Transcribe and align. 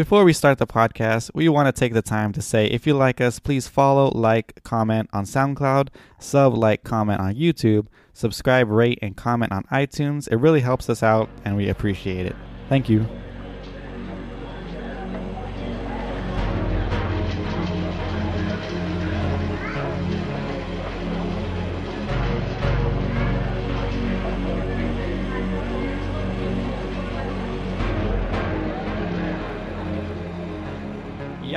Before 0.00 0.24
we 0.24 0.32
start 0.32 0.56
the 0.56 0.66
podcast, 0.66 1.30
we 1.34 1.50
want 1.50 1.66
to 1.66 1.78
take 1.78 1.92
the 1.92 2.00
time 2.00 2.32
to 2.32 2.40
say 2.40 2.64
if 2.68 2.86
you 2.86 2.94
like 2.94 3.20
us, 3.20 3.38
please 3.38 3.68
follow, 3.68 4.08
like, 4.08 4.62
comment 4.62 5.10
on 5.12 5.26
SoundCloud, 5.26 5.88
sub, 6.18 6.54
like, 6.54 6.84
comment 6.84 7.20
on 7.20 7.34
YouTube, 7.34 7.86
subscribe, 8.14 8.70
rate, 8.70 8.98
and 9.02 9.14
comment 9.14 9.52
on 9.52 9.64
iTunes. 9.64 10.26
It 10.28 10.36
really 10.36 10.60
helps 10.62 10.88
us 10.88 11.02
out 11.02 11.28
and 11.44 11.54
we 11.54 11.68
appreciate 11.68 12.24
it. 12.24 12.34
Thank 12.70 12.88
you. 12.88 13.06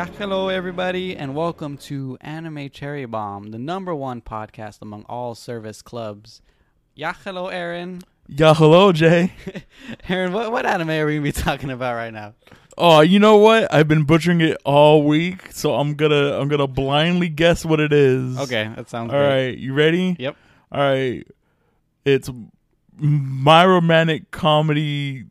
Yeah, 0.04 0.10
hello 0.18 0.50
everybody, 0.50 1.16
and 1.16 1.34
welcome 1.34 1.78
to 1.78 2.18
Anime 2.20 2.70
Cherry 2.70 3.06
Bomb, 3.06 3.52
the 3.52 3.58
number 3.58 3.96
one 3.96 4.20
podcast 4.20 4.82
among 4.82 5.06
all 5.08 5.34
service 5.34 5.82
clubs. 5.82 6.42
Yeah, 6.94 7.14
hello 7.24 7.48
Aaron. 7.48 8.02
Yeah, 8.28 8.54
hello, 8.54 8.92
Jay. 8.92 9.32
Aaron, 10.10 10.34
what, 10.34 10.52
what 10.52 10.66
anime 10.66 10.90
are 10.90 11.06
we 11.06 11.14
gonna 11.14 11.24
be 11.24 11.32
talking 11.32 11.72
about 11.72 11.96
right 11.96 12.12
now? 12.12 12.34
Oh, 12.78 13.00
you 13.00 13.18
know 13.18 13.38
what? 13.38 13.74
I've 13.74 13.88
been 13.88 14.04
butchering 14.04 14.42
it 14.42 14.58
all 14.66 15.04
week, 15.04 15.54
so 15.54 15.76
I'm 15.76 15.94
gonna 15.94 16.38
I'm 16.38 16.50
gonna 16.50 16.68
blindly 16.68 17.30
guess 17.30 17.64
what 17.64 17.80
it 17.80 17.94
is. 17.94 18.38
Okay, 18.40 18.70
that 18.76 18.90
sounds 18.90 19.14
All 19.14 19.22
right, 19.22 19.58
you 19.58 19.74
ready? 19.74 20.18
Yep. 20.20 20.36
All 20.74 20.82
right. 20.82 21.26
It's 22.04 22.30
my 22.98 23.66
romantic 23.66 24.32
comedy. 24.32 25.28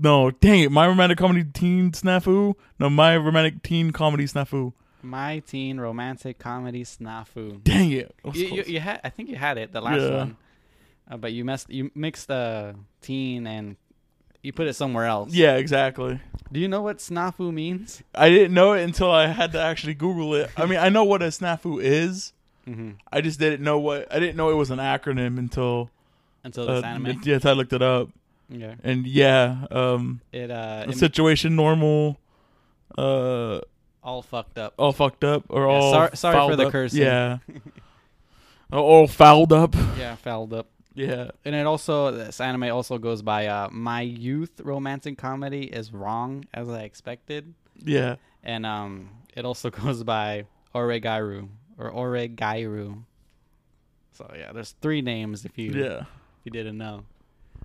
No, 0.00 0.30
dang 0.30 0.60
it! 0.60 0.72
My 0.72 0.86
romantic 0.86 1.18
comedy 1.18 1.44
teen 1.44 1.92
snafu. 1.92 2.54
No, 2.78 2.88
my 2.90 3.16
romantic 3.16 3.62
teen 3.62 3.90
comedy 3.90 4.24
snafu. 4.24 4.72
My 5.02 5.40
teen 5.40 5.78
romantic 5.80 6.38
comedy 6.38 6.84
snafu. 6.84 7.62
Dang 7.64 7.90
it! 7.92 8.14
I 8.24 8.30
You, 8.34 8.46
you, 8.48 8.64
you 8.66 8.80
had, 8.80 9.00
I 9.04 9.10
think 9.10 9.28
you 9.28 9.36
had 9.36 9.58
it 9.58 9.72
the 9.72 9.80
last 9.80 10.00
Yeah. 10.02 10.16
one, 10.16 10.36
uh, 11.10 11.16
but 11.16 11.32
you 11.32 11.44
messed, 11.44 11.70
you 11.70 11.90
mixed 11.94 12.28
the 12.28 12.74
teen 13.00 13.46
and 13.46 13.76
you 14.42 14.52
put 14.52 14.66
it 14.68 14.74
somewhere 14.74 15.04
else. 15.06 15.32
yeah, 15.32 15.56
exactly. 15.56 16.20
Do 16.50 16.60
you 16.60 16.68
know 16.68 16.82
what 16.82 16.98
snafu 16.98 17.52
means? 17.52 18.02
I 18.14 18.28
didn't 18.30 18.54
know 18.54 18.72
it 18.72 18.82
until 18.82 19.10
I 19.10 19.26
had 19.26 19.52
to 19.52 19.60
actually 19.60 19.94
Google 19.94 20.34
it. 20.34 20.50
I 20.56 20.66
mean, 20.66 20.78
I 20.78 20.88
know 20.88 21.04
what 21.04 21.22
a 21.22 21.26
snafu 21.26 21.82
is. 21.82 22.32
Mm-hmm. 22.68 22.92
I 23.12 23.20
just 23.20 23.38
didn't 23.38 23.62
know 23.62 23.78
what 23.78 24.12
I 24.12 24.18
didn't 24.18 24.36
know 24.36 24.50
it 24.50 24.54
was 24.54 24.70
an 24.70 24.78
acronym 24.78 25.38
until 25.38 25.90
Until 26.44 26.66
this 26.66 26.82
uh, 26.84 26.86
anime. 26.86 27.20
yes, 27.24 27.44
I 27.44 27.52
looked 27.52 27.72
it 27.72 27.82
up. 27.82 28.08
Yeah. 28.48 28.74
And 28.82 29.06
yeah, 29.06 29.66
um, 29.70 30.20
It 30.32 30.50
uh, 30.50 30.86
it 30.88 30.96
situation 30.96 31.54
normal, 31.56 32.18
uh, 32.96 33.60
all 34.02 34.22
fucked 34.22 34.56
up. 34.58 34.74
all 34.78 34.92
fucked 34.92 35.22
up 35.24 35.44
or 35.48 35.66
Yeah, 35.66 35.72
all 35.74 35.92
sorry- 35.92 36.16
sorry 36.16 36.48
for 36.50 36.56
the 36.56 36.66
up. 36.66 36.72
cursing. 36.72 37.02
Yeah, 37.02 37.38
all 38.72 39.06
fouled 39.06 39.52
up. 39.52 39.74
Yeah, 39.98 40.14
fouled 40.16 40.52
up. 40.54 40.66
Yeah, 40.94 41.30
And 41.44 41.54
it 41.54 41.64
also 41.64 42.10
this 42.10 42.40
anime 42.40 42.64
also 42.74 42.98
goes 42.98 43.22
by 43.22 43.46
uh, 43.46 43.68
my 43.70 44.00
youth 44.00 44.60
romantic 44.64 45.16
comedy 45.16 45.64
is 45.64 45.92
wrong 45.92 46.44
as 46.52 46.68
I 46.68 46.80
expected, 46.82 47.54
yeah. 47.84 48.16
and 48.42 48.66
um, 48.66 49.10
it 49.36 49.44
also 49.44 49.70
goes 49.84 50.02
by 50.02 50.46
Oregairu 50.74 51.48
or 51.78 51.92
Oregairu. 51.92 53.04
So 54.12 54.28
yeah, 54.36 54.50
there's 54.52 54.72
three 54.80 55.00
names 55.00 55.44
if 55.44 55.56
you 55.56 55.70
Yeah. 55.70 56.00
if 56.00 56.06
you 56.44 56.50
didn't 56.50 56.78
know. 56.78 57.04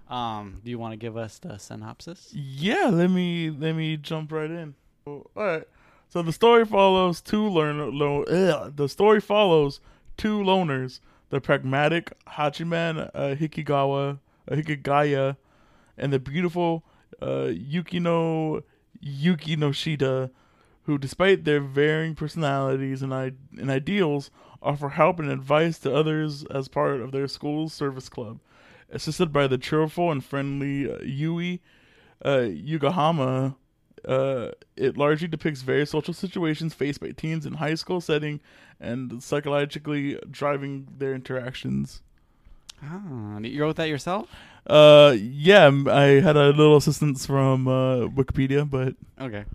Um, 0.10 0.62
do 0.64 0.70
you 0.70 0.78
want 0.78 0.92
to 0.94 0.98
give 0.98 1.18
us 1.18 1.40
the 1.40 1.58
synopsis? 1.58 2.30
Yeah, 2.34 2.90
let 2.92 3.10
me 3.10 3.50
let 3.50 3.74
me 3.74 3.98
jump 3.98 4.32
right 4.32 4.52
in. 4.52 4.76
All 5.06 5.26
right. 5.36 5.64
So 6.10 6.22
the 6.22 6.34
story 6.34 6.66
follows 6.66 7.22
two 7.22 7.48
learn 7.48 7.98
lo, 7.98 8.24
the 8.26 8.88
story 8.88 9.20
follows 9.20 9.80
two 10.18 10.40
loners, 10.40 11.00
the 11.30 11.42
pragmatic 11.42 12.12
Hachiman 12.28 13.10
uh, 13.14 13.36
Hikigawa 13.36 14.20
uh, 14.50 14.56
Hikigaya 14.56 15.38
and 15.98 16.14
the 16.14 16.20
beautiful 16.20 16.84
uh, 17.22 17.48
Yukino 17.50 18.62
Yukinoshita 19.04 20.30
who 20.86 20.98
despite 20.98 21.46
their 21.46 21.62
varying 21.62 22.14
personalities 22.14 23.02
and 23.02 23.14
I- 23.14 23.32
and 23.58 23.72
ideals 23.72 24.30
offer 24.62 24.90
help 24.90 25.20
and 25.20 25.32
advice 25.32 25.80
to 25.80 25.96
others 25.96 26.44
as 26.46 26.68
part 26.68 27.02
of 27.02 27.12
their 27.12 27.28
school's 27.28 27.74
service 27.74 28.10
club. 28.10 28.40
Assisted 28.94 29.34
by 29.34 29.48
the 29.48 29.58
cheerful 29.58 30.12
and 30.12 30.24
friendly 30.24 30.90
uh, 30.92 31.00
Yui 31.04 31.62
uh, 32.24 32.48
Yuigahama, 32.48 33.56
uh, 34.08 34.50
it 34.78 34.98
largely 34.98 35.28
depicts 35.28 35.62
various 35.62 35.90
social 35.92 36.14
situations 36.14 36.74
faced 36.74 37.00
by 37.00 37.10
teens 37.12 37.46
in 37.46 37.54
high 37.56 37.76
school 37.76 38.00
setting 38.02 38.40
and 38.80 39.22
psychologically 39.24 40.20
driving 40.30 40.88
their 40.98 41.14
interactions. 41.14 42.02
Ah, 42.84 43.40
you 43.40 43.62
wrote 43.62 43.78
that 43.78 43.88
yourself? 43.90 44.30
Uh, 44.68 45.16
yeah, 45.18 45.72
I 45.88 46.20
had 46.22 46.36
a 46.38 46.50
little 46.50 46.78
assistance 46.78 47.26
from 47.26 47.68
uh, 47.68 48.08
Wikipedia, 48.08 48.70
but 48.70 48.96
Okay. 49.20 49.46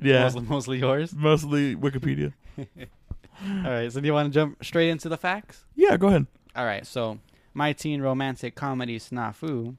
yeah, 0.00 0.22
Mostly, 0.24 0.42
mostly 0.42 0.78
yours. 0.78 1.14
mostly 1.14 1.74
Wikipedia. 1.76 2.32
All 2.58 3.70
right. 3.70 3.90
So 3.92 4.00
do 4.00 4.06
you 4.06 4.12
want 4.12 4.32
to 4.32 4.38
jump 4.38 4.62
straight 4.64 4.90
into 4.90 5.08
the 5.08 5.16
facts? 5.16 5.64
Yeah, 5.74 5.96
go 5.96 6.08
ahead. 6.08 6.26
All 6.54 6.64
right, 6.66 6.86
so 6.86 7.18
my 7.54 7.72
teen 7.72 8.00
romantic 8.00 8.54
comedy 8.54 8.98
Snafu 8.98 9.76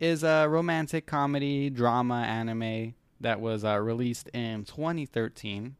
is 0.00 0.22
a 0.22 0.46
romantic 0.48 1.06
comedy 1.06 1.70
drama 1.70 2.22
anime 2.22 2.94
that 3.20 3.40
was 3.40 3.64
uh, 3.64 3.78
released 3.78 4.28
in 4.28 4.64
2013. 4.64 5.76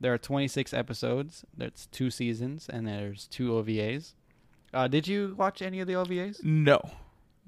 There 0.00 0.12
are 0.12 0.18
26 0.18 0.74
episodes. 0.74 1.44
That's 1.56 1.86
two 1.86 2.10
seasons, 2.10 2.68
and 2.68 2.86
there's 2.86 3.26
two 3.26 3.52
OVAs. 3.52 4.14
Uh, 4.72 4.88
did 4.88 5.08
you 5.08 5.34
watch 5.38 5.62
any 5.62 5.80
of 5.80 5.86
the 5.86 5.94
OVAs? 5.94 6.42
No. 6.44 6.80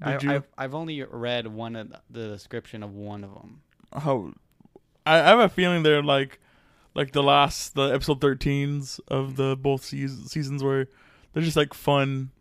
Did 0.03 0.07
I, 0.07 0.19
you? 0.21 0.31
I've, 0.31 0.47
I've 0.57 0.75
only 0.75 1.03
read 1.03 1.47
one 1.47 1.75
of 1.75 1.93
the, 2.09 2.29
description 2.29 2.83
of 2.83 2.93
one 2.93 3.23
of 3.23 3.33
them. 3.33 3.61
Oh, 3.93 4.33
I, 5.05 5.19
I 5.19 5.23
have 5.25 5.39
a 5.39 5.49
feeling 5.49 5.83
they're 5.83 6.03
like 6.03 6.39
like 6.93 7.11
the 7.11 7.23
last 7.23 7.75
the 7.75 7.89
episode 7.93 8.19
13s 8.19 8.99
of 9.07 9.35
the 9.35 9.55
both 9.55 9.83
seas- 9.83 10.31
seasons 10.31 10.63
where 10.63 10.87
they're 11.33 11.43
just 11.43 11.55
like 11.55 11.73
fun 11.73 12.31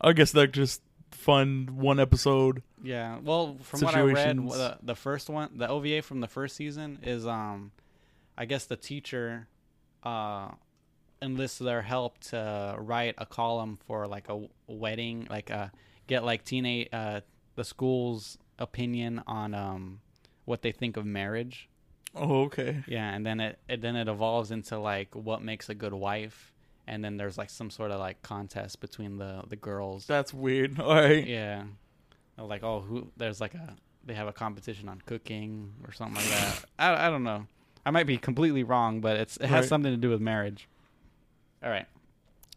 I 0.00 0.12
guess 0.12 0.32
they're 0.32 0.46
just 0.46 0.82
fun 1.10 1.68
one 1.72 1.98
episode 1.98 2.62
Yeah, 2.82 3.18
well, 3.22 3.56
from 3.62 3.80
what 3.80 3.94
I 3.94 4.02
read, 4.02 4.36
Situations. 4.36 4.52
the, 4.52 4.78
the 4.82 4.94
first 4.94 5.28
one, 5.30 5.50
the 5.56 5.68
OVA 5.68 6.02
from 6.02 6.20
the 6.20 6.28
first 6.28 6.54
season 6.56 6.98
is, 7.02 7.26
um, 7.26 7.72
I 8.36 8.44
guess 8.44 8.66
the 8.66 8.76
teacher, 8.76 9.48
uh, 10.04 10.50
enlists 11.20 11.58
their 11.58 11.82
help 11.82 12.18
to 12.18 12.76
write 12.78 13.14
a 13.18 13.26
column 13.26 13.78
for 13.86 14.06
like 14.06 14.28
a 14.28 14.46
wedding, 14.68 15.26
like 15.28 15.50
uh, 15.50 15.68
get 16.06 16.22
like 16.24 16.44
teenage, 16.44 16.88
uh, 16.92 17.20
the 17.56 17.64
school's 17.64 18.38
opinion 18.58 19.22
on 19.26 19.54
um, 19.54 20.00
what 20.44 20.62
they 20.62 20.70
think 20.72 20.96
of 20.96 21.04
marriage. 21.04 21.68
oh 22.14 22.42
okay 22.44 22.84
Yeah, 22.86 23.12
and 23.12 23.26
then 23.26 23.40
it, 23.40 23.58
it 23.68 23.80
then 23.80 23.96
it 23.96 24.06
evolves 24.08 24.50
into 24.52 24.78
like 24.78 25.14
what 25.14 25.42
makes 25.42 25.68
a 25.68 25.74
good 25.74 25.92
wife, 25.94 26.52
and 26.88 27.04
then 27.04 27.16
there's 27.16 27.36
like 27.38 27.50
some 27.50 27.70
sort 27.70 27.90
of 27.90 28.00
like 28.00 28.22
contest 28.22 28.80
between 28.80 29.18
the 29.18 29.42
the 29.48 29.56
girls. 29.56 30.06
that's 30.06 30.32
weird 30.34 30.80
all 30.80 30.94
right 30.94 31.26
Yeah. 31.26 31.64
Like 32.36 32.62
oh 32.64 32.80
who 32.80 33.08
there's 33.16 33.40
like 33.40 33.54
a 33.54 33.74
they 34.04 34.14
have 34.14 34.28
a 34.28 34.32
competition 34.32 34.88
on 34.88 35.00
cooking 35.04 35.72
or 35.86 35.92
something 35.92 36.16
like 36.16 36.30
that. 36.30 36.64
I, 36.78 37.06
I 37.06 37.10
don't 37.10 37.24
know. 37.24 37.46
I 37.84 37.90
might 37.90 38.06
be 38.06 38.16
completely 38.16 38.62
wrong, 38.62 39.00
but 39.00 39.16
it's 39.16 39.36
it 39.38 39.46
has 39.46 39.62
Right. 39.64 39.68
something 39.68 39.92
to 39.92 39.96
do 39.98 40.08
with 40.10 40.20
marriage. 40.20 40.68
All 41.62 41.70
right. 41.70 41.86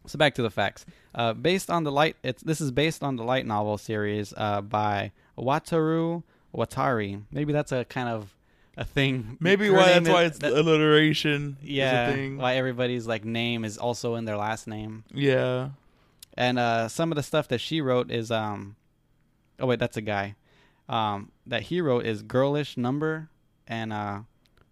So 0.08 0.18
back 0.18 0.34
to 0.36 0.42
the 0.42 0.50
facts. 0.50 0.86
Uh, 1.14 1.34
based 1.34 1.70
on 1.70 1.84
the 1.84 1.92
light, 1.92 2.16
it's 2.24 2.42
this 2.44 2.62
is 2.62 2.72
based 2.72 3.04
on 3.04 3.16
the 3.18 3.24
light 3.24 3.46
novel 3.46 3.78
series 3.78 4.34
uh, 4.38 4.62
by 4.62 5.12
Wataru 5.38 6.24
Watari. 6.56 7.22
Maybe 7.32 7.52
that's 7.54 7.72
a 7.72 7.86
kind 7.86 8.08
of 8.10 8.36
a 8.78 8.86
thing. 8.86 9.38
maybe 9.40 9.68
Her 9.68 9.74
why 9.74 9.86
that's 9.94 10.08
is- 10.08 10.14
why 10.14 10.24
it's 10.24 10.40
that- 10.40 10.54
alliteration 10.54 11.58
is 11.62 11.68
a 11.70 11.72
yeah. 11.72 12.12
thing. 12.14 12.38
Why 12.38 12.56
everybody's 12.56 13.06
like 13.08 13.26
name 13.26 13.66
is 13.66 13.78
also 13.78 14.16
in 14.16 14.26
their 14.26 14.38
last 14.38 14.68
name. 14.68 15.04
yeah 15.14 15.70
And 16.38 16.58
uh, 16.58 16.88
some 16.88 17.12
of 17.12 17.16
the 17.16 17.24
stuff 17.24 17.48
that 17.50 17.60
she 17.60 17.82
wrote 17.82 18.10
is 18.12 18.32
um, 18.32 18.76
oh 19.60 19.68
wait, 19.68 19.80
that's 19.80 19.98
a 19.98 20.02
guy. 20.02 20.36
Um, 20.90 21.32
that 21.46 21.64
he 21.64 21.80
wrote 21.82 22.06
is 22.06 22.22
girlish 22.22 22.76
number 22.78 23.30
and 23.68 23.94
uh, 23.94 24.22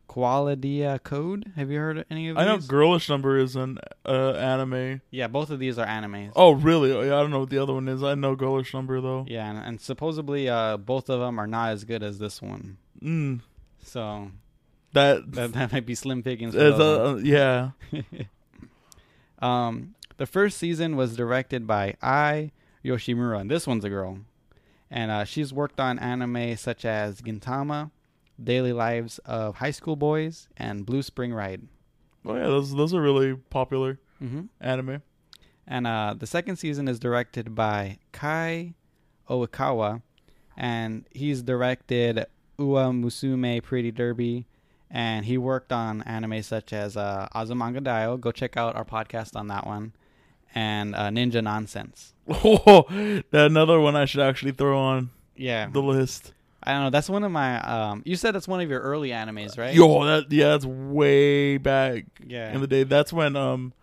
Qualidea 0.10 1.02
Code. 1.04 1.52
Have 1.56 1.70
you 1.72 1.78
heard 1.80 2.00
of 2.00 2.06
any 2.10 2.30
of 2.30 2.36
these? 2.36 2.42
I 2.42 2.46
know 2.46 2.58
girlish 2.58 3.08
number 3.10 3.38
is 3.38 3.56
an 3.56 3.78
uh, 4.06 4.32
anime 4.34 5.02
Yeah, 5.12 5.28
both 5.28 5.50
of 5.50 5.60
these 5.60 5.78
are 5.78 5.86
animes. 5.86 6.32
oh 6.36 6.52
really 6.52 6.92
Oh, 6.92 7.02
yeah, 7.02 7.16
I 7.18 7.22
don't 7.22 7.32
know 7.32 7.40
what 7.42 7.50
the 7.50 7.60
other 7.60 7.74
one 7.74 7.88
is 7.88 8.02
I 8.04 8.16
know 8.16 8.36
girlish 8.36 8.74
number 8.74 9.00
though 9.02 9.26
Yeah, 9.28 9.50
and, 9.50 9.60
and 9.60 9.82
supposedly 9.82 10.50
uh, 10.50 10.78
both 10.78 11.10
of 11.10 11.20
them 11.20 11.40
are 11.40 11.48
not 11.48 11.70
as 11.70 11.84
good 11.84 12.02
as 12.04 12.18
this 12.20 12.42
one. 12.42 12.78
mm, 13.02 13.40
So 13.84 14.32
that, 14.94 15.32
that 15.34 15.54
that 15.54 15.72
might 15.72 15.86
be 15.86 15.96
slim 15.96 16.24
pickings. 16.24 16.54
For 16.56 16.62
is, 16.62 16.78
those 16.78 17.14
ones. 17.16 17.24
uh, 17.24 17.26
yeah 17.26 17.72
Um, 19.40 19.96
the 20.18 20.26
first 20.26 20.58
season 20.58 20.96
was 20.96 21.16
directed 21.16 21.66
by 21.66 21.96
Ai 22.02 22.52
Yoshimura, 22.84 23.40
and 23.42 23.50
this 23.50 23.66
one's 23.66 23.86
a 23.86 23.90
girl. 23.90 24.20
And 24.92 25.12
uh, 25.12 25.24
she's 25.24 25.54
worked 25.54 25.80
on 25.80 26.00
anime 26.00 26.58
such 26.58 26.84
as 26.84 27.22
Gintama, 27.22 27.92
Daily 28.44 28.74
Lives 28.74 29.20
of 29.20 29.56
High 29.58 29.72
School 29.72 29.96
Boys, 29.96 30.50
and 30.58 30.86
Blue 30.86 31.02
Spring 31.04 31.34
Ride. 31.34 31.62
Oh 32.26 32.36
yeah, 32.36 32.44
those 32.48 32.76
those 32.76 32.94
are 32.94 33.02
really 33.02 33.36
popular 33.36 34.00
Mm-hmm. 34.22 34.42
anime. 34.60 35.02
And 35.66 35.88
uh, 35.88 36.16
the 36.18 36.28
second 36.28 36.58
season 36.58 36.90
is 36.90 37.00
directed 37.00 37.56
by 37.56 38.00
Kai 38.12 38.74
Oikawa, 39.30 40.02
and 40.58 41.06
he's 41.12 41.42
directed 41.42 42.26
Uma 42.60 42.92
Musume 42.92 43.64
Pretty 43.64 43.92
Derby, 43.92 44.46
and 44.92 45.26
he 45.26 45.38
worked 45.38 45.72
on 45.72 46.02
anime 46.04 46.42
such 46.44 46.74
as 46.74 46.98
uh, 46.98 47.28
Azumanga 47.34 47.80
Daioh. 47.80 48.20
Go 48.20 48.32
check 48.32 48.58
out 48.58 48.76
our 48.76 48.86
podcast 48.86 49.36
on 49.36 49.48
that 49.48 49.66
one, 49.66 49.94
and 50.54 50.94
uh, 50.96 51.10
Ninja 51.10 51.44
Nonsense. 51.44 52.14
Oh, 52.28 52.86
that 53.32 53.46
another 53.46 53.80
one 53.80 53.96
I 53.96 54.06
should 54.06 54.22
actually 54.22 54.52
throw 54.52 54.78
on 54.78 55.10
Yeah, 55.36 55.68
the 55.72 55.82
list. 55.82 56.34
I 56.62 56.74
don't 56.74 56.84
know. 56.84 56.90
That's 56.90 57.10
one 57.10 57.24
of 57.24 57.32
my. 57.32 57.60
Um, 57.62 58.04
you 58.06 58.16
said 58.18 58.36
that's 58.36 58.48
one 58.48 58.60
of 58.60 58.70
your 58.70 58.82
early 58.82 59.10
animes, 59.10 59.58
right? 59.58 59.74
Yo, 59.74 60.04
that 60.06 60.32
yeah, 60.32 60.50
that's 60.50 60.66
way 60.66 61.58
back 61.58 62.04
yeah. 62.26 62.54
in 62.54 62.60
the 62.62 62.68
day. 62.68 62.84
That's 62.84 63.14
when 63.14 63.36
um 63.38 63.74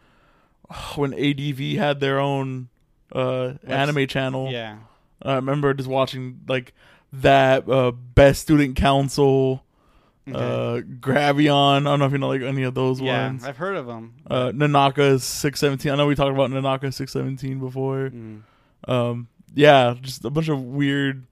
when 0.97 1.15
ADV 1.15 1.59
had 1.79 2.01
their 2.01 2.21
own 2.21 2.69
uh 3.13 3.55
anime 3.67 4.07
channel. 4.07 4.51
yeah. 4.53 4.79
I 5.23 5.37
remember 5.37 5.73
just 5.73 5.89
watching 5.89 6.41
like 6.47 6.75
that 7.23 7.69
uh 7.69 7.91
best 7.93 8.43
student 8.43 8.77
council 8.77 9.63
Okay. 10.29 10.37
uh 10.37 10.81
Gravion. 11.01 11.81
I 11.81 11.85
don't 11.85 11.99
know 12.01 12.07
if 12.07 12.13
you 12.13 12.19
know 12.19 12.29
like 12.29 12.43
any 12.43 12.65
of 12.65 12.75
those 12.75 13.01
ones. 13.01 13.07
yeah, 13.07 13.27
ones. 13.27 13.45
I've 13.45 13.57
heard 13.57 13.77
of 13.77 13.87
them. 13.87 14.15
Uh 14.29 14.51
Nanaka 14.53 15.21
617. 15.21 15.93
I 15.93 15.97
know 15.97 16.07
we 16.07 16.15
talked 16.17 16.35
about 16.35 16.51
Nanaka 16.51 16.93
617 16.93 17.61
before. 17.61 18.11
Mm. 18.11 18.43
Um 18.89 19.29
yeah, 19.55 19.95
just 20.01 20.25
a 20.25 20.31
bunch 20.31 20.49
of 20.49 20.61
weird 20.63 21.25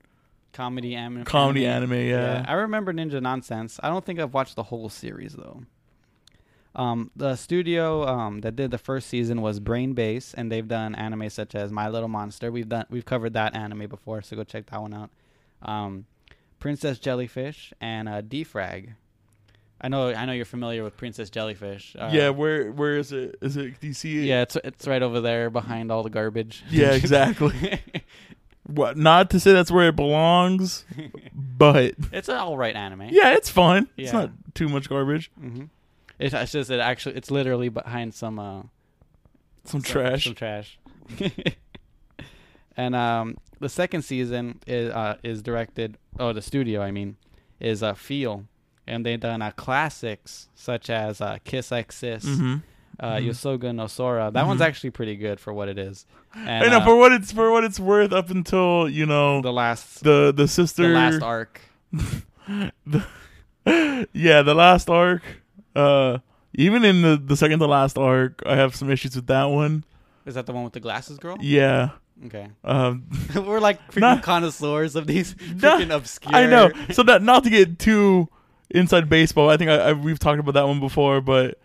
Comedy 0.52 0.94
anime. 0.94 1.24
comedy 1.24 1.66
anime, 1.66 1.94
yeah. 1.94 2.44
I 2.46 2.52
remember 2.52 2.92
Ninja 2.92 3.20
Nonsense. 3.20 3.80
I 3.82 3.88
don't 3.88 4.04
think 4.04 4.20
I've 4.20 4.32
watched 4.32 4.54
the 4.54 4.62
whole 4.62 4.88
series 4.88 5.32
though. 5.32 5.62
Um, 6.76 7.10
the 7.14 7.36
studio 7.36 8.06
um, 8.06 8.40
that 8.40 8.56
did 8.56 8.70
the 8.70 8.78
first 8.78 9.08
season 9.08 9.42
was 9.42 9.60
Brain 9.60 9.92
Base, 9.94 10.34
and 10.34 10.50
they've 10.50 10.66
done 10.66 10.94
anime 10.96 11.30
such 11.30 11.54
as 11.54 11.70
My 11.70 11.88
Little 11.88 12.08
Monster. 12.08 12.50
We've 12.52 12.68
done 12.68 12.86
we've 12.90 13.04
covered 13.04 13.32
that 13.34 13.54
anime 13.56 13.88
before, 13.88 14.22
so 14.22 14.36
go 14.36 14.44
check 14.44 14.66
that 14.66 14.80
one 14.80 14.94
out. 14.94 15.10
Um, 15.62 16.06
Princess 16.60 16.98
Jellyfish 16.98 17.72
and 17.80 18.08
uh, 18.08 18.22
Defrag. 18.22 18.94
I 19.80 19.88
know 19.88 20.08
I 20.14 20.24
know 20.24 20.32
you're 20.32 20.44
familiar 20.46 20.82
with 20.82 20.96
Princess 20.96 21.28
Jellyfish. 21.28 21.94
Uh, 21.98 22.10
yeah, 22.12 22.30
where 22.30 22.72
where 22.72 22.96
is 22.96 23.12
it? 23.12 23.36
Is 23.42 23.56
it 23.58 23.78
do 23.80 23.86
you 23.86 23.92
see 23.92 24.18
it? 24.20 24.24
yeah, 24.24 24.42
it's 24.42 24.56
it's 24.64 24.86
right 24.86 25.02
over 25.02 25.20
there 25.20 25.50
behind 25.50 25.90
all 25.92 26.02
the 26.02 26.10
garbage. 26.10 26.64
Yeah, 26.70 26.92
exactly. 26.92 27.80
What 28.66 28.96
not 28.96 29.28
to 29.30 29.40
say 29.40 29.52
that's 29.52 29.70
where 29.70 29.88
it 29.88 29.96
belongs, 29.96 30.86
but 31.34 31.96
it's 32.12 32.30
an 32.30 32.36
all 32.38 32.56
right 32.56 32.74
anime. 32.74 33.08
yeah, 33.10 33.34
it's 33.34 33.50
fun. 33.50 33.90
It's 33.98 34.10
not 34.14 34.30
too 34.54 34.70
much 34.70 34.88
garbage. 34.88 35.30
hmm 35.38 35.64
It's, 36.18 36.32
it's 36.32 36.52
just 36.52 36.70
that 36.70 36.80
actually 36.80 37.16
it's 37.16 37.30
literally 37.30 37.68
behind 37.68 38.14
some 38.14 38.38
uh, 38.38 38.62
Some 39.66 39.82
trash. 39.82 40.24
Some 40.24 40.34
trash. 40.34 40.78
and 42.74 42.94
um, 42.96 43.36
the 43.60 43.68
second 43.68 44.02
season 44.02 44.60
is 44.66 44.90
uh, 44.90 45.16
is 45.22 45.42
directed. 45.42 45.96
Oh, 46.18 46.32
the 46.32 46.42
studio, 46.42 46.80
I 46.82 46.90
mean, 46.90 47.16
is 47.60 47.82
uh, 47.82 47.94
Feel, 47.94 48.44
and 48.86 49.04
they've 49.04 49.20
done 49.20 49.42
uh, 49.42 49.50
classics 49.52 50.48
such 50.54 50.90
as 50.90 51.20
uh, 51.20 51.38
Kiss 51.44 51.72
X 51.72 51.96
Sis, 51.96 52.24
Mm-hmm. 52.24 52.54
uh, 53.00 53.12
Mhm. 53.16 53.26
Yosuga 53.28 53.74
no 53.74 53.86
Sora. 53.86 54.30
That 54.32 54.46
one's 54.46 54.60
Mhm. 54.60 54.66
actually 54.66 54.90
pretty 54.90 55.16
good 55.16 55.40
for 55.40 55.52
what 55.52 55.68
it 55.68 55.78
is. 55.78 56.06
And, 56.36 56.64
I 56.64 56.68
know 56.68 56.78
uh, 56.78 56.84
for 56.84 56.96
what 56.96 57.12
it's 57.12 57.30
for 57.32 57.50
what 57.52 57.64
it's 57.64 57.78
worth 57.80 58.12
up 58.12 58.30
until 58.30 58.88
you 58.88 59.06
know 59.06 59.40
the 59.40 59.52
last 59.52 60.02
the 60.04 60.32
the 60.34 60.48
sister 60.48 60.88
the 60.88 60.94
last 60.94 61.22
arc. 61.22 61.60
the- 62.86 63.04
yeah 64.12 64.42
the 64.42 64.54
last 64.54 64.88
arc. 64.90 65.22
Uh, 65.74 66.18
even 66.54 66.84
in 66.84 67.02
the 67.02 67.16
the 67.16 67.36
second 67.36 67.58
to 67.60 67.66
last 67.66 67.98
arc, 67.98 68.42
I 68.46 68.56
have 68.56 68.74
some 68.76 68.90
issues 68.90 69.16
with 69.16 69.26
that 69.26 69.44
one. 69.46 69.84
Is 70.26 70.34
that 70.34 70.46
the 70.46 70.52
one 70.52 70.64
with 70.64 70.72
the 70.72 70.80
glasses 70.80 71.18
girl? 71.18 71.36
Yeah. 71.40 71.90
Okay, 72.26 72.48
Um, 72.62 73.04
we're 73.34 73.60
like 73.60 73.78
freaking 73.92 74.00
Nah. 74.00 74.20
connoisseurs 74.20 74.96
of 74.96 75.06
these 75.06 75.34
freaking 75.34 75.94
obscure. 75.94 76.34
I 76.34 76.46
know. 76.46 76.70
So 76.92 77.02
that 77.04 77.22
not 77.22 77.44
to 77.44 77.50
get 77.50 77.78
too 77.78 78.28
inside 78.70 79.08
baseball, 79.08 79.50
I 79.50 79.56
think 79.56 79.70
I, 79.70 79.76
I 79.76 79.92
we've 79.92 80.18
talked 80.18 80.38
about 80.40 80.54
that 80.54 80.66
one 80.66 80.80
before, 80.80 81.20
but 81.20 81.58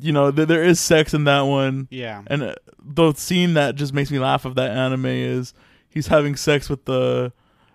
you 0.00 0.12
know 0.12 0.30
th- 0.30 0.46
there 0.48 0.62
is 0.62 0.78
sex 0.80 1.12
in 1.12 1.24
that 1.24 1.42
one, 1.42 1.88
Yeah. 1.90 2.22
and 2.28 2.42
uh, 2.42 2.54
the 2.82 3.12
scene 3.14 3.54
that 3.54 3.74
just 3.74 3.92
makes 3.92 4.10
me 4.10 4.18
laugh 4.20 4.44
of 4.44 4.54
that 4.54 4.70
anime 4.70 5.06
is 5.06 5.54
he's 5.88 6.06
having 6.06 6.36
sex 6.36 6.68
with 6.70 6.84
the 6.84 7.32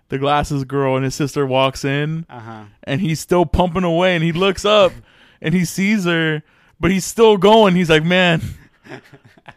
the 0.08 0.18
glasses 0.18 0.64
girl, 0.64 0.96
and 0.96 1.04
his 1.04 1.14
sister 1.14 1.44
walks 1.46 1.84
in, 1.84 2.24
Uh 2.30 2.40
huh. 2.40 2.64
and 2.84 3.02
he's 3.02 3.20
still 3.20 3.44
pumping 3.44 3.84
away, 3.84 4.14
and 4.14 4.24
he 4.24 4.32
looks 4.32 4.64
up, 4.64 4.90
and 5.42 5.54
he 5.54 5.66
sees 5.66 6.06
her, 6.06 6.42
but 6.80 6.90
he's 6.90 7.04
still 7.04 7.36
going. 7.36 7.76
He's 7.76 7.90
like, 7.90 8.04
man. 8.04 8.40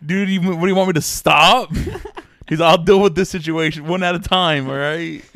Dude, 0.05 0.29
you, 0.29 0.41
what 0.41 0.61
do 0.61 0.67
you 0.67 0.75
want 0.75 0.87
me 0.89 0.93
to 0.93 1.01
stop? 1.01 1.71
He's, 2.49 2.59
I'll 2.61 2.77
deal 2.77 2.99
with 2.99 3.15
this 3.15 3.29
situation 3.29 3.87
one 3.87 4.03
at 4.03 4.15
a 4.15 4.19
time. 4.19 4.69
All 4.69 4.75
right. 4.75 5.21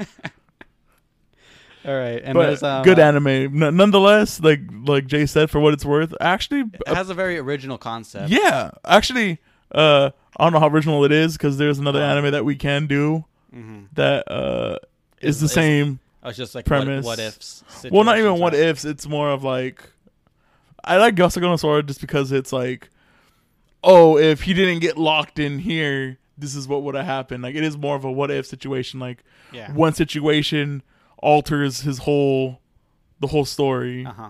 All 1.86 1.94
right, 1.96 2.20
and 2.24 2.34
but 2.34 2.48
there's 2.48 2.64
um, 2.64 2.84
good 2.84 2.98
uh, 2.98 3.04
anime. 3.04 3.28
N- 3.28 3.78
nonetheless, 3.78 4.40
like 4.42 4.60
like 4.72 5.06
Jay 5.06 5.28
said, 5.28 5.52
for 5.52 5.60
what 5.60 5.72
it's 5.74 5.86
worth, 5.86 6.16
actually, 6.20 6.62
It 6.62 6.88
has 6.88 7.12
a 7.12 7.14
very 7.14 7.38
original 7.38 7.78
concept. 7.78 8.30
yeah, 8.30 8.72
actually, 8.84 9.38
uh, 9.72 10.10
I 10.36 10.44
don't 10.44 10.54
know 10.54 10.60
how 10.60 10.68
original 10.68 11.06
it 11.06 11.12
is 11.12 11.34
because 11.38 11.60
there's 11.60 11.78
another 11.78 12.02
Uh. 12.02 12.08
anime 12.12 12.32
that 12.32 12.44
we 12.44 12.56
can 12.56 12.88
do 12.88 13.26
hmm 13.54 13.84
that 13.94 14.30
uh 14.30 14.78
is 15.22 15.36
Is- 15.36 15.42
the 15.42 15.48
same. 15.50 16.00
I 16.24 16.30
was 16.30 16.38
just 16.38 16.56
like 16.56 16.66
Premise. 16.66 17.06
What, 17.06 17.20
what 17.20 17.20
ifs? 17.20 17.64
Well, 17.92 18.04
not 18.04 18.18
even 18.18 18.40
what 18.40 18.56
ifs. 18.56 18.84
It's 18.84 19.08
more 19.08 19.30
of 19.30 19.44
like 19.44 19.88
I 20.84 20.98
like 20.98 21.14
Yosuga 21.16 21.42
no 21.44 21.56
Sora 21.56 21.84
just 21.84 22.02
because 22.02 22.32
it's 22.32 22.52
like, 22.52 22.90
oh, 23.86 24.18
if 24.18 24.42
he 24.42 24.54
didn't 24.54 24.80
get 24.80 24.98
locked 24.98 25.40
in 25.40 25.60
here, 25.60 26.18
this 26.38 26.56
is 26.56 26.68
what 26.68 26.84
would 26.84 26.96
have 26.96 27.06
happened. 27.06 27.44
Like 27.44 27.56
it 27.56 27.64
is 27.64 27.78
more 27.78 27.96
of 27.96 28.04
a 28.04 28.12
what 28.12 28.30
if 28.32 28.46
situation. 28.46 29.00
Like 29.00 29.24
Yeah. 29.54 29.72
one 29.72 29.94
situation 29.94 30.84
alters 31.20 31.82
his 31.82 32.00
whole 32.00 32.60
the 33.22 33.28
whole 33.28 33.46
story. 33.46 34.06
Uh 34.06 34.12
huh. 34.14 34.30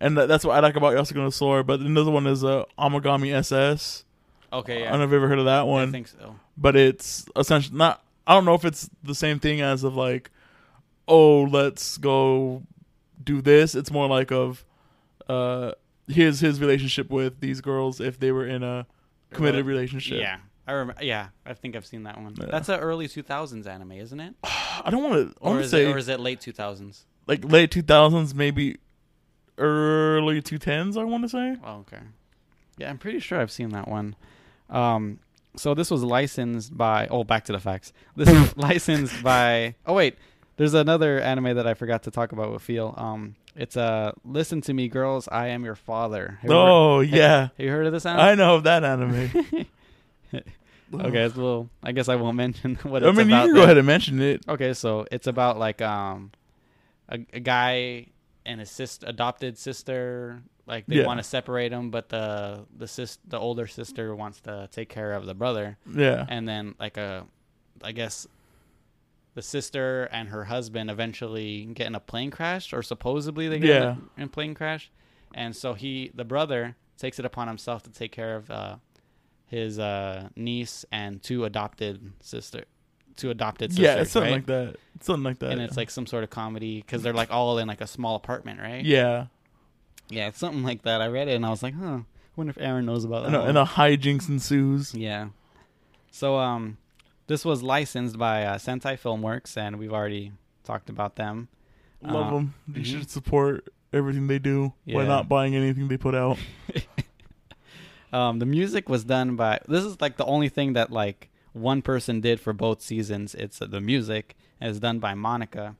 and 0.00 0.16
that, 0.18 0.28
that's 0.28 0.44
what 0.44 0.54
I 0.56 0.60
like 0.60 0.76
about 0.76 0.94
Yasuko 0.94 1.32
Sword. 1.32 1.66
But 1.66 1.80
another 1.80 2.10
one 2.10 2.26
is 2.26 2.44
uh, 2.44 2.64
Amagami 2.78 3.32
SS. 3.32 4.04
Okay. 4.52 4.86
I 4.86 4.90
don't 4.90 4.98
know 4.98 5.04
if 5.04 5.10
you've 5.12 5.22
ever 5.22 5.28
heard 5.28 5.38
of 5.38 5.44
that 5.46 5.66
one. 5.66 5.88
I 5.88 5.92
think 5.92 6.08
so. 6.08 6.36
but 6.58 6.74
it's 6.76 7.24
essentially 7.36 7.78
not. 7.78 8.02
I 8.26 8.34
don't 8.34 8.44
know 8.44 8.54
if 8.54 8.64
it's 8.64 8.90
the 9.02 9.14
same 9.14 9.38
thing 9.38 9.60
as 9.62 9.82
of 9.84 9.96
like, 9.96 10.30
oh, 11.08 11.42
let's 11.44 11.96
go 11.98 12.62
do 13.22 13.40
this. 13.40 13.74
It's 13.74 13.90
more 13.90 14.06
like 14.08 14.30
of, 14.30 14.64
uh, 15.28 15.72
his 16.10 16.40
his 16.40 16.60
relationship 16.60 17.10
with 17.10 17.40
these 17.40 17.60
girls 17.60 18.00
if 18.00 18.18
they 18.18 18.32
were 18.32 18.46
in 18.46 18.62
a 18.62 18.86
committed 19.32 19.64
relationship. 19.66 20.20
Yeah. 20.20 20.38
I 20.66 20.72
remember. 20.72 21.02
Yeah, 21.02 21.28
I 21.44 21.54
think 21.54 21.74
I've 21.74 21.86
seen 21.86 22.04
that 22.04 22.20
one. 22.20 22.34
Yeah. 22.38 22.46
That's 22.50 22.68
an 22.68 22.78
early 22.78 23.08
2000s 23.08 23.66
anime, 23.66 23.92
isn't 23.92 24.20
it? 24.20 24.34
I 24.44 24.88
don't 24.90 25.02
want 25.02 25.14
to. 25.14 25.34
I 25.42 25.46
Or 25.46 25.50
want 25.50 25.58
to 25.60 25.64
is 25.64 25.70
say 25.70 25.86
it, 25.86 25.92
or 25.92 25.98
is 25.98 26.08
it 26.08 26.20
late 26.20 26.40
2000s? 26.40 27.04
like 27.26 27.44
late 27.44 27.70
two 27.70 27.82
thousands, 27.82 28.34
maybe 28.34 28.76
early 29.58 30.40
two 30.42 30.58
tens. 30.58 30.96
I 30.96 31.04
want 31.04 31.24
to 31.24 31.28
say. 31.28 31.56
Oh, 31.64 31.78
okay. 31.80 32.00
Yeah, 32.78 32.90
I'm 32.90 32.98
pretty 32.98 33.20
sure 33.20 33.40
I've 33.40 33.50
seen 33.50 33.70
that 33.70 33.88
one. 33.88 34.16
Um, 34.68 35.18
so 35.56 35.74
this 35.74 35.90
was 35.90 36.02
licensed 36.02 36.76
by. 36.76 37.06
Oh, 37.08 37.24
back 37.24 37.44
to 37.46 37.52
the 37.52 37.58
facts. 37.60 37.92
This 38.16 38.28
is 38.28 38.56
licensed 38.56 39.22
by. 39.22 39.74
Oh 39.86 39.94
wait, 39.94 40.16
there's 40.56 40.74
another 40.74 41.20
anime 41.20 41.56
that 41.56 41.66
I 41.66 41.74
forgot 41.74 42.04
to 42.04 42.10
talk 42.10 42.32
about 42.32 42.52
with 42.52 42.62
Feel. 42.62 42.94
Um, 42.96 43.34
it's 43.56 43.76
uh, 43.76 44.12
listen 44.24 44.60
to 44.62 44.72
me, 44.74 44.88
girls. 44.88 45.28
I 45.28 45.48
am 45.48 45.64
your 45.64 45.74
father. 45.74 46.38
Have 46.42 46.50
you 46.50 46.56
ever- 46.56 46.68
Oh 46.70 47.00
yeah, 47.00 47.40
have 47.40 47.50
you 47.58 47.70
heard 47.70 47.86
of 47.86 47.92
this 47.92 48.06
anime? 48.06 48.20
I 48.20 48.34
know 48.34 48.54
of 48.56 48.62
that 48.64 48.84
anime. 48.84 49.30
okay, 50.94 51.28
so 51.28 51.42
well, 51.42 51.70
I 51.82 51.92
guess 51.92 52.08
I 52.08 52.16
won't 52.16 52.36
mention 52.44 52.76
what 52.82 53.02
I 53.04 53.08
it's 53.08 53.18
mean, 53.18 53.28
you 53.30 53.34
can 53.34 53.54
go 53.54 53.62
ahead 53.62 53.78
and 53.78 53.86
mention 53.86 54.20
it. 54.20 54.42
Okay, 54.48 54.72
so 54.74 55.06
it's 55.10 55.26
about 55.26 55.58
like 55.58 55.80
um, 55.82 56.30
a, 57.08 57.18
a 57.32 57.40
guy 57.40 58.06
and 58.46 58.60
his 58.60 58.70
sister, 58.70 59.06
adopted 59.08 59.58
sister. 59.58 60.42
Like 60.66 60.86
they 60.86 60.96
Yeah. 60.96 61.06
want 61.06 61.18
to 61.18 61.24
separate 61.24 61.70
them, 61.70 61.90
but 61.90 62.08
the 62.10 62.60
the 62.76 62.86
sis 62.86 63.18
the 63.26 63.38
older 63.38 63.66
sister 63.66 64.14
wants 64.14 64.40
to 64.42 64.68
take 64.70 64.88
care 64.88 65.12
of 65.12 65.26
the 65.26 65.34
brother, 65.34 65.76
Yeah. 65.92 66.24
and 66.28 66.46
then 66.48 66.74
like 66.78 66.96
a, 66.96 67.26
I 67.82 67.92
guess. 67.92 68.26
The 69.34 69.42
sister 69.42 70.04
and 70.10 70.28
her 70.30 70.44
husband 70.44 70.90
eventually 70.90 71.64
get 71.66 71.86
in 71.86 71.94
a 71.94 72.00
plane 72.00 72.30
crash, 72.30 72.72
or 72.72 72.82
supposedly 72.82 73.48
they 73.48 73.58
get 73.60 73.70
in 73.70 73.82
Yeah. 73.82 73.96
a- 74.16 74.20
in 74.20 74.22
a 74.24 74.28
plane 74.28 74.54
crash, 74.54 74.90
and 75.34 75.54
so 75.54 75.74
he, 75.74 76.10
the 76.14 76.24
brother, 76.24 76.76
takes 76.98 77.18
it 77.18 77.24
upon 77.24 77.46
himself 77.48 77.82
to 77.84 77.90
take 77.90 78.12
care 78.12 78.34
of 78.36 78.50
uh, 78.50 78.76
his 79.46 79.78
uh, 79.78 80.28
niece 80.36 80.84
and 80.92 81.22
two 81.22 81.44
adopted 81.44 82.12
sister, 82.20 82.64
two 83.16 83.30
adopted 83.30 83.70
sisters. 83.70 83.84
yeah, 83.84 84.02
something 84.04 84.30
right? 84.32 84.36
like 84.38 84.46
that. 84.46 84.76
Something 85.00 85.22
like 85.24 85.38
that. 85.38 85.52
and 85.52 85.60
it's 85.62 85.76
like 85.76 85.90
some 85.90 86.06
sort 86.06 86.24
of 86.24 86.30
comedy 86.30 86.80
because 86.82 87.02
they're 87.02 87.12
like 87.14 87.30
all 87.30 87.58
in 87.58 87.68
like 87.68 87.80
a 87.80 87.86
small 87.86 88.16
apartment, 88.16 88.60
right? 88.60 88.84
yeah, 88.84 89.26
yeah, 90.10 90.26
it's 90.28 90.38
something 90.38 90.64
like 90.64 90.82
that. 90.82 91.00
I 91.00 91.06
read 91.06 91.28
it 91.28 91.36
and 91.36 91.46
I 91.46 91.50
was 91.50 91.62
like, 91.62 91.74
huh, 91.74 92.00
I 92.00 92.04
wonder 92.36 92.50
if 92.50 92.58
Aaron 92.58 92.84
knows 92.84 93.04
about 93.04 93.20
that. 93.22 93.28
and 93.28 93.36
a, 93.36 93.38
one. 93.40 93.48
and 93.50 93.58
a 93.58 93.64
hijinks 93.64 94.28
ensues. 94.28 94.92
yeah. 94.94 95.28
So 96.10 96.36
um, 96.36 96.76
this 97.30 97.44
was 97.44 97.62
licensed 97.62 98.18
by 98.18 98.42
uh, 98.44 98.58
Sentai 98.58 98.98
Filmworks, 98.98 99.56
and 99.56 99.78
we've 99.78 99.92
already 99.92 100.32
talked 100.64 100.90
about 100.90 101.14
them. 101.14 101.46
Love 102.02 102.26
Uh, 102.26 102.30
them. 102.34 102.54
You 102.66 102.82
mhm. 102.82 102.84
should 102.84 103.10
support 103.10 103.68
everything 103.92 104.26
they 104.26 104.40
do 104.40 104.72
by 104.86 105.02
Yeah. 105.02 105.04
not 105.14 105.28
buying 105.28 105.54
anything 105.54 105.86
they 105.88 105.96
put 105.96 106.14
out. 106.14 106.38
Um, 108.12 108.40
the 108.40 108.46
music 108.46 108.88
was 108.88 109.04
done 109.04 109.36
by. 109.36 109.60
This 109.68 109.84
is 109.84 110.00
like 110.00 110.16
the 110.16 110.24
only 110.24 110.48
thing 110.48 110.72
that 110.72 110.90
like 110.90 111.30
one 111.52 111.80
person 111.80 112.20
did 112.20 112.40
for 112.40 112.52
both 112.52 112.82
seasons. 112.82 113.36
It's 113.36 113.62
uh, 113.62 113.66
the 113.66 113.80
music, 113.80 114.36
and 114.60 114.68
it's 114.68 114.80
done 114.80 114.98
by 114.98 115.14
Monica, 115.14 115.76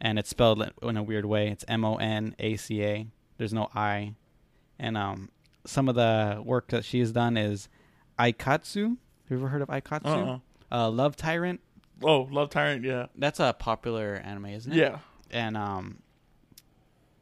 and 0.00 0.18
it's 0.18 0.30
spelled 0.30 0.62
in- 0.62 0.72
in 0.88 0.96
a 0.96 1.02
weird 1.02 1.26
way. 1.26 1.48
It's 1.48 1.62
M 1.68 1.84
O 1.84 1.96
N 1.96 2.34
A 2.38 2.56
C 2.56 2.82
A. 2.82 3.06
There's 3.36 3.52
no 3.52 3.68
I, 3.74 4.14
and 4.78 4.96
um, 4.96 5.28
some 5.66 5.90
of 5.90 5.94
the 5.94 6.40
work 6.42 6.68
that 6.68 6.86
she 6.86 7.00
has 7.00 7.12
done 7.12 7.36
is 7.36 7.68
Aikatsu. 8.18 8.96
Have 9.28 9.30
you 9.30 9.36
ever 9.36 9.48
heard 9.48 9.60
of 9.60 9.68
Aikatsu? 9.68 10.06
Uh-uh. 10.06 10.38
Uh, 10.72 10.88
Love 10.90 11.14
Tyrant. 11.16 11.60
Oh, 12.02 12.22
Love 12.30 12.50
Tyrant. 12.50 12.84
Yeah. 12.84 13.06
That's 13.16 13.38
a 13.40 13.52
popular 13.52 14.14
anime, 14.24 14.46
isn't 14.46 14.72
it? 14.72 14.76
Yeah. 14.76 14.98
And 15.30 15.56
um, 15.56 15.98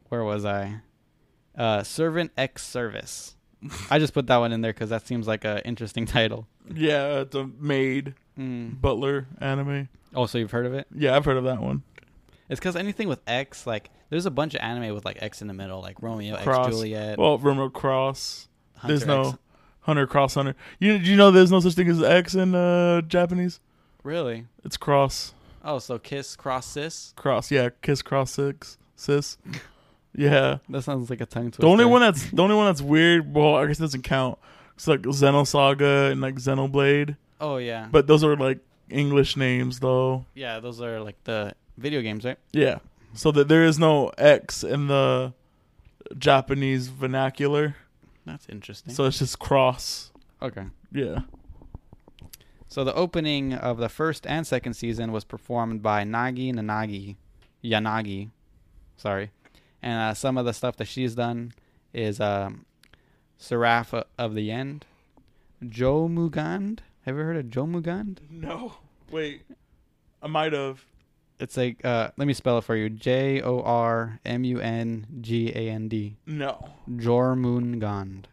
where 0.09 0.25
was 0.25 0.45
I? 0.45 0.81
Uh, 1.57 1.83
Servant 1.83 2.31
X 2.39 2.67
Service. 2.67 3.37
I 3.91 3.99
just 3.99 4.15
put 4.15 4.27
that 4.29 4.39
one 4.39 4.53
in 4.53 4.61
there 4.63 4.73
because 4.73 4.89
that 4.91 5.07
seems 5.07 5.27
like 5.27 5.45
a 5.45 5.67
interesting 5.67 6.07
title. 6.07 6.47
Yeah. 6.73 7.21
It's 7.21 7.35
a 7.35 7.47
maid 7.59 8.15
Mm. 8.39 8.81
butler 8.81 9.27
anime. 9.39 9.89
Oh, 10.15 10.25
so 10.25 10.39
you've 10.39 10.51
heard 10.53 10.65
of 10.65 10.73
it? 10.73 10.87
Yeah, 10.95 11.15
I've 11.15 11.27
heard 11.27 11.37
of 11.37 11.45
that 11.45 11.61
one. 11.61 11.83
It's 12.49 12.59
because 12.59 12.75
anything 12.75 13.07
with 13.07 13.21
X, 13.27 13.67
like 13.67 13.91
there's 14.09 14.25
a 14.25 14.31
bunch 14.31 14.55
of 14.55 14.63
anime 14.63 14.95
with 14.95 15.05
like 15.05 15.19
X 15.21 15.43
in 15.43 15.49
the 15.49 15.53
middle, 15.53 15.83
like 15.83 16.01
Romeo 16.01 16.37
Cross. 16.37 16.69
X 16.69 16.77
Juliet. 16.77 17.19
Well, 17.19 17.37
Remote 17.37 17.75
Cross. 17.75 18.49
Hunter 18.77 18.97
there's 18.97 19.07
no 19.07 19.21
X. 19.31 19.39
Hunter 19.83 20.07
Cross 20.07 20.35
Hunter. 20.35 20.55
You 20.79 20.99
do 20.99 21.11
you 21.11 21.17
know 21.17 21.31
there's 21.31 21.51
no 21.51 21.61
such 21.61 21.75
thing 21.75 21.89
as 21.89 22.03
X 22.03 22.35
in 22.35 22.55
uh, 22.55 23.01
Japanese. 23.03 23.61
Really? 24.03 24.47
It's 24.65 24.77
cross 24.77 25.35
Oh, 25.65 25.79
so 25.79 25.99
Kiss 25.99 26.37
Cross 26.37 26.67
Sis. 26.67 27.13
cross. 27.17 27.51
Yeah, 27.51 27.69
kiss 27.83 28.01
cross 28.03 28.31
six 28.33 28.79
sis. 28.97 29.37
Yeah. 30.13 30.59
That 30.69 30.83
sounds 30.83 31.09
like 31.09 31.21
a 31.21 31.27
tongue 31.27 31.45
twister. 31.53 31.63
The 31.63 31.69
only 31.69 31.85
one 31.85 32.01
that's 32.01 32.31
the 32.33 32.43
only 32.43 32.57
one 32.57 32.67
that's 32.67 32.83
weird. 32.83 33.33
Well, 33.33 33.55
I 33.55 33.67
guess 33.67 33.79
it 33.79 33.83
doesn't 33.83 34.03
count. 34.03 34.39
It's 34.75 34.89
like 34.89 35.03
Xenosaga 35.03 36.11
and 36.11 36.21
like 36.21 36.35
Xenoblade, 36.35 37.17
Oh 37.41 37.59
yeah. 37.59 37.87
but 37.93 38.09
those 38.09 38.25
are 38.25 38.35
like 38.37 38.59
English 38.89 39.37
names 39.37 39.79
though. 39.79 40.25
yeah, 40.35 40.59
those 40.59 40.81
are 40.81 41.01
like 41.01 41.23
the 41.25 41.55
video 41.79 42.01
games, 42.03 42.25
right? 42.25 42.39
Yeah. 42.53 42.79
So 43.15 43.31
that 43.33 43.47
there 43.47 43.63
is 43.65 43.79
no 43.79 44.09
X 44.19 44.65
in 44.65 44.89
the 44.89 45.33
Japanese 46.19 46.89
vernacular. 46.89 47.77
That's 48.27 48.49
interesting. 48.49 48.95
So 48.95 49.05
it's 49.05 49.19
just 49.19 49.39
cross. 49.39 50.13
okay. 50.43 50.67
Yeah. 50.93 51.21
So 52.69 52.85
the 52.85 52.95
opening 52.95 53.53
of 53.53 53.79
the 53.79 53.89
first 53.89 54.27
and 54.27 54.47
second 54.47 54.75
season 54.75 55.11
was 55.11 55.25
performed 55.25 55.83
by 55.83 56.05
Nagi 56.05 56.55
Nanagi, 56.55 57.17
Yanagi, 57.65 58.31
sorry, 58.97 59.33
and 59.83 59.99
uh, 59.99 60.15
some 60.15 60.39
of 60.39 60.45
the 60.45 60.53
stuff 60.53 60.77
that 60.77 60.87
she's 60.87 61.17
done 61.17 61.53
is 61.93 62.21
um, 62.21 62.65
Seraph 63.39 63.93
of 64.17 64.35
the 64.35 64.53
End, 64.53 64.87
Jormungand. 65.65 66.79
Have 67.07 67.17
you 67.17 67.23
heard 67.23 67.37
of 67.39 67.47
Jormungand? 67.47 68.19
No. 68.31 68.75
Wait. 69.11 69.43
I 70.23 70.29
might 70.29 70.53
have. 70.53 70.85
It's 71.41 71.57
like 71.57 71.85
uh, 71.85 72.11
let 72.17 72.27
me 72.29 72.35
spell 72.35 72.59
it 72.59 72.65
for 72.65 72.77
you: 72.77 72.91
J 72.91 73.41
O 73.43 73.61
R 73.63 74.21
M 74.25 74.45
U 74.45 74.61
N 74.61 75.07
G 75.21 75.51
A 75.55 75.71
N 75.71 75.89
D. 75.89 76.17
No. 76.27 76.69
Jormungand. 76.89 78.25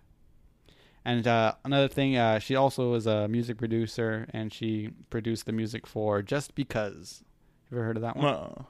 And 1.05 1.25
uh, 1.25 1.53
another 1.63 1.87
thing, 1.87 2.17
uh, 2.17 2.37
she 2.39 2.55
also 2.55 2.93
is 2.95 3.07
a 3.07 3.29
music 3.29 3.57
producer, 3.57 4.27
and 4.33 4.51
she 4.51 4.89
produced 5.09 5.45
the 5.45 5.53
music 5.53 5.87
for 5.87 6.21
"Just 6.21 6.53
Because." 6.53 7.23
Have 7.69 7.71
you 7.71 7.77
ever 7.77 7.85
heard 7.87 7.95
of 7.97 8.01
that 8.01 8.17
one? 8.17 8.25
Uh, 8.25 8.63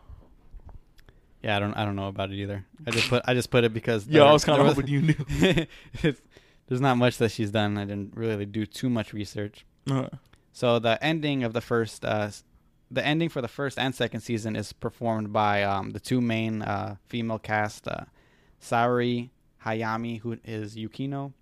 Yeah, 1.43 1.55
I 1.57 1.59
don't. 1.59 1.73
I 1.73 1.83
don't 1.85 1.95
know 1.95 2.07
about 2.07 2.31
it 2.31 2.35
either. 2.35 2.65
I 2.85 2.91
just 2.91 3.09
put. 3.09 3.23
I 3.25 3.33
just 3.33 3.49
put 3.49 3.63
it 3.63 3.73
because. 3.73 4.05
yeah, 4.09 4.23
I 4.23 4.31
was 4.33 4.45
kind 4.45 4.61
of 4.61 4.67
hoping 4.67 4.87
you 4.87 5.01
knew. 5.01 5.15
it's, 6.03 6.21
there's 6.67 6.81
not 6.81 6.97
much 6.97 7.17
that 7.17 7.31
she's 7.31 7.49
done. 7.51 7.77
I 7.77 7.85
didn't 7.85 8.15
really 8.15 8.45
do 8.45 8.65
too 8.67 8.89
much 8.89 9.13
research. 9.13 9.65
Uh, 9.89 10.09
So 10.51 10.79
the 10.79 11.01
ending 11.03 11.43
of 11.43 11.53
the 11.53 11.61
first, 11.61 12.03
uh, 12.03 12.29
the 12.89 13.05
ending 13.05 13.29
for 13.29 13.41
the 13.41 13.47
first 13.47 13.77
and 13.77 13.93
second 13.93 14.21
season 14.21 14.55
is 14.55 14.73
performed 14.73 15.33
by 15.33 15.63
um, 15.63 15.91
the 15.91 15.99
two 15.99 16.21
main 16.21 16.61
uh, 16.61 16.95
female 17.07 17.39
cast, 17.39 17.87
uh, 17.87 18.05
Saori 18.61 19.29
Hayami, 19.65 20.19
who 20.21 20.37
is 20.43 20.75
Yukino, 20.75 21.33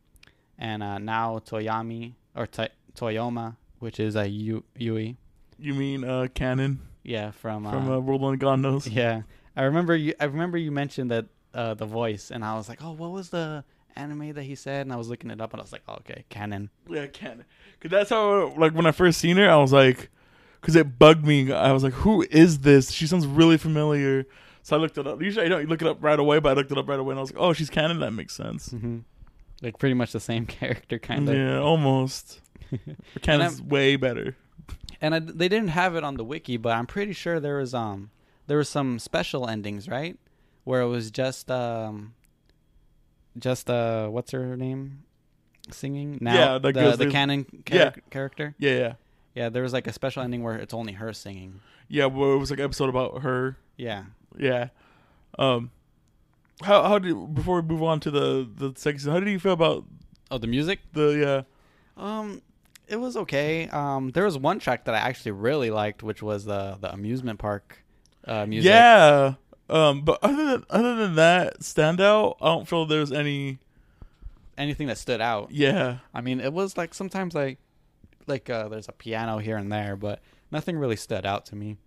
and 0.58 0.82
uh, 0.84 0.98
Nao 0.98 1.40
Toyami 1.40 2.14
or 2.36 2.48
Toy 2.48 2.68
Toyoma, 2.96 3.56
which 3.80 4.00
is 4.00 4.16
a 4.16 4.28
Yu- 4.28 4.64
Yui. 4.78 5.18
you 5.60 5.74
mean 5.74 6.04
uh, 6.04 6.28
Kanon 6.34 6.78
Yeah, 7.04 7.32
from, 7.32 7.66
uh, 7.68 7.72
from 7.72 7.92
uh, 7.92 8.00
World 8.00 8.24
Only 8.24 8.38
God 8.38 8.60
Knows? 8.60 8.88
yeah. 9.02 9.24
I 9.56 9.64
remember 9.64 9.96
you. 9.96 10.14
I 10.20 10.26
remember 10.26 10.58
you 10.58 10.72
mentioned 10.72 11.12
that 11.12 11.26
uh, 11.54 11.74
the 11.76 11.86
voice, 11.86 12.32
and 12.32 12.44
I 12.44 12.56
was 12.56 12.68
like, 12.68 12.84
oh, 12.84 12.92
what 12.92 13.12
was 13.12 13.30
the 13.30 13.64
anime 13.96 14.34
that 14.34 14.44
he 14.44 14.56
said? 14.56 14.82
And 14.86 14.92
I 14.92 14.98
was 14.98 15.08
looking 15.08 15.30
it 15.32 15.40
up, 15.40 15.54
and 15.54 15.62
I 15.62 15.64
was 15.64 15.72
like, 15.72 15.84
oh, 15.88 15.94
okay, 16.00 16.26
Kanon. 16.30 16.70
Yeah, 16.90 17.08
Kanon. 17.08 17.44
Cause 17.80 17.92
that's 17.92 18.10
how 18.10 18.54
like 18.58 18.74
when 18.74 18.86
I 18.86 18.92
first 18.92 19.20
seen 19.20 19.38
her, 19.38 19.50
I 19.50 19.56
was 19.58 19.72
like, 19.72 20.10
cause 20.66 20.76
it 20.76 20.98
bugged 21.00 21.26
me. 21.26 21.52
I 21.52 21.72
was 21.72 21.84
like, 21.84 21.94
who 21.94 22.24
is 22.30 22.60
this? 22.60 22.92
She 22.92 23.08
sounds 23.08 23.26
really 23.28 23.58
familiar. 23.58 24.26
So 24.64 24.76
I 24.76 24.80
looked 24.80 24.98
it 24.98 25.06
up. 25.06 25.22
Usually 25.22 25.46
I 25.46 25.50
don't 25.50 25.70
look 25.70 25.82
it 25.82 25.88
up 25.88 26.04
right 26.04 26.20
away, 26.20 26.40
but 26.40 26.50
I 26.50 26.54
looked 26.54 26.72
it 26.72 26.78
up 26.78 26.88
right 26.90 27.00
away, 27.00 27.12
and 27.12 27.20
I 27.20 27.22
was 27.22 27.32
like, 27.32 27.42
oh, 27.42 27.54
she's 27.54 27.70
Kanon. 27.70 28.00
That 28.00 28.12
makes 28.12 28.34
sense. 28.34 28.72
hmm 28.72 29.00
Like 29.62 29.78
pretty 29.78 29.94
much 29.94 30.12
the 30.12 30.20
same 30.20 30.46
character, 30.60 30.98
kind 31.00 31.30
of. 31.30 31.36
Yeah, 31.36 31.60
almost. 31.60 32.42
Kanon's 33.20 33.62
way 33.62 33.96
better. 33.96 34.36
and 35.00 35.14
I, 35.14 35.20
they 35.20 35.48
didn't 35.48 35.68
have 35.70 35.96
it 35.96 36.04
on 36.04 36.16
the 36.18 36.24
wiki, 36.26 36.58
but 36.58 36.74
I'm 36.76 36.88
pretty 36.88 37.14
sure 37.14 37.40
there 37.40 37.58
was 37.58 37.74
um 37.76 38.10
there 38.48 38.58
was 38.58 38.68
some 38.70 38.98
special 39.00 39.48
endings, 39.48 39.88
right? 39.88 40.18
Where 40.64 40.82
it 40.82 40.88
was 40.88 41.12
just 41.12 41.52
um 41.52 42.16
just 43.38 43.70
uh 43.70 44.08
what's 44.08 44.32
her 44.32 44.56
name 44.58 45.04
singing 45.72 46.18
now 46.22 46.34
Yeah, 46.34 46.58
the 46.58 46.72
the 46.72 47.06
with- 47.06 47.14
Kanon 47.14 47.46
Yeah. 47.70 47.92
character. 48.10 48.56
Yeah, 48.58 48.72
yeah, 48.78 48.94
Yeah, 49.36 49.50
there 49.50 49.62
was 49.64 49.74
like 49.74 49.86
a 49.86 49.94
special 49.94 50.24
ending 50.24 50.42
where 50.44 50.56
it's 50.56 50.74
only 50.74 50.94
her 50.94 51.14
singing. 51.14 51.60
yeah. 51.90 52.06
Well, 52.06 52.34
it 52.34 52.38
was 52.38 52.50
like 52.50 52.60
an 52.60 52.66
episode 52.66 52.90
about 52.90 53.22
her. 53.22 53.58
Yeah. 53.78 54.06
Yeah. 54.38 54.70
Um. 55.38 55.72
How 56.64 56.84
how 56.84 57.00
did 57.00 57.34
before 57.36 57.60
we 57.62 57.68
move 57.68 57.84
on 57.84 58.00
to 58.00 58.12
the 58.12 58.50
the 58.56 58.74
section? 58.78 59.12
How 59.12 59.20
did 59.20 59.30
you 59.30 59.40
feel 59.40 59.52
about 59.54 59.84
Oh, 60.32 60.38
the 60.38 60.48
music? 60.48 60.80
the 60.94 61.46
yeah? 61.98 62.04
Um 62.04 62.42
it 62.88 62.96
was 62.96 63.18
okay. 63.18 63.68
Um 63.70 64.12
there 64.12 64.24
was 64.24 64.38
one 64.38 64.60
track 64.60 64.86
that 64.86 64.96
I 64.96 65.00
actually 65.00 65.32
really 65.32 65.70
liked 65.70 66.02
which 66.02 66.24
was 66.24 66.46
the 66.46 66.78
the 66.80 66.92
amusement 66.94 67.40
park 67.40 67.84
uh 68.26 68.46
music. 68.46 68.70
Yeah. 68.70 69.34
Um. 69.70 70.02
But 70.04 70.20
other 70.24 70.46
than 70.46 70.64
other 70.70 70.96
than 70.96 71.16
that 71.16 71.60
standout, 71.60 72.38
I 72.42 72.46
don't 72.46 72.68
feel 72.68 72.86
there's 72.86 73.12
any. 73.12 73.60
Anything 74.58 74.88
that 74.88 74.98
stood 74.98 75.20
out. 75.20 75.52
Yeah. 75.52 75.98
I 76.14 76.22
mean, 76.22 76.40
it 76.40 76.54
was 76.54 76.78
like 76.78 76.94
sometimes 76.94 77.36
like 77.36 77.58
like 78.28 78.50
uh 78.50 78.68
there's 78.70 78.88
a 78.90 78.92
piano 78.94 79.38
here 79.38 79.58
and 79.58 79.72
there, 79.72 79.96
but 79.96 80.22
nothing 80.52 80.78
really 80.78 80.96
stood 80.96 81.26
out 81.26 81.46
to 81.48 81.56
me. 81.56 81.78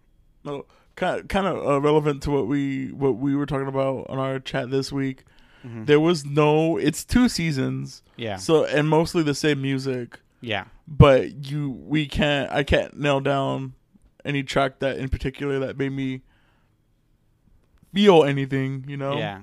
No. 0.44 0.66
Kind 0.96 1.20
of, 1.20 1.28
kind 1.28 1.46
of 1.46 1.64
uh, 1.64 1.80
relevant 1.80 2.22
to 2.24 2.30
what 2.32 2.46
we 2.48 2.88
what 2.92 3.16
we 3.16 3.36
were 3.36 3.46
talking 3.46 3.68
about 3.68 4.06
on 4.08 4.18
our 4.18 4.40
chat 4.40 4.70
this 4.70 4.90
week. 4.90 5.24
Mhm. 5.64 5.86
There 5.86 6.00
was 6.00 6.24
no. 6.24 6.76
It's 6.76 7.04
two 7.04 7.28
seasons. 7.28 8.02
Yeah. 8.16 8.36
So 8.36 8.64
and 8.64 8.88
mostly 8.88 9.22
the 9.22 9.34
same 9.34 9.62
music, 9.62 10.18
Yeah. 10.40 10.64
but 10.88 11.46
you 11.50 11.70
we 11.70 12.06
can't. 12.06 12.50
I 12.50 12.64
can't 12.64 12.98
nail 12.98 13.20
down 13.20 13.74
any 14.24 14.42
track 14.42 14.80
that 14.80 14.98
in 14.98 15.08
particular 15.08 15.58
that 15.60 15.78
made 15.78 15.92
me 15.92 16.22
feel 17.94 18.24
anything. 18.24 18.84
You 18.88 18.96
know. 18.96 19.16
Yeah. 19.18 19.40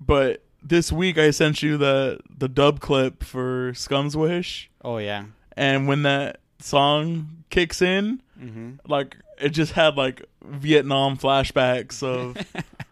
But 0.00 0.44
this 0.62 0.92
week 0.92 1.18
I 1.18 1.30
sent 1.30 1.62
you 1.62 1.76
the 1.76 2.20
the 2.36 2.48
dub 2.48 2.80
clip 2.80 3.22
for 3.24 3.72
Scum's 3.74 4.16
Wish, 4.16 4.70
Oh 4.84 4.98
yeah. 4.98 5.24
And 5.56 5.86
when 5.88 6.02
that 6.02 6.40
song 6.60 7.44
kicks 7.50 7.80
in, 7.82 8.22
Mhm. 8.40 8.78
like 8.86 9.16
it 9.38 9.50
just 9.50 9.72
had 9.72 9.96
like 9.96 10.24
Vietnam 10.44 11.16
flashbacks 11.16 12.02
of 12.02 12.36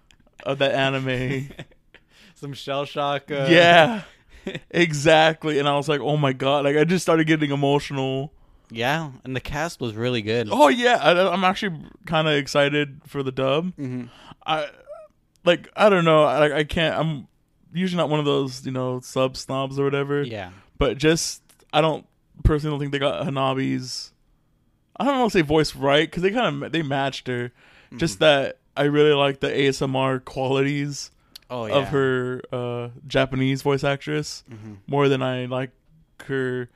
of 0.44 0.58
that 0.58 0.72
anime. 0.74 1.48
Some 2.34 2.52
shell 2.52 2.84
shock. 2.84 3.30
Uh, 3.30 3.46
yeah, 3.50 4.02
exactly. 4.70 5.58
And 5.58 5.68
I 5.68 5.76
was 5.76 5.88
like, 5.88 6.00
oh 6.00 6.16
my 6.16 6.32
god! 6.32 6.64
Like 6.64 6.76
I 6.76 6.84
just 6.84 7.02
started 7.04 7.26
getting 7.26 7.50
emotional. 7.50 8.32
Yeah, 8.70 9.10
and 9.24 9.34
the 9.34 9.40
cast 9.40 9.80
was 9.80 9.94
really 9.94 10.20
good. 10.22 10.48
Oh 10.50 10.68
yeah, 10.68 10.98
I, 11.00 11.32
I'm 11.32 11.44
actually 11.44 11.80
kind 12.06 12.28
of 12.28 12.34
excited 12.34 13.00
for 13.06 13.22
the 13.22 13.32
dub. 13.32 13.74
hmm 13.74 14.04
I 14.46 14.68
like 15.44 15.68
I 15.76 15.88
don't 15.88 16.04
know. 16.04 16.24
I 16.24 16.58
I 16.58 16.64
can't. 16.64 16.96
I'm 16.98 17.28
usually 17.72 17.98
not 17.98 18.08
one 18.10 18.18
of 18.20 18.26
those 18.26 18.64
you 18.66 18.72
know 18.72 19.00
sub 19.00 19.36
snobs 19.36 19.78
or 19.78 19.84
whatever. 19.84 20.22
Yeah. 20.22 20.50
but 20.78 20.96
just 20.98 21.42
I 21.72 21.80
don't 21.80 22.06
personally 22.45 22.73
don't 22.75 22.80
think 22.80 22.92
they 22.92 22.99
got 22.99 23.26
Hanabi's. 23.26 24.12
I 25.00 25.04
don't 25.04 25.18
want 25.21 25.33
to 25.33 25.38
say 25.38 25.42
voice 25.42 25.75
right 25.76 26.09
because 26.11 26.23
they 26.23 26.30
kind 26.30 26.62
of 26.64 26.73
they 26.73 26.83
matched 26.83 27.28
her. 27.28 27.52
Just 27.97 28.16
Mhm. 28.16 28.21
that 28.21 28.59
I 28.76 28.83
really 28.85 29.12
like 29.14 29.40
the 29.40 29.49
ASMR 29.49 30.25
qualities 30.25 31.11
oh 31.50 31.66
yeah. 31.66 31.75
of 31.75 31.88
her 31.88 32.42
uh, 32.52 32.88
Japanese 33.07 33.62
voice 33.62 33.83
actress 33.85 34.45
hmm 34.49 34.75
more 34.87 35.09
than 35.09 35.23
I 35.23 35.47
like 35.47 35.71
her 36.26 36.68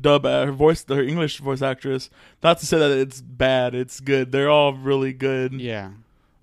dub 0.00 0.26
uh, 0.26 0.46
her 0.46 0.52
voice 0.52 0.84
her 0.88 1.02
English 1.02 1.38
voice 1.38 1.62
actress. 1.62 2.10
Not 2.42 2.58
to 2.60 2.66
say 2.66 2.78
that 2.78 2.90
it's 2.90 3.20
bad, 3.20 3.74
it's 3.74 4.00
good. 4.00 4.32
They're 4.32 4.50
all 4.50 4.72
really 4.74 5.12
good. 5.12 5.52
Yeah. 5.60 5.90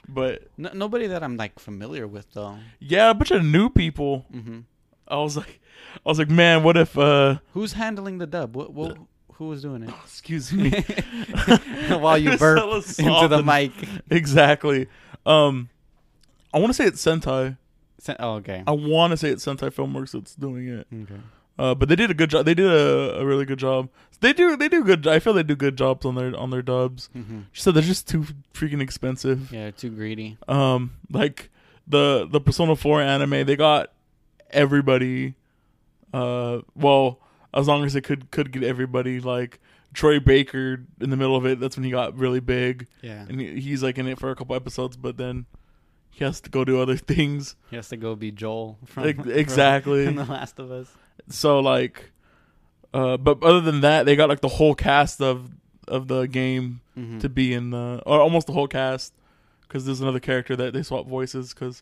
But 0.07 0.47
nobody 0.57 1.07
that 1.07 1.23
I'm 1.23 1.37
like 1.37 1.59
familiar 1.59 2.07
with 2.07 2.31
though. 2.33 2.57
yeah, 2.79 3.09
a 3.09 3.13
bunch 3.13 3.31
of 3.31 3.43
new 3.43 3.69
people. 3.69 4.25
hmm 4.31 4.59
I 5.07 5.17
was 5.17 5.35
like, 5.35 5.59
I 6.05 6.09
was 6.09 6.19
like, 6.19 6.29
man, 6.29 6.63
what 6.63 6.77
if? 6.77 6.97
uh 6.97 7.39
Who's 7.53 7.73
handling 7.73 8.17
the 8.17 8.27
dub? 8.27 8.55
What, 8.55 8.73
what, 8.73 8.97
who 9.33 9.47
was 9.47 9.61
doing 9.61 9.83
it? 9.83 9.89
Excuse 10.03 10.51
me. 10.53 10.69
While 11.89 12.17
you 12.17 12.37
burp 12.37 12.59
into 12.99 13.27
the 13.27 13.43
mic. 13.45 13.71
exactly. 14.09 14.87
Um, 15.25 15.69
I 16.53 16.59
want 16.59 16.69
to 16.69 16.73
say 16.73 16.85
it's 16.85 17.03
Sentai. 17.03 17.57
Sen- 17.99 18.15
Oh, 18.19 18.35
okay. 18.35 18.63
I 18.67 18.71
want 18.71 19.11
to 19.11 19.17
say 19.17 19.29
it's 19.29 19.45
Sentai 19.45 19.71
Filmworks 19.73 20.11
that's 20.11 20.35
doing 20.35 20.67
it. 20.67 20.87
Okay. 20.93 21.21
Uh, 21.57 21.73
but 21.75 21.87
they 21.87 21.95
did 21.95 22.09
a 22.11 22.13
good 22.13 22.29
job. 22.31 22.45
They 22.45 22.53
did 22.55 22.65
a, 22.67 23.19
a 23.19 23.25
really 23.25 23.45
good 23.45 23.59
job. 23.59 23.87
They 24.21 24.33
do. 24.33 24.57
They 24.57 24.67
do 24.67 24.83
good. 24.83 25.05
I 25.07 25.19
feel 25.19 25.33
they 25.33 25.43
do 25.43 25.55
good 25.55 25.77
jobs 25.77 26.05
on 26.05 26.15
their 26.15 26.35
on 26.35 26.49
their 26.49 26.61
dubs. 26.63 27.09
hmm 27.13 27.41
She 27.51 27.61
said 27.61 27.75
they're 27.75 27.83
just 27.83 28.07
too 28.07 28.25
freaking 28.53 28.81
expensive. 28.81 29.51
Yeah, 29.53 29.69
too 29.71 29.89
greedy. 29.91 30.37
Um, 30.47 30.93
like 31.11 31.49
the 31.87 32.27
the 32.29 32.41
Persona 32.41 32.75
Four 32.75 33.01
anime, 33.01 33.45
they 33.45 33.55
got 33.55 33.91
everybody. 34.49 35.35
Uh, 36.13 36.61
well, 36.75 37.19
as 37.53 37.67
long 37.67 37.83
as 37.85 37.95
it 37.95 38.01
could 38.01 38.29
could 38.31 38.51
get 38.51 38.63
everybody. 38.63 39.19
Like 39.19 39.59
Troy 39.93 40.19
Baker 40.19 40.83
in 41.01 41.09
the 41.09 41.17
middle 41.17 41.35
of 41.35 41.45
it. 41.45 41.59
That's 41.59 41.75
when 41.75 41.83
he 41.83 41.91
got 41.91 42.17
really 42.17 42.39
big, 42.39 42.87
Yeah. 43.01 43.25
and 43.27 43.39
he, 43.39 43.59
he's 43.59 43.83
like 43.83 43.97
in 43.97 44.07
it 44.07 44.19
for 44.19 44.29
a 44.31 44.35
couple 44.35 44.55
episodes, 44.55 44.95
but 44.97 45.17
then 45.17 45.45
he 46.09 46.23
has 46.23 46.39
to 46.41 46.49
go 46.49 46.63
do 46.65 46.79
other 46.81 46.97
things. 47.13 47.55
He 47.69 47.75
has 47.75 47.89
to 47.89 47.97
go 47.97 48.15
be 48.15 48.31
Joel 48.31 48.77
from 48.85 49.05
Ex- 49.07 49.19
from- 49.19 49.31
exactly. 49.31 50.05
The 50.13 50.25
Last 50.25 50.59
of 50.59 50.71
Us. 50.71 50.91
So 51.29 51.59
like, 51.59 52.11
uh, 52.93 53.17
but 53.17 53.41
other 53.43 53.61
than 53.61 53.81
that, 53.81 54.05
they 54.05 54.15
got 54.15 54.29
like 54.29 54.41
the 54.41 54.47
whole 54.47 54.75
cast 54.75 55.21
of 55.21 55.49
of 55.87 56.07
the 56.07 56.25
game 56.27 56.79
hmm 56.95 57.19
to 57.19 57.27
be 57.27 57.53
in 57.53 57.71
the 57.71 58.01
or 58.05 58.21
almost 58.21 58.45
the 58.47 58.53
whole 58.53 58.67
cast 58.67 59.13
because 59.63 59.85
there's 59.85 59.99
another 59.99 60.19
character 60.19 60.55
that 60.55 60.71
they 60.73 60.83
swap 60.83 61.07
voices 61.07 61.53
because 61.53 61.81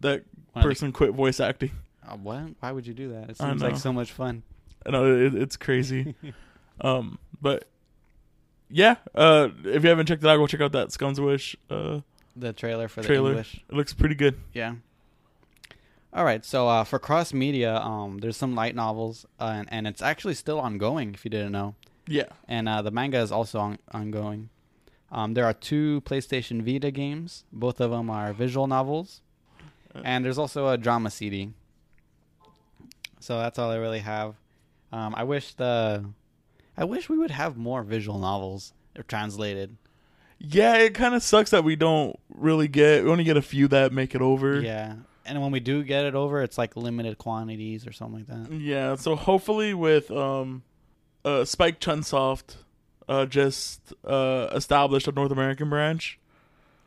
that 0.00 0.24
person 0.54 0.90
quit 0.92 1.12
voice 1.12 1.38
acting. 1.38 1.70
Uh, 2.06 2.16
what? 2.16 2.42
Why 2.60 2.72
would 2.72 2.86
you 2.86 2.94
do 2.94 3.10
that? 3.12 3.30
It 3.30 3.36
I 3.40 3.48
seems 3.48 3.62
like 3.62 3.76
so 3.76 3.92
much 3.92 4.12
fun. 4.12 4.42
I 4.84 4.90
know 4.90 5.14
it, 5.14 5.34
it's 5.34 5.56
crazy. 5.56 6.14
um, 6.80 7.18
but 7.40 7.64
yeah, 8.68 8.96
uh, 9.14 9.48
if 9.64 9.82
you 9.82 9.88
haven't 9.88 10.06
checked 10.06 10.24
it 10.24 10.28
out, 10.28 10.36
go 10.36 10.46
check 10.46 10.60
out 10.60 10.72
that 10.72 10.90
Scum's 10.92 11.20
Wish. 11.20 11.54
Uh, 11.70 12.00
The 12.36 12.52
trailer 12.52 12.88
for 12.88 13.02
the 13.02 13.14
English. 13.14 13.62
it 13.68 13.74
looks 13.74 13.92
pretty 13.94 14.14
good. 14.16 14.38
Yeah. 14.52 14.74
All 16.14 16.24
right. 16.24 16.44
So 16.44 16.68
uh, 16.68 16.84
for 16.84 16.98
cross 16.98 17.32
media, 17.32 17.76
um, 17.76 18.18
there's 18.18 18.36
some 18.36 18.54
light 18.54 18.74
novels, 18.74 19.24
uh, 19.40 19.52
and, 19.56 19.68
and 19.72 19.86
it's 19.86 20.02
actually 20.02 20.34
still 20.34 20.58
ongoing. 20.60 21.14
If 21.14 21.24
you 21.24 21.30
didn't 21.30 21.52
know, 21.52 21.74
Yeah, 22.06 22.24
and 22.48 22.68
uh, 22.68 22.82
the 22.82 22.90
manga 22.90 23.18
is 23.18 23.30
also 23.32 23.58
on- 23.60 23.78
ongoing. 23.92 24.48
Um, 25.10 25.34
there 25.34 25.44
are 25.44 25.52
two 25.54 26.00
PlayStation 26.02 26.62
Vita 26.62 26.90
games. 26.90 27.44
Both 27.52 27.80
of 27.80 27.90
them 27.90 28.08
are 28.10 28.32
visual 28.32 28.66
novels, 28.66 29.20
and 30.04 30.24
there's 30.24 30.38
also 30.38 30.68
a 30.68 30.76
drama 30.78 31.10
CD. 31.10 31.50
So 33.22 33.38
that's 33.38 33.58
all 33.58 33.70
I 33.70 33.76
really 33.76 34.00
have. 34.00 34.34
Um, 34.92 35.14
I 35.16 35.24
wish 35.24 35.54
the, 35.54 36.04
I 36.76 36.84
wish 36.84 37.08
we 37.08 37.16
would 37.18 37.30
have 37.30 37.56
more 37.56 37.82
visual 37.82 38.18
novels 38.18 38.72
translated. 39.08 39.76
yeah. 40.38 40.74
It 40.76 40.94
kind 40.94 41.14
of 41.14 41.22
sucks 41.22 41.50
that 41.50 41.64
we 41.64 41.76
don't 41.76 42.18
really 42.34 42.68
get. 42.68 43.04
We 43.04 43.10
only 43.10 43.24
get 43.24 43.36
a 43.36 43.42
few 43.42 43.68
that 43.68 43.92
make 43.92 44.14
it 44.14 44.20
over. 44.20 44.60
Yeah, 44.60 44.94
and 45.24 45.40
when 45.40 45.52
we 45.52 45.60
do 45.60 45.82
get 45.84 46.04
it 46.04 46.14
over, 46.14 46.42
it's 46.42 46.58
like 46.58 46.76
limited 46.76 47.16
quantities 47.18 47.86
or 47.86 47.92
something 47.92 48.26
like 48.28 48.48
that. 48.48 48.52
Yeah, 48.54 48.96
so 48.96 49.14
hopefully 49.16 49.72
with 49.72 50.10
um 50.10 50.62
uh 51.24 51.44
Spike 51.44 51.78
Chunsoft 51.80 52.56
uh 53.08 53.26
just 53.26 53.92
uh 54.04 54.48
established 54.52 55.06
a 55.08 55.12
North 55.12 55.30
American 55.30 55.70
branch 55.70 56.18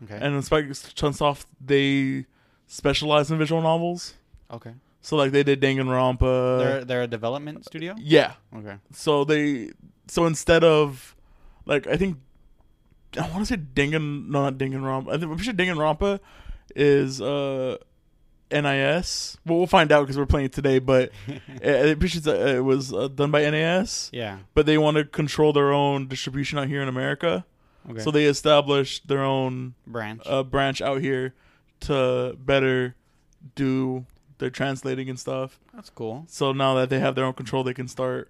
Okay. 0.04 0.20
and 0.22 0.44
Spike 0.44 0.66
Chunsoft 0.66 1.46
they 1.66 2.26
specialize 2.68 3.32
in 3.32 3.38
visual 3.38 3.62
novels. 3.62 4.16
okay. 4.52 4.74
So 5.06 5.18
like 5.18 5.32
they 5.32 5.44
did 5.44 5.62
Danganronpa. 5.62 6.58
They're 6.58 6.84
they're 6.84 7.04
a 7.04 7.08
development 7.08 7.64
studio. 7.64 7.94
yeah. 8.00 8.34
Okay. 8.56 8.78
So 8.92 9.24
they 9.24 9.70
so 10.08 10.26
instead 10.26 10.64
of 10.64 11.16
like 11.68 11.86
I 11.86 11.96
think 11.96 12.18
I 13.16 13.30
want 13.30 13.46
to 13.46 13.54
say 13.54 13.58
Dangan 13.58 14.28
no 14.30 14.42
not 14.50 14.58
Danganronpa. 14.58 15.10
I 15.14 15.20
think 15.20 15.32
I'm 15.32 15.38
sure 15.38 15.54
Danganronpa 15.54 16.20
is 16.76 17.22
uh 17.22 17.78
NIS. 18.50 19.38
Well, 19.46 19.60
we'll 19.60 19.68
find 19.68 19.92
out 19.92 20.02
because 20.02 20.18
we're 20.18 20.26
playing 20.26 20.48
it 20.48 20.54
today. 20.54 20.80
But 20.80 21.12
it, 21.28 22.00
that 22.00 22.56
it 22.56 22.64
was 22.64 22.92
uh, 22.92 23.08
done 23.08 23.30
by 23.30 23.48
NAS. 23.48 24.10
Yeah. 24.12 24.40
but 24.56 24.66
they 24.66 24.80
want 24.80 24.98
to 24.98 25.06
control 25.06 25.54
their 25.54 25.72
own 25.72 26.08
distribution 26.08 26.58
out 26.58 26.68
here 26.68 26.82
in 26.82 26.88
America. 26.88 27.46
Okay. 27.92 28.02
So 28.02 28.10
they 28.10 28.26
established 28.26 29.08
their 29.08 29.24
own 29.24 29.76
branch. 29.86 30.24
uh, 30.26 30.42
branch 30.42 30.82
out 30.82 31.02
here 31.02 31.36
to 31.82 32.36
better 32.40 32.96
do 33.54 34.08
their 34.38 34.50
translating 34.50 35.10
and 35.10 35.20
stuff. 35.20 35.60
That's 35.74 35.90
cool. 35.90 36.26
So 36.28 36.52
now 36.52 36.76
that 36.76 36.90
they 36.90 37.00
have 37.00 37.16
their 37.16 37.26
own 37.26 37.34
control, 37.34 37.64
they 37.64 37.74
can 37.74 37.88
start. 37.88 38.30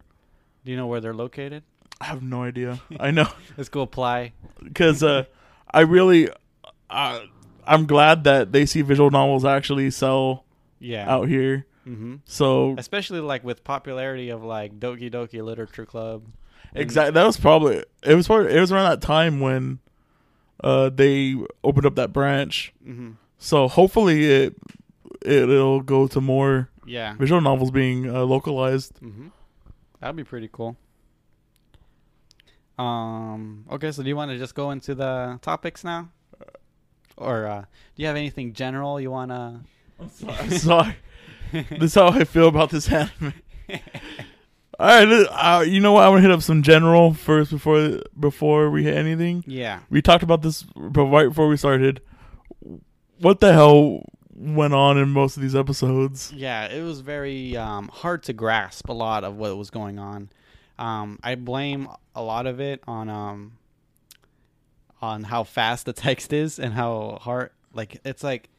Do 0.63 0.72
you 0.72 0.78
know 0.78 0.88
where 0.88 1.00
they're 1.02 1.13
located? 1.13 1.63
I 2.02 2.06
have 2.06 2.22
no 2.22 2.44
idea. 2.44 2.82
I 3.00 3.12
know 3.12 3.28
Let's 3.58 3.70
go 3.70 3.82
apply. 3.82 4.34
because 4.63 5.02
uh, 5.04 5.26
I 5.72 5.82
really, 5.82 6.30
uh, 6.89 7.20
I'm 7.65 7.86
glad 7.86 8.24
that 8.26 8.52
they 8.52 8.65
see 8.65 8.82
visual 8.82 9.10
novels 9.12 9.46
actually 9.46 9.89
sell 9.91 10.44
Yeah. 10.80 11.10
out 11.10 11.28
here. 11.30 11.65
Mm-hmm. 11.88 12.15
So 12.26 12.76
Especially 12.78 13.20
like 13.20 13.44
with 13.44 13.63
popularity 13.63 14.30
of 14.30 14.44
like 14.44 14.80
Doki 14.80 15.10
Doki 15.12 15.44
Literature 15.44 15.86
Club. 15.86 16.24
exactly 16.74 17.12
that 17.12 17.24
was 17.26 17.38
probably 17.38 17.84
it 18.04 18.15
was 18.15 18.26
probably 18.28 18.52
it 18.54 18.60
was 18.60 18.72
around 18.72 18.89
that 18.89 19.02
time 19.06 19.39
when 19.39 19.80
uh, 20.63 20.89
they 20.89 21.36
opened 21.63 21.86
up 21.86 21.96
that 21.96 22.12
branch. 22.12 22.74
Mhm. 22.86 23.15
So 23.38 23.68
hopefully 23.68 24.26
it, 24.26 24.56
it 25.26 25.50
it'll 25.50 25.82
go 25.82 26.08
to 26.08 26.22
more 26.22 26.70
Yeah. 26.86 27.16
visual 27.18 27.42
novels 27.42 27.72
being 27.72 28.10
uh, 28.10 28.24
localized. 28.24 28.94
Mm-hmm. 29.02 29.28
That'd 30.00 30.16
be 30.16 30.24
pretty 30.24 30.50
cool. 30.52 30.78
Um. 32.78 33.66
Okay. 33.72 33.92
So 33.92 34.04
do 34.04 34.10
you 34.10 34.16
want 34.16 34.32
to 34.32 34.38
just 34.38 34.54
go 34.56 34.72
into 34.72 34.94
the 34.96 35.40
topics 35.42 35.84
now, 35.84 36.10
or 37.16 37.48
uh, 37.48 37.62
do 37.62 38.02
you 38.02 38.08
have 38.08 38.18
anything 38.18 38.52
general 38.54 39.00
you 39.00 39.12
wanna? 39.12 39.62
I'm 40.00 40.10
sorry. 40.50 40.98
this 41.54 41.82
is 41.82 41.96
how 41.96 42.08
I 42.10 42.26
feel 42.26 42.50
about 42.50 42.72
this 42.72 42.90
anime. 42.92 43.34
All 44.78 44.88
right, 44.88 45.08
uh, 45.32 45.62
you 45.66 45.80
know 45.80 45.94
what? 45.94 46.04
I'm 46.04 46.12
gonna 46.12 46.22
hit 46.22 46.32
up 46.32 46.42
some 46.42 46.62
general 46.64 47.14
first 47.14 47.50
before 47.52 48.02
before 48.20 48.70
we 48.70 48.84
hit 48.84 48.98
anything. 48.98 49.46
yeah. 49.48 49.80
We 49.90 50.02
talked 50.02 50.24
about 50.24 50.42
this 50.42 50.66
right 50.76 51.30
before 51.30 51.48
we 51.48 51.56
started. 51.56 52.02
What 53.22 53.40
the 53.40 53.54
hell 53.54 54.02
went 54.36 54.74
on 54.74 54.98
in 54.98 55.10
most 55.10 55.38
of 55.38 55.41
these 55.41 55.56
episodes? 55.56 56.32
Yeah, 56.36 56.65
it 56.65 56.84
was 56.84 57.00
very 57.02 57.56
um, 57.58 57.88
hard 57.88 58.24
to 58.24 58.34
grasp 58.34 58.89
a 58.89 58.93
lot 58.93 59.24
of 59.24 59.36
what 59.38 59.56
was 59.58 59.69
going 59.69 59.98
on. 60.00 60.30
Um, 60.78 61.19
I 61.24 61.36
blame 61.36 61.88
a 62.13 62.21
lot 62.21 62.45
of 62.48 62.60
it 62.60 62.82
on 62.86 63.10
um, 63.10 63.54
on 65.02 65.24
how 65.24 65.43
fast 65.43 65.86
the 65.86 65.93
text 65.93 66.34
is 66.34 66.60
and 66.60 66.74
how 66.74 67.17
hard 67.21 67.52
like 67.74 68.00
it's 68.06 68.24
like 68.24 68.50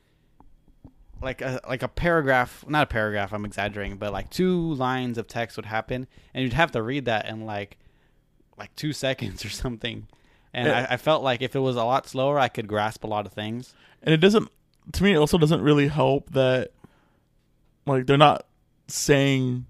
like 1.23 1.41
a 1.41 1.61
like 1.69 1.83
a 1.83 1.89
paragraph 1.89 2.63
not 2.69 2.83
a 2.83 2.87
paragraph 2.87 3.33
i'm 3.33 3.47
exaggerating 3.47 3.97
but 3.97 4.13
like 4.13 4.29
two 4.29 4.75
lines 4.75 5.17
of 5.17 5.27
text 5.27 5.57
would 5.57 5.65
happen 5.65 6.07
and 6.35 6.45
you'd 6.45 6.53
have 6.53 6.71
to 6.71 6.83
read 6.83 7.07
that 7.07 7.27
in 7.27 7.47
like 7.47 7.79
like 8.59 8.75
two 8.77 8.93
seconds 9.05 9.45
or 9.45 9.49
something 9.49 10.07
and 10.53 10.69
Yeah. 10.69 10.87
I, 10.91 10.95
I 10.95 10.97
felt 10.99 11.23
like 11.23 11.41
if 11.41 11.57
it 11.57 11.61
was 11.61 11.77
a 11.77 11.85
lot 11.85 12.07
slower 12.07 12.39
i 12.39 12.49
could 12.49 12.67
grasp 12.69 13.03
a 13.03 13.07
lot 13.07 13.25
of 13.27 13.33
things 13.33 13.75
And 14.03 14.13
it 14.13 14.19
doesn't. 14.19 14.51
To 14.93 15.03
me, 15.03 15.13
it 15.13 15.17
also 15.17 15.37
doesn't 15.39 15.61
really 15.63 15.89
help 15.89 16.31
that, 16.33 16.71
like, 17.87 18.07
they're 18.07 18.17
not 18.17 18.47
saying 18.89 19.67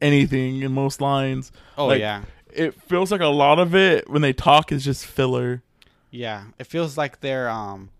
anything 0.00 0.60
in 0.62 0.72
most 0.72 1.00
lines. 1.00 1.50
oh 1.78 1.86
Like- 1.86 2.00
yeah 2.00 2.22
It 2.52 2.74
feels 2.82 3.10
like 3.12 3.20
a 3.20 3.26
lot 3.26 3.58
of 3.58 3.74
it 3.74 4.08
when 4.10 4.22
they 4.22 4.32
talk 4.32 4.72
is 4.72 4.84
just 4.84 5.06
filler. 5.06 5.62
Yeah, 6.10 6.44
it 6.58 6.64
feels 6.64 6.98
like 6.98 7.20
they're 7.20 7.48
um 7.48 7.90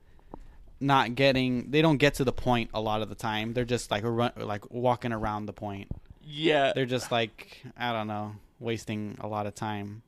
not 0.81 1.15
getting 1.15 1.71
they 1.71 1.83
don't 1.83 1.99
get 1.99 2.15
to 2.15 2.25
the 2.25 2.33
point 2.33 2.71
a 2.75 2.81
lot 2.81 3.03
of 3.03 3.09
the 3.09 3.15
time. 3.15 3.53
They're 3.53 3.65
just 3.65 3.91
like 3.91 4.03
run, 4.05 4.33
like 4.37 4.71
walking 4.71 5.13
around 5.13 5.47
the 5.47 5.53
point. 5.53 5.89
Yeah, 6.25 6.73
They're 6.75 6.87
just 6.87 7.11
like 7.13 7.63
I 7.77 7.93
don't 7.93 8.07
know, 8.07 8.35
wasting 8.59 9.17
a 9.21 9.27
lot 9.29 9.47
of 9.47 9.55
time. 9.55 10.03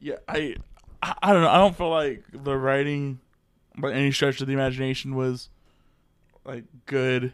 yeah. 0.00 0.16
I, 0.28 0.56
I, 1.02 1.14
I 1.22 1.32
don't 1.32 1.42
know. 1.42 1.48
I 1.50 1.58
don't 1.58 1.76
feel 1.76 1.90
like 1.90 2.24
the 2.32 2.56
writing, 2.56 3.20
by 3.78 3.92
any 3.92 4.10
stretch 4.12 4.40
of 4.40 4.46
the 4.46 4.52
imagination, 4.54 5.14
was 5.14 5.48
like 6.46 6.64
good. 6.86 7.32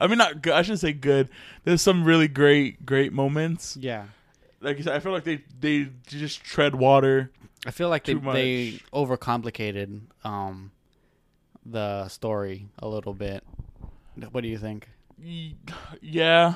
I 0.00 0.06
mean, 0.06 0.18
not 0.18 0.42
good. 0.42 0.52
I 0.52 0.62
shouldn't 0.62 0.80
say 0.80 0.92
good. 0.92 1.28
There's 1.64 1.80
some 1.82 2.04
really 2.04 2.28
great, 2.28 2.84
great 2.84 3.12
moments. 3.12 3.76
Yeah. 3.80 4.04
Like 4.60 4.78
you 4.78 4.84
said, 4.84 4.94
I 4.94 5.00
feel 5.00 5.12
like 5.12 5.24
they 5.24 5.42
they 5.60 5.88
just 6.06 6.42
tread 6.42 6.74
water. 6.74 7.30
I 7.66 7.70
feel 7.70 7.88
like 7.88 8.04
they 8.04 8.14
Too 8.14 8.20
they 8.32 8.72
much. 8.72 8.90
overcomplicated 8.92 10.02
um 10.24 10.70
the 11.64 12.08
story 12.08 12.68
a 12.78 12.88
little 12.88 13.14
bit. 13.14 13.42
What 14.32 14.42
do 14.42 14.48
you 14.48 14.58
think? 14.58 14.88
Yeah, 16.00 16.54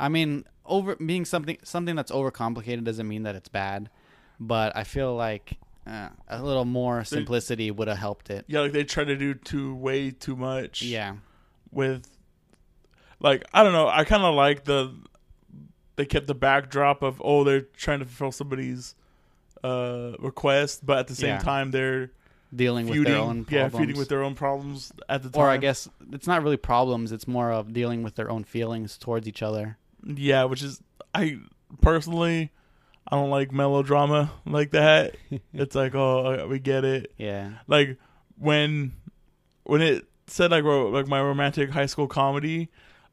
I 0.00 0.08
mean, 0.08 0.44
over 0.66 0.96
being 0.96 1.24
something 1.24 1.58
something 1.62 1.94
that's 1.96 2.10
overcomplicated 2.12 2.84
doesn't 2.84 3.06
mean 3.08 3.22
that 3.22 3.34
it's 3.34 3.48
bad, 3.48 3.88
but 4.40 4.74
I 4.76 4.84
feel 4.84 5.14
like 5.14 5.58
uh, 5.86 6.08
a 6.28 6.42
little 6.42 6.64
more 6.64 7.04
simplicity 7.04 7.70
would 7.70 7.88
have 7.88 7.98
helped 7.98 8.30
it. 8.30 8.44
yeah, 8.48 8.60
like 8.60 8.72
they 8.72 8.84
try 8.84 9.04
to 9.04 9.16
do 9.16 9.34
too 9.34 9.74
way 9.74 10.10
too 10.10 10.36
much. 10.36 10.82
Yeah. 10.82 11.16
with 11.70 12.06
like 13.20 13.44
I 13.52 13.62
don't 13.62 13.72
know. 13.72 13.88
I 13.88 14.04
kind 14.04 14.22
of 14.22 14.34
like 14.34 14.64
the 14.64 14.94
they 15.96 16.04
kept 16.06 16.26
the 16.26 16.34
backdrop 16.34 17.02
of 17.02 17.20
oh 17.24 17.44
they're 17.44 17.60
trying 17.62 17.98
to 18.00 18.04
fulfill 18.04 18.32
somebody's 18.32 18.94
uh 19.64 20.12
request, 20.18 20.84
but 20.84 20.98
at 20.98 21.06
the 21.08 21.14
same 21.14 21.28
Yeah. 21.30 21.38
time 21.38 21.70
they're 21.70 22.10
Dealing 22.54 22.86
with 22.86 23.04
their 23.06 23.16
own 23.16 23.46
yeah 23.48 23.62
problems. 23.68 23.76
feuding 23.78 23.98
with 23.98 24.08
their 24.10 24.22
own 24.22 24.34
problems 24.34 24.92
at 25.08 25.22
the 25.22 25.30
time. 25.30 25.40
or 25.42 25.48
I 25.48 25.56
guess 25.56 25.88
it's 26.12 26.26
not 26.26 26.42
really 26.42 26.58
problems. 26.58 27.10
It's 27.10 27.26
more 27.26 27.50
of 27.50 27.72
dealing 27.72 28.02
with 28.02 28.14
their 28.14 28.30
own 28.30 28.44
feelings 28.44 28.98
towards 28.98 29.26
each 29.26 29.42
other. 29.42 29.78
yeah, 30.04 30.44
which 30.44 30.62
is 30.62 30.82
I 31.14 31.38
personally 31.80 32.50
I 33.08 33.16
don't 33.16 33.30
like 33.30 33.52
melodrama 33.52 34.32
like 34.46 34.70
that. 34.72 35.16
it's 35.52 35.74
like 35.74 35.94
oh 35.94 36.46
we 36.48 36.58
get 36.58 36.84
it. 36.84 37.12
Yeah. 37.18 37.50
Like 37.66 37.98
when 38.38 38.92
when 39.64 39.82
it 39.82 40.06
said 40.26 40.50
like 40.50 40.64
ro- 40.64 40.88
like 40.90 41.06
my 41.08 41.20
romantic 41.20 41.70
high 41.70 41.86
school 41.86 42.06
comedy, 42.06 42.68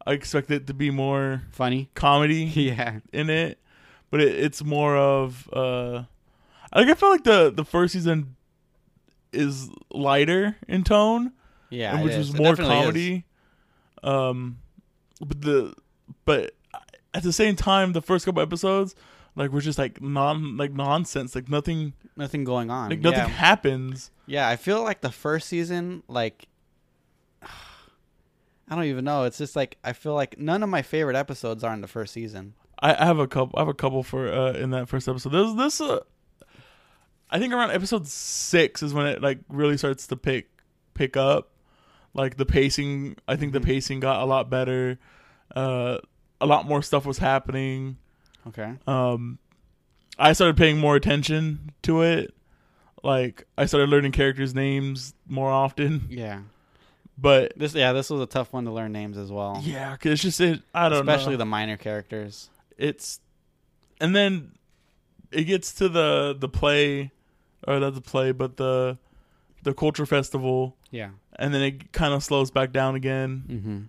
I 0.06 0.14
expect 0.14 0.50
it 0.52 0.68
to 0.68 0.74
be 0.74 0.90
more 0.92 1.44
Funny. 1.52 1.90
comedy. 1.96 2.44
Yeah. 2.56 3.00
in 3.12 3.30
it, 3.30 3.60
but 4.10 4.22
it, 4.22 4.36
it's 4.36 4.64
more 4.64 4.96
of 4.96 5.50
uh, 5.52 6.04
like 6.74 6.88
I 6.88 6.94
feel 6.94 7.10
like 7.10 7.24
the 7.24 7.52
the 7.54 7.66
first 7.66 7.94
season 7.94 8.36
is 9.34 9.70
lighter 9.92 10.56
in 10.68 10.84
tone, 10.84 11.34
Yeah. 11.70 12.02
which 12.04 12.14
is. 12.14 12.32
was 12.32 12.38
more 12.40 12.56
definitely 12.56 12.76
is. 12.78 12.82
comedy. 12.82 13.26
Um, 14.02 14.58
but 15.20 15.42
the 15.42 15.74
but 16.26 16.56
at 17.14 17.24
the 17.24 17.34
same 17.34 17.56
time, 17.56 17.92
the 17.94 18.02
first 18.02 18.26
couple 18.26 18.42
episodes 18.42 18.96
like 19.40 19.52
were 19.52 19.62
just 19.62 19.80
like 19.80 20.02
non 20.02 20.58
like 20.58 20.72
nonsense, 20.74 21.34
like 21.34 21.50
nothing 21.50 21.94
Nothing 22.16 22.44
going 22.44 22.70
on. 22.70 22.90
like 22.90 23.00
nothing 23.00 23.20
yeah. 23.20 23.28
happens. 23.28 24.12
Yeah, 24.28 24.48
I 24.48 24.56
feel 24.58 24.84
like 24.84 25.02
the 25.02 25.12
first 25.12 25.48
season, 25.48 26.04
like, 26.08 26.48
I 27.44 28.76
don't 28.76 28.84
even 28.86 29.06
know. 29.06 29.24
It's 29.24 29.38
just 29.38 29.56
like 29.56 29.78
I 29.84 29.94
feel 29.94 30.14
like 30.14 30.38
none 30.38 30.62
of 30.62 30.70
my 30.70 30.82
favorite 30.82 31.16
episodes 31.16 31.64
are 31.64 31.74
in 31.74 31.82
the 31.82 31.88
first 31.88 32.14
season. 32.14 32.54
I, 32.82 32.94
I 32.94 33.06
have 33.06 33.20
a 33.20 33.28
couple. 33.28 33.58
I 33.58 33.62
have 33.62 33.68
a 33.68 33.74
couple 33.74 34.04
for 34.04 34.32
uh, 34.32 34.54
in 34.54 34.70
that 34.72 34.88
first 34.90 35.08
episode. 35.08 35.30
There's 35.32 35.56
this. 35.56 35.82
Uh, 35.82 36.02
I 37.32 37.40
think 37.40 37.54
around 37.54 37.72
episode 37.72 38.08
six 38.08 38.82
is 38.84 38.94
when 38.94 39.08
it 39.08 39.22
like 39.22 39.40
really 39.50 39.78
starts 39.78 40.08
to 40.08 40.16
pick 40.16 40.50
pick 40.94 41.18
up. 41.18 41.50
Like 42.14 42.38
the 42.38 42.46
pacing, 42.46 43.18
I 43.28 43.36
think 43.36 43.54
the 43.54 43.60
Mhm. 43.60 43.66
pacing 43.66 44.00
got 44.00 44.22
a 44.22 44.26
lot 44.26 44.50
better. 44.50 44.98
Uh, 45.56 46.00
a 46.42 46.46
lot 46.46 46.66
more 46.68 46.82
stuff 46.82 47.06
was 47.06 47.20
happening. 47.20 47.98
Okay. 48.50 48.74
Um, 48.88 49.40
I 50.18 50.34
started 50.34 50.58
paying 50.58 50.78
more 50.78 50.96
attention 50.96 51.72
to 51.84 52.02
it. 52.02 52.34
Like 53.04 53.46
I 53.58 53.66
started 53.66 53.90
learning 53.90 54.12
characters' 54.12 54.54
names 54.54 55.14
more 55.28 55.50
often. 55.50 56.08
Yeah. 56.10 56.42
But 57.18 57.54
This 57.58 57.74
yeah, 57.76 57.92
this 57.94 58.10
was 58.10 58.22
a 58.22 58.26
tough 58.26 58.54
one 58.54 58.64
to 58.66 58.72
learn 58.72 58.92
names 58.94 59.18
as 59.18 59.30
well. 59.32 59.62
yeah, 59.64 59.96
'cause 59.98 60.14
it's 60.14 60.22
just 60.22 60.40
it. 60.40 60.62
I 60.74 60.88
don't 60.90 61.06
know. 61.06 61.12
Especially 61.14 61.36
the 61.36 61.46
minor 61.46 61.76
characters. 61.78 62.50
it's 62.78 63.20
and 64.00 64.16
then 64.16 64.54
it 65.32 65.44
gets 65.44 65.74
to 65.76 65.90
the 65.90 66.36
the 66.40 66.48
play 66.48 67.12
or 67.68 67.78
not 67.80 67.94
the 67.94 68.02
play 68.02 68.32
but 68.32 68.56
the 68.58 68.98
the 69.64 69.74
culture 69.74 70.06
festival 70.06 70.78
Yeah. 70.92 71.10
and 71.38 71.54
then 71.54 71.62
it 71.62 71.92
kind 71.92 72.14
of 72.14 72.24
slows 72.24 72.52
back 72.52 72.72
down 72.72 72.96
again 72.96 73.44
Mm-hmm. 73.50 73.80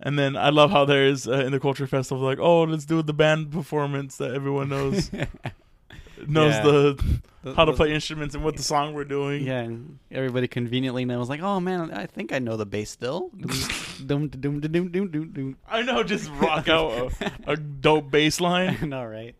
And 0.00 0.18
then 0.18 0.36
i 0.36 0.50
love 0.50 0.70
how 0.70 0.84
there's 0.84 1.26
uh, 1.26 1.32
in 1.46 1.52
the 1.52 1.60
culture 1.60 1.86
festival 1.86 2.22
like 2.24 2.38
oh 2.38 2.62
let's 2.64 2.84
do 2.84 3.02
the 3.02 3.14
band 3.14 3.50
performance 3.50 4.16
that 4.18 4.32
everyone 4.32 4.68
knows 4.68 5.10
knows 6.26 6.54
Yeah. 6.54 6.62
the 6.62 7.20
how 7.54 7.64
to 7.64 7.72
play 7.72 7.94
instruments 7.94 8.34
and 8.34 8.42
what 8.42 8.56
the 8.56 8.62
song 8.62 8.92
we're 8.92 9.04
doing 9.04 9.44
Yeah, 9.46 9.60
and 9.60 9.98
everybody 10.10 10.48
conveniently 10.48 11.04
knows. 11.04 11.28
Like, 11.28 11.42
oh 11.42 11.60
man, 11.60 11.92
I 11.92 12.06
think 12.06 12.32
I 12.32 12.40
know 12.40 12.56
the 12.56 12.66
bass 12.66 12.90
still. 12.90 13.30
doom, 14.04 14.26
doom, 14.28 14.58
doom, 14.58 14.58
doom, 14.60 14.88
doom, 14.90 15.10
doom, 15.12 15.30
doom. 15.32 15.56
i 15.68 15.80
know 15.82 16.02
just 16.02 16.28
rock 16.40 16.68
out 16.68 17.12
a, 17.46 17.52
a 17.52 17.56
dope 17.56 18.10
bass 18.10 18.40
line 18.40 18.76
I 18.82 18.86
know, 18.86 19.04
right? 19.04 19.36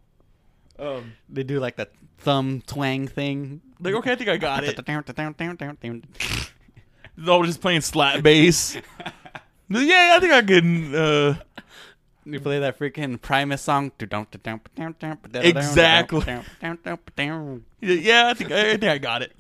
um 0.79 1.15
They 1.29 1.43
do 1.43 1.59
like 1.59 1.75
the 1.77 1.89
thumb 2.19 2.63
twang 2.67 3.09
thing. 3.09 3.61
like 3.81 3.95
okay 3.95 4.13
i 4.13 4.15
think 4.15 4.31
i 4.31 4.37
got 4.37 4.63
it 4.63 4.79
it. 4.79 6.05
they're 7.19 7.35
all 7.35 7.43
just 7.45 7.61
playing 7.61 7.81
slap 7.81 8.23
bass 8.23 8.77
yeah 9.69 10.15
i 10.17 10.21
think 10.21 10.33
i 10.33 10.43
can 10.43 10.95
uh 10.95 11.35
You 12.25 12.41
play 12.41 12.59
that 12.59 12.77
freaking 12.79 13.21
Primus 13.21 13.63
song. 13.63 13.93
Exactly. 15.45 16.21
Yeah, 17.81 18.29
I 18.31 18.35
think 18.35 18.51
I, 18.51 18.61
I 18.73 18.77
think 18.77 18.85
I 18.91 18.99
got 18.99 19.23
it. 19.23 19.33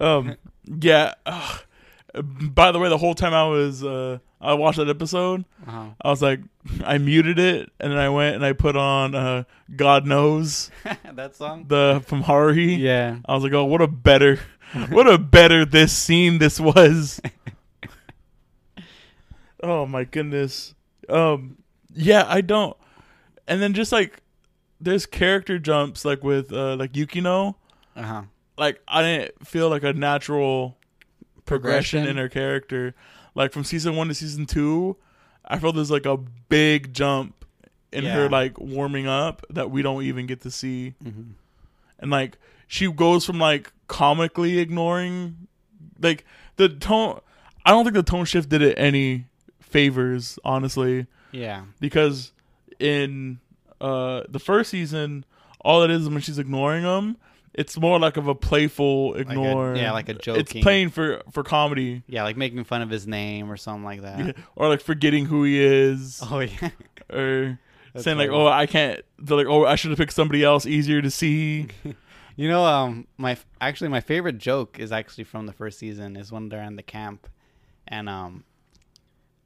Um, 0.00 0.36
yeah. 0.80 1.14
ugh. 1.24 1.60
By 2.42 2.72
the 2.72 2.78
way, 2.80 2.88
the 2.88 2.98
whole 2.98 3.14
time 3.14 3.32
I 3.34 3.46
was 3.46 3.84
uh, 3.84 4.18
I 4.40 4.54
watched 4.54 4.78
that 4.78 4.88
episode, 4.88 5.44
Uh-huh. 5.66 5.90
I 6.02 6.08
was 6.10 6.20
like, 6.22 6.40
I 6.84 6.98
muted 6.98 7.38
it, 7.38 7.70
and 7.78 7.92
then 7.92 7.98
I 7.98 8.08
went 8.08 8.34
and 8.34 8.44
I 8.44 8.54
put 8.54 8.74
on 8.76 9.14
uh, 9.14 9.44
God 9.76 10.06
knows 10.06 10.70
that 11.14 11.36
song. 11.36 11.66
the 11.68 12.02
from 12.06 12.24
Haruhi. 12.24 12.78
Yeah. 12.78 13.18
I 13.26 13.34
was 13.34 13.44
like, 13.44 13.52
oh, 13.52 13.66
what 13.66 13.82
a 13.82 13.86
better, 13.86 14.40
what 14.88 15.06
a 15.06 15.18
better 15.18 15.64
this 15.64 15.92
scene 15.92 16.38
this 16.38 16.58
was. 16.58 17.20
Oh 19.62 19.86
my 19.86 20.04
goodness. 20.04 20.74
Um, 21.08 21.58
yeah, 21.94 22.24
I 22.26 22.40
don't. 22.40 22.76
And 23.46 23.62
then 23.62 23.72
just 23.74 23.92
like, 23.92 24.22
there's 24.80 25.06
character 25.06 25.58
jumps 25.58 26.04
like 26.04 26.22
with 26.22 26.52
uh, 26.52 26.76
like 26.76 26.92
Yukino. 26.92 27.54
Uh 27.96 28.02
huh. 28.02 28.22
Like 28.56 28.80
I 28.86 29.02
didn't 29.02 29.46
feel 29.46 29.68
like 29.70 29.82
a 29.84 29.92
natural 29.92 30.76
progression, 31.46 32.00
Progression? 32.00 32.06
in 32.08 32.16
her 32.16 32.28
character. 32.28 32.94
Like 33.34 33.52
from 33.52 33.64
season 33.64 33.96
one 33.96 34.08
to 34.08 34.14
season 34.14 34.46
two, 34.46 34.96
I 35.44 35.58
felt 35.58 35.74
there's 35.76 35.90
like 35.90 36.06
a 36.06 36.16
big 36.48 36.92
jump 36.92 37.44
in 37.90 38.04
her 38.04 38.28
like 38.28 38.58
warming 38.60 39.06
up 39.06 39.46
that 39.48 39.70
we 39.70 39.80
don't 39.80 40.02
even 40.02 40.26
get 40.26 40.42
to 40.42 40.50
see 40.50 40.94
hmm 41.02 41.22
and 42.00 42.10
like 42.10 42.36
she 42.66 42.92
goes 42.92 43.24
from 43.24 43.38
like 43.38 43.72
comically 43.88 44.58
ignoring 44.58 45.48
like 46.00 46.26
the 46.56 46.68
tone 46.68 47.18
i 47.64 47.70
don't 47.70 47.84
think 47.84 47.94
the 47.96 48.02
tone 48.02 48.26
shift 48.26 48.50
did 48.50 48.60
it 48.60 48.74
any 48.78 49.24
favors 49.68 50.38
honestly 50.44 51.06
Yeah. 51.32 51.64
because 51.80 52.32
in 52.78 53.38
uh 53.80 54.22
the 54.28 54.38
first 54.38 54.70
season 54.70 55.24
all 55.60 55.82
it 55.82 55.90
is 55.90 56.08
when 56.08 56.20
she's 56.20 56.38
ignoring 56.38 56.82
them 56.84 57.16
it's 57.54 57.76
more 57.78 57.98
like 57.98 58.16
of 58.16 58.28
a 58.28 58.34
playful 58.34 59.14
a- 59.14 59.18
ignore 59.18 59.74
yeah, 59.74 59.92
like 59.92 60.08
a 60.08 60.14
joke. 60.14 60.38
it's 60.38 60.52
playing 60.52 60.90
for 60.90 61.22
for 61.32 61.42
comedy 61.42 62.02
Yeah, 62.06 62.22
like 62.22 62.36
making 62.36 62.62
fun 62.64 62.82
of 62.82 62.90
his 62.90 63.06
name 63.06 63.50
or 63.50 63.56
something 63.56 63.84
like 63.84 64.02
that. 64.02 64.36
or 64.56 64.68
like 64.68 64.80
forgetting 64.80 65.26
who 65.26 65.44
he 65.44 65.60
is 65.62 66.20
Oh 66.30 66.40
yeah. 66.40 66.70
or 67.12 67.58
That's 67.92 68.04
saying 68.04 68.18
like 68.18 68.30
oh 68.30 68.46
i 68.46 68.66
can't 68.66 69.00
they're 69.18 69.36
like 69.36 69.46
oh 69.46 69.64
i 69.66 69.74
should 69.74 69.90
have 69.90 69.98
picked 69.98 70.12
somebody 70.12 70.42
else 70.44 70.66
easier 70.66 71.02
to 71.02 71.10
see 71.10 71.68
You 72.40 72.48
know, 72.48 72.64
um, 72.64 73.08
my 73.16 73.36
actually 73.60 73.88
my 73.88 73.98
favorite 74.00 74.38
joke 74.38 74.78
is 74.78 74.92
actually 74.92 75.24
from 75.24 75.46
the 75.46 75.52
first 75.52 75.76
season. 75.76 76.14
Is 76.14 76.30
when 76.30 76.48
they're 76.48 76.62
in 76.62 76.76
the 76.76 76.84
camp, 76.84 77.26
and 77.88 78.08
um, 78.08 78.44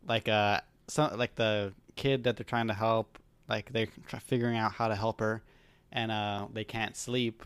like 0.06 0.28
uh, 0.28 0.60
some 0.88 1.16
like 1.16 1.34
the 1.34 1.72
kid 1.96 2.24
that 2.24 2.36
they're 2.36 2.44
trying 2.44 2.68
to 2.68 2.74
help, 2.74 3.18
like 3.48 3.72
they're 3.72 3.88
figuring 4.20 4.56
out 4.56 4.72
how 4.72 4.88
to 4.88 4.96
help 4.96 5.20
her, 5.20 5.42
and 5.90 6.10
uh, 6.10 6.46
they 6.52 6.64
can't 6.64 6.96
sleep, 6.96 7.44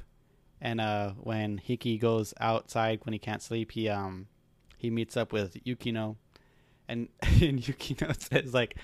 and 0.61 0.81
uh, 0.81 1.11
when 1.19 1.59
Hiki 1.59 1.99
goes 1.99 2.35
outside 2.41 3.01
when 3.05 3.13
he 3.13 3.19
can't 3.19 3.43
sleep, 3.43 3.73
he 3.73 3.89
um, 3.89 4.27
he 4.77 4.91
meets 4.91 5.17
up 5.17 5.33
with 5.33 5.63
Yukino, 5.65 6.17
and 6.89 7.09
and 7.23 7.61
Yukino 7.61 8.15
says 8.33 8.55
like. 8.55 8.77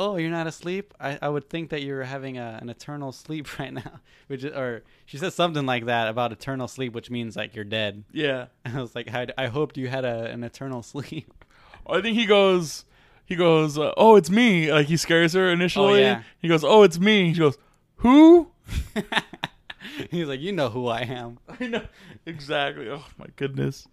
Oh, 0.00 0.14
you're 0.14 0.30
not 0.30 0.46
asleep? 0.46 0.94
I, 1.00 1.18
I 1.20 1.28
would 1.28 1.50
think 1.50 1.70
that 1.70 1.82
you're 1.82 2.04
having 2.04 2.38
a, 2.38 2.56
an 2.62 2.68
eternal 2.68 3.10
sleep 3.10 3.48
right 3.58 3.72
now, 3.72 3.98
which 4.28 4.44
is, 4.44 4.54
or 4.54 4.84
she 5.06 5.18
says 5.18 5.34
something 5.34 5.66
like 5.66 5.86
that 5.86 6.06
about 6.06 6.30
eternal 6.30 6.68
sleep, 6.68 6.92
which 6.92 7.10
means 7.10 7.34
like 7.34 7.56
you're 7.56 7.64
dead. 7.64 8.04
yeah 8.12 8.46
I 8.64 8.80
was 8.80 8.94
like, 8.94 9.12
I, 9.12 9.26
I 9.36 9.48
hoped 9.48 9.76
you 9.76 9.88
had 9.88 10.04
a, 10.04 10.26
an 10.26 10.44
eternal 10.44 10.84
sleep. 10.84 11.44
I 11.84 12.00
think 12.00 12.16
he 12.16 12.26
goes, 12.26 12.84
he 13.28 13.36
goes, 13.36 13.76
uh, 13.78 13.92
oh, 13.98 14.16
it's 14.16 14.30
me. 14.30 14.72
Like 14.72 14.86
he 14.86 14.96
scares 14.96 15.34
her 15.34 15.50
initially. 15.50 16.00
yeah. 16.00 16.22
He 16.40 16.48
goes, 16.48 16.64
oh, 16.64 16.82
it's 16.82 16.98
me. 16.98 17.34
She 17.34 17.40
goes, 17.40 17.58
who? 17.96 18.50
He's 20.10 20.26
like, 20.28 20.40
you 20.40 20.52
know 20.52 20.70
who 20.70 20.86
I 20.88 21.00
am. 21.02 21.38
I 21.60 21.66
know 21.66 21.84
exactly. 22.24 22.88
Oh 22.88 23.04
my 23.18 23.26
goodness. 23.36 23.86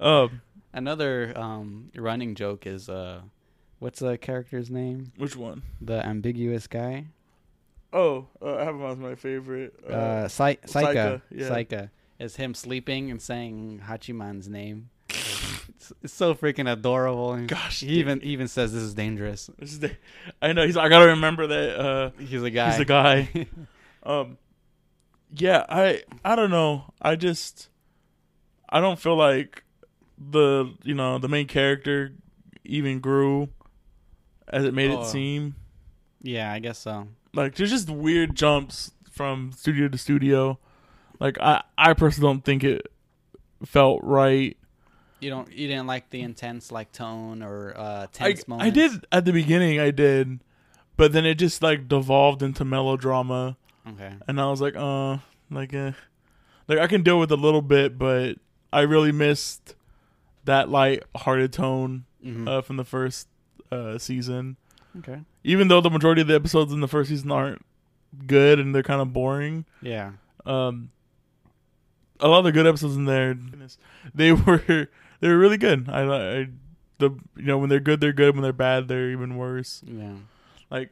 Um, 0.00 0.42
Another 0.72 1.32
um, 1.36 1.90
running 1.96 2.34
joke 2.34 2.66
is 2.66 2.88
uh, 2.88 3.20
what's 3.78 4.00
the 4.00 4.18
character's 4.18 4.70
name? 4.70 5.12
which 5.16 5.36
one? 5.36 5.62
The 5.80 6.04
ambiguous 6.04 6.66
guy. 6.66 7.06
Oh, 7.92 8.26
uh, 8.42 8.56
I 8.56 8.64
have 8.64 8.74
him 8.74 8.84
as 8.84 8.98
my 8.98 9.14
favorite. 9.14 9.72
Uh, 9.88 9.92
Uh, 9.92 10.28
Saika. 10.28 10.66
Saika, 10.66 11.22
yeah. 11.30 11.48
Saika 11.48 11.90
is 12.18 12.36
him 12.36 12.54
sleeping 12.54 13.10
and 13.10 13.22
saying 13.22 13.82
Hachiman's 13.86 14.48
name. 14.48 14.90
It's, 15.68 15.92
it's 16.02 16.12
so 16.12 16.34
freaking 16.34 16.70
adorable. 16.70 17.32
And 17.34 17.48
Gosh, 17.48 17.80
he 17.80 17.88
even 17.98 18.22
even 18.22 18.48
says 18.48 18.72
this 18.72 18.82
is 18.82 18.94
dangerous. 18.94 19.48
this 19.58 19.72
is 19.72 19.80
the- 19.80 19.96
I 20.42 20.52
know. 20.52 20.64
He's. 20.66 20.76
I 20.76 20.88
gotta 20.88 21.06
remember 21.06 21.46
that. 21.46 21.78
Uh, 21.80 22.10
He's 22.18 22.42
a 22.42 22.50
guy. 22.50 22.70
he's 22.72 22.80
a 22.80 22.84
guy. 22.84 23.46
um, 24.02 24.38
yeah, 25.34 25.64
I 25.68 26.02
I 26.24 26.36
don't 26.36 26.50
know. 26.50 26.92
I 27.00 27.16
just 27.16 27.68
I 28.68 28.80
don't 28.80 28.98
feel 28.98 29.16
like 29.16 29.64
the 30.18 30.74
you 30.82 30.94
know 30.94 31.18
the 31.18 31.28
main 31.28 31.46
character 31.46 32.12
even 32.64 32.98
grew 33.00 33.48
as 34.48 34.64
it 34.64 34.74
made 34.74 34.90
Oh. 34.90 35.02
it 35.02 35.06
seem. 35.06 35.54
Yeah, 36.22 36.52
I 36.52 36.58
guess 36.58 36.78
so. 36.78 37.08
Like 37.32 37.54
there's 37.54 37.70
just 37.70 37.88
weird 37.88 38.34
jumps 38.34 38.92
from 39.10 39.52
studio 39.52 39.88
to 39.88 39.96
studio. 39.98 40.58
Like 41.20 41.38
I 41.40 41.62
I 41.78 41.92
personally 41.94 42.28
don't 42.34 42.44
think 42.44 42.64
it 42.64 42.86
felt 43.64 44.00
right. 44.02 44.56
You 45.20 45.30
don't 45.30 45.52
you 45.52 45.66
didn't 45.68 45.86
like 45.86 46.10
the 46.10 46.20
intense 46.20 46.70
like 46.70 46.92
tone 46.92 47.42
or 47.42 47.74
uh 47.76 48.02
I, 48.02 48.06
tense 48.06 48.46
moments. 48.46 48.66
I 48.66 48.70
did 48.70 49.04
at 49.10 49.24
the 49.24 49.32
beginning. 49.32 49.80
I 49.80 49.90
did, 49.90 50.40
but 50.96 51.12
then 51.12 51.26
it 51.26 51.34
just 51.34 51.62
like 51.62 51.88
devolved 51.88 52.42
into 52.42 52.64
melodrama. 52.64 53.56
Okay. 53.88 54.12
and 54.28 54.38
I 54.40 54.50
was 54.50 54.60
like, 54.60 54.76
uh, 54.76 55.16
like, 55.50 55.72
uh, 55.72 55.92
like 56.68 56.78
I 56.78 56.86
can 56.86 57.02
deal 57.02 57.18
with 57.18 57.32
a 57.32 57.36
little 57.36 57.62
bit, 57.62 57.98
but 57.98 58.36
I 58.70 58.82
really 58.82 59.12
missed 59.12 59.74
that 60.44 60.68
light-hearted 60.68 61.52
tone 61.54 62.04
Mhm. 62.24 62.46
uh, 62.46 62.60
from 62.60 62.76
the 62.76 62.84
first 62.84 63.28
uh, 63.72 63.96
season. 63.96 64.56
okay. 64.98 65.20
Even 65.42 65.68
though 65.68 65.80
the 65.80 65.88
majority 65.90 66.20
of 66.20 66.28
the 66.28 66.34
episodes 66.34 66.70
in 66.72 66.80
the 66.80 66.88
first 66.88 67.08
season 67.08 67.30
aren't 67.30 67.64
good 68.26 68.58
and 68.60 68.74
they're 68.74 68.82
kind 68.82 69.00
of 69.00 69.12
boring, 69.14 69.64
Yeah. 69.80 70.12
um, 70.44 70.90
a 72.20 72.28
lot 72.28 72.38
of 72.40 72.44
the 72.44 72.52
good 72.52 72.66
episodes 72.66 72.96
in 72.96 73.04
there, 73.06 73.38
they 74.14 74.32
were 74.46 74.88
they 75.20 75.28
were 75.28 75.38
really 75.38 75.56
good. 75.56 75.88
I, 75.88 76.02
I 76.02 76.48
the 76.98 77.10
you 77.36 77.44
know 77.44 77.58
when 77.58 77.68
they're 77.68 77.80
good 77.80 78.00
they're 78.00 78.12
good 78.12 78.34
when 78.34 78.42
they're 78.42 78.52
bad 78.52 78.88
they're 78.88 79.10
even 79.10 79.36
worse. 79.36 79.82
Yeah. 79.86 80.14
Like 80.70 80.90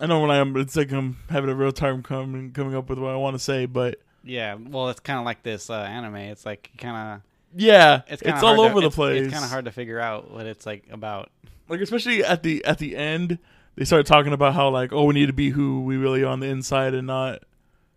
I 0.00 0.06
know 0.06 0.20
when 0.20 0.30
I'm 0.30 0.56
it's 0.56 0.76
like 0.76 0.92
I'm 0.92 1.18
having 1.28 1.50
a 1.50 1.54
real 1.54 1.72
time 1.72 2.02
coming 2.02 2.52
coming 2.52 2.74
up 2.74 2.88
with 2.88 2.98
what 2.98 3.12
I 3.12 3.16
want 3.16 3.34
to 3.34 3.38
say, 3.38 3.66
but 3.66 3.98
Yeah. 4.24 4.54
Well, 4.54 4.88
it's 4.88 5.00
kind 5.00 5.18
of 5.18 5.24
like 5.24 5.42
this 5.42 5.70
uh, 5.70 5.74
anime. 5.74 6.16
It's 6.16 6.46
like 6.46 6.70
kind 6.78 6.96
of 6.96 7.22
yeah, 7.54 8.02
it's 8.08 8.22
it's, 8.22 8.42
all 8.42 8.62
over 8.62 8.80
the 8.80 8.90
place. 8.90 9.24
It's 9.24 9.32
kind 9.32 9.44
of 9.44 9.50
hard 9.50 9.66
to 9.66 9.72
figure 9.72 10.00
out 10.00 10.30
what 10.30 10.46
it's 10.46 10.64
like 10.64 10.84
about. 10.90 11.30
Like 11.68 11.80
especially 11.80 12.24
at 12.24 12.42
the 12.42 12.64
at 12.64 12.78
the 12.78 12.96
end, 12.96 13.38
they 13.76 13.84
start 13.84 14.06
talking 14.06 14.32
about 14.32 14.54
how 14.54 14.70
like 14.70 14.92
oh 14.92 15.04
we 15.04 15.14
need 15.14 15.26
to 15.26 15.32
be 15.34 15.50
who 15.50 15.82
we 15.82 15.96
really 15.96 16.22
are 16.22 16.28
on 16.28 16.40
the 16.40 16.46
inside 16.46 16.94
and 16.94 17.06
not 17.06 17.42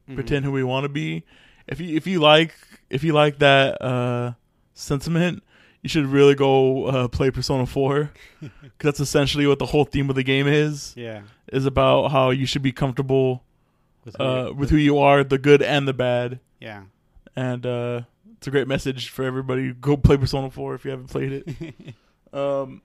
Mhm. 0.10 0.16
pretend 0.16 0.46
who 0.46 0.52
we 0.52 0.64
want 0.64 0.84
to 0.84 0.90
be. 0.90 1.24
If 1.68 1.80
you 1.80 1.96
if 1.96 2.06
you 2.06 2.20
like 2.20 2.54
if 2.90 3.04
you 3.04 3.14
like 3.14 3.40
that 3.40 3.82
uh, 3.82 4.34
sentiment, 4.76 5.44
you 5.82 5.90
should 5.90 6.06
really 6.06 6.36
go 6.36 6.86
uh, 6.86 7.08
play 7.08 7.32
Persona 7.32 7.66
Four 7.66 8.12
because 8.42 8.52
that's 8.80 9.00
essentially 9.00 9.48
what 9.48 9.58
the 9.60 9.66
whole 9.66 9.86
theme 9.86 10.10
of 10.12 10.16
the 10.16 10.24
game 10.24 10.48
is. 10.48 10.94
Yeah. 10.96 11.22
Is 11.52 11.66
about 11.66 12.10
how 12.12 12.30
you 12.30 12.46
should 12.46 12.62
be 12.62 12.72
comfortable 12.72 13.44
With 14.04 14.16
who 14.18 14.24
uh, 14.24 14.46
you- 14.50 14.54
with 14.54 14.70
who 14.70 14.78
you 14.78 15.00
are, 15.00 15.24
the 15.24 15.38
good 15.40 15.62
and 15.64 15.88
the 15.88 15.94
bad. 15.94 16.40
yeah. 16.60 16.84
And 17.36 17.66
uh, 17.66 18.02
it's 18.38 18.48
a 18.48 18.52
great 18.52 18.68
message 18.68 19.10
for 19.10 19.26
everybody. 19.26 19.74
Go 19.74 19.98
play 19.98 20.16
Persona 20.18 20.50
Four 20.52 20.74
if 20.76 20.86
you 20.86 20.92
haven't 20.92 21.08
played 21.08 21.32
it. 21.46 21.96
Um, 22.34 22.82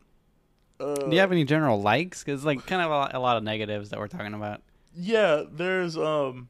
uh, 0.78 0.94
Do 0.94 1.10
you 1.14 1.18
have 1.18 1.32
any 1.32 1.44
general 1.44 1.82
likes? 1.82 2.22
Because 2.22 2.44
like 2.44 2.64
kind 2.66 2.80
of 2.82 2.88
a 2.90 2.94
lot, 2.94 3.14
a 3.14 3.18
lot 3.18 3.36
of 3.36 3.42
negatives 3.42 3.90
that 3.90 3.98
we're 3.98 4.06
talking 4.06 4.32
about. 4.32 4.62
Yeah, 4.96 5.42
there's 5.50 5.96
um 5.96 6.48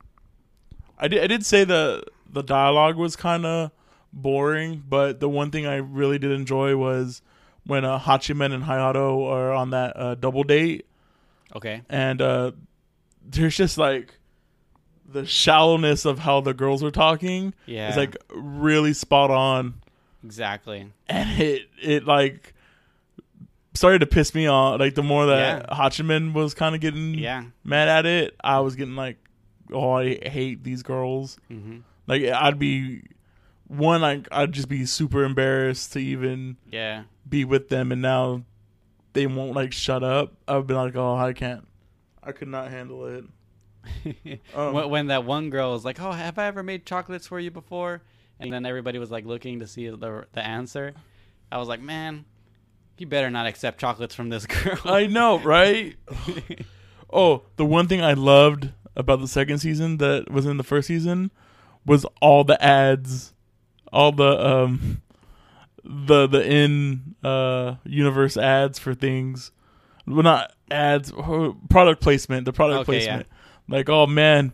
I 0.98 1.08
did 1.08 1.22
I 1.24 1.26
did 1.26 1.46
say 1.46 1.64
the 1.64 2.02
the 2.30 2.42
dialogue 2.42 2.96
was 2.96 3.16
kind 3.16 3.46
of 3.46 3.70
boring, 4.12 4.82
but 4.88 5.20
the 5.20 5.28
one 5.28 5.50
thing 5.50 5.66
I 5.66 5.76
really 5.76 6.18
did 6.18 6.30
enjoy 6.32 6.76
was 6.76 7.22
when 7.66 7.84
uh, 7.84 7.98
Hachiman 7.98 8.52
and 8.52 8.64
Hayato 8.64 9.26
are 9.30 9.52
on 9.52 9.70
that 9.70 9.96
uh, 9.96 10.14
double 10.16 10.42
date 10.44 10.86
Okay. 11.54 11.82
and 11.88 12.20
uh 12.22 12.52
there's 13.28 13.56
just 13.56 13.76
like 13.76 14.14
the 15.04 15.26
shallowness 15.26 16.04
of 16.04 16.18
how 16.20 16.40
the 16.40 16.54
girls 16.54 16.82
are 16.84 16.90
talking 16.92 17.52
Yeah. 17.66 17.88
It's 17.88 17.96
like 17.96 18.16
really 18.32 18.92
spot 18.94 19.30
on 19.30 19.74
exactly. 20.24 20.90
and 21.08 21.40
it 21.40 21.62
it 21.82 22.06
like 22.06 22.54
started 23.74 24.00
to 24.00 24.06
piss 24.06 24.34
me 24.34 24.46
off 24.46 24.78
like 24.80 24.94
the 24.94 25.02
more 25.02 25.26
that 25.26 25.66
Yeah. 25.68 25.76
Hachiman 25.76 26.32
was 26.32 26.54
kind 26.54 26.74
of 26.74 26.80
getting 26.80 27.14
Yeah. 27.14 27.44
mad 27.64 27.88
at 27.88 28.06
it, 28.06 28.36
I 28.42 28.60
was 28.60 28.74
getting 28.76 28.96
like, 28.96 29.18
oh, 29.72 29.92
I 29.92 30.18
hate 30.28 30.64
these 30.64 30.82
girls. 30.82 31.38
hmm 31.48 31.78
Like 32.06 32.22
I'd 32.24 32.58
be 32.58 33.02
one, 33.70 34.00
like 34.00 34.26
I'd 34.32 34.52
just 34.52 34.68
be 34.68 34.84
super 34.86 35.24
embarrassed 35.24 35.92
to 35.94 35.98
even 36.00 36.56
Yeah. 36.70 37.04
be 37.28 37.44
with 37.44 37.68
them, 37.68 37.92
and 37.92 38.02
now 38.02 38.42
they 39.12 39.26
won't 39.26 39.54
like 39.54 39.72
shut 39.72 40.02
up. 40.02 40.34
I've 40.48 40.66
been 40.66 40.76
like, 40.76 40.96
oh, 40.96 41.16
I 41.16 41.32
can't, 41.32 41.66
I 42.22 42.32
could 42.32 42.48
not 42.48 42.70
handle 42.70 43.06
it. 43.06 43.24
Um, 44.54 44.74
when, 44.74 44.90
when 44.90 45.06
that 45.06 45.24
one 45.24 45.48
girl 45.48 45.72
was 45.72 45.84
like, 45.86 45.98
"Oh, 46.00 46.12
have 46.12 46.38
I 46.38 46.46
ever 46.46 46.62
made 46.62 46.84
chocolates 46.84 47.26
for 47.26 47.40
you 47.40 47.50
before?" 47.50 48.02
and 48.38 48.52
then 48.52 48.64
everybody 48.66 48.98
was 48.98 49.10
like 49.10 49.24
looking 49.24 49.60
to 49.60 49.66
see 49.66 49.88
the 49.88 50.26
the 50.32 50.44
answer, 50.46 50.92
I 51.50 51.56
was 51.58 51.66
like, 51.68 51.80
"Man, 51.80 52.26
you 52.98 53.06
better 53.06 53.30
not 53.30 53.46
accept 53.46 53.80
chocolates 53.80 54.14
from 54.14 54.28
this 54.28 54.44
girl." 54.46 54.78
I 54.84 55.06
know, 55.06 55.38
right? 55.38 55.96
oh, 57.12 57.42
the 57.56 57.64
one 57.64 57.88
thing 57.88 58.02
I 58.02 58.12
loved 58.12 58.68
about 58.96 59.20
the 59.20 59.28
second 59.28 59.58
season 59.60 59.96
that 59.98 60.30
was 60.30 60.44
in 60.46 60.56
the 60.58 60.62
first 60.64 60.88
season 60.88 61.30
was 61.86 62.04
all 62.20 62.44
the 62.44 62.62
ads, 62.62 63.32
all 63.92 64.12
the 64.12 64.46
um 64.46 65.02
the 65.84 66.26
the 66.26 66.44
in 66.50 67.14
uh 67.24 67.76
universe 67.84 68.36
ads 68.36 68.78
for 68.78 68.94
things. 68.94 69.50
Well, 70.06 70.22
not 70.22 70.52
ads, 70.70 71.12
product 71.68 72.00
placement, 72.02 72.44
the 72.44 72.52
product 72.52 72.88
Okay, 72.88 72.98
yeah. 73.00 73.06
placement. 73.06 73.26
Like, 73.68 73.88
oh 73.88 74.06
man, 74.06 74.52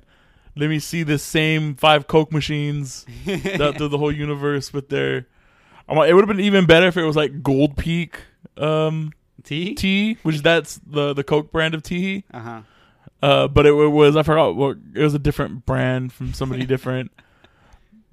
let 0.55 0.69
me 0.69 0.79
see 0.79 1.03
the 1.03 1.19
same 1.19 1.75
five 1.75 2.07
Coke 2.07 2.33
machines 2.33 3.07
that 3.27 3.75
through 3.79 3.89
the 3.89 3.99
whole 3.99 4.13
universe 4.13 4.73
with 4.73 4.89
their. 4.89 5.27
Like, 5.89 6.11
It 6.11 6.15
would 6.15 6.27
have 6.27 6.37
been 6.37 6.45
even 6.45 6.67
better 6.67 6.87
if 6.89 6.97
it 6.97 7.05
was 7.05 7.17
like 7.17 7.43
Gold 7.43 7.77
Peak 7.77 8.19
um, 8.57 9.13
Tea. 9.45 9.75
tea, 9.75 10.19
which 10.23 10.43
that's 10.43 10.81
the 10.87 11.13
the 11.15 11.23
Coke 11.25 11.53
brand 11.53 11.75
of 11.75 11.83
tea. 11.83 12.25
Uh 12.35 12.41
huh. 12.41 12.61
Uh, 13.23 13.49
but 13.49 13.65
it, 13.67 13.73
was 13.73 14.15
I 14.17 14.23
forgot 14.23 14.57
what 14.57 14.77
it 14.95 15.03
was 15.03 15.15
a 15.15 15.19
different 15.19 15.65
brand 15.65 16.13
from 16.13 16.35
somebody 16.35 16.67
different. 16.67 17.13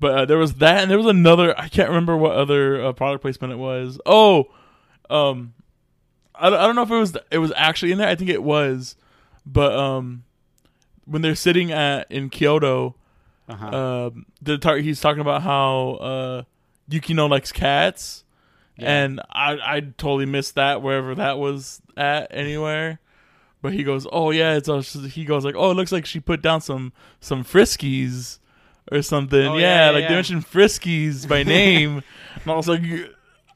But 0.04 0.12
uh, 0.18 0.26
there 0.26 0.38
was 0.38 0.56
that, 0.56 0.82
and 0.82 0.92
there 0.92 0.98
was 0.98 1.08
another. 1.08 1.58
I 1.58 1.70
can't 1.70 1.88
remember 1.88 2.18
what 2.18 2.34
other 2.36 2.84
uh, 2.84 2.92
product 2.92 3.22
placement 3.22 3.54
it 3.54 3.58
was. 3.58 4.00
Oh, 4.06 4.50
um, 5.10 5.54
I, 6.36 6.50
don't- 6.50 6.60
I 6.60 6.66
don't 6.68 6.76
know 6.76 6.82
if 6.84 6.92
it 6.92 6.98
was 6.98 7.18
it 7.32 7.38
was 7.38 7.54
actually 7.56 7.94
in 7.94 7.98
there. 8.00 8.10
I 8.10 8.16
think 8.16 8.30
it 8.30 8.44
was, 8.44 8.98
but 9.46 9.72
um, 9.74 10.24
when 11.06 11.22
they're 11.22 11.36
sitting 11.36 11.72
at 11.72 12.12
in 12.12 12.30
Kyoto, 12.30 12.96
Uh 13.48 13.56
huh. 13.56 13.68
um, 14.08 14.26
the 14.42 14.58
tar- 14.58 14.78
he's 14.78 15.00
talking 15.00 15.22
about 15.22 15.42
how 15.44 15.92
uh, 16.02 16.44
Yukino 16.92 17.30
likes 17.30 17.54
cats, 17.54 18.26
Yeah. 18.78 19.04
and 19.04 19.22
I 19.32 19.58
I 19.78 19.80
totally 19.80 20.26
missed 20.26 20.56
that 20.56 20.82
wherever 20.82 21.16
that 21.16 21.38
was 21.40 21.82
at 21.96 22.28
anywhere. 22.32 23.00
But 23.62 23.72
he 23.72 23.84
goes, 23.86 24.06
oh 24.12 24.32
yeah, 24.32 24.56
it's 24.58 24.68
a, 24.68 24.82
he 24.82 25.24
goes 25.24 25.46
like, 25.46 25.56
oh, 25.58 25.72
it 25.72 25.76
looks 25.76 25.94
like 25.94 26.06
she 26.06 26.20
put 26.20 26.42
down 26.42 26.60
some 26.60 26.92
some 27.22 27.46
friskies 27.46 28.40
or 28.92 29.02
something. 29.02 29.46
Oh, 29.48 29.58
yeah, 29.58 29.86
yeah, 29.88 29.92
like 29.92 30.02
yeah. 30.04 30.10
they 30.10 30.16
mentioned 30.16 30.46
friskies 30.46 31.28
by 31.28 31.44
name, 31.58 32.04
and 32.42 32.52
I 32.52 32.56
was 32.56 32.68
like, 32.68 32.82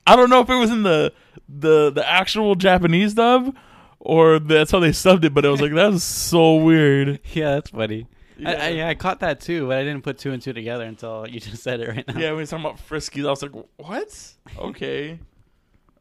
I 0.05 0.15
don't 0.15 0.29
know 0.29 0.41
if 0.41 0.49
it 0.49 0.55
was 0.55 0.71
in 0.71 0.83
the 0.83 1.13
the 1.49 1.89
the 1.91 2.07
actual 2.09 2.55
Japanese 2.55 3.13
dub 3.13 3.55
or 3.99 4.39
that's 4.39 4.71
how 4.71 4.79
they 4.79 4.89
subbed 4.91 5.23
it, 5.25 5.33
but 5.33 5.45
I 5.45 5.49
was 5.49 5.61
like 5.61 5.73
that 5.73 5.91
was 5.91 6.03
so 6.03 6.55
weird. 6.55 7.19
yeah, 7.33 7.55
that's 7.55 7.71
funny. 7.71 8.07
I, 8.45 8.53
I, 8.53 8.53
Yeah. 8.53 8.67
yeah, 8.69 8.87
I 8.89 8.93
caught 8.95 9.19
that 9.21 9.39
too, 9.41 9.67
but 9.67 9.77
I 9.77 9.83
didn't 9.83 10.03
put 10.03 10.17
two 10.19 10.31
and 10.31 10.41
two 10.41 10.53
together 10.53 10.83
until 10.85 11.27
you 11.27 11.39
just 11.47 11.63
said 11.63 11.79
it 11.81 11.89
right 11.89 12.07
now. 12.07 12.19
yeah, 12.19 12.31
when 12.31 12.39
he's 12.39 12.49
talking 12.51 12.65
about 12.65 12.77
friskies, 12.77 13.25
I 13.25 13.29
was 13.31 13.41
like, 13.41 13.51
"What? 13.77 14.33
Okay." 14.59 15.19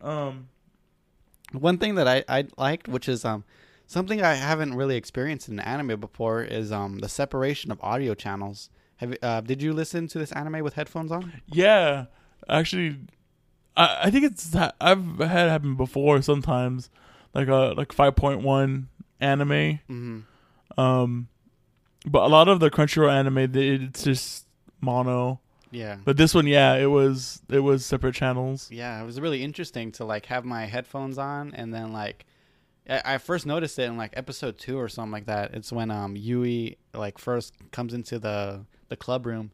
um, 0.01 0.49
One 1.53 1.79
thing 1.79 1.95
that 1.95 2.07
I, 2.07 2.25
I 2.29 2.45
liked, 2.59 2.89
which 2.89 3.09
is 3.09 3.25
um 3.25 3.45
something 3.87 4.23
I 4.23 4.35
haven't 4.35 4.75
really 4.75 4.97
experienced 4.97 5.49
in 5.49 5.59
anime 5.61 5.99
before, 5.99 6.43
is 6.43 6.71
um 6.73 6.99
the 6.99 7.09
separation 7.09 7.71
of 7.73 7.81
audio 7.83 8.15
channels. 8.15 8.69
Have 8.97 9.11
you- 9.11 9.19
uh, 9.23 9.41
did 9.43 9.61
you 9.63 9.73
listen 9.73 10.07
to 10.09 10.19
this 10.19 10.33
anime 10.33 10.61
with 10.65 10.75
headphones 10.75 11.13
on? 11.13 11.41
yeah, 11.47 12.07
actually, 12.49 12.97
I 13.77 13.99
I 14.05 14.11
think 14.11 14.25
it's 14.25 14.55
I've 14.81 15.19
had 15.19 15.47
it 15.47 15.51
happen 15.51 15.77
before 15.77 16.23
sometimes, 16.23 16.91
like 17.35 17.49
a 17.49 17.75
like 17.77 17.93
five 17.93 18.17
point 18.17 18.41
one 18.43 18.89
anime. 19.21 19.49
Mm-hmm. 19.91 20.81
Um, 20.81 21.29
but 22.07 22.23
a 22.23 22.29
lot 22.29 22.49
of 22.49 22.61
the 22.61 22.71
Crunchyroll 22.71 23.13
anime, 23.13 23.51
they- 23.53 23.69
it's 23.69 24.05
just 24.05 24.47
mono. 24.81 25.41
Yeah. 25.71 25.97
But 26.05 26.17
this 26.17 26.33
one, 26.35 26.47
yeah, 26.47 26.75
it 26.77 26.87
was 26.87 27.43
it 27.49 27.61
was 27.61 27.85
separate 27.85 28.15
channels. 28.15 28.71
Yeah, 28.71 29.03
it 29.03 29.05
was 29.05 29.21
really 29.21 29.43
interesting 29.43 29.93
to 29.93 30.05
like 30.05 30.27
have 30.27 30.45
my 30.45 30.67
headphones 30.67 31.19
on 31.19 31.53
and 31.55 31.75
then 31.75 31.93
like 31.93 32.25
I 32.89 33.15
I 33.15 33.19
first 33.19 33.45
noticed 33.47 33.79
it 33.79 33.83
in 33.83 33.97
like 33.97 34.13
episode 34.17 34.59
two 34.59 34.79
or 34.79 34.89
something 34.89 35.13
like 35.13 35.27
that. 35.27 35.55
It's 35.55 35.73
when 35.73 35.91
um 35.91 36.17
Yui 36.17 36.79
like 36.95 37.19
first 37.19 37.53
comes 37.73 37.93
into 37.93 38.19
the 38.19 38.65
the 38.89 38.97
club 38.97 39.27
room 39.27 39.51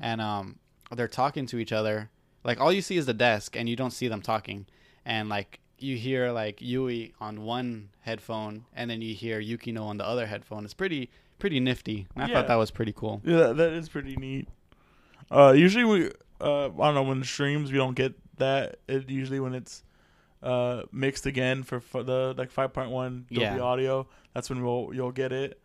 and 0.00 0.20
um 0.20 0.58
they're 0.94 1.08
talking 1.08 1.46
to 1.46 1.58
each 1.58 1.72
other. 1.72 2.10
Like 2.42 2.60
all 2.60 2.72
you 2.72 2.82
see 2.82 2.96
is 2.96 3.06
the 3.06 3.14
desk 3.14 3.54
and 3.56 3.68
you 3.68 3.76
don't 3.76 3.92
see 3.92 4.08
them 4.08 4.22
talking. 4.22 4.66
And 5.04 5.28
like 5.28 5.60
you 5.78 5.96
hear 5.96 6.30
like 6.30 6.60
Yui 6.60 7.14
on 7.20 7.42
one 7.42 7.88
headphone, 8.00 8.64
and 8.74 8.90
then 8.90 9.00
you 9.00 9.14
hear 9.14 9.40
Yukino 9.40 9.82
on 9.84 9.96
the 9.96 10.04
other 10.06 10.26
headphone. 10.26 10.64
It's 10.64 10.74
pretty 10.74 11.10
pretty 11.38 11.58
nifty. 11.60 12.06
And 12.14 12.24
I 12.24 12.26
Yeah. 12.28 12.34
thought 12.34 12.48
that 12.48 12.56
was 12.56 12.70
pretty 12.70 12.92
cool. 12.92 13.20
Yeah, 13.24 13.36
that, 13.38 13.56
that 13.56 13.72
is 13.72 13.88
pretty 13.88 14.16
neat. 14.16 14.48
Uh, 15.30 15.52
usually 15.56 15.84
we, 15.84 16.10
uh, 16.40 16.66
I 16.66 16.68
don't 16.68 16.94
know, 16.94 17.02
when 17.02 17.22
streams 17.24 17.70
we 17.72 17.78
don't 17.78 17.94
get 17.94 18.14
that. 18.38 18.76
It 18.88 19.08
usually 19.08 19.40
when 19.40 19.54
it's 19.54 19.84
uh 20.42 20.82
mixed 20.90 21.26
again 21.26 21.62
for, 21.62 21.80
for 21.80 22.02
the 22.02 22.34
like 22.36 22.50
5.1 22.52 22.90
Dolby 23.28 23.40
Yeah. 23.40 23.58
audio, 23.60 24.06
that's 24.34 24.48
when 24.50 24.62
we'll 24.64 24.90
you'll 24.92 25.12
get 25.12 25.32
it. 25.32 25.60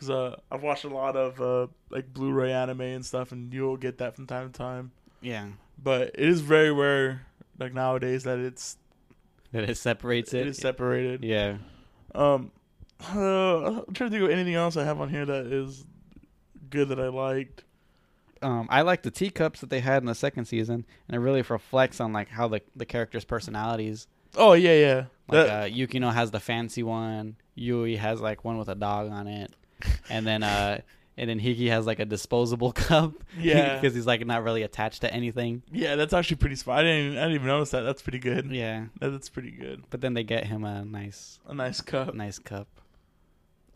Cause 0.00 0.10
uh, 0.10 0.36
I've 0.50 0.62
watched 0.62 0.84
a 0.84 0.88
lot 0.88 1.14
of 1.14 1.40
uh 1.40 1.66
like 1.90 2.12
Blu-ray 2.12 2.52
anime 2.52 2.80
and 2.80 3.04
stuff, 3.06 3.32
and 3.32 3.52
you'll 3.52 3.76
get 3.76 3.98
that 3.98 4.16
from 4.16 4.26
time 4.26 4.50
to 4.50 4.58
time. 4.58 4.90
Yeah, 5.20 5.48
But 5.82 6.12
it 6.14 6.28
is 6.28 6.40
very 6.40 6.72
rare, 6.72 7.26
like 7.58 7.74
nowadays, 7.74 8.24
that 8.24 8.38
it's 8.38 8.78
that 9.52 9.68
it 9.68 9.76
separates 9.76 10.32
it. 10.32 10.40
it 10.42 10.46
is 10.48 10.56
separated. 10.58 11.22
Yeah. 11.22 11.58
Um, 12.14 12.50
uh, 13.14 13.82
I'm 13.86 13.92
trying 13.94 14.10
to 14.10 14.16
think 14.18 14.22
of 14.24 14.30
anything 14.30 14.54
else 14.54 14.76
I 14.78 14.84
have 14.84 15.00
on 15.00 15.10
here 15.10 15.26
that 15.26 15.46
is 15.46 15.84
good 16.70 16.88
that 16.88 16.98
I 17.00 17.08
liked. 17.08 17.64
um, 18.42 18.66
I 18.70 18.80
like 18.82 19.02
the 19.02 19.10
teacups 19.10 19.60
that 19.60 19.68
they 19.70 19.80
had 19.80 20.02
in 20.02 20.06
the 20.06 20.14
second 20.14 20.46
season, 20.46 20.86
and 21.08 21.14
it 21.14 21.18
really 21.18 21.42
reflects 21.42 22.00
on 22.00 22.12
like 22.14 22.28
how 22.30 22.48
the 22.48 22.62
the 22.74 22.86
characters' 22.86 23.24
personalities. 23.26 24.06
Oh 24.36 24.54
yeah, 24.54 24.74
yeah. 24.74 24.96
Like 25.28 25.46
That- 25.46 25.64
uh, 25.64 25.66
Yukino 25.74 26.12
has 26.14 26.30
the 26.30 26.40
fancy 26.40 26.82
one, 26.82 27.36
Yui 27.54 27.96
has 27.96 28.20
like 28.22 28.44
one 28.44 28.56
with 28.56 28.68
a 28.70 28.74
dog 28.74 29.10
on 29.10 29.26
it, 29.26 29.52
and 30.08 30.26
then 30.26 30.42
uh, 30.42 30.80
and 31.16 31.28
then 31.28 31.38
Hiki 31.38 31.68
has 31.68 31.86
like 31.86 31.98
a 32.00 32.04
disposable 32.04 32.72
cup. 32.88 33.12
Yeah. 33.38 33.74
because 33.76 33.94
he's 33.94 34.06
like 34.06 34.24
not 34.26 34.42
really 34.42 34.62
attached 34.62 35.00
to 35.02 35.12
anything. 35.12 35.62
Yeah, 35.72 35.96
that's 35.96 36.12
actually 36.12 36.36
pretty 36.36 36.56
smart. 36.56 36.80
I 36.80 36.82
didn't, 36.82 37.18
I 37.18 37.22
didn't 37.22 37.34
even 37.34 37.46
notice 37.48 37.70
that. 37.70 37.82
That's 37.82 38.02
pretty 38.02 38.18
good. 38.20 38.50
Yeah, 38.50 38.86
That- 39.00 39.10
That's 39.10 39.28
pretty 39.28 39.50
good. 39.50 39.84
but 39.90 40.00
then 40.00 40.14
they 40.14 40.22
get 40.24 40.46
him 40.46 40.64
a 40.64 40.84
nice 40.84 41.38
A 41.46 41.54
nice 41.54 41.80
cup. 41.80 42.14
nice 42.14 42.38
cup. 42.38 42.68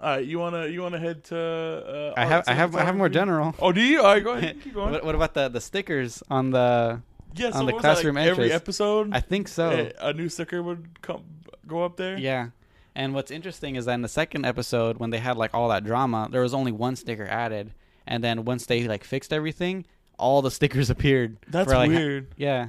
All 0.00 0.10
right, 0.16 0.24
you 0.24 0.38
wanna 0.38 0.66
you 0.66 0.82
wanna 0.82 0.98
head 0.98 1.24
to? 1.24 1.38
Uh, 1.38 2.20
I 2.20 2.26
have 2.26 2.44
I 2.48 2.52
have 2.52 2.74
I 2.74 2.84
have 2.84 2.96
more 2.96 3.08
general. 3.08 3.54
Oh, 3.60 3.72
do 3.72 3.80
you? 3.80 4.00
All 4.00 4.12
right, 4.14 4.24
go 4.24 4.32
ahead. 4.32 4.60
Keep 4.64 4.74
going. 4.74 4.92
What, 4.92 5.04
what 5.04 5.14
about 5.14 5.34
the 5.34 5.48
the 5.48 5.60
stickers 5.60 6.22
on 6.28 6.50
the? 6.50 7.00
yeah, 7.36 7.50
so 7.52 7.58
on 7.60 7.66
the 7.66 7.72
was 7.74 7.82
that, 7.82 7.88
like, 7.88 7.94
classroom 7.96 8.16
every 8.16 8.52
episode, 8.52 9.10
I 9.12 9.20
think 9.20 9.48
so. 9.48 9.70
eh, 9.70 9.92
a 10.00 10.12
new 10.12 10.28
sticker 10.28 10.62
would 10.62 11.00
come 11.00 11.22
go 11.66 11.84
up 11.84 11.96
there. 11.96 12.18
Yeah. 12.18 12.48
And 12.96 13.12
what's 13.14 13.30
interesting 13.30 13.74
is 13.76 13.86
that 13.86 13.94
in 13.94 14.02
the 14.02 14.08
second 14.08 14.44
episode, 14.46 14.98
when 14.98 15.10
they 15.10 15.18
had 15.18 15.36
like 15.36 15.52
all 15.54 15.68
that 15.70 15.84
drama, 15.84 16.28
there 16.30 16.42
was 16.42 16.54
only 16.54 16.70
one 16.72 16.94
sticker 16.96 17.26
added, 17.26 17.72
and 18.06 18.22
then 18.22 18.44
once 18.44 18.66
they 18.66 18.86
like 18.86 19.02
fixed 19.04 19.32
everything, 19.32 19.84
all 20.18 20.42
the 20.42 20.50
stickers 20.50 20.90
appeared. 20.94 21.36
that's 21.48 21.70
for, 21.70 21.76
like, 21.76 21.90
ha- 21.90 21.96
weird. 21.96 22.28
Yeah. 22.36 22.68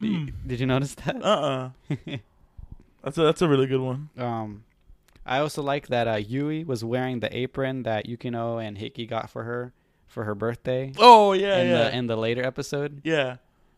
Did 0.00 0.10
you- 0.10 0.18
Hmm. 0.18 0.28
Did 0.46 0.60
you 0.60 0.66
notice 0.66 0.94
that? 0.96 1.16
Uh 1.22 1.70
uh 1.88 1.96
That's 3.02 3.18
a 3.18 3.22
that's 3.22 3.42
a 3.42 3.48
really 3.48 3.66
good 3.66 3.80
one. 3.80 4.08
um, 4.18 4.64
I 5.26 5.38
also 5.38 5.62
like 5.62 5.88
that 5.88 6.06
uh, 6.08 6.16
Yui 6.16 6.64
was 6.64 6.84
wearing 6.84 7.20
the 7.20 7.34
apron 7.34 7.82
that 7.84 8.06
Yukino 8.06 8.62
and 8.62 8.76
Hiki 8.78 9.06
got 9.08 9.30
for 9.30 9.44
her 9.44 9.72
for 10.06 10.24
her 10.24 10.34
birthday 10.34 10.92
Oh 10.98 11.32
yeah, 11.32 11.58
in 11.58 11.68
yeah, 11.68 11.76
the 11.84 11.96
in 11.96 12.06
the 12.08 12.16
later 12.16 12.44
episode. 12.44 13.00
yeah. 13.04 13.36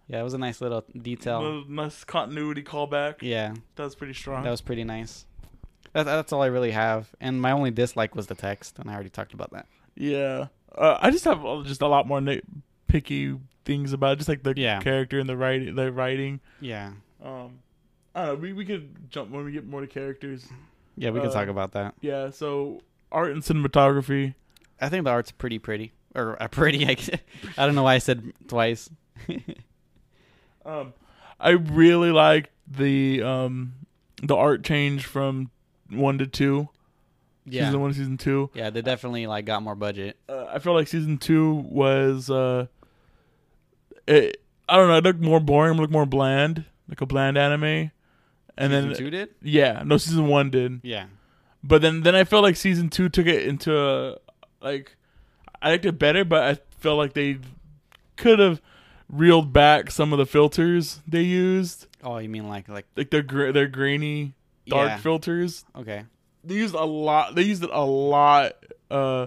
Yeah, 0.09 0.21
it 0.21 0.23
was 0.23 0.35
a 0.35 0.39
nice 0.39 0.61
little 0.61 0.85
detail. 1.03 1.65
Nice 1.69 2.05
continuity 2.05 2.63
callback. 2.63 3.17
Yeah, 3.23 3.55
That 3.75 3.83
was 3.85 3.97
pretty 3.97 4.15
strong. 4.15 4.45
that 4.45 4.51
was 4.51 4.61
pretty 4.61 4.85
nice. 4.85 5.27
That, 5.97 6.05
that's 6.05 6.33
all 6.33 6.43
I 6.43 6.47
really 6.47 6.73
have. 6.73 7.09
And 7.21 7.41
my 7.41 7.53
only 7.53 7.71
dislike 7.71 8.15
was 8.15 8.27
the 8.27 8.35
text, 8.35 8.79
and 8.79 8.91
I 8.91 8.95
already 8.95 9.09
talked 9.11 9.33
about 9.35 9.51
that. 9.53 9.67
Yeah, 9.95 10.49
uh, 10.77 10.99
I 11.01 11.11
just 11.11 11.25
have 11.25 11.45
uh, 11.45 11.63
just 11.65 11.81
a 11.81 11.87
lot 11.89 12.07
more 12.07 12.21
picky 12.87 13.35
things 13.65 13.93
about 13.95 14.13
it, 14.13 14.17
just 14.17 14.29
like 14.29 14.43
the 14.43 14.53
Yeah. 14.57 14.81
character 14.81 15.19
and 15.19 15.29
the 15.29 15.37
writing. 15.37 15.75
The 15.75 15.91
writing. 15.91 16.41
Yeah. 16.61 16.93
Um, 17.25 17.61
I 18.15 18.27
don't 18.27 18.35
know. 18.35 18.41
We 18.43 18.53
we 18.53 18.65
could 18.67 19.11
jump 19.11 19.31
when 19.31 19.45
we 19.45 19.53
get 19.53 19.67
more 19.67 19.81
to 19.81 19.87
characters. 19.87 20.47
Yeah, 20.97 21.11
we 21.11 21.21
can 21.21 21.31
Uh, 21.31 21.33
talk 21.33 21.49
about 21.49 21.73
that. 21.73 21.95
Yeah. 22.03 22.31
So 22.31 22.81
art 23.11 23.33
and 23.33 23.43
cinematography. 23.43 24.35
I 24.81 24.89
think 24.91 25.05
the 25.05 25.11
art's 25.11 25.33
pretty 25.33 25.59
pretty. 25.59 25.93
Or 26.15 26.41
uh, 26.43 26.49
pretty. 26.61 26.87
I. 26.87 26.97
I 27.57 27.65
don't 27.67 27.75
know 27.75 27.83
why 27.85 27.95
I 27.95 27.99
said 27.99 28.33
twice. 28.49 28.91
Um, 30.65 30.95
I 31.39 31.51
really 31.51 32.11
like 32.11 32.51
the 32.67 33.23
um 33.23 33.75
the 34.23 34.35
art 34.35 34.65
change 34.65 35.05
from 35.07 35.51
one 35.91 36.19
to 36.19 36.27
two. 36.27 36.69
yeah. 37.45 37.67
Season 37.67 37.81
one, 37.81 37.93
season 37.95 38.17
two. 38.19 38.51
Yeah, 38.55 38.71
they 38.71 38.83
definitely 38.83 39.27
like 39.27 39.45
got 39.45 39.63
more 39.63 39.75
budget. 39.75 40.17
Uh, 40.29 40.47
I 40.47 40.59
feel 40.59 40.75
like 40.75 40.89
season 40.89 41.19
two 41.19 41.55
was 41.69 42.31
uh, 42.31 42.67
it. 44.07 44.41
I 44.69 44.77
don't 44.77 44.89
know. 44.89 44.97
It 44.97 45.05
looked 45.05 45.21
more 45.21 45.41
boring. 45.41 45.77
It 45.77 45.81
looked 45.81 45.93
more 45.93 46.07
bland, 46.07 46.65
like 46.89 47.01
a 47.01 47.07
bland 47.07 47.39
anime. 47.39 47.93
And 48.59 48.73
Season 48.73 48.89
then 48.89 48.97
two 48.97 49.11
did. 49.11 49.29
yeah, 49.43 49.83
no, 49.85 49.97
season 49.99 50.29
one 50.29 50.51
did. 50.51 50.81
Yeah. 50.83 51.07
But 51.63 51.83
then 51.83 52.03
then 52.03 52.15
I 52.15 52.25
felt 52.25 52.43
like 52.43 52.57
season 52.57 52.89
two 52.91 53.09
took 53.09 53.27
it 53.27 53.47
into 53.47 53.77
a 53.79 54.17
like 54.63 54.97
I 55.61 55.71
liked 55.71 55.85
it 55.85 55.99
better, 55.99 56.25
but 56.25 56.43
I 56.43 56.59
felt 56.79 56.97
like 56.99 57.13
they 57.13 57.39
could 58.17 58.39
have 58.39 58.61
reeled 59.11 59.53
back 59.53 59.91
some 59.91 60.13
of 60.13 60.19
the 60.19 60.27
filters 60.27 61.01
they 61.07 61.23
used, 61.23 61.87
Oh, 62.03 62.19
you 62.19 62.29
mean 62.29 62.49
like 62.49 62.69
like 62.69 62.87
like 62.97 63.11
their 63.11 63.23
gra- 63.23 63.53
their 63.53 63.67
grainy 63.69 64.33
dark 64.67 64.89
Yeah. 64.89 64.97
filters. 64.99 65.65
okay. 65.75 66.05
They 66.45 66.55
used 66.55 66.75
a 66.75 66.85
lot. 66.85 67.35
They 67.35 67.43
used 67.43 67.65
it 67.65 67.71
a 67.73 67.85
lot 67.85 68.53
uh, 68.91 69.27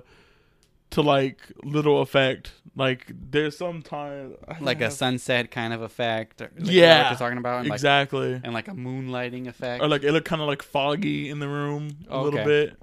to 0.92 1.02
like 1.02 1.40
little 1.64 2.02
effect. 2.02 2.52
Like 2.76 3.08
there's 3.32 3.58
some 3.58 3.82
time 3.82 4.36
Like 4.62 4.80
a 4.80 4.90
sunset 4.90 5.52
kind 5.52 5.74
of 5.74 5.82
effect. 5.82 6.42
Or, 6.42 6.50
like, 6.58 6.72
Yeah, 6.72 7.02
what 7.04 7.10
you're 7.12 7.18
talking 7.20 7.38
about. 7.38 7.60
And 7.62 7.70
like, 7.70 7.76
exactly. 7.78 8.40
and 8.42 8.54
like 8.54 8.70
a 8.70 8.72
moonlighting 8.72 9.48
effect. 9.48 9.84
or 9.84 9.90
like 9.90 10.04
it 10.04 10.14
looked 10.14 10.28
kind 10.28 10.42
of 10.42 10.48
like 10.48 10.62
foggy 10.64 11.30
in 11.30 11.40
the 11.40 11.50
room 11.50 11.90
a 12.10 12.14
Oh, 12.14 12.22
little 12.24 12.46
bit. 12.46 12.78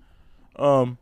Um, 0.57 0.99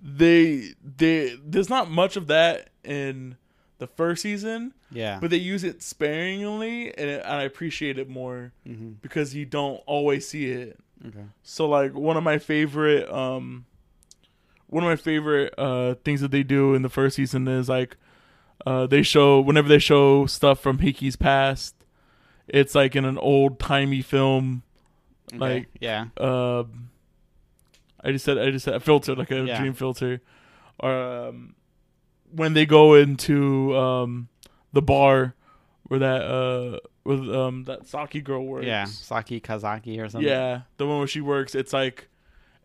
they 0.00 0.72
they 0.82 1.36
there's 1.44 1.68
not 1.70 1.90
much 1.90 2.16
of 2.16 2.28
that 2.28 2.70
in 2.82 3.36
the 3.78 3.86
first 3.86 4.22
season, 4.22 4.72
yeah. 4.92 5.18
but 5.20 5.30
they 5.30 5.36
use 5.36 5.64
it 5.64 5.82
sparingly, 5.82 6.88
and, 6.96 7.10
it, 7.10 7.22
and 7.24 7.32
I 7.34 7.42
appreciate 7.42 7.98
it 7.98 8.08
more 8.08 8.52
hmm 8.66 8.92
because 9.02 9.34
you 9.34 9.44
don't 9.46 9.82
always 9.86 10.26
see 10.28 10.50
it. 10.50 10.78
Okay. 11.06 11.24
So 11.42 11.68
like 11.68 11.92
one 11.94 12.16
of 12.16 12.22
my 12.22 12.38
favorite 12.38 13.10
um 13.12 13.66
one 14.68 14.82
of 14.84 14.88
my 14.88 14.96
favorite 14.96 15.52
uh 15.58 15.94
things 16.04 16.20
that 16.20 16.30
they 16.30 16.42
do 16.42 16.74
in 16.74 16.82
the 16.82 16.88
first 16.88 17.16
season 17.16 17.46
is 17.48 17.68
like 17.68 17.96
uh 18.66 18.86
they 18.86 19.02
show 19.02 19.40
whenever 19.40 19.68
they 19.68 19.78
show 19.80 20.24
stuff 20.26 20.60
from 20.60 20.78
Hiki's 20.78 21.16
past, 21.16 21.74
it's 22.48 22.74
like 22.74 22.94
in 22.96 23.04
an 23.04 23.18
old 23.18 23.58
timey 23.58 24.02
film 24.02 24.62
Okay. 25.32 25.38
Like- 25.38 25.68
yeah. 25.80 26.06
uh, 26.18 26.64
I 28.02 28.12
just 28.12 28.24
said 28.24 28.38
I 28.38 28.50
just 28.50 28.64
said 28.66 28.74
a 28.74 28.80
filter, 28.80 29.14
like 29.14 29.30
a 29.30 29.44
Yeah. 29.44 29.58
dream 29.58 29.72
filter, 29.74 30.20
or 30.78 30.92
um, 31.28 31.54
when 32.34 32.54
they 32.54 32.66
go 32.66 32.94
into 32.94 33.76
um, 33.76 34.28
the 34.72 34.82
bar 34.82 35.34
where 35.84 36.00
that 36.00 36.22
uh, 36.22 36.78
with 37.04 37.20
um, 37.34 37.64
that 37.64 37.86
Saki 37.86 38.20
girl 38.20 38.44
works. 38.44 38.66
Yeah. 38.66 38.84
Saki 38.86 39.40
Kazaki 39.40 40.00
or 40.02 40.08
something. 40.08 40.28
yeah, 40.28 40.62
the 40.78 40.86
one 40.86 40.98
where 40.98 41.06
she 41.06 41.20
works. 41.20 41.54
It's 41.54 41.72
like 41.72 42.08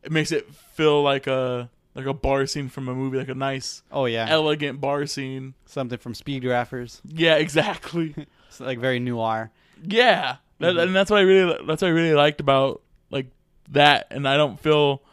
it 0.03 0.11
makes 0.11 0.31
it 0.31 0.49
feel 0.53 1.03
like 1.03 1.27
a 1.27 1.69
like 1.95 2.05
a 2.05 2.13
bar 2.13 2.45
scene 2.45 2.69
from 2.69 2.87
a 2.87 2.95
movie, 2.95 3.17
like 3.17 3.29
a 3.29 3.35
nice, 3.35 3.83
Oh 3.91 4.05
yeah. 4.05 4.25
elegant 4.29 4.79
bar 4.79 5.05
scene. 5.05 5.53
Something 5.65 5.97
from 5.97 6.13
Speed. 6.13 6.43
Yeah, 6.43 7.35
exactly. 7.35 8.15
It's 8.49 8.59
like 8.59 8.79
very 8.79 8.99
noir. 8.99 9.51
Yeah, 9.83 10.37
that, 10.57 10.73
Mhm. 10.73 10.81
and 10.83 10.95
that's 10.95 11.11
what 11.11 11.19
I 11.19 11.23
really 11.23 11.53
that's 11.67 11.83
what 11.83 11.87
I 11.89 11.91
really 11.91 12.15
liked 12.15 12.41
about 12.41 12.81
like 13.11 13.27
that. 13.69 14.07
And 14.09 14.27
I 14.27 14.37
don't 14.37 14.59
feel 14.59 15.03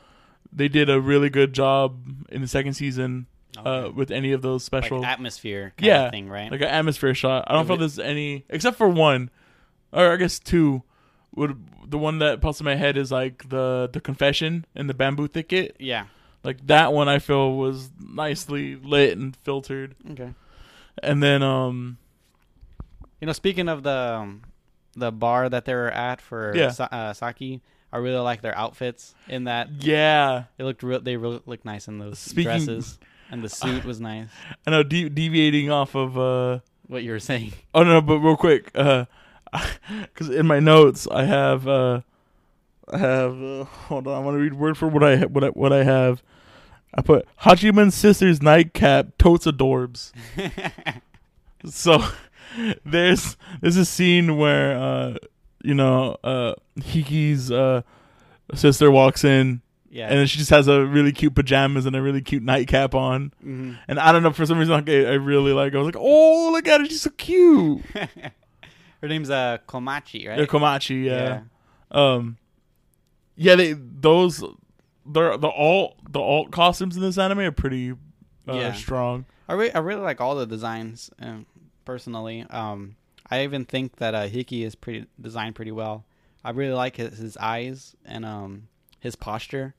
they 0.53 0.69
did 0.69 0.89
a 0.89 0.99
really 1.01 1.29
good 1.29 1.53
job 1.53 1.99
in 2.31 2.41
the 2.41 2.49
second 2.49 2.73
season 2.75 3.27
uh, 3.65 3.91
with 3.95 4.11
any 4.11 4.33
of 4.33 4.43
those 4.43 4.65
special 4.65 5.01
like 5.01 5.09
atmosphere 5.09 5.73
kind 5.77 5.87
Yeah, 5.87 6.03
of 6.07 6.11
thing, 6.11 6.29
right? 6.29 6.51
like 6.51 6.61
an 6.61 6.69
atmosphere 6.69 7.15
shot. 7.15 7.45
I 7.47 7.53
don't 7.53 7.63
If 7.63 7.67
feel 7.69 7.77
it- 7.77 7.79
there's 7.81 7.99
any 7.99 8.45
except 8.49 8.77
for 8.77 8.89
one, 8.89 9.31
or 9.93 10.13
I 10.13 10.17
guess 10.17 10.39
two. 10.39 10.83
Would 11.35 11.59
the 11.87 11.99
one 11.99 12.19
that 12.21 12.41
pops 12.41 12.61
in 12.61 12.65
my 12.65 12.77
head 12.77 12.97
is 12.97 13.13
like 13.13 13.49
the 13.51 13.91
the 13.93 14.01
confession 14.01 14.65
in 14.75 14.87
the 14.87 14.95
bamboo 14.95 15.29
thicket. 15.29 15.77
yeah. 15.79 16.07
Like 16.45 16.67
that 16.69 16.93
one, 16.93 17.09
I 17.09 17.19
feel 17.19 17.57
was 17.57 17.91
nicely 18.01 18.77
lit 18.77 19.19
and 19.19 19.35
filtered. 19.37 19.97
Okay. 20.13 20.33
And 21.03 21.23
then 21.23 21.43
um 21.43 21.99
You 23.21 23.27
know, 23.27 23.33
speaking 23.33 23.69
of 23.69 23.83
the 23.83 23.91
um, 24.23 24.43
the 24.95 25.11
bar 25.13 25.49
that 25.49 25.65
they 25.67 25.75
were 25.75 25.91
at 25.91 26.21
for 26.23 26.55
Yeah. 26.57 26.71
Sa- 26.71 26.89
uh, 26.91 27.13
Saki, 27.13 27.61
I 27.93 27.99
really 27.99 28.19
like 28.21 28.41
their 28.41 28.57
outfits 28.57 29.15
in 29.29 29.45
that. 29.45 29.69
yeah, 29.83 30.45
They 30.57 30.65
looked 30.65 30.83
real. 30.83 31.01
They 31.01 31.17
really 31.17 31.41
looked 31.45 31.65
nice 31.67 31.87
in 31.89 31.99
those 31.99 32.19
Speaking- 32.19 32.45
dresses, 32.65 32.99
and 33.31 33.43
the 33.43 33.49
suit 33.49 33.85
was 33.85 34.01
nice. 34.01 34.29
I 34.67 34.71
know 34.71 34.83
de- 34.83 35.09
deviating 35.09 35.71
off 35.71 35.95
of 35.95 36.19
uh 36.19 36.61
What 36.87 37.03
you 37.03 37.11
were 37.13 37.21
saying? 37.21 37.53
Oh 37.75 37.83
no, 37.83 38.01
but 38.01 38.19
real 38.19 38.37
quick, 38.37 38.71
uh, 38.75 39.07
because 40.03 40.29
in 40.31 40.47
my 40.47 40.61
notes 40.61 41.07
I 41.11 41.25
have, 41.25 41.67
uh, 41.67 42.01
I 42.89 42.99
have. 42.99 43.43
Uh, 43.43 43.65
hold 43.65 44.07
on, 44.07 44.15
I 44.15 44.19
want 44.25 44.37
to 44.37 44.41
read 44.41 44.55
word 44.55 44.77
for 44.77 44.89
what 44.89 45.03
I 45.03 45.17
what 45.27 45.45
I, 45.45 45.49
what 45.49 45.73
I 45.73 45.83
have. 45.85 46.23
I 46.95 47.03
put 47.03 47.27
Hachiman's 47.43 47.95
sister's 47.95 48.41
nightcap 48.43 49.19
totes 49.19 49.47
adorbs. 49.47 50.13
So 51.69 52.05
there's 52.85 53.37
there's 53.61 53.77
a 53.77 53.85
scene 53.85 54.37
where 54.37 54.77
uh, 54.79 55.17
you 55.63 55.75
know, 55.75 56.17
uh, 56.23 56.55
Hiki's 56.81 57.51
uh, 57.51 57.83
sister 58.55 58.91
walks 58.91 59.25
in, 59.25 59.63
Yeah. 59.97 60.09
and 60.09 60.19
then 60.19 60.27
she 60.27 60.37
just 60.39 60.51
has 60.51 60.69
a 60.69 60.85
really 60.85 61.11
cute 61.13 61.35
pajamas 61.35 61.87
and 61.87 61.97
a 61.97 62.03
really 62.03 62.21
cute 62.21 62.43
nightcap 62.43 62.95
on. 62.95 63.33
hmm 63.43 63.73
And 63.89 63.99
I 63.99 64.13
don't 64.13 64.23
know, 64.23 64.33
for 64.33 64.45
some 64.45 64.59
reason, 64.59 64.75
like, 64.75 64.89
I, 64.89 65.05
I 65.07 65.15
really 65.15 65.53
like. 65.53 65.75
I 65.75 65.79
was 65.79 65.87
like, 65.87 65.97
oh, 65.99 66.51
look 66.53 66.69
at 66.69 66.81
her, 66.81 66.87
she's 66.87 67.01
so 67.03 67.11
cute. 67.11 67.81
Her 69.03 69.09
name's 69.09 69.31
uh 69.31 69.59
Komachi, 69.69 70.27
right? 70.29 70.39
Yeah, 70.39 70.47
Komachi, 70.47 71.05
yeah. 71.05 71.41
Um, 71.91 72.39
yeah, 73.37 73.55
they 73.55 73.73
those 73.75 74.43
they're 75.05 75.37
the 75.37 75.49
alt 75.49 75.97
the 76.11 76.19
alt 76.21 76.51
costumes 76.51 76.97
in 76.97 77.03
this 77.03 77.19
anime 77.19 77.41
are 77.41 77.53
pretty 77.53 77.93
uh, 77.93 77.97
Yeah. 78.47 78.73
strong. 78.73 79.27
I 79.49 79.53
really, 79.53 79.73
I 79.75 79.79
really 79.79 80.01
like 80.01 80.21
all 80.21 80.35
the 80.35 80.47
designs, 80.47 81.11
um, 81.21 81.47
personally. 81.85 82.45
Um, 82.51 82.97
I 83.31 83.45
even 83.45 83.65
think 83.65 83.97
that 83.97 84.15
uh, 84.15 84.27
Hiki 84.29 84.65
is 84.65 84.75
pretty 84.75 85.07
designed 85.21 85.55
pretty 85.55 85.73
well. 85.73 86.05
I 86.45 86.51
really 86.51 86.75
like 86.75 86.97
his, 86.97 87.19
his 87.19 87.37
eyes 87.37 87.95
and 88.05 88.25
um 88.25 88.69
his 88.99 89.15
posture. 89.15 89.75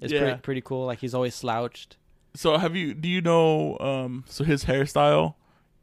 It's 0.00 0.12
Yeah. 0.12 0.20
pretty 0.20 0.38
pretty 0.40 0.60
cool. 0.60 0.86
Like 0.86 0.98
he's 1.00 1.14
always 1.14 1.34
slouched. 1.34 1.96
So 2.34 2.56
have 2.58 2.76
you? 2.76 2.92
Do 2.94 3.08
you 3.08 3.20
know? 3.22 3.78
Um, 3.78 4.24
so 4.28 4.44
his 4.44 4.64
hairstyle. 4.64 5.34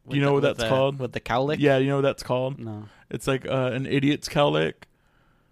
with 0.06 0.16
you 0.18 0.22
know 0.22 0.28
the- 0.28 0.34
what 0.34 0.42
that's 0.44 0.60
the- 0.60 0.68
called? 0.70 1.00
With 1.00 1.14
the 1.14 1.20
cowlick. 1.22 1.58
Yeah, 1.60 1.78
you 1.78 1.88
know 1.88 1.96
what 1.96 2.02
that's 2.02 2.24
called. 2.24 2.60
No. 2.60 2.86
It's 3.10 3.26
like 3.28 3.46
uh, 3.48 3.72
an 3.74 3.86
idiot's 3.86 4.28
cowlick. 4.30 4.74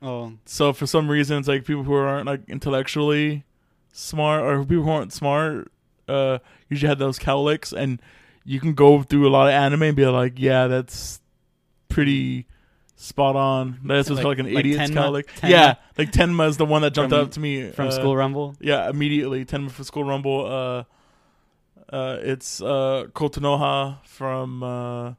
Oh. 0.01 0.33
So 0.45 0.73
for 0.73 0.85
some 0.85 1.09
reason, 1.09 1.37
it's 1.37 1.47
like 1.47 1.63
people 1.65 1.83
who 1.83 1.93
aren't 1.93 2.25
like 2.27 2.41
intellectually 2.49 3.45
smart 3.93 4.41
or 4.43 4.63
people 4.65 4.83
who 4.83 4.89
aren't 4.89 5.13
smart 5.13 5.71
uh, 6.07 6.39
usually 6.69 6.89
have 6.89 6.99
those 6.99 7.17
cowlicks, 7.19 7.71
and 7.71 8.01
you 8.43 8.59
can 8.59 8.73
go 8.73 9.03
through 9.03 9.27
a 9.27 9.29
lot 9.31 9.47
of 9.47 9.53
anime 9.53 9.83
and 9.83 9.95
be 9.95 10.05
like, 10.05 10.33
yeah, 10.37 10.67
that's 10.67 11.21
pretty 11.87 12.45
spot 13.01 13.35
on. 13.35 13.79
That's 13.83 14.09
what's 14.09 14.17
Like- 14.17 14.23
called 14.23 14.37
like 14.37 14.47
an 14.47 14.53
like 14.53 14.65
idiot's 14.65 14.91
Tenma? 14.91 15.23
Tenma? 15.23 15.49
Yeah, 15.49 15.75
like 15.97 16.11
Tenma 16.11 16.47
is 16.47 16.57
the 16.57 16.65
one 16.65 16.81
that 16.83 16.93
jumped 16.93 17.11
From- 17.11 17.21
up 17.25 17.31
to 17.31 17.39
me 17.39 17.69
From 17.71 17.87
uh, 17.87 17.91
School 17.91 18.15
Rumble. 18.15 18.55
Yeah, 18.59 18.89
immediately 18.89 19.43
Tenma 19.45 19.71
from 19.71 19.85
School 19.85 20.03
Rumble. 20.03 20.45
Uh, 20.45 20.83
uh, 21.95 22.17
it's 22.21 22.61
uh, 22.61 23.05
Kotonoha 23.13 23.97
from 24.05 24.63
uh, 24.63 25.13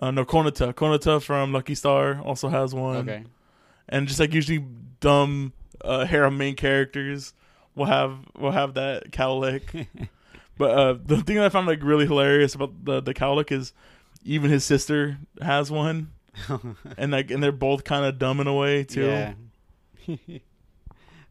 uh, 0.00 0.10
no 0.10 0.24
Konata. 0.24 0.72
Konata 0.72 1.20
from 1.22 1.52
Lucky 1.52 1.74
Star 1.74 2.20
also 2.22 2.48
has 2.48 2.74
one 2.74 3.08
Okay. 3.08 3.24
and 3.88 4.06
just 4.08 4.18
like 4.20 4.32
usually 4.32 4.64
dumb 5.00 5.52
uh, 5.84 6.04
harem 6.06 6.38
main 6.38 6.54
characters 6.56 7.34
will 7.74 7.86
have 7.86 8.18
will 8.38 8.52
have 8.52 8.74
that 8.74 9.10
cowlick. 9.10 9.86
but 10.58 10.70
uh, 10.70 10.94
the 11.04 11.20
thing 11.22 11.36
that 11.36 11.44
I 11.46 11.48
found 11.50 11.66
like 11.66 11.82
really 11.82 12.06
hilarious 12.06 12.54
about 12.54 12.84
the 12.84 13.00
the 13.02 13.12
cowlick 13.14 13.52
is 13.52 13.72
even 14.24 14.50
his 14.50 14.64
sister 14.64 15.18
has 15.40 15.70
one, 15.70 16.12
and 16.98 17.12
like 17.12 17.30
and 17.30 17.42
they're 17.42 17.52
both 17.52 17.84
kind 17.84 18.04
of 18.04 18.18
dumb 18.18 18.40
in 18.40 18.46
a 18.46 18.54
way 18.54 18.84
too. 18.84 19.06
Yeah. 19.06 19.34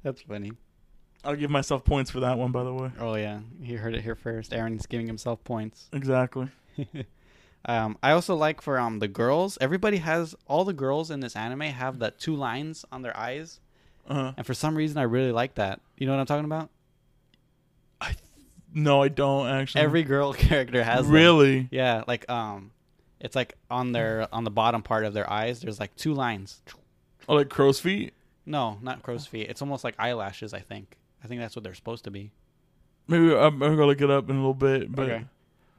That's 0.04 0.22
funny. 0.22 0.52
I'll 1.24 1.36
give 1.36 1.52
myself 1.52 1.84
points 1.84 2.10
for 2.10 2.20
that 2.22 2.38
one, 2.38 2.52
by 2.52 2.64
the 2.64 2.74
way. 2.74 2.92
Oh 3.00 3.16
yeah, 3.16 3.42
he 3.62 3.76
heard 3.76 3.94
it 3.94 4.02
here 4.02 4.16
first. 4.16 4.54
Aaron's 4.54 4.86
giving 4.88 5.08
himself 5.08 5.44
points. 5.44 5.88
Exactly. 5.94 6.50
um, 7.66 7.98
I 8.02 8.12
also 8.12 8.36
like 8.36 8.62
for 8.62 8.80
um 8.80 9.00
the 9.00 9.08
girls. 9.08 9.58
Everybody 9.62 9.98
has 9.98 10.36
all 10.48 10.66
the 10.66 10.74
girls 10.74 11.12
in 11.12 11.20
this 11.20 11.36
anime 11.36 11.62
have 11.62 12.00
that 12.00 12.18
two 12.20 12.36
lines 12.36 12.86
on 12.92 13.02
their 13.04 13.16
eyes, 13.16 13.60
Uh, 14.10 14.32
and 14.38 14.46
for 14.46 14.54
some 14.56 14.76
reason 14.76 14.98
I 14.98 15.04
really 15.04 15.32
like 15.32 15.56
that. 15.56 15.80
You 15.98 16.08
know 16.08 16.14
what 16.14 16.20
I'm 16.22 16.26
talking 16.26 16.46
about? 16.46 16.70
I 18.00 18.16
No, 18.74 19.04
I 19.04 19.10
don't 19.10 19.48
actually. 19.48 19.82
Every 19.82 20.04
girl 20.04 20.34
character 20.34 20.84
has 20.84 21.06
them. 21.06 21.14
really. 21.14 21.68
Yeah, 21.72 22.04
like 22.08 22.28
um, 22.32 22.72
it's 23.22 23.36
like 23.36 23.56
on 23.70 23.92
their 23.94 24.28
on 24.34 24.44
the 24.44 24.52
bottom 24.52 24.82
part 24.82 25.06
of 25.06 25.14
their 25.14 25.30
eyes. 25.30 25.62
There's 25.62 25.80
like 25.80 25.96
two 25.96 26.14
lines. 26.14 26.62
Oh, 27.30 27.36
like 27.36 27.50
crow's 27.50 27.80
feet. 27.80 28.14
No, 28.46 28.80
not 28.82 29.04
crow's 29.04 29.28
feet. 29.28 29.48
It's 29.50 29.62
almost 29.62 29.84
like 29.84 29.96
eyelashes. 29.98 30.54
I 30.54 30.60
think. 30.60 30.98
I 31.24 31.28
think 31.28 31.40
that's 31.40 31.56
what 31.56 31.64
they're 31.64 31.76
supposed 31.76 32.04
to 32.06 32.12
be. 32.12 32.32
Maybe 33.08 33.34
I'm, 33.34 33.62
I'm 33.62 33.76
gonna 33.76 33.86
look 33.86 34.02
it 34.02 34.10
up 34.10 34.30
in 34.30 34.36
a 34.36 34.40
little 34.40 34.54
bit. 34.54 34.92
But 34.94 35.10
Okay. 35.10 35.26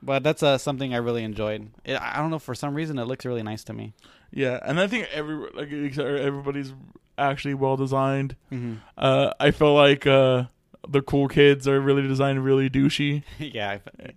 But 0.05 0.23
that's 0.25 0.43
uh, 0.43 0.59
something 0.59 0.95
I 0.95 0.99
really 0.99 1.23
enjoyed. 1.23 1.71
It, 1.85 2.01
I 2.01 2.17
don't 2.17 2.31
know 2.31 2.41
for 2.41 2.55
some 2.55 2.75
reason 2.75 2.99
it 2.99 3.05
looks 3.05 3.25
really 3.25 3.43
nice 3.43 3.63
to 3.65 3.73
me. 3.73 3.93
yeah, 4.33 4.59
and 4.65 4.81
I 4.81 4.87
think 4.89 5.09
every 5.13 5.49
like 5.55 5.71
everybody's 5.99 6.73
actually 7.19 7.55
well 7.55 7.77
designed. 7.77 8.37
Mm-hmm. 8.51 8.75
Uh, 8.97 9.33
I 9.39 9.51
feel 9.53 9.75
like 9.75 10.07
uh, 10.07 10.45
the 10.89 11.03
cool 11.03 11.29
kids 11.29 11.69
are 11.69 11.81
really 11.81 12.03
designed 12.03 12.45
really 12.45 12.69
douchey. 12.69 13.23
yeah, 13.39 13.71
I 13.71 14.11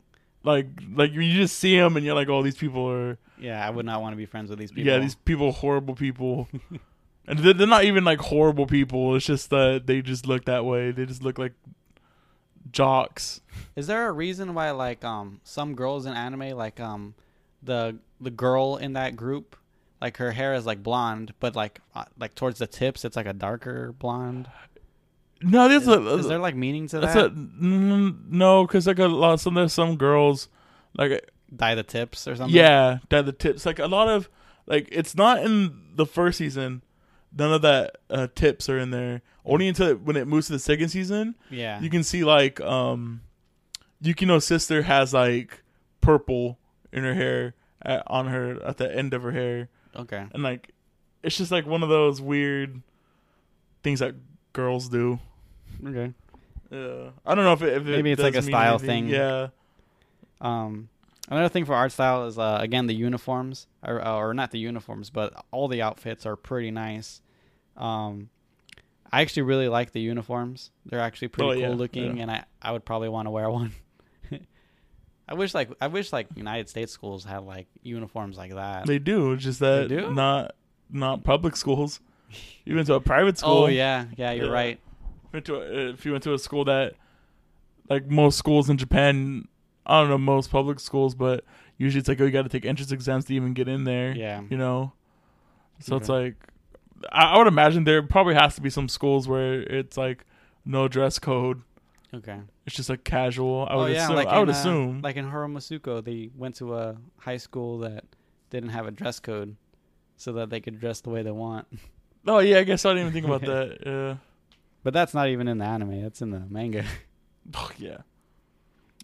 Like, 0.45 0.67
like 0.93 1.11
you 1.11 1.33
just 1.33 1.57
see 1.57 1.77
them 1.77 1.97
and 1.97 2.05
you're 2.05 2.15
like, 2.15 2.29
oh, 2.29 2.43
these 2.43 2.55
people 2.55 2.89
are, 2.89 3.17
yeah. 3.39 3.65
I 3.65 3.69
would 3.69 3.85
not 3.85 4.01
want 4.01 4.13
to 4.13 4.17
be 4.17 4.25
friends 4.25 4.49
with 4.49 4.59
these 4.59 4.71
people. 4.71 4.91
yeah, 4.91 4.99
these 4.99 5.15
people 5.15 5.51
horrible 5.51 5.95
people. 5.95 6.47
and 7.27 7.39
they're, 7.39 7.53
they're 7.53 7.67
not 7.67 7.83
even 7.83 8.03
like 8.03 8.19
horrible 8.19 8.67
people. 8.67 9.15
It's 9.15 9.25
just 9.25 9.49
that 9.49 9.83
they 9.87 10.01
just 10.01 10.27
look 10.27 10.45
that 10.45 10.63
way. 10.65 10.91
They 10.91 11.05
just 11.05 11.23
look 11.23 11.37
like 11.37 11.53
jocks. 12.71 13.41
Is 13.75 13.87
there 13.87 14.07
a 14.07 14.11
reason 14.11 14.53
why 14.53 14.71
like 14.71 15.03
um 15.03 15.39
some 15.43 15.75
girls 15.75 16.05
in 16.05 16.13
anime 16.13 16.57
like 16.57 16.79
um 16.79 17.15
the 17.63 17.97
the 18.19 18.31
girl 18.31 18.77
in 18.77 18.93
that 18.93 19.15
group 19.15 19.55
like 20.01 20.17
her 20.17 20.31
hair 20.31 20.53
is 20.53 20.65
like 20.65 20.83
blonde 20.83 21.33
but 21.39 21.55
like 21.55 21.79
uh, 21.95 22.05
like 22.19 22.35
towards 22.35 22.59
the 22.59 22.67
tips 22.67 23.05
it's 23.05 23.15
like 23.15 23.25
a 23.25 23.33
darker 23.33 23.93
blonde? 23.93 24.47
No, 25.41 25.67
there's 25.67 25.83
Is, 25.83 25.87
a, 25.89 26.07
is 26.17 26.27
there 26.27 26.39
like 26.39 26.55
meaning 26.55 26.87
to 26.87 26.99
that? 27.01 27.15
a 27.17 27.29
mm, 27.29 28.29
no, 28.29 28.65
because 28.65 28.87
like 28.87 28.99
a 28.99 29.07
lot. 29.07 29.39
Some 29.39 29.53
there's 29.55 29.73
some 29.73 29.97
girls 29.97 30.47
like 30.97 31.29
Dye 31.55 31.75
the 31.75 31.83
tips 31.83 32.27
or 32.27 32.35
something? 32.35 32.55
Yeah, 32.55 32.99
that 33.09 33.25
the 33.25 33.31
tips 33.31 33.65
like 33.65 33.79
a 33.79 33.87
lot 33.87 34.07
of 34.07 34.29
like 34.65 34.87
it's 34.91 35.15
not 35.15 35.43
in 35.43 35.91
the 35.95 36.05
first 36.05 36.37
season. 36.37 36.81
None 37.37 37.51
of 37.51 37.61
that 37.63 37.97
uh, 38.09 38.27
tips 38.33 38.69
are 38.69 38.79
in 38.79 38.91
there. 38.91 39.21
Only 39.43 39.67
until 39.67 39.95
when 39.95 40.15
it 40.15 40.25
moves 40.25 40.47
to 40.47 40.53
the 40.53 40.59
second 40.59 40.89
season, 40.89 41.35
Yeah. 41.51 41.79
you 41.81 41.89
can 41.89 42.01
see 42.03 42.23
like 42.23 42.61
um, 42.61 43.21
Yukino's 44.01 44.45
sister 44.45 44.83
has 44.83 45.13
like 45.13 45.61
purple 46.01 46.57
in 46.93 47.03
her 47.03 47.13
hair 47.13 47.53
at, 47.81 48.03
on 48.07 48.27
her 48.27 48.63
at 48.65 48.77
the 48.77 48.93
end 48.95 49.13
of 49.13 49.21
her 49.23 49.31
hair, 49.31 49.67
okay. 49.95 50.25
and 50.33 50.43
like 50.43 50.71
it's 51.23 51.37
just 51.37 51.51
like 51.51 51.67
one 51.67 51.83
of 51.83 51.89
those 51.89 52.21
weird 52.21 52.81
things 53.83 53.99
that 53.99 54.15
girls 54.55 54.89
do. 54.89 55.19
Okay. 55.85 56.13
Yeah, 56.71 57.09
I 57.25 57.35
don't 57.35 57.45
know 57.45 57.53
if 57.53 57.61
it, 57.61 57.73
if 57.73 57.87
it 57.87 57.91
Maybe 57.91 58.11
it's 58.11 58.21
like 58.21 58.35
a 58.35 58.41
style 58.41 58.79
anything. 58.79 59.05
thing. 59.05 59.13
Yeah, 59.13 59.47
Um, 60.41 60.89
another 61.29 61.47
thing 61.49 61.63
for 61.65 61.73
art 61.75 61.91
style 61.91 62.25
is 62.25 62.39
uh, 62.39 62.57
again 62.59 62.87
the 62.87 62.95
uniforms, 62.95 63.67
or, 63.83 64.03
or 64.05 64.33
not 64.33 64.49
the 64.51 64.57
uniforms, 64.59 65.09
but 65.11 65.45
all 65.51 65.67
the 65.67 65.81
outfits 65.83 66.25
are 66.25 66.35
pretty 66.35 66.71
nice. 66.71 67.21
Um, 67.77 68.29
I 69.11 69.21
actually 69.21 69.43
really 69.43 69.69
like 69.69 69.91
the 69.91 70.01
uniforms. 70.01 70.71
They're 70.85 70.99
actually 70.99 71.27
pretty 71.29 71.49
Oh, 71.51 71.53
cool 71.53 71.61
yeah, 71.61 71.69
looking, 71.69 72.17
yeah. 72.17 72.23
and 72.23 72.31
I, 72.31 72.43
I 72.61 72.71
would 72.71 72.83
probably 72.83 73.09
want 73.09 73.27
to 73.27 73.31
wear 73.31 73.49
one. 73.49 73.71
I 75.29 75.33
wish 75.35 75.53
like 75.53 75.69
I 75.81 75.87
wish 75.87 76.11
like 76.13 76.27
United 76.35 76.69
States 76.69 76.91
schools 76.91 77.23
had 77.25 77.39
like 77.43 77.67
uniforms 77.83 78.37
like 78.37 78.53
that. 78.55 78.85
they 78.87 78.99
do. 78.99 79.31
It's 79.33 79.43
just 79.43 79.59
that 79.59 79.89
They 79.89 79.97
do? 79.97 80.13
not 80.13 80.55
not 80.89 81.23
public 81.23 81.55
schools. 81.55 81.99
You 82.65 82.75
went 82.75 82.87
to 82.87 82.95
a 82.95 82.99
private 83.01 83.37
school. 83.37 83.63
oh 83.63 83.67
yeah, 83.67 84.05
yeah, 84.17 84.31
you're 84.31 84.47
Yeah. 84.47 84.51
right. 84.51 84.79
went 85.31 85.45
to 85.45 85.55
a, 85.55 85.89
if 85.91 86.05
you 86.05 86.11
went 86.13 86.23
to 86.23 86.33
a 86.33 86.39
school 86.39 86.65
that 86.65 86.93
like 87.89 88.07
most 88.07 88.37
schools 88.37 88.69
in 88.69 88.77
Japan, 88.77 89.47
I 89.85 89.99
don't 90.01 90.09
know 90.09 90.17
most 90.17 90.49
public 90.49 90.79
schools, 90.79 91.13
but 91.13 91.43
usually 91.77 91.99
it's 91.99 92.07
like 92.09 92.19
oh 92.19 92.25
you 92.25 92.31
got 92.31 92.41
to 92.43 92.49
take 92.49 92.65
entrance 92.65 92.91
exams 92.91 93.25
to 93.25 93.35
even 93.35 93.53
get 93.53 93.67
in 93.67 93.83
there. 93.83 94.13
Yeah, 94.13 94.41
You 94.49 94.57
know, 94.57 94.93
so 95.79 95.95
it's 95.97 96.09
like 96.09 96.35
I, 97.11 97.25
I 97.33 97.37
would 97.37 97.47
imagine 97.47 97.83
there 97.83 98.01
probably 98.01 98.33
has 98.33 98.55
to 98.55 98.61
be 98.61 98.69
some 98.71 98.89
schools 98.89 99.27
where 99.27 99.61
it's 99.61 99.95
like 99.97 100.25
no 100.65 100.87
dress 100.87 101.19
code. 101.19 101.61
okay. 102.13 102.39
It's 102.65 102.75
just 102.75 102.89
like 102.89 103.03
casual. 103.03 103.67
I 103.69 103.73
oh 103.75 103.77
would 103.83 103.91
yeah, 103.93 104.05
assume. 104.05 104.15
like 104.15 104.27
I 104.27 104.39
would 104.39 104.49
in, 104.49 104.55
uh, 104.55 104.57
assume. 104.57 105.01
like 105.01 105.17
in 105.17 105.29
Horomasuko, 105.29 106.03
they 106.03 106.31
went 106.35 106.55
to 106.55 106.73
a 106.75 106.95
high 107.19 107.37
school 107.37 107.77
that 107.79 108.05
didn't 108.49 108.69
have 108.69 108.87
a 108.87 108.91
dress 108.91 109.19
code, 109.19 109.55
so 110.17 110.33
that 110.33 110.49
they 110.49 110.59
could 110.61 110.79
dress 110.79 111.01
the 111.01 111.11
way 111.11 111.21
they 111.21 111.29
want. 111.31 111.67
oh 112.27 112.39
yeah, 112.39 112.59
I 112.59 112.63
guess 112.63 112.85
I 112.85 112.89
didn't 112.93 113.01
even 113.09 113.13
think 113.13 113.25
about 113.25 113.41
that. 113.49 113.77
Yeah. 113.85 114.15
But 114.83 114.93
that's 114.93 115.13
not 115.13 115.29
even 115.29 115.47
in 115.47 115.57
the 115.57 115.65
anime. 115.65 116.01
That's 116.03 116.21
in 116.21 116.29
the 116.31 116.39
manga. 116.49 116.83
Oh 117.55 117.69
yeah. 117.77 117.97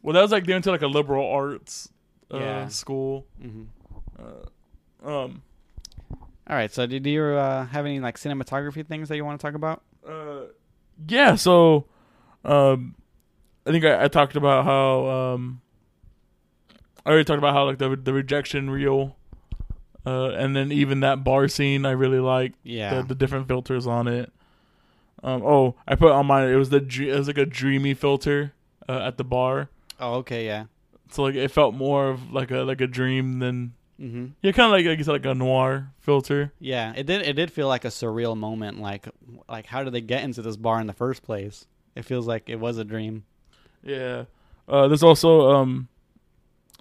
Well, 0.01 0.13
that 0.15 0.21
was 0.23 0.31
like 0.31 0.45
they 0.45 0.53
went 0.53 0.63
to 0.63 0.71
like 0.71 0.81
a 0.81 0.87
liberal 0.87 1.29
arts 1.29 1.89
uh, 2.33 2.37
Yeah. 2.39 2.67
school. 2.69 3.27
hmm 3.39 3.63
Uh, 4.17 5.07
um. 5.07 5.43
All 6.47 6.55
right. 6.55 6.71
So, 6.71 6.87
did 6.87 7.05
you 7.05 7.23
uh, 7.23 7.65
have 7.67 7.85
any 7.85 7.99
like 7.99 8.17
cinematography 8.17 8.83
things 8.85 9.09
that 9.09 9.15
you 9.15 9.23
want 9.23 9.39
to 9.39 9.45
talk 9.45 9.53
about? 9.55 9.83
Uh, 10.07 10.45
yeah. 11.07 11.35
So, 11.35 11.85
um, 12.43 12.95
I 13.67 13.69
think 13.71 13.85
I, 13.85 14.05
I 14.05 14.07
talked 14.07 14.35
about 14.35 14.65
how 14.65 15.05
um, 15.07 15.61
I 17.05 17.09
already 17.09 17.25
talked 17.25 17.37
about 17.37 17.53
how 17.53 17.65
like 17.65 17.77
the 17.77 17.95
the 17.95 18.11
rejection 18.13 18.71
reel, 18.71 19.15
uh, 20.05 20.29
and 20.31 20.55
then 20.55 20.71
even 20.71 21.01
that 21.01 21.23
bar 21.23 21.47
scene 21.47 21.85
I 21.85 21.91
really 21.91 22.19
like. 22.19 22.53
Yeah. 22.63 22.95
the, 23.01 23.09
the 23.09 23.15
different 23.15 23.47
filters 23.47 23.87
on 23.87 24.07
it. 24.07 24.31
Um, 25.23 25.43
oh, 25.43 25.75
I 25.87 25.95
put 25.95 26.11
on 26.11 26.25
mine. 26.25 26.49
It 26.49 26.55
was 26.55 26.69
the 26.69 26.77
it 26.77 27.17
was 27.17 27.27
like 27.27 27.37
a 27.37 27.45
dreamy 27.45 27.93
filter 27.93 28.53
uh, 28.89 28.99
at 28.99 29.17
the 29.17 29.23
bar, 29.23 29.69
oh, 29.99 30.15
okay. 30.15 30.45
Yeah. 30.45 30.65
so 31.11 31.23
like 31.23 31.35
it 31.35 31.51
felt 31.51 31.75
more 31.75 32.09
of 32.09 32.31
like 32.31 32.49
a 32.49 32.59
like 32.59 32.81
a 32.81 32.87
dream 32.87 33.39
than 33.39 33.73
Mm-hmm. 34.01 34.27
Yeah, 34.41 34.51
kind 34.51 34.65
of 34.65 34.71
like 34.71 34.85
like 34.85 35.05
said, 35.05 35.11
like 35.11 35.25
a 35.25 35.35
noir 35.35 35.91
filter. 35.99 36.51
Yeah, 36.59 36.91
it 36.95 37.05
did. 37.05 37.21
It 37.21 37.33
did 37.33 37.51
feel 37.51 37.67
like 37.67 37.85
a 37.85 37.89
surreal 37.89 38.35
moment. 38.35 38.79
Like, 38.81 39.07
like 39.47 39.67
how 39.67 39.83
did 39.83 39.93
they 39.93 40.01
get 40.01 40.23
into 40.23 40.41
this 40.41 40.57
bar 40.57 40.81
in 40.81 40.87
the 40.87 40.93
first 40.93 41.21
place? 41.21 41.67
It 41.95 42.03
feels 42.05 42.25
like 42.25 42.49
it 42.49 42.59
was 42.59 42.79
a 42.79 42.83
dream. 42.83 43.25
Yeah. 43.83 44.25
Uh, 44.67 44.87
there's 44.87 45.03
also 45.03 45.51
um 45.51 45.87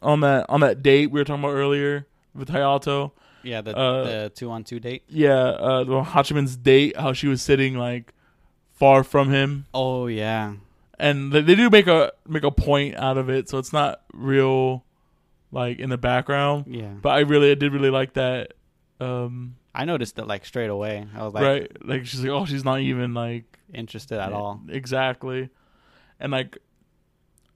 on 0.01 0.21
that 0.21 0.47
on 0.49 0.61
that 0.61 0.83
date 0.83 1.11
we 1.11 1.21
were 1.21 1.25
talking 1.25 1.45
about 1.45 1.53
earlier 1.53 2.07
with 2.35 2.49
Hayato. 2.49 3.13
Yeah, 3.43 3.61
the 3.63 3.77
Uh, 3.77 4.05
the 4.05 4.33
two 4.35 4.51
on 4.51 4.65
two 4.65 4.81
date. 4.81 5.03
Yeah, 5.09 5.35
uh, 5.35 5.85
the 5.85 6.03
Hachiman's 6.03 6.57
date, 6.57 6.97
how 6.97 7.13
she 7.13 7.27
was 7.27 7.41
sitting 7.43 7.77
like 7.77 8.13
far 8.73 9.03
from 9.05 9.31
him, 9.31 9.67
Oh 9.73 10.07
yeah, 10.07 10.55
and 10.99 11.33
they, 11.33 11.41
they 11.41 11.55
do 11.55 11.71
make 11.71 11.87
a 11.87 12.13
make 12.29 12.45
a 12.45 12.51
point 12.51 12.97
out 12.97 13.17
of 13.19 13.29
it, 13.31 13.49
so 13.49 13.59
it's 13.59 13.73
not 13.73 14.03
real 14.13 14.85
like 15.53 15.79
in 15.79 15.91
the 15.91 15.99
background. 15.99 16.67
yeah. 16.69 16.93
But 17.01 17.11
I 17.11 17.21
really, 17.21 17.51
I 17.51 17.55
did 17.55 17.73
really 17.73 17.91
like 17.91 18.13
that. 18.15 18.53
Um, 19.01 19.57
I 19.75 19.85
noticed 19.87 20.19
it 20.19 20.27
like 20.27 20.45
straight 20.45 20.71
away. 20.71 21.07
I 21.17 21.25
was 21.25 21.33
like 21.33 21.43
right, 21.45 21.87
like 21.87 22.07
she's 22.07 22.21
like, 22.23 22.31
oh, 22.31 22.45
she's 22.45 22.65
not 22.65 22.81
even 22.81 23.15
like 23.15 23.59
interested 23.73 24.19
at 24.19 24.33
all. 24.33 24.61
exactly, 24.69 25.49
and 26.19 26.31
like 26.33 26.59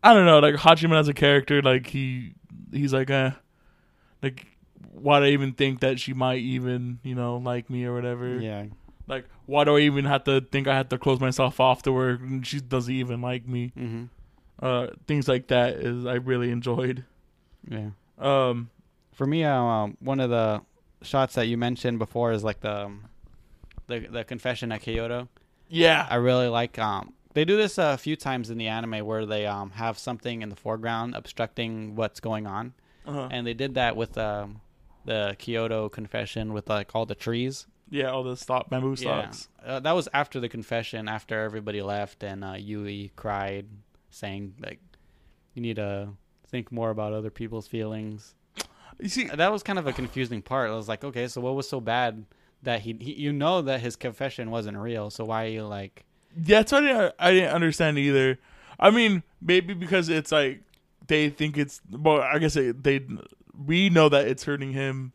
I 0.02 0.14
don't 0.14 0.24
know, 0.26 0.38
like 0.38 0.54
Hachiman 0.54 0.98
as 0.98 1.08
a 1.08 1.14
character, 1.14 1.60
like 1.60 1.86
he 1.88 2.34
he's 2.72 2.92
like 2.94 3.10
uh 3.10 3.32
like 4.22 4.46
why 4.92 5.20
do 5.20 5.26
I 5.26 5.30
even 5.30 5.52
think 5.52 5.80
that 5.80 5.98
she 6.00 6.12
might 6.14 6.38
even 6.40 6.98
you 7.02 7.14
know 7.14 7.36
like 7.38 7.70
me 7.70 7.84
or 7.84 7.94
whatever? 7.94 8.36
Yeah, 8.38 8.66
Like 9.06 9.26
why 9.46 9.64
do 9.64 9.76
I 9.76 9.80
even 9.80 10.04
have 10.06 10.24
to 10.24 10.40
think 10.40 10.66
I 10.68 10.74
have 10.76 10.88
to 10.90 10.98
close 10.98 11.20
myself 11.20 11.60
off 11.60 11.82
to 11.84 11.94
her? 11.96 12.10
And 12.10 12.46
she 12.46 12.60
doesn't 12.60 12.92
even 12.94 13.20
like 13.20 13.46
me. 13.46 13.72
mm-hmm. 13.76 14.04
Uh, 14.64 14.86
things 15.08 15.26
like 15.28 15.48
that 15.48 15.74
is 15.74 16.06
I 16.06 16.14
really 16.14 16.50
enjoyed. 16.50 17.04
yeah. 17.68 17.90
Um, 18.18 18.70
For 19.12 19.26
me, 19.26 19.44
uh, 19.44 19.52
um, 19.60 19.96
one 20.00 20.20
of 20.20 20.30
the 20.30 20.62
shots 21.02 21.34
that 21.34 21.48
you 21.48 21.58
mentioned 21.58 21.98
before 21.98 22.30
is 22.32 22.44
like 22.44 22.60
the 22.60 22.84
um, 22.86 23.04
the 23.88 24.00
the 24.00 24.24
confession 24.24 24.70
at 24.72 24.80
Kyoto. 24.82 25.28
yeah, 25.68 26.06
I 26.08 26.16
really 26.16 26.48
like. 26.48 26.78
Um, 26.78 27.14
they 27.34 27.44
do 27.44 27.56
this 27.56 27.78
a 27.78 27.98
few 27.98 28.14
times 28.16 28.48
in 28.48 28.56
the 28.58 28.68
anime 28.68 29.04
where 29.04 29.26
they 29.26 29.44
um 29.44 29.70
have 29.72 29.98
something 29.98 30.40
in 30.40 30.48
the 30.50 30.56
foreground 30.56 31.14
obstructing 31.16 31.96
what's 31.96 32.20
going 32.20 32.46
on, 32.46 32.74
uh-huh. 33.06 33.28
and 33.32 33.44
they 33.46 33.54
did 33.54 33.74
that 33.74 33.96
with 33.96 34.16
um 34.16 34.60
the 35.04 35.36
Kyoto 35.38 35.88
confession 35.88 36.52
with 36.52 36.68
like 36.68 36.94
all 36.94 37.06
the 37.06 37.14
trees. 37.14 37.66
yeah, 37.90 38.10
all 38.10 38.22
the 38.24 38.36
stop 38.36 38.70
bamboo 38.70 38.96
stalks. 38.96 39.48
Uh, 39.64 39.80
that 39.80 39.92
was 39.92 40.08
after 40.12 40.40
the 40.40 40.48
confession, 40.48 41.08
after 41.08 41.42
everybody 41.42 41.82
left, 41.82 42.22
and 42.22 42.42
uh, 42.44 42.54
Yui 42.58 43.12
cried, 43.16 43.66
saying 44.10 44.54
like, 44.60 44.80
"You 45.54 45.62
need 45.62 45.76
to 45.76 46.08
think 46.48 46.72
more 46.72 46.90
about 46.90 47.12
other 47.12 47.30
people's 47.30 47.68
feelings." 47.68 48.34
You 49.00 49.08
see, 49.08 49.24
That 49.26 49.50
was 49.50 49.62
kind 49.62 49.78
of 49.78 49.86
a 49.86 49.92
confusing 49.92 50.40
part. 50.40 50.70
I 50.70 50.74
was 50.74 50.88
like, 50.88 51.02
okay, 51.02 51.26
so 51.26 51.40
what 51.40 51.56
was 51.56 51.68
so 51.68 51.80
bad 51.80 52.26
that 52.62 52.80
he, 52.82 52.96
he 53.00 53.12
you 53.14 53.32
know 53.32 53.60
that 53.62 53.80
his 53.80 53.96
confession 53.96 54.50
wasn't 54.52 54.76
real, 54.78 55.10
so 55.10 55.24
why 55.24 55.44
are 55.46 55.48
you 55.48 55.66
like, 55.66 56.04
Yeah, 56.36 56.58
that's 56.62 56.72
what 56.72 56.84
I 56.84 56.86
didn't, 56.86 57.14
I 57.18 57.32
didn't 57.32 57.50
understand 57.54 57.98
either. 57.98 58.38
I 58.78 58.90
mean, 58.90 59.22
maybe 59.42 59.74
because 59.74 60.08
it's 60.08 60.30
like 60.32 60.62
they 61.08 61.28
think 61.28 61.58
it's 61.58 61.80
well, 61.90 62.20
I 62.20 62.38
guess 62.38 62.54
they, 62.54 62.70
they 62.70 63.00
we 63.66 63.90
know 63.90 64.08
that 64.08 64.26
it's 64.28 64.44
hurting 64.44 64.72
him 64.72 65.12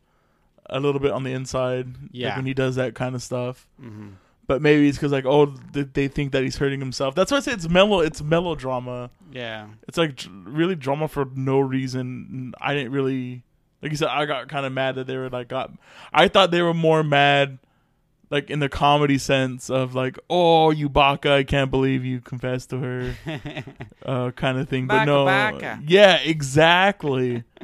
a 0.66 0.78
little 0.80 1.00
bit 1.00 1.10
on 1.10 1.24
the 1.24 1.32
inside. 1.32 1.86
like 1.86 2.10
Yeah. 2.12 2.36
when 2.36 2.46
he 2.46 2.54
does 2.54 2.76
that 2.76 2.94
kind 2.94 3.14
of 3.14 3.22
stuff. 3.22 3.66
mm-hmm. 3.80 4.08
But 4.46 4.60
maybe 4.62 4.88
it's 4.88 4.98
because 4.98 5.12
like 5.12 5.26
oh 5.26 5.46
they 5.72 6.08
think 6.08 6.32
that 6.32 6.42
he's 6.42 6.56
hurting 6.56 6.80
himself. 6.80 7.14
That's 7.14 7.30
why 7.30 7.36
I 7.36 7.40
say 7.40 7.52
it's 7.52 7.68
mellow. 7.68 8.00
It's 8.00 8.20
melodrama. 8.20 9.10
yeah, 9.32 9.68
It's 9.86 9.96
like 9.96 10.24
really 10.44 10.74
drama 10.74 11.06
for 11.06 11.26
no 11.36 11.60
reason. 11.60 12.52
I 12.60 12.74
didn't 12.74 12.90
really 12.90 13.44
like 13.80 13.92
you 13.92 13.96
said. 13.96 14.08
I 14.08 14.24
got 14.26 14.48
kind 14.48 14.66
of 14.66 14.72
mad 14.72 14.96
that 14.96 15.06
they 15.06 15.16
were 15.16 15.30
like 15.30 15.46
got. 15.48 15.70
I 16.12 16.26
thought 16.26 16.50
they 16.50 16.62
were 16.62 16.74
more 16.74 17.04
mad, 17.04 17.58
like 18.28 18.50
in 18.50 18.58
the 18.58 18.68
comedy 18.68 19.18
sense 19.18 19.70
of 19.70 19.94
like, 19.94 20.18
oh, 20.28 20.70
you 20.72 20.88
baka, 20.88 21.30
I 21.32 21.44
can't 21.44 21.70
believe 21.70 22.04
you 22.04 22.20
confessed 22.20 22.70
to 22.70 22.78
her, 22.80 23.14
uh, 24.04 24.30
kind 24.32 24.58
of 24.58 24.68
thing. 24.68 24.88
but 24.88 25.04
no, 25.04 25.26
baka. 25.26 25.80
yeah, 25.86 26.16
exactly. 26.16 27.44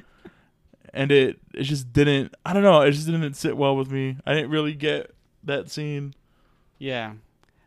and 0.96 1.12
it 1.12 1.38
it 1.54 1.62
just 1.64 1.92
didn't. 1.92 2.34
I 2.44 2.52
don't 2.52 2.62
know. 2.64 2.80
It 2.80 2.90
just 2.92 3.06
didn't 3.06 3.34
sit 3.34 3.56
well 3.56 3.76
with 3.76 3.90
me. 3.90 4.16
I 4.26 4.34
didn't 4.34 4.50
really 4.50 4.74
get 4.74 5.14
that 5.44 5.70
scene. 5.70 6.14
yeah, 6.78 7.12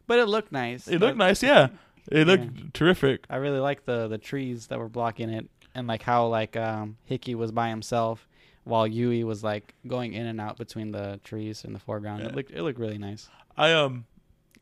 but 0.07 0.19
it 0.19 0.25
looked 0.25 0.51
nice. 0.51 0.88
It 0.88 0.99
looked 0.99 1.17
nice, 1.17 1.41
yeah. 1.43 1.67
It 2.11 2.25
looked 2.25 2.43
Yeah. 2.43 2.63
terrific. 2.73 3.25
I 3.30 3.36
really 3.36 3.59
like 3.59 3.86
the 3.86 4.07
the 4.07 4.17
trees 4.17 4.67
that 4.67 4.80
were 4.80 4.89
blocking 4.89 5.30
it, 5.30 5.47
and 5.75 5.88
like 5.88 6.01
how 6.01 6.25
like 6.27 6.57
um 6.57 6.97
Hickey 7.05 7.36
was 7.36 7.51
by 7.51 7.69
himself 7.69 8.27
while 8.63 8.88
Yui 8.88 9.23
was 9.23 9.43
like 9.43 9.75
going 9.88 10.13
in 10.13 10.25
and 10.25 10.41
out 10.41 10.57
between 10.57 10.91
the 10.91 11.19
trees 11.23 11.63
in 11.63 11.71
the 11.73 11.80
foreground. 11.80 12.21
Yeah. 12.23 12.30
It 12.30 12.36
looked 12.36 12.51
it 12.51 12.63
looked 12.63 12.80
really 12.80 12.97
nice. 12.97 13.30
I 13.55 13.73
um 13.73 14.05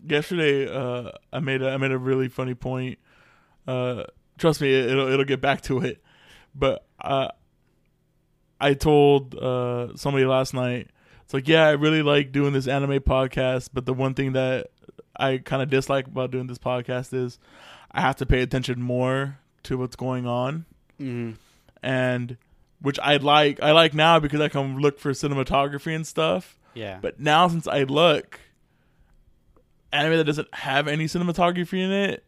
yesterday 0.05 0.67
uh 0.67 1.11
I 1.31 1.39
made 1.39 1.61
a 1.61 1.69
I 1.71 1.77
made 1.77 1.91
a 1.91 1.97
really 1.97 2.27
funny 2.27 2.53
point. 2.55 2.99
Uh 3.65 4.03
trust 4.37 4.59
me, 4.61 4.73
it'll 4.73 5.07
it'll 5.07 5.25
get 5.25 5.39
back 5.41 5.61
to 5.61 5.79
it. 5.79 6.03
But 6.53 6.85
uh 6.99 7.29
I 8.59 8.73
told 8.73 9.35
uh 9.35 9.95
somebody 9.95 10.25
last 10.25 10.53
night 10.53 10.89
it's 11.23 11.33
like, 11.33 11.47
yeah, 11.47 11.65
I 11.67 11.71
really 11.71 12.01
like 12.01 12.31
doing 12.31 12.53
this 12.53 12.67
anime 12.67 12.99
podcast, 13.01 13.69
but 13.73 13.85
the 13.85 13.93
one 13.93 14.13
thing 14.13 14.33
that 14.33 14.67
I 15.15 15.37
kind 15.39 15.61
of 15.61 15.69
dislike 15.69 16.07
about 16.07 16.31
doing 16.31 16.47
this 16.47 16.57
podcast 16.57 17.13
is 17.13 17.37
I 17.91 18.01
have 18.01 18.15
to 18.17 18.25
pay 18.25 18.41
attention 18.41 18.81
more 18.81 19.37
to 19.63 19.77
what's 19.77 19.95
going 19.95 20.25
on 20.25 20.65
Mm-hmm. 20.99 21.33
and 21.83 22.37
which 22.81 22.97
I 22.99 23.17
like 23.17 23.61
I 23.61 23.71
like 23.71 23.93
now 23.93 24.19
because 24.19 24.39
I 24.41 24.49
can 24.49 24.79
look 24.79 24.99
for 24.99 25.11
cinematography 25.11 25.95
and 25.95 26.05
stuff. 26.07 26.57
Yeah, 26.73 26.99
But 27.01 27.19
now 27.19 27.47
since 27.47 27.67
I 27.67 27.83
look, 27.83 28.39
anime 29.91 30.17
that 30.17 30.23
doesn't 30.25 30.53
have 30.53 30.87
any 30.87 31.05
cinematography 31.05 31.79
in 31.83 31.91
it, 31.91 32.23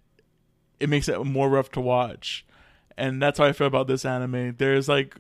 it 0.80 0.90
makes 0.90 1.08
it 1.08 1.24
more 1.24 1.50
rough 1.50 1.70
to 1.72 1.82
watch. 1.82 2.46
And 2.98 3.22
that's 3.22 3.38
how 3.40 3.46
I 3.46 3.52
feel 3.54 3.68
about 3.68 3.88
this 3.88 4.06
anime. 4.06 4.56
There's 4.58 4.90
like 4.90 5.16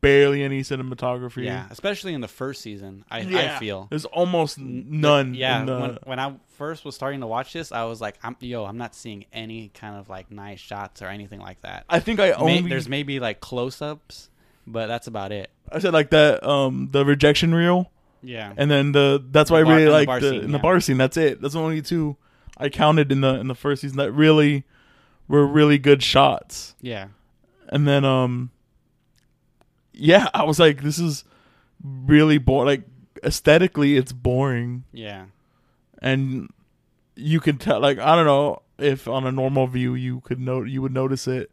barely 0.00 0.42
any 0.42 0.60
cinematography. 0.62 1.44
yeah, 1.44 1.66
especially 1.70 2.14
in 2.14 2.20
the 2.20 2.28
first 2.28 2.62
season. 2.62 3.04
I 3.10 3.20
Yeah. 3.20 3.56
I 3.56 3.58
feel 3.58 3.86
There's 3.90 4.04
almost 4.04 4.58
none. 4.58 5.34
Yeah, 5.34 5.60
in 5.60 5.66
the- 5.66 5.78
when, 5.80 5.98
when 6.04 6.18
I 6.20 6.34
first 6.56 6.84
was 6.84 6.94
starting 6.94 7.20
to 7.20 7.26
watch 7.26 7.52
this, 7.52 7.72
I 7.72 7.84
was 7.84 8.00
like, 8.00 8.16
I'm 8.22 8.36
yo, 8.40 8.64
I'm 8.64 8.78
not 8.78 8.94
seeing 8.94 9.24
any 9.32 9.70
kind 9.74 9.96
of 9.96 10.08
like 10.08 10.30
nice 10.30 10.60
shots 10.60 11.02
or 11.02 11.06
anything 11.06 11.40
like 11.40 11.60
that. 11.62 11.84
I 11.88 12.00
think 12.00 12.20
I 12.20 12.28
May- 12.28 12.34
only 12.34 12.68
there's 12.68 12.88
maybe 12.88 13.18
like 13.20 13.40
close-ups, 13.40 14.30
but 14.66 14.86
that's 14.86 15.06
about 15.06 15.32
it. 15.32 15.50
I 15.72 15.78
said 15.80 15.92
like 15.92 16.10
that 16.10 16.44
um 16.46 16.88
the 16.92 17.04
rejection 17.04 17.54
reel 17.54 17.90
Yeah, 18.22 18.52
and 18.56 18.70
then 18.70 18.92
the 18.92 19.24
that's 19.30 19.50
why 19.50 19.62
The 19.62 19.68
I 19.68 19.72
really 19.72 19.84
the 19.86 19.90
like 19.90 20.20
the, 20.20 20.30
scene, 20.30 20.40
in 20.44 20.52
the 20.52 20.58
bar 20.58 20.78
scene. 20.80 20.98
That's 20.98 21.16
it. 21.16 21.40
That's 21.40 21.54
the 21.54 21.60
only 21.60 21.82
two 21.82 22.16
I 22.56 22.68
counted 22.68 23.10
in 23.12 23.20
the 23.22 23.34
in 23.40 23.48
the 23.48 23.54
first 23.54 23.82
season 23.82 23.96
that 23.98 24.12
really 24.12 24.64
were 25.28 25.44
really 25.46 25.78
good 25.78 26.02
shots. 26.02 26.74
yeah, 26.80 27.08
and 27.68 27.86
then 27.88 28.04
um 28.04 28.50
yeah 29.96 30.28
i 30.34 30.42
was 30.42 30.58
like 30.58 30.82
this 30.82 30.98
is 30.98 31.24
really 31.82 32.38
boring 32.38 32.66
like 32.66 32.82
aesthetically 33.24 33.96
it's 33.96 34.12
boring 34.12 34.84
yeah, 34.92 35.24
and 36.00 36.48
you 37.14 37.40
can 37.40 37.56
tell 37.58 37.80
like 37.80 37.98
i 37.98 38.14
don't 38.14 38.26
know 38.26 38.62
if 38.78 39.08
on 39.08 39.26
a 39.26 39.32
normal 39.32 39.66
view 39.66 39.94
you 39.94 40.20
could 40.20 40.38
note 40.38 40.68
you 40.68 40.82
would 40.82 40.92
notice 40.92 41.26
it 41.26 41.50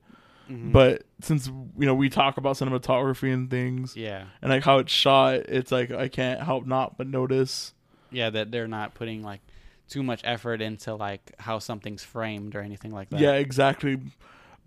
Mhm. 0.51 0.73
but 0.73 1.03
since 1.21 1.47
you 1.47 1.85
know 1.85 1.95
we 1.95 2.09
talk 2.09 2.35
about 2.35 2.57
cinematography 2.57 3.33
and 3.33 3.49
things 3.49 3.95
yeah, 3.95 4.25
and 4.41 4.51
like 4.51 4.61
how 4.63 4.79
it's 4.79 4.91
shot 4.91 5.35
it's 5.35 5.71
like 5.71 5.89
i 5.89 6.09
can't 6.09 6.41
help 6.43 6.65
not 6.65 6.97
but 6.97 7.07
notice 7.07 7.73
yeah. 8.11 8.29
That 8.29 8.51
they're 8.51 8.67
not 8.67 8.93
putting 8.93 9.23
like 9.23 9.39
too 9.87 10.03
much 10.03 10.19
effort 10.25 10.61
into 10.61 10.95
like 10.95 11.33
how 11.39 11.59
something's 11.59 12.03
framed 12.03 12.55
or 12.55 12.59
anything 12.61 12.91
like 12.91 13.09
that. 13.11 13.19
yeah 13.21 13.33
exactly 13.35 13.99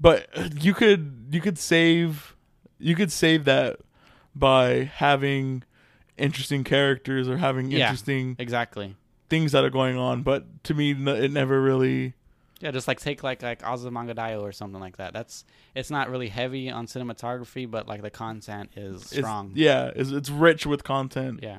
but 0.01 0.29
you 0.65 0.73
could 0.73 1.27
you 1.31 1.41
could 1.43 1.59
save 1.59 2.35
you 2.79 2.95
could 2.95 3.11
save 3.13 3.45
that 3.45 3.79
by 4.35 4.85
having 4.85 5.63
interesting 6.19 6.65
characters 6.65 7.29
or 7.29 7.37
having 7.39 7.71
Yeah. 7.71 7.87
interesting 7.87 8.37
exactly. 8.39 8.97
things 9.29 9.53
that 9.53 9.65
are 9.65 9.71
going 9.71 9.97
on 9.97 10.23
but 10.23 10.63
to 10.65 10.75
me 10.75 10.93
it 10.93 11.31
never 11.33 11.61
really 11.61 12.15
Yeah, 12.61 12.71
just 12.71 12.89
like 12.89 13.01
take 13.01 13.23
like 13.23 13.43
like 13.43 13.61
Azumanga 13.63 14.15
Daioh 14.15 14.41
or 14.41 14.53
something 14.53 14.81
like 14.81 14.97
that. 14.97 15.13
That's 15.13 15.45
it's 15.75 15.91
not 15.91 16.09
really 16.09 16.29
heavy 16.29 16.71
on 16.71 16.87
cinematography, 16.87 17.71
but 17.71 17.87
like 17.87 18.01
the 18.03 18.09
content 18.11 18.71
is 18.77 19.03
it's, 19.03 19.17
strong. 19.19 19.53
yeah 19.55 19.91
it's, 19.95 20.11
it's 20.11 20.31
rich 20.31 20.65
with 20.67 20.83
content 20.85 21.41
yeah, 21.43 21.59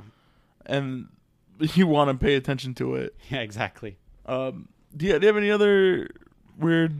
and 0.66 1.08
you 1.60 1.86
want 1.88 2.10
to 2.10 2.18
pay 2.26 2.34
attention 2.36 2.74
to 2.76 2.96
it 2.96 3.16
yeah, 3.30 3.40
exactly. 3.42 3.98
um 4.26 4.68
do 4.96 5.06
you, 5.06 5.14
do 5.20 5.26
you 5.26 5.28
have 5.28 5.38
any 5.38 5.52
other 5.52 6.08
weird 6.58 6.96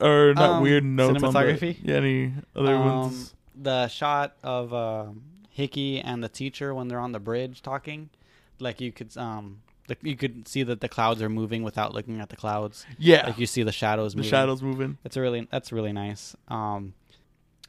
or 0.00 0.34
not 0.34 0.50
Um, 0.58 0.62
weird 0.62 0.84
notes 0.84 1.22
on 1.22 1.32
the- 1.32 1.38
cinematography? 1.38 1.76
yeah 1.82 1.96
any 1.96 2.32
other 2.54 2.74
Um, 2.76 2.84
ones 2.86 3.34
The 3.54 3.88
shot 3.88 4.36
of 4.42 4.72
um 4.74 5.22
Hickey 5.50 6.00
and 6.00 6.22
the 6.24 6.28
teacher 6.28 6.74
when 6.74 6.88
they're 6.88 6.98
on 7.00 7.12
the 7.12 7.20
bridge 7.20 7.62
talking, 7.62 8.10
like 8.58 8.80
you 8.80 8.92
could 8.92 9.16
um 9.16 9.62
the, 9.88 9.96
you 10.02 10.16
could 10.16 10.46
see 10.48 10.62
that 10.62 10.80
the 10.80 10.88
clouds 10.88 11.20
are 11.20 11.28
moving 11.28 11.62
without 11.62 11.92
looking 11.92 12.20
at 12.20 12.28
the 12.30 12.36
clouds. 12.36 12.86
yeah 12.98 13.26
Like 13.26 13.38
you 13.38 13.46
see 13.46 13.62
the 13.62 13.72
shadows. 13.72 14.12
the 14.12 14.18
moving. 14.18 14.30
shadows 14.30 14.62
moving 14.62 14.98
It's 15.04 15.16
a 15.16 15.20
really 15.20 15.46
that's 15.50 15.72
really 15.72 15.92
nice. 15.92 16.34
Um, 16.48 16.94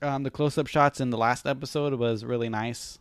um, 0.02 0.24
the 0.24 0.32
close-up 0.32 0.68
shots 0.68 1.00
in 1.00 1.10
the 1.10 1.18
last 1.18 1.46
episode 1.48 1.94
was 1.96 2.24
really 2.26 2.50
nice. 2.50 3.00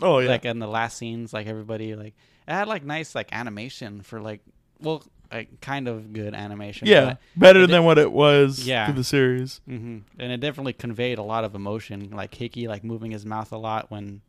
Oh 0.00 0.18
yeah. 0.18 0.28
Like 0.28 0.44
in 0.44 0.58
the 0.58 0.66
last 0.66 0.96
scenes, 0.98 1.32
like 1.32 1.46
everybody 1.46 1.94
like 1.94 2.14
it 2.46 2.52
had 2.52 2.68
like 2.68 2.84
nice 2.84 3.14
like 3.14 3.28
animation 3.32 4.02
for 4.02 4.20
like 4.20 4.40
well 4.80 5.02
like 5.32 5.60
kind 5.60 5.88
of 5.88 6.12
good 6.12 6.34
animation. 6.34 6.88
yeah, 6.88 7.16
better 7.36 7.66
than 7.66 7.84
what 7.84 7.98
it 7.98 8.10
was 8.12 8.66
Yeah. 8.66 8.86
to 8.86 8.92
the 8.92 9.04
series. 9.04 9.60
hmm 9.66 9.98
And 10.18 10.32
it 10.32 10.40
definitely 10.40 10.72
conveyed 10.72 11.18
a 11.18 11.22
lot 11.22 11.44
of 11.44 11.54
emotion. 11.54 12.10
Like 12.10 12.34
Hickey 12.34 12.66
like 12.68 12.82
moving 12.84 13.10
his 13.10 13.26
mouth 13.26 13.52
a 13.52 13.58
lot 13.58 13.90
when 13.90 14.22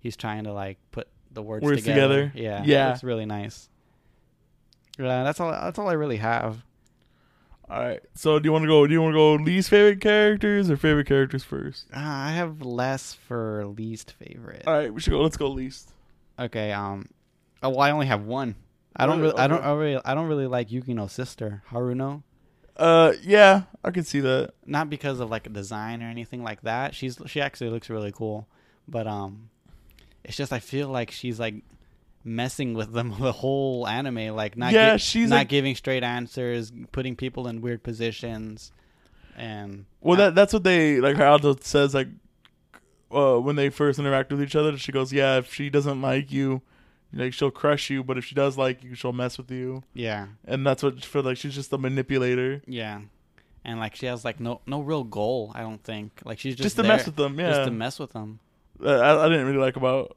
he's 0.00 0.16
trying 0.16 0.44
to 0.44 0.52
like 0.52 0.78
put 0.92 1.08
the 1.32 1.42
words, 1.42 1.64
Words 1.64 1.82
together. 1.82 2.28
together. 2.28 2.32
Yeah, 2.34 2.62
Yeah. 2.64 2.92
it's 2.92 3.02
really 3.02 3.26
nice. 3.26 3.68
Yeah, 4.98 5.24
that's 5.24 5.40
all. 5.40 5.50
That's 5.50 5.78
all 5.78 5.88
I 5.88 5.94
really 5.94 6.18
have. 6.18 6.62
All 7.68 7.80
right. 7.82 8.00
So 8.14 8.38
do 8.38 8.46
you 8.46 8.52
want 8.52 8.62
to 8.62 8.68
go? 8.68 8.86
Do 8.86 8.92
you 8.92 9.02
want 9.02 9.14
to 9.14 9.16
go 9.18 9.34
least 9.34 9.70
favorite 9.70 10.00
characters 10.00 10.70
or 10.70 10.76
favorite 10.76 11.06
characters 11.08 11.42
first? 11.42 11.86
Uh, 11.92 11.98
I 11.98 12.30
have 12.32 12.62
less 12.62 13.14
for 13.14 13.66
least 13.66 14.12
favorite. 14.12 14.62
All 14.66 14.74
right, 14.74 14.92
we 14.94 15.00
should 15.00 15.10
go. 15.10 15.20
Let's 15.22 15.36
go 15.36 15.48
least. 15.48 15.90
Okay. 16.38 16.70
Um. 16.72 17.08
Oh, 17.62 17.70
well, 17.70 17.80
I 17.80 17.90
only 17.90 18.06
have 18.06 18.22
one. 18.24 18.54
I 18.96 19.06
don't. 19.06 19.18
Really? 19.20 19.30
Really, 19.32 19.38
I 19.42 19.46
don't. 19.46 19.62
I 19.64 19.72
really. 19.74 20.00
I 20.04 20.14
don't 20.14 20.28
really 20.28 20.46
like 20.46 20.68
Yukino's 20.68 21.12
sister 21.12 21.62
Haruno. 21.70 22.22
Uh, 22.76 23.12
yeah, 23.22 23.62
I 23.84 23.90
can 23.92 24.04
see 24.04 24.20
that. 24.20 24.52
Not 24.66 24.90
because 24.90 25.20
of 25.20 25.30
like 25.30 25.46
a 25.46 25.50
design 25.50 26.02
or 26.02 26.06
anything 26.06 26.42
like 26.42 26.62
that. 26.62 26.94
She's 26.94 27.18
she 27.26 27.40
actually 27.40 27.70
looks 27.70 27.88
really 27.90 28.12
cool, 28.12 28.48
but 28.88 29.06
um, 29.06 29.50
it's 30.24 30.36
just 30.36 30.52
I 30.52 30.58
feel 30.58 30.88
like 30.88 31.10
she's 31.10 31.38
like 31.38 31.56
messing 32.24 32.74
with 32.74 32.92
them 32.92 33.14
the 33.20 33.32
whole 33.32 33.86
anime. 33.86 34.34
Like 34.34 34.56
not 34.56 34.72
Yeah, 34.72 34.96
gi- 34.96 35.02
she's, 35.04 35.30
not 35.30 35.36
like- 35.36 35.48
giving 35.48 35.74
straight 35.76 36.02
answers, 36.02 36.72
putting 36.92 37.14
people 37.16 37.46
in 37.48 37.60
weird 37.60 37.82
positions, 37.84 38.72
and 39.36 39.84
Well, 40.00 40.14
I- 40.20 40.24
that 40.26 40.34
that's 40.34 40.52
what 40.52 40.64
they 40.64 41.00
like. 41.00 41.18
Aldo 41.18 41.56
says 41.60 41.94
like, 41.94 42.08
uh, 43.12 43.38
when 43.38 43.56
they 43.56 43.68
first 43.70 43.98
interact 43.98 44.32
with 44.32 44.42
each 44.42 44.56
other, 44.56 44.76
she 44.78 44.90
goes, 44.92 45.12
"Yeah, 45.12 45.38
if 45.38 45.52
she 45.54 45.70
doesn't 45.70 46.00
like 46.02 46.32
you, 46.32 46.62
like 47.14 47.32
she'll 47.32 47.50
crush 47.50 47.90
you, 47.90 48.02
but 48.02 48.18
if 48.18 48.24
she 48.24 48.34
does 48.34 48.58
like 48.58 48.82
you, 48.82 48.94
she'll 48.94 49.12
mess 49.12 49.38
with 49.38 49.50
you." 49.50 49.82
yeah. 49.94 50.26
And 50.44 50.66
that's 50.66 50.82
what 50.82 51.04
for 51.04 51.22
like 51.22 51.36
she's 51.36 51.54
just 51.54 51.72
a 51.72 51.78
manipulator, 51.78 52.62
Yeah. 52.66 53.00
And 53.64 53.78
like 53.78 53.94
she 53.96 54.06
has 54.06 54.24
like 54.24 54.40
no 54.40 54.60
no 54.66 54.80
real 54.80 55.04
goal, 55.04 55.52
I 55.54 55.60
don't 55.60 55.82
think. 55.82 56.20
Like 56.24 56.38
she's 56.38 56.54
just, 56.54 56.64
just, 56.64 56.76
to 56.76 56.82
there 56.82 56.96
mess 56.96 57.06
with 57.06 57.16
them. 57.16 57.38
Yeah, 57.38 57.50
Just 57.50 57.64
to 57.66 57.70
mess 57.70 57.98
with 57.98 58.12
them. 58.12 58.40
Uh, 58.84 58.90
I, 58.90 59.24
I 59.24 59.28
didn't 59.28 59.46
really 59.46 59.58
like 59.58 59.76
about. 59.76 60.16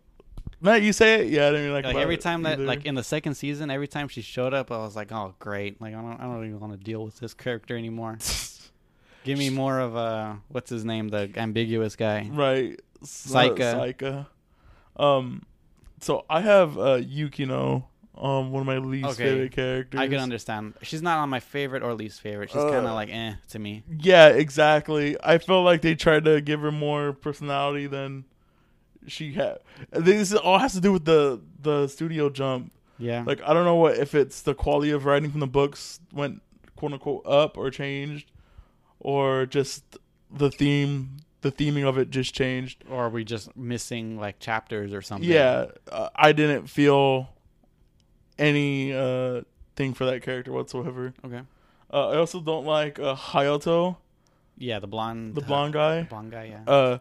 Matt, 0.60 0.82
you 0.82 0.92
say 0.92 1.22
it? 1.22 1.28
Yeah, 1.32 1.48
I 1.48 1.52
didn't 1.52 1.62
really 1.66 1.74
like. 1.74 1.86
Like 1.86 1.96
every 1.98 2.18
time 2.18 2.44
that 2.44 2.54
either. 2.54 2.66
like 2.66 2.86
in 2.86 2.96
the 2.96 3.04
second 3.04 3.36
season, 3.36 3.70
every 3.70 3.88
time 3.88 4.08
she 4.08 4.22
showed 4.22 4.54
up, 4.54 4.72
I 4.72 4.78
was 4.78 4.96
like, 4.96 5.12
"Oh, 5.12 5.36
great. 5.40 5.80
Like 5.80 5.94
I 5.94 6.02
don't 6.02 6.20
I 6.20 6.24
don't 6.24 6.46
even 6.46 6.60
want 6.60 6.74
to 6.74 6.80
deal 6.80 7.04
with 7.06 7.20
this 7.20 7.34
character 7.34 7.78
anymore." 7.78 8.18
Give 9.24 9.38
me 9.38 9.50
more 9.50 9.80
of 9.80 9.96
a 9.96 10.40
what's 10.48 10.70
his 10.70 10.84
name, 10.84 11.10
the 11.10 11.30
ambiguous 11.36 11.96
guy. 11.96 12.30
right, 12.32 12.80
Saika. 13.04 13.96
Saika. 14.00 14.28
Um, 15.02 15.44
so 16.02 16.26
I 16.30 16.42
have 16.42 16.78
uh 16.78 16.98
Yukino, 17.00 17.84
um, 18.18 18.52
one 18.52 18.62
of 18.62 18.68
my 18.68 18.78
least 18.78 19.10
Okay. 19.10 19.24
favorite 19.24 19.52
characters. 19.52 20.00
I 20.00 20.08
can 20.08 20.20
understand. 20.20 20.74
She's 20.82 21.02
not 21.02 21.18
on 21.20 21.30
my 21.30 21.40
favorite 21.40 21.84
or 21.84 21.94
least 21.94 22.22
favorite. 22.22 22.50
She's 22.50 22.62
Uh, 22.62 22.70
kind 22.70 22.86
of 22.88 22.94
like 22.94 23.10
eh 23.12 23.34
to 23.50 23.60
me. 23.60 23.84
Yeah, 24.00 24.28
exactly. 24.30 25.16
I 25.24 25.38
felt 25.38 25.66
like 25.66 25.82
they 25.82 25.96
tried 25.96 26.26
to 26.26 26.42
give 26.42 26.62
her 26.62 26.72
more 26.72 27.14
personality 27.14 27.88
than 27.88 28.26
she 29.08 29.34
had. 29.34 29.60
I 29.94 29.98
think 29.98 30.06
This 30.18 30.34
all 30.34 30.60
has 30.60 30.74
to 30.74 30.82
do 30.82 30.92
with 30.92 31.06
the 31.06 31.42
the 31.62 31.88
studio 31.88 32.30
jump. 32.30 32.72
Yeah. 33.00 33.24
Like 33.26 33.42
I 33.46 33.54
don't 33.54 33.66
know 33.66 33.76
what 33.76 33.98
if 33.98 34.16
it's 34.16 34.42
the 34.42 34.56
quality 34.56 34.92
of 34.92 35.06
writing 35.06 35.30
from 35.32 35.40
the 35.40 35.48
books 35.48 36.00
went 36.12 36.42
quote 36.76 36.94
unquote 36.94 37.26
up 37.26 37.58
or 37.58 37.70
changed, 37.70 38.32
or 39.00 39.46
just 39.46 39.98
the 40.32 40.50
theme 40.52 41.18
the 41.50 41.72
theming 41.72 41.88
of 41.88 41.98
it 41.98 42.10
just 42.10 42.34
changed. 42.34 42.84
or 42.90 43.06
are 43.06 43.10
we 43.10 43.24
just 43.24 43.56
missing 43.56 44.20
like 44.20 44.40
chapters 44.40 44.94
or 44.94 45.02
something? 45.02 45.30
Yeah, 45.30 45.66
uh, 45.92 46.10
I 46.16 46.32
didn't 46.32 46.68
feel 46.68 47.30
any 48.40 48.94
uh 48.94 49.42
thing 49.76 49.94
for 49.94 50.06
that 50.06 50.22
character 50.24 50.52
whatsoever. 50.52 51.14
Okay. 51.26 51.42
Uh, 51.92 52.10
I 52.10 52.18
also 52.18 52.42
don't 52.42 52.66
like 52.66 53.00
uh, 53.00 53.16
Hayato, 53.16 53.98
Yeah, 54.58 54.80
the 54.80 54.88
blonde 54.88 55.36
the 55.36 55.42
blonde 55.42 55.74
guy. 55.74 56.02
the 56.02 56.06
blonde 56.08 56.32
guy, 56.32 56.46
yeah. 56.46 56.72
uh 56.72 56.98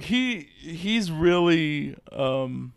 he 0.00 0.48
he's 0.58 1.10
really 1.10 1.96
um 2.12 2.72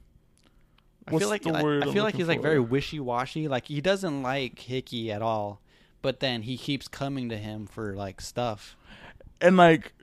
I 1.07 1.17
feel 1.17 1.29
like 1.29 1.47
I- 1.47 1.79
I 1.79 1.91
feel 1.93 2.03
like 2.03 2.15
he's 2.15 2.27
like 2.27 2.41
very 2.41 2.59
wishy 2.59 2.99
washy. 2.99 3.47
Like 3.47 3.67
he 3.67 3.79
doesn't 3.79 4.23
like 4.23 4.59
Hickey 4.59 5.09
at 5.11 5.21
all, 5.21 5.61
but 6.01 6.19
then 6.19 6.41
he 6.41 6.57
keeps 6.57 6.87
coming 6.89 7.29
to 7.29 7.37
him 7.37 7.65
for 7.65 7.95
like 7.95 8.19
stuff. 8.21 8.75
and 9.39 9.55
like 9.55 9.93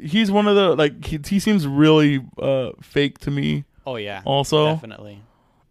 he's 0.00 0.30
one 0.30 0.46
of 0.48 0.56
the 0.56 0.74
like 0.76 1.04
he, 1.04 1.18
he 1.26 1.38
seems 1.38 1.66
really 1.66 2.24
uh 2.38 2.70
fake 2.82 3.18
to 3.18 3.30
me 3.30 3.64
Oh 3.86 3.96
yeah, 3.96 4.22
also 4.24 4.74
definitely. 4.74 5.20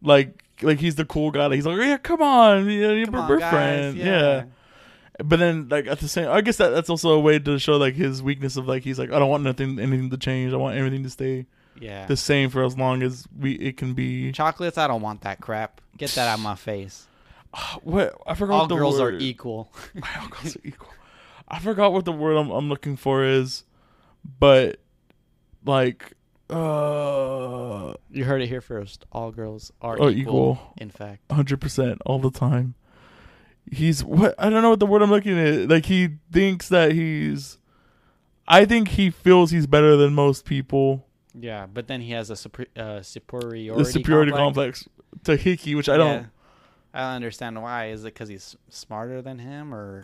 like 0.02 0.44
like 0.62 0.80
he's 0.80 0.96
the 0.96 1.06
cool 1.06 1.32
guy 1.32 1.48
that 1.48 1.56
he's 1.56 1.66
like 1.66 1.78
yeah 1.78 1.98
come 1.98 2.22
on 2.22 2.70
yeah, 2.70 2.92
yeah, 2.92 3.06
Come 3.06 3.14
we're, 3.14 3.20
on, 3.20 3.30
we're 3.30 3.40
guys, 3.40 3.52
friends 3.52 3.96
yeah. 3.98 4.44
but 5.24 5.40
then 5.40 5.68
like 5.70 5.88
at 5.88 6.00
the 6.00 6.08
same 6.08 6.30
i 6.30 6.42
guess 6.42 6.58
that 6.58 6.70
that's 6.70 6.90
also 6.90 7.10
a 7.12 7.20
way 7.20 7.40
to 7.40 7.58
show 7.58 7.78
like 7.78 7.96
his 7.96 8.22
weakness 8.22 8.56
of 8.56 8.68
like 8.68 8.84
he's 8.84 9.00
like 9.00 9.12
i 9.12 9.18
don't 9.20 9.30
want 9.30 9.44
nothing 9.44 9.80
anything 9.80 10.10
to 10.10 10.18
change 10.18 10.54
i 10.54 10.56
want 10.56 10.78
everything 10.78 11.04
to 11.04 11.10
stay 11.10 11.46
yeah. 11.80 12.06
the 12.06 12.16
same 12.16 12.50
for 12.50 12.64
as 12.64 12.78
long 12.78 13.02
as 13.04 13.28
we 13.38 13.54
it 13.54 13.78
can 13.78 13.94
be 13.94 14.32
Chocolates, 14.32 14.78
I 14.78 14.88
don't 14.88 15.02
want 15.02 15.22
that 15.22 15.42
crap. 15.42 15.82
Get 15.98 16.12
that 16.12 16.28
out 16.28 16.38
of 16.38 16.44
my 16.44 16.56
face. 16.56 17.08
what 17.84 18.16
i 18.28 18.36
forgot 18.36 18.54
All 18.54 18.60
what 18.62 18.70
the 18.70 18.76
girls 18.76 19.00
word. 19.00 19.16
are 19.16 19.18
equal. 19.18 19.72
All 20.22 20.28
girls 20.28 20.56
are 20.56 20.62
equal. 20.64 20.90
I 21.48 21.60
forgot 21.60 21.92
what 21.94 22.06
the 22.06 22.12
word 22.12 22.36
I'm, 22.38 22.50
I'm 22.52 22.70
looking 22.70 22.96
for 22.96 23.24
is, 23.24 23.64
but 24.40 24.80
like, 25.66 26.14
uh, 26.50 27.94
You 28.10 28.26
heard 28.26 28.42
it 28.42 28.48
here 28.48 28.62
first. 28.62 29.06
All 29.12 29.32
girls 29.32 29.72
are 29.82 29.94
are 30.02 30.10
equal, 30.10 30.14
equal, 30.14 30.74
In 30.78 30.90
fact, 30.90 31.32
hundred 31.32 31.60
percent 31.62 32.02
all 32.06 32.20
the 32.20 32.32
time. 32.32 32.76
He's 33.72 34.04
what 34.04 34.36
I 34.38 34.50
don't 34.50 34.62
know 34.62 34.72
what 34.72 34.80
the 34.80 34.86
word 34.86 35.02
I'm 35.02 35.10
looking 35.10 35.38
at. 35.40 35.70
Like 35.70 35.86
he 35.86 36.10
thinks 36.32 36.70
that 36.70 36.92
he's. 36.92 37.58
I 38.48 38.66
think 38.66 38.90
he 38.90 39.10
feels 39.10 39.52
he's 39.52 39.68
better 39.68 39.96
than 39.96 40.14
most 40.14 40.44
people. 40.46 41.06
yeah. 41.34 41.66
But 41.66 41.88
then 41.88 42.02
he 42.02 42.12
has 42.12 42.30
a 42.30 42.36
super, 42.36 42.66
uh, 42.76 43.02
superiority. 43.02 43.84
The 43.84 43.90
superiority 43.90 44.34
complex. 44.34 44.84
complex, 44.84 45.24
to 45.24 45.38
Hickey, 45.38 45.76
which 45.76 45.88
I 45.88 45.96
don't. 45.98 46.24
Yeah. 46.24 46.26
I 46.94 47.00
don't 47.00 47.16
understand 47.16 47.62
why. 47.62 47.88
Is 47.88 48.02
it 48.04 48.14
because 48.14 48.28
he's 48.30 48.56
smarter 48.70 49.22
than 49.22 49.40
him, 49.40 49.74
or 49.74 50.04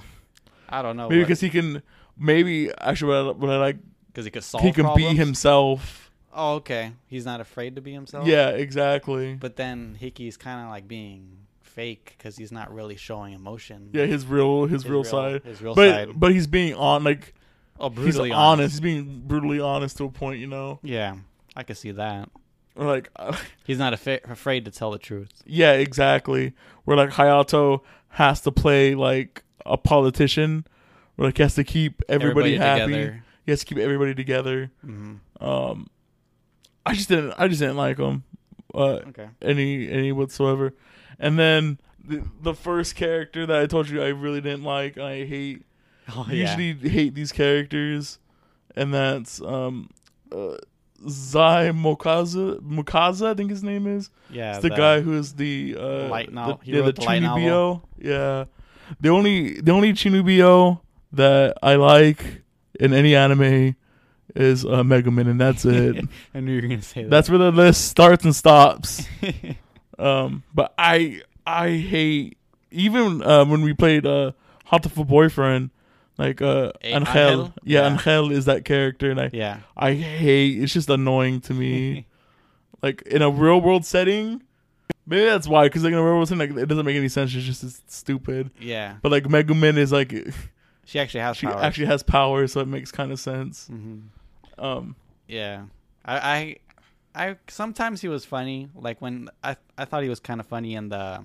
I 0.70 0.82
don't 0.82 0.96
know. 0.96 1.10
maybe 1.10 1.22
because 1.22 1.42
he 1.42 1.50
can. 1.50 1.84
Maybe 2.18 2.72
actually, 2.80 3.10
what 3.24 3.36
I, 3.36 3.38
what 3.38 3.50
I 3.52 3.58
like, 3.58 3.78
because 4.10 4.26
he 4.26 4.32
could 4.32 4.44
solve. 4.44 4.64
he 4.64 4.72
can 4.72 4.84
problems? 4.84 5.12
be 5.12 5.16
himself. 5.18 6.12
Oh, 6.34 6.56
okay. 6.56 6.92
He's 7.08 7.26
not 7.26 7.42
afraid 7.42 7.76
to 7.76 7.82
be 7.82 7.94
himself. 7.94 8.28
Yeah, 8.28 8.50
exactly. 8.50 9.34
But 9.34 9.56
then 9.56 9.96
Hickey's 10.00 10.38
kind 10.38 10.62
of 10.62 10.70
like 10.70 10.88
being 10.88 11.38
fake 11.62 12.16
because 12.18 12.38
he's 12.38 12.52
not 12.52 12.74
really 12.74 12.96
showing 12.96 13.34
emotion. 13.34 13.90
yeah, 13.94 14.06
his 14.06 14.26
real 14.26 14.66
his, 14.66 14.88
real, 14.88 15.04
side. 15.04 15.44
His 15.44 15.62
real 15.62 15.76
but 15.76 15.90
side. 15.90 16.20
but 16.20 16.32
he's 16.32 16.48
being 16.48 16.76
on 16.76 17.04
like 17.04 17.34
Oh, 17.80 17.90
he's 17.90 17.96
brutally 17.98 18.32
honest. 18.32 18.74
He's 18.74 18.80
being 18.82 19.24
brutally 19.26 19.60
honest 19.60 19.98
to 19.98 20.06
a 20.06 20.10
point, 20.10 20.40
you 20.40 20.48
know. 20.48 20.80
Yeah, 20.84 21.16
I 21.56 21.64
could 21.64 21.78
see 21.78 21.92
that. 21.92 22.30
Or 22.76 22.86
like, 22.86 23.10
uh, 23.16 23.36
He's 23.66 23.78
not 23.78 23.94
afraid 23.94 24.66
to 24.66 24.72
tell 24.72 24.92
the 24.92 24.98
truth. 25.00 25.32
yeah, 25.46 25.74
exactly. 25.74 26.54
Where 26.84 26.98
like 26.98 27.12
Hayato 27.12 27.82
has 28.10 28.42
to 28.42 28.52
play 28.52 28.96
like 28.96 29.44
a 29.66 29.78
politician, 29.78 30.66
where 31.16 31.28
like 31.30 31.38
he 31.38 31.44
has 31.44 31.56
to 31.56 31.64
keep 31.64 32.02
everybody, 32.10 32.58
happy. 32.58 32.92
together. 32.92 33.24
He 33.46 33.52
has 33.52 33.60
to 33.62 33.66
keep 33.66 33.78
everybody 33.78 34.14
together. 34.16 34.72
hmm 34.86 35.16
Um, 35.40 35.90
I 36.86 36.94
just 36.94 37.10
didn't. 37.10 37.34
I 37.38 37.48
just 37.48 37.60
didn't 37.60 37.78
like 37.78 37.98
him. 37.98 38.24
Uh, 38.74 39.02
Okay. 39.10 39.28
any 39.42 39.90
any 39.90 40.12
whatsoever. 40.12 40.74
And 41.20 41.38
then 41.40 41.80
the, 42.04 42.24
the 42.42 42.54
first 42.54 42.96
character 42.96 43.46
that 43.46 43.60
I 43.60 43.66
told 43.66 43.90
you 43.90 44.02
I 44.02 44.08
really 44.10 44.42
didn't 44.42 44.64
like, 44.64 44.98
I 44.98 45.26
hate. 45.26 45.64
Oh 46.16 46.26
yeah. 46.30 46.58
usually 46.58 46.90
hate 46.90 47.14
these 47.14 47.32
characters, 47.32 48.18
and 48.76 48.92
that's 48.92 49.40
um, 49.42 49.90
uh, 50.32 50.56
Zaimokuza. 51.06 52.60
Mokaza, 52.62 53.28
I 53.28 53.34
think 53.34 53.50
his 53.50 53.64
name 53.64 53.88
is. 53.88 54.10
yeah. 54.30 54.54
It's 54.54 54.62
the, 54.64 54.70
guy 54.70 55.02
who 55.02 55.14
is 55.18 55.34
the 55.34 55.76
uh, 55.80 56.08
Light 56.08 56.34
novel- 56.34 56.62
the, 56.66 56.72
yeah, 56.72 56.82
the 56.82 56.92
the 56.94 57.02
light 57.02 57.22
novel. 57.22 57.44
chunibyo. 57.44 57.82
Yeah, 58.10 58.46
the 59.00 59.10
only 59.10 59.62
the 59.62 59.72
only 59.72 59.94
chunibyo 59.94 60.80
that 61.14 61.58
I 61.62 61.76
like 61.76 62.42
in 62.80 62.94
any 62.94 63.16
anime 63.16 63.76
is 64.36 64.64
uh, 64.66 64.84
Megumin, 64.84 65.30
and 65.30 65.40
that's 65.42 65.66
it. 65.66 66.06
I 66.34 66.40
knew 66.40 66.54
you 66.54 66.62
were 66.62 66.68
gonna 66.68 66.82
say 66.82 67.04
that. 67.04 67.10
that's 67.10 67.30
where 67.30 67.40
the 67.40 67.52
list 67.52 67.88
starts 67.90 68.24
and 68.26 68.36
stops. 68.36 69.06
Um, 69.98 70.44
but 70.56 70.74
I 70.78 71.24
I 71.46 71.72
hate 71.76 72.38
even 72.72 73.22
uh, 73.22 73.44
when 73.44 73.62
we 73.64 73.74
played 73.74 74.06
uh, 74.06 74.32
Hatoful 74.72 75.06
Boyfriend, 75.06 75.72
like 76.18 76.42
uh, 76.42 76.72
A- 76.82 76.96
Angel. 76.96 77.18
Angel? 77.18 77.54
Yeah, 77.66 77.82
Yeah. 77.82 77.92
Angel 77.94 78.32
is 78.32 78.46
that 78.46 78.64
character, 78.64 79.12
and 79.12 79.20
I 79.20 79.30
yeah. 79.34 79.60
I 79.76 79.94
hate. 79.96 80.64
It's 80.64 80.72
just 80.72 80.90
annoying 80.90 81.42
to 81.42 81.54
me. 81.54 82.06
like 82.82 83.02
in 83.04 83.22
a 83.22 83.30
real 83.30 83.60
world 83.60 83.84
setting, 83.86 84.42
maybe 85.06 85.26
that's 85.26 85.50
why. 85.50 85.66
Because 85.66 85.84
like 85.84 85.92
in 85.92 86.00
a 86.00 86.04
real 86.04 86.14
world 86.14 86.30
setting, 86.30 86.56
like 86.56 86.64
it 86.64 86.68
doesn't 86.68 86.86
make 86.86 86.96
any 86.96 87.10
sense. 87.10 87.36
It's 87.36 87.44
just 87.44 87.64
it's 87.66 87.82
stupid. 87.90 88.52
yeah. 88.58 88.96
But 89.02 89.12
like 89.12 89.26
Megumin 89.26 89.76
is 89.76 89.92
like 89.92 90.14
She 90.90 90.98
actually 91.00 91.20
has 91.22 91.38
she 91.38 91.46
powers. 91.46 91.64
actually 91.64 91.86
has 91.86 92.02
power, 92.02 92.48
so 92.48 92.62
it 92.62 92.68
makes 92.68 92.92
kind 92.92 93.12
of 93.12 93.20
sense. 93.20 93.68
hmm 93.68 94.00
Um, 94.58 94.96
Yeah. 95.28 95.66
I, 96.04 96.18
I 96.18 96.56
I 97.30 97.36
sometimes 97.48 98.02
he 98.02 98.08
was 98.08 98.26
funny. 98.26 98.70
Like 98.74 99.00
when 99.00 99.30
I 99.44 99.56
I 99.78 99.86
thought 99.86 100.02
he 100.02 100.10
was 100.10 100.20
kind 100.20 100.40
of 100.40 100.48
funny 100.48 100.74
in 100.74 100.90
the 100.90 101.24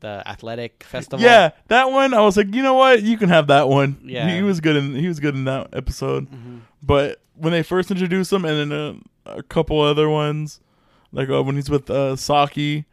the 0.00 0.22
athletic 0.26 0.84
festival. 0.84 1.24
Yeah, 1.24 1.50
that 1.68 1.90
one. 1.90 2.12
I 2.12 2.20
was 2.20 2.36
like, 2.36 2.54
you 2.54 2.62
know 2.62 2.74
what? 2.74 3.02
You 3.02 3.16
can 3.16 3.28
have 3.30 3.46
that 3.46 3.68
one. 3.68 3.98
Yeah. 4.04 4.28
he 4.34 4.42
was 4.42 4.60
good 4.60 4.76
in 4.76 4.94
he 4.96 5.08
was 5.08 5.18
good 5.20 5.34
in 5.34 5.44
that 5.44 5.68
episode. 5.72 6.28
hmm 6.28 6.58
But 6.82 7.20
when 7.34 7.52
they 7.52 7.62
first 7.62 7.90
introduced 7.90 8.32
him, 8.32 8.44
and 8.44 8.70
then 8.70 9.02
a, 9.26 9.38
a 9.38 9.42
couple 9.42 9.80
other 9.80 10.10
ones, 10.10 10.60
like 11.12 11.30
uh, 11.30 11.42
when 11.42 11.54
he's 11.56 11.70
with 11.70 11.88
uh, 11.88 12.16
Saki, 12.16 12.84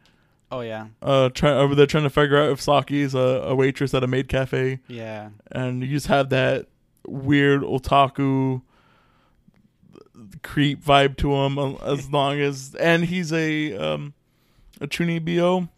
Oh 0.51 0.61
yeah, 0.61 0.87
uh, 1.01 1.29
trying 1.29 1.57
over 1.57 1.75
there 1.75 1.85
trying 1.85 2.03
to 2.03 2.09
figure 2.09 2.37
out 2.37 2.49
if 2.51 2.61
Saki 2.61 3.01
is 3.01 3.13
a, 3.13 3.19
a 3.19 3.55
waitress 3.55 3.93
at 3.93 4.03
a 4.03 4.07
maid 4.07 4.27
cafe, 4.27 4.79
yeah, 4.87 5.29
and 5.51 5.81
you 5.83 5.89
just 5.89 6.07
have 6.07 6.29
that 6.29 6.67
weird 7.07 7.61
otaku 7.61 8.61
creep 10.43 10.83
vibe 10.83 11.17
to 11.17 11.33
him 11.33 11.57
uh, 11.57 11.73
as 11.85 12.09
long 12.11 12.39
as 12.39 12.75
and 12.75 13.05
he's 13.05 13.31
a 13.31 13.75
um 13.77 14.13
a 14.81 14.87
chunibyo 14.87 15.69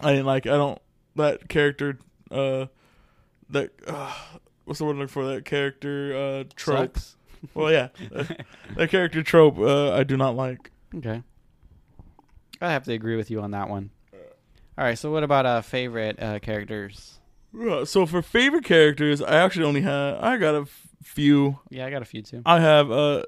i 0.00 0.12
didn't 0.12 0.24
like 0.24 0.46
i 0.46 0.50
don't 0.50 0.80
that 1.16 1.48
character 1.48 1.98
uh 2.30 2.66
that 3.50 3.70
uh, 3.86 4.12
what's 4.64 4.78
the 4.78 4.84
word 4.84 4.92
I'm 4.92 4.98
looking 4.98 5.08
for? 5.08 5.26
That 5.26 5.44
character 5.44 6.16
uh 6.16 6.44
trope. 6.56 6.96
Sucks. 6.96 7.16
well 7.54 7.70
yeah. 7.70 7.88
That, 8.10 8.46
that 8.76 8.90
character 8.90 9.22
trope 9.22 9.58
uh 9.58 9.92
i 9.92 10.04
do 10.04 10.16
not 10.16 10.36
like. 10.36 10.70
Okay. 10.96 11.22
I 12.60 12.70
have 12.72 12.84
to 12.84 12.92
agree 12.92 13.16
with 13.16 13.30
you 13.30 13.40
on 13.40 13.50
that 13.52 13.68
one. 13.68 13.90
All 14.76 14.84
right, 14.84 14.98
so 14.98 15.10
what 15.12 15.22
about 15.22 15.46
uh 15.46 15.60
favorite 15.62 16.20
uh 16.22 16.38
characters? 16.40 17.18
So 17.84 18.04
for 18.06 18.20
favorite 18.20 18.64
characters 18.64 19.22
i 19.22 19.36
actually 19.36 19.66
only 19.66 19.82
have 19.82 20.18
i 20.20 20.36
got 20.36 20.56
a 20.56 20.62
f- 20.62 20.88
few 21.04 21.60
Yeah, 21.70 21.86
I 21.86 21.90
got 21.90 22.02
a 22.02 22.04
few 22.04 22.20
too. 22.20 22.42
i 22.44 22.58
have 22.58 22.90
uh 22.90 23.22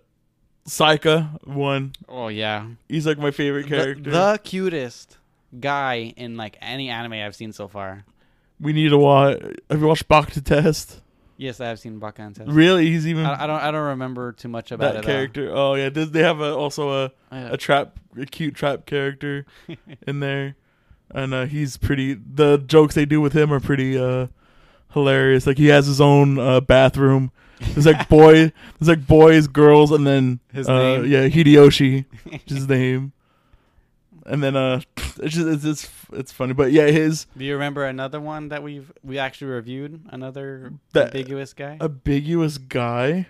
Saika 0.69 1.41
one 1.47 1.93
Oh 2.09 2.27
yeah, 2.27 2.67
he's 2.89 3.07
like 3.07 3.19
my 3.19 3.31
favorite 3.31 3.65
the, 3.65 3.69
character 3.69 4.11
the 4.11 4.41
cutest 4.43 5.19
guy 5.61 6.13
in 6.17 6.37
like 6.37 6.57
any 6.61 6.89
anime 6.89 7.13
I've 7.13 7.37
seen 7.37 7.53
so 7.53 7.69
far. 7.69 8.05
We 8.61 8.73
need 8.73 8.89
to 8.89 8.99
watch. 8.99 9.41
Have 9.71 9.81
you 9.81 9.87
watched 9.87 10.09
Baka 10.09 10.33
to 10.33 10.43
Test? 10.43 11.01
Yes, 11.39 11.61
I 11.61 11.67
have 11.69 11.79
seen 11.79 11.99
Baka 11.99 12.23
and 12.23 12.35
Test. 12.35 12.51
Really? 12.51 12.87
He's 12.91 13.07
even 13.07 13.27
I, 13.27 13.45
I 13.45 13.47
don't 13.47 13.61
I 13.61 13.71
don't 13.71 13.87
remember 13.89 14.33
too 14.33 14.49
much 14.49 14.73
about 14.73 14.95
that 14.95 14.99
it. 15.01 15.07
though. 15.07 15.13
character. 15.13 15.51
Oh 15.55 15.75
yeah, 15.75 15.89
they 15.91 16.05
they 16.05 16.23
have 16.23 16.41
a, 16.41 16.55
also 16.55 16.91
a, 16.91 17.05
Uh, 17.31 17.49
a 17.53 17.57
trap, 17.57 17.99
a 18.19 18.25
cute 18.27 18.55
trap 18.55 18.87
character 18.87 19.45
in 20.07 20.21
there, 20.21 20.57
and 21.11 21.35
uh, 21.35 21.45
he's 21.47 21.77
pretty. 21.77 22.15
The 22.15 22.59
jokes 22.59 22.95
they 22.95 23.05
do 23.05 23.21
with 23.21 23.35
him 23.35 23.53
are 23.53 23.61
pretty 23.61 23.99
uh, 23.99 24.29
hilarious. 24.95 25.47
Like 25.47 25.59
he 25.59 25.67
has 25.67 25.87
his 25.87 26.01
own 26.01 26.39
uh, 26.39 26.61
bathroom. 26.61 27.33
There's 27.61 27.87
like 27.87 28.09
boy, 28.11 28.53
there's 28.79 28.89
like 28.89 29.07
boys, 29.07 29.47
girls, 29.47 29.91
and 29.93 30.07
then 30.07 30.41
His 30.53 30.69
uh, 30.69 30.79
name? 30.79 31.07
yeah, 31.07 31.29
Hideyoshi, 31.29 32.05
his 32.47 32.69
name. 32.69 33.13
And 34.29 34.43
then 34.43 34.57
uh, 34.57 34.81
it's 35.19 35.35
just 35.35 35.47
it's, 35.47 35.65
it's 35.65 35.89
it's 36.13 36.33
funny, 36.33 36.53
but 36.53 36.73
yeah, 36.73 36.87
his 36.87 37.27
Do 37.37 37.45
you 37.45 37.55
remember 37.55 37.85
another 37.85 38.21
one 38.21 38.49
that 38.49 38.63
we've 38.63 38.91
we 39.05 39.19
actually 39.19 39.49
reviewed? 39.53 40.01
Another 40.11 40.73
That- 40.93 41.07
ambiguous 41.15 41.53
guy. 41.53 41.79
ambiguous 41.81 42.59
guy. 42.59 43.29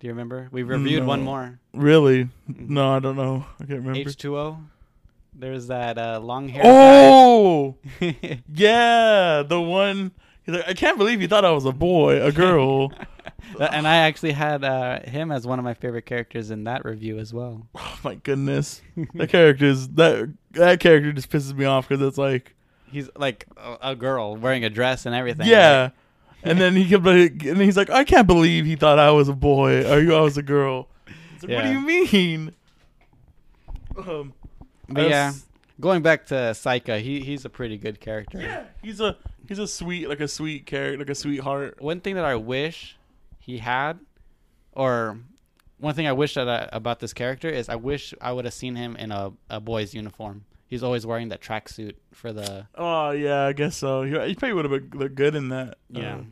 Do 0.00 0.06
you 0.06 0.12
remember? 0.12 0.48
We 0.50 0.62
reviewed 0.62 1.04
one 1.04 1.22
more. 1.22 1.58
Really? 1.74 2.24
Mhm. 2.50 2.70
No, 2.70 2.90
I 2.96 3.00
don't 3.00 3.16
know. 3.16 3.44
I 3.60 3.64
can't 3.66 3.80
remember. 3.80 3.98
H 4.08 4.16
two 4.16 4.36
O. 4.38 4.58
There's 5.34 5.66
that 5.68 5.98
uh, 5.98 6.20
long 6.20 6.48
hair. 6.48 6.62
Oh, 6.64 7.76
yeah, 8.52 9.42
the 9.46 9.60
one. 9.60 10.12
Like, 10.46 10.66
I 10.68 10.72
can't 10.74 10.98
believe 10.98 11.20
you 11.22 11.28
thought 11.28 11.44
I 11.44 11.50
was 11.52 11.64
a 11.66 11.72
boy, 11.72 12.20
a 12.20 12.32
girl. 12.32 12.92
and 13.58 13.86
I 13.88 13.96
actually 13.96 14.32
had 14.32 14.62
uh, 14.64 15.00
him 15.00 15.32
as 15.32 15.46
one 15.46 15.58
of 15.58 15.64
my 15.64 15.74
favorite 15.74 16.06
characters 16.06 16.50
in 16.50 16.64
that 16.64 16.84
review 16.84 17.18
as 17.18 17.32
well. 17.34 17.66
oh 17.74 17.98
my 18.04 18.14
goodness, 18.16 18.82
that 19.14 19.28
character 19.30 19.64
is 19.66 19.88
that 19.90 20.32
that 20.52 20.80
character 20.80 21.12
just 21.12 21.30
pisses 21.30 21.54
me 21.54 21.64
off 21.64 21.88
because 21.88 22.06
it's 22.06 22.18
like, 22.18 22.54
He's 22.90 23.08
like 23.16 23.46
a, 23.56 23.90
a 23.90 23.96
girl 23.96 24.36
wearing 24.36 24.64
a 24.64 24.70
dress 24.70 25.06
and 25.06 25.14
everything. 25.14 25.46
yeah, 25.46 25.90
and 26.42 26.60
then 26.60 26.74
he 26.76 26.92
and 26.94 27.58
he's 27.60 27.76
like, 27.76 27.90
I 27.90 28.04
can't 28.04 28.26
believe 28.26 28.64
he 28.66 28.76
thought 28.76 28.98
I 28.98 29.10
was 29.10 29.28
a 29.28 29.34
boy 29.34 29.90
or 29.90 30.00
you 30.00 30.14
I 30.14 30.20
was 30.20 30.36
a 30.36 30.42
girl. 30.42 30.88
It's 31.34 31.44
like, 31.44 31.52
What 31.54 31.64
do 31.64 31.72
you 31.72 31.80
mean? 31.80 32.54
Um, 33.96 34.32
But 34.88 35.08
yeah, 35.08 35.32
going 35.80 36.02
back 36.02 36.26
to 36.26 36.34
Saika, 36.34 37.00
he 37.00 37.20
he's 37.20 37.44
a 37.44 37.48
pretty 37.50 37.76
good 37.78 38.00
character. 38.00 38.40
yeah, 38.40 38.64
he's 38.82 39.00
a 39.00 39.16
he's 39.48 39.58
a 39.58 39.66
sweet 39.68 40.08
like 40.08 40.20
a 40.20 40.28
sweet 40.28 40.66
character 40.66 40.98
like 40.98 41.10
a 41.10 41.14
sweetheart. 41.14 41.80
One 41.80 42.00
thing 42.00 42.14
that 42.16 42.24
I 42.24 42.34
wish 42.36 42.96
he 43.50 43.58
had, 43.58 43.98
or 44.72 45.18
one 45.78 45.94
thing 45.94 46.06
I 46.06 46.12
wish 46.12 46.34
that 46.34 46.48
I, 46.48 46.68
about 46.72 47.00
this 47.00 47.12
character 47.12 47.48
is 47.48 47.68
I 47.68 47.76
wish 47.76 48.14
I 48.20 48.32
would 48.32 48.44
have 48.44 48.54
seen 48.54 48.76
him 48.76 48.96
in 48.96 49.10
a, 49.12 49.32
a 49.48 49.60
boy's 49.60 49.94
uniform. 49.94 50.44
He's 50.66 50.82
always 50.82 51.04
wearing 51.04 51.28
that 51.30 51.40
tracksuit 51.40 51.94
for 52.12 52.32
the 52.32 52.66
Oh 52.74 53.10
yeah, 53.10 53.44
I 53.46 53.52
guess 53.52 53.76
so. 53.76 54.02
He, 54.02 54.10
he 54.28 54.34
probably 54.36 54.52
would 54.54 54.64
have 54.70 54.94
looked 54.94 55.14
good 55.14 55.34
in 55.34 55.48
that. 55.48 55.78
yeah. 55.90 56.16
Uh, 56.16 56.22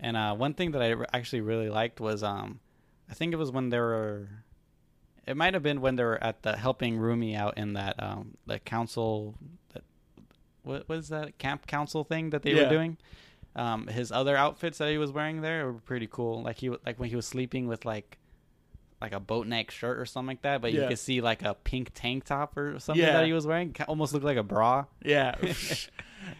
And 0.00 0.16
uh, 0.16 0.34
one 0.34 0.54
thing 0.54 0.72
that 0.72 0.82
I 0.82 0.90
re- 0.90 1.06
actually 1.12 1.40
really 1.42 1.68
liked 1.70 2.00
was 2.00 2.22
um, 2.22 2.60
I 3.10 3.14
think 3.14 3.32
it 3.32 3.36
was 3.36 3.50
when 3.50 3.68
they 3.70 3.78
were, 3.78 4.28
it 5.26 5.36
might 5.36 5.54
have 5.54 5.62
been 5.62 5.80
when 5.80 5.96
they 5.96 6.04
were 6.04 6.22
at 6.22 6.42
the 6.42 6.56
helping 6.56 6.98
Rumi 6.98 7.34
out 7.36 7.58
in 7.58 7.72
that 7.74 7.94
um 8.02 8.36
the 8.46 8.58
council 8.58 9.34
that 9.74 9.82
what 10.62 10.88
was 10.88 11.08
that 11.08 11.36
camp 11.38 11.66
council 11.66 12.04
thing 12.04 12.30
that 12.30 12.42
they 12.42 12.52
Yeah. 12.52 12.64
were 12.64 12.68
doing. 12.70 12.96
Um, 13.56 13.86
his 13.88 14.12
other 14.12 14.36
outfits 14.36 14.78
that 14.78 14.90
he 14.90 14.98
was 14.98 15.10
wearing 15.10 15.40
there 15.40 15.66
were 15.66 15.72
pretty 15.80 16.06
cool. 16.06 16.42
Like 16.42 16.58
he 16.58 16.68
like 16.70 17.00
when 17.00 17.08
he 17.08 17.16
was 17.16 17.26
sleeping 17.26 17.66
with 17.66 17.84
like 17.84 18.18
like 19.00 19.12
a 19.12 19.20
boat 19.20 19.46
neck 19.46 19.70
shirt 19.70 19.98
or 19.98 20.06
something 20.06 20.28
like 20.28 20.42
that, 20.42 20.60
but 20.62 20.72
you 20.72 20.86
could 20.86 20.98
see 20.98 21.20
like 21.20 21.42
a 21.42 21.54
pink 21.54 21.90
tank 21.94 22.24
top 22.24 22.56
or 22.56 22.78
something 22.78 23.02
Yeah. 23.02 23.14
that 23.14 23.26
he 23.26 23.32
was 23.32 23.46
wearing. 23.46 23.74
Almost 23.88 24.12
looked 24.12 24.24
like 24.24 24.36
a 24.36 24.42
bra. 24.42 24.84
Yeah. 25.02 25.34
it's 25.40 25.88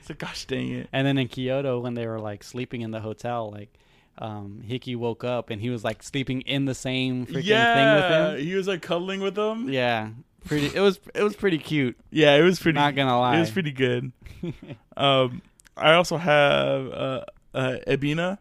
like, 0.08 0.18
gosh 0.18 0.44
dang 0.44 0.72
it. 0.72 0.88
And 0.92 1.06
then 1.06 1.18
in 1.18 1.28
Kyoto, 1.28 1.80
when 1.80 1.94
they 1.94 2.06
were 2.06 2.20
like 2.20 2.44
sleeping 2.44 2.82
in 2.82 2.90
the 2.90 3.00
hotel, 3.00 3.50
like 3.50 3.72
um, 4.18 4.62
Hickey 4.66 4.96
woke 4.96 5.24
up 5.24 5.50
and 5.50 5.60
he 5.60 5.70
was 5.70 5.84
like 5.84 6.02
sleeping 6.02 6.42
in 6.42 6.64
the 6.64 6.74
same 6.74 7.26
freaking 7.26 7.44
yeah, 7.44 7.74
thing 7.74 7.94
with 8.30 8.40
him. 8.40 8.46
he 8.46 8.54
was 8.54 8.66
like 8.68 8.82
cuddling 8.82 9.20
with 9.20 9.34
them. 9.34 9.68
Yeah, 9.68 10.10
pretty. 10.44 10.74
It 10.74 10.80
was 10.80 10.98
it 11.14 11.22
was 11.22 11.36
pretty 11.36 11.58
cute. 11.58 11.96
Yeah, 12.10 12.34
it 12.36 12.42
was 12.42 12.58
pretty. 12.58 12.76
Not 12.76 12.94
gonna 12.94 13.18
lie. 13.18 13.36
It 13.36 13.40
was 13.40 13.50
pretty 13.50 13.72
good. 13.72 14.12
Um, 14.98 15.42
I 15.76 15.94
also 15.94 16.16
have 16.16 16.88
uh, 16.88 17.24
uh 17.54 17.76
Ebina. 17.86 18.38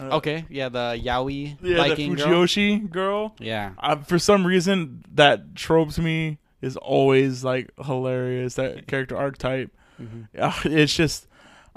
Uh, 0.00 0.16
okay, 0.16 0.44
yeah, 0.48 0.68
the 0.68 1.00
yaoi 1.02 1.56
Yeah, 1.60 1.76
Viking 1.76 2.14
the 2.14 2.16
girl. 2.22 2.42
fujoshi 2.44 2.90
girl. 2.90 3.34
Yeah, 3.40 3.72
Uh, 3.78 3.96
for 3.96 4.18
some 4.18 4.46
reason, 4.46 5.04
that 5.14 5.56
trope 5.56 5.90
to 5.94 6.02
me 6.02 6.38
is 6.62 6.76
always 6.76 7.42
like 7.42 7.70
hilarious. 7.84 8.54
That 8.54 8.86
character 8.86 9.16
archetype. 9.16 9.72
hmm 9.96 10.22
Uh, 10.38 10.52
it's 10.64 10.94
just 10.94 11.26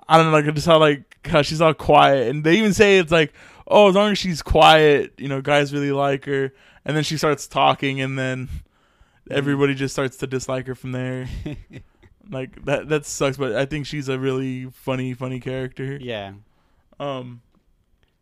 I 0.07 0.17
don't 0.17 0.27
know, 0.27 0.31
like 0.33 0.53
just 0.53 0.67
how 0.67 0.77
like 0.77 1.25
how 1.27 1.41
she's 1.41 1.61
all 1.61 1.73
quiet, 1.73 2.27
and 2.27 2.43
they 2.43 2.57
even 2.57 2.73
say 2.73 2.99
it's 2.99 3.11
like, 3.11 3.33
oh, 3.67 3.89
as 3.89 3.95
long 3.95 4.11
as 4.11 4.17
she's 4.19 4.41
quiet, 4.41 5.13
you 5.17 5.27
know, 5.27 5.41
guys 5.41 5.73
really 5.73 5.91
like 5.91 6.25
her, 6.25 6.53
and 6.85 6.95
then 6.95 7.03
she 7.03 7.17
starts 7.17 7.47
talking, 7.47 8.01
and 8.01 8.19
then 8.19 8.49
everybody 9.29 9.73
just 9.73 9.93
starts 9.95 10.17
to 10.17 10.27
dislike 10.27 10.67
her 10.67 10.75
from 10.75 10.91
there. 10.91 11.27
like 12.29 12.65
that 12.65 12.89
that 12.89 13.05
sucks, 13.05 13.37
but 13.37 13.53
I 13.55 13.65
think 13.65 13.85
she's 13.85 14.09
a 14.09 14.19
really 14.19 14.65
funny, 14.65 15.13
funny 15.13 15.39
character. 15.39 15.97
yeah. 16.01 16.33
Um, 16.99 17.41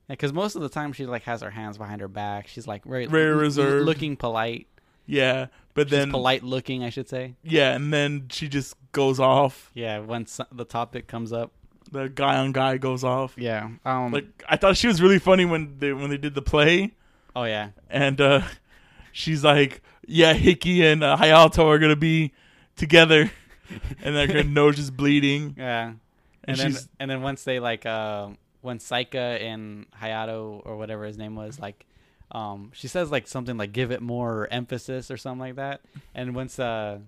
Because 0.08 0.32
most 0.34 0.56
of 0.56 0.62
the 0.62 0.70
time 0.70 0.93
she 0.93 1.06
like 1.06 1.24
has 1.24 1.41
her 1.41 1.50
hands 1.52 1.78
behind 1.78 2.02
her 2.02 2.08
back. 2.08 2.47
She's 2.47 2.68
like 2.68 2.86
very 2.86 3.06
Very 3.08 3.36
reserved. 3.36 3.86
looking 3.86 4.16
polite. 4.16 4.68
yeah, 5.06 5.47
but 5.74 5.88
She's 5.88 5.91
then 5.97 6.12
polite 6.12 6.43
looking, 6.43 6.84
I 6.84 6.89
should 6.89 7.10
say. 7.10 7.36
yeah, 7.43 7.74
and 7.76 7.91
then 7.93 8.28
she 8.32 8.47
just 8.47 8.76
goes 8.91 9.20
off. 9.20 9.70
Yeah, 9.74 10.00
when 10.00 10.26
the 10.52 10.66
topic 10.66 11.08
comes 11.08 11.32
up. 11.34 11.52
The 11.91 12.08
guy 12.08 12.38
on 12.38 12.52
guy 12.52 12.78
goes 12.78 13.04
off. 13.04 13.34
Yeah. 13.38 13.70
Um. 13.84 14.12
Like 14.12 14.28
I 14.47 14.56
thought 14.58 14.78
she 14.78 14.88
was 14.88 15.02
really 15.02 15.20
funny 15.20 15.45
when 15.45 15.78
they 15.80 15.91
when 15.93 16.10
they 16.10 16.18
did 16.18 16.36
the 16.36 16.41
play. 16.41 16.93
oh 17.36 17.43
yeah. 17.45 17.70
and 17.89 18.22
uh, 18.22 18.41
she's 19.12 19.43
like, 19.43 19.82
"Yeah, 20.08 20.34
Hickey 20.34 20.86
and 20.86 21.04
uh, 21.04 21.18
Hayato 21.18 21.66
are 21.66 21.80
gonna 21.80 21.95
be 21.95 22.32
together," 22.76 23.32
and 24.03 24.15
like 24.15 24.32
her 24.32 24.43
nose 24.43 24.80
is 24.80 24.91
bleeding, 24.91 25.55
Yeah. 25.57 25.88
and, 25.89 25.97
and 26.43 26.57
then 26.57 26.72
she's 26.72 26.89
and 26.99 27.09
then 27.11 27.22
once 27.22 27.43
they 27.43 27.59
like 27.59 27.86
uh 27.86 28.30
when 28.61 28.80
Saika 28.80 29.41
and 29.41 29.86
Hayato 30.01 30.61
or 30.65 30.78
whatever 30.78 31.05
his 31.05 31.17
name 31.17 31.36
was 31.36 31.59
like 31.59 31.86
um 32.32 32.72
she 32.74 32.88
says 32.88 33.09
like 33.11 33.28
something 33.28 33.57
like 33.57 33.72
give 33.72 33.91
it 33.91 34.01
more 34.01 34.47
emphasis 34.51 35.09
or 35.09 35.17
something 35.17 35.39
like 35.39 35.55
that 35.55 35.82
and 36.13 36.36
once 36.36 36.59
uh 36.59 36.99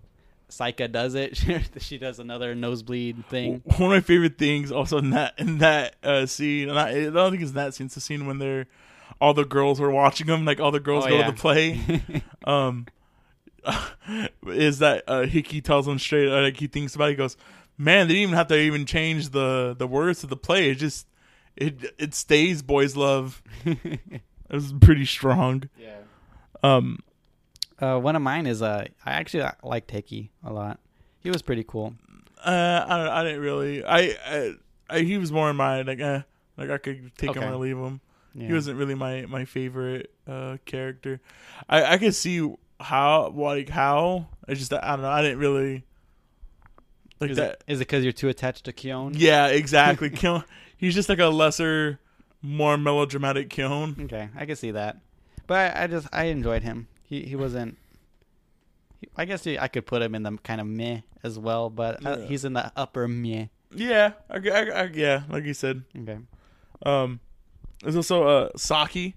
Saika 0.49 0.91
does 0.91 1.13
it 1.15 1.37
she, 1.37 1.59
she 1.79 1.97
does 1.97 2.19
another 2.19 2.55
nosebleed 2.55 3.25
thing 3.27 3.61
one 3.77 3.83
of 3.83 3.89
my 3.89 3.99
favorite 3.99 4.37
things 4.37 4.71
also 4.71 4.97
in 4.97 5.11
that 5.11 5.33
in 5.37 5.59
that 5.59 5.95
uh, 6.03 6.25
scene. 6.25 6.69
And 6.69 6.77
I, 6.79 6.89
I 6.89 7.09
don't 7.09 7.31
think 7.31 7.41
it's 7.41 7.51
in 7.51 7.55
that 7.55 7.73
scene. 7.73 7.85
It's 7.85 7.95
the 7.95 8.01
scene 8.01 8.25
when 8.25 8.39
they're 8.39 8.67
all 9.21 9.33
the 9.33 9.45
girls 9.45 9.79
were 9.79 9.91
watching 9.91 10.25
them, 10.27 10.43
like 10.45 10.59
all 10.59 10.71
the 10.71 10.79
girls 10.79 11.05
Oh, 11.05 11.09
go 11.09 11.17
yeah. 11.19 11.25
to 11.27 11.31
the 11.31 11.37
play. 11.37 12.23
um, 12.45 12.87
is 14.47 14.79
that 14.79 15.03
uh, 15.07 15.21
Hickey 15.23 15.61
tells 15.61 15.87
him 15.87 15.99
straight? 15.99 16.27
uh, 16.29 16.41
Like 16.41 16.57
he 16.57 16.67
thinks 16.67 16.95
about. 16.95 17.05
it, 17.09 17.11
He 17.11 17.15
goes, 17.17 17.37
"Man, 17.77 18.07
they 18.07 18.13
didn't 18.15 18.23
even 18.23 18.35
have 18.35 18.47
to 18.47 18.57
even 18.57 18.85
change 18.85 19.29
the 19.29 19.75
the 19.77 19.87
words 19.87 20.21
to 20.21 20.27
the 20.27 20.37
play. 20.37 20.69
It 20.71 20.75
just 20.75 21.07
it 21.55 21.93
it 21.97 22.13
stays 22.13 22.61
boys 22.61 22.95
love." 22.95 23.41
It 24.53 24.55
was 24.55 24.73
pretty 24.73 25.05
strong. 25.05 25.69
yeah 25.79 25.99
Um, 26.61 26.99
Uh, 27.79 27.97
one 27.99 28.17
of 28.17 28.21
mine 28.21 28.45
is 28.47 28.61
uh, 28.61 28.85
I 29.05 29.11
actually 29.13 29.45
like 29.63 29.89
Hickey 29.89 30.31
a 30.43 30.51
lot. 30.51 30.77
He 31.23 31.31
was 31.31 31.41
pretty 31.41 31.63
cool. 31.63 31.93
Uh, 32.43 32.85
I 32.85 32.97
don't, 32.97 33.07
I 33.07 33.23
didn't 33.23 33.39
really. 33.39 33.81
I, 33.85 33.99
I, 34.25 34.53
I 34.89 34.99
he 34.99 35.17
was 35.17 35.31
more 35.31 35.49
in 35.49 35.55
my 35.55 35.83
like 35.83 36.01
eh, 36.01 36.21
like 36.57 36.69
I 36.69 36.77
could 36.79 37.15
take 37.17 37.29
him 37.35 37.43
or 37.53 37.55
leave 37.55 37.77
him. 37.77 38.01
Yeah. 38.35 38.47
He 38.47 38.53
wasn't 38.53 38.77
really 38.77 38.95
my 38.95 39.25
my 39.25 39.45
favorite 39.45 40.11
uh 40.27 40.57
character. 40.65 41.21
I 41.69 41.93
I 41.93 41.97
could 41.97 42.13
see 42.13 42.41
how 42.81 43.29
like 43.29 43.69
how 43.69 44.27
I 44.47 44.53
just 44.53 44.73
I 44.73 44.79
don't 44.91 45.01
know. 45.01 45.09
I 45.09 45.21
didn't 45.21 45.39
really 45.39 45.83
like 47.19 47.31
Is 47.31 47.37
that. 47.37 47.51
it, 47.53 47.63
is 47.67 47.79
it 47.79 47.87
because 47.87 48.03
you're 48.03 48.13
too 48.13 48.29
attached 48.29 48.65
to 48.65 48.73
Kyon? 48.73 49.13
Yeah, 49.15 49.47
exactly. 49.47 50.09
Kyon, 50.21 50.43
he's 50.77 50.93
just 50.95 51.07
like 51.09 51.19
a 51.19 51.27
lesser, 51.27 51.99
more 52.41 52.77
melodramatic 52.77 53.49
Kyon. 53.49 53.95
Okay, 54.05 54.29
I 54.35 54.45
can 54.45 54.55
see 54.55 54.71
that. 54.71 54.97
But 55.47 55.75
I, 55.77 55.83
I 55.83 55.87
just 55.87 56.07
I 56.11 56.25
enjoyed 56.25 56.63
him. 56.63 56.87
He 57.03 57.23
he 57.23 57.35
wasn't. 57.35 57.77
He, 58.99 59.09
I 59.17 59.25
guess 59.25 59.43
he, 59.43 59.57
I 59.59 59.67
could 59.67 59.85
put 59.85 60.01
him 60.01 60.15
in 60.15 60.23
the 60.23 60.37
kind 60.43 60.61
of 60.61 60.67
meh 60.67 61.01
as 61.23 61.37
well, 61.39 61.69
but 61.69 62.05
uh, 62.05 62.17
Yeah. 62.19 62.25
he's 62.27 62.45
in 62.45 62.53
the 62.53 62.71
upper 62.75 63.07
meh. 63.07 63.47
Yeah, 63.73 64.13
I, 64.29 64.37
I, 64.37 64.61
I, 64.69 64.83
yeah, 64.93 65.23
like 65.29 65.45
you 65.45 65.53
said. 65.53 65.83
Okay. 65.97 66.17
Um, 66.85 67.19
there's 67.81 67.95
also 67.95 68.27
uh 68.27 68.49
Saki. 68.57 69.15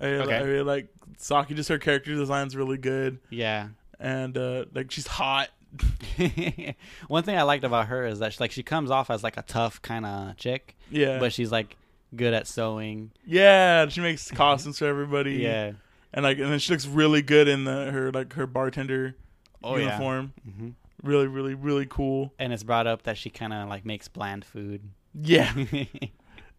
I, 0.00 0.06
Okay. 0.06 0.36
I 0.36 0.40
really 0.42 0.64
like 0.64 0.88
Saki. 1.16 1.54
Just 1.54 1.68
her 1.68 1.78
character 1.78 2.14
design's 2.14 2.54
really 2.56 2.78
good, 2.78 3.18
Yeah. 3.30 3.68
and 4.00 4.36
uh 4.36 4.66
like 4.74 4.90
she's 4.90 5.06
hot. 5.06 5.48
One 7.08 7.22
thing 7.22 7.36
I 7.36 7.42
liked 7.42 7.64
about 7.64 7.88
her 7.88 8.06
is 8.06 8.18
that 8.20 8.32
she, 8.32 8.38
like 8.40 8.50
she 8.50 8.62
comes 8.62 8.90
off 8.90 9.10
as 9.10 9.22
like 9.22 9.36
a 9.36 9.42
tough 9.42 9.82
kind 9.82 10.06
of 10.06 10.36
chick, 10.36 10.76
Yeah, 10.90 11.18
but 11.18 11.32
she's 11.32 11.52
like 11.52 11.76
good 12.14 12.32
at 12.34 12.46
sewing. 12.46 13.10
yeah, 13.24 13.88
she 13.88 14.00
makes 14.00 14.30
costumes 14.32 14.78
for 14.78 14.86
everybody. 14.86 15.34
Yeah. 15.34 15.72
and 16.12 16.22
like 16.22 16.38
and 16.38 16.50
then 16.50 16.58
she 16.58 16.72
looks 16.72 16.86
really 16.86 17.22
good 17.22 17.48
in 17.48 17.64
the 17.64 17.90
her 17.90 18.10
like 18.12 18.32
her 18.34 18.46
bartender 18.46 19.14
Oh 19.62 19.76
uniform. 19.76 20.32
hmm 20.44 20.68
Really, 21.02 21.26
really, 21.26 21.54
really 21.54 21.86
cool. 21.86 22.32
And 22.38 22.52
it's 22.52 22.62
brought 22.62 22.86
up 22.86 23.02
that 23.02 23.18
she 23.18 23.28
kind 23.30 23.52
of 23.52 23.68
like 23.68 23.84
makes 23.84 24.08
bland 24.08 24.44
food. 24.44 24.82
Yeah. 25.14 25.52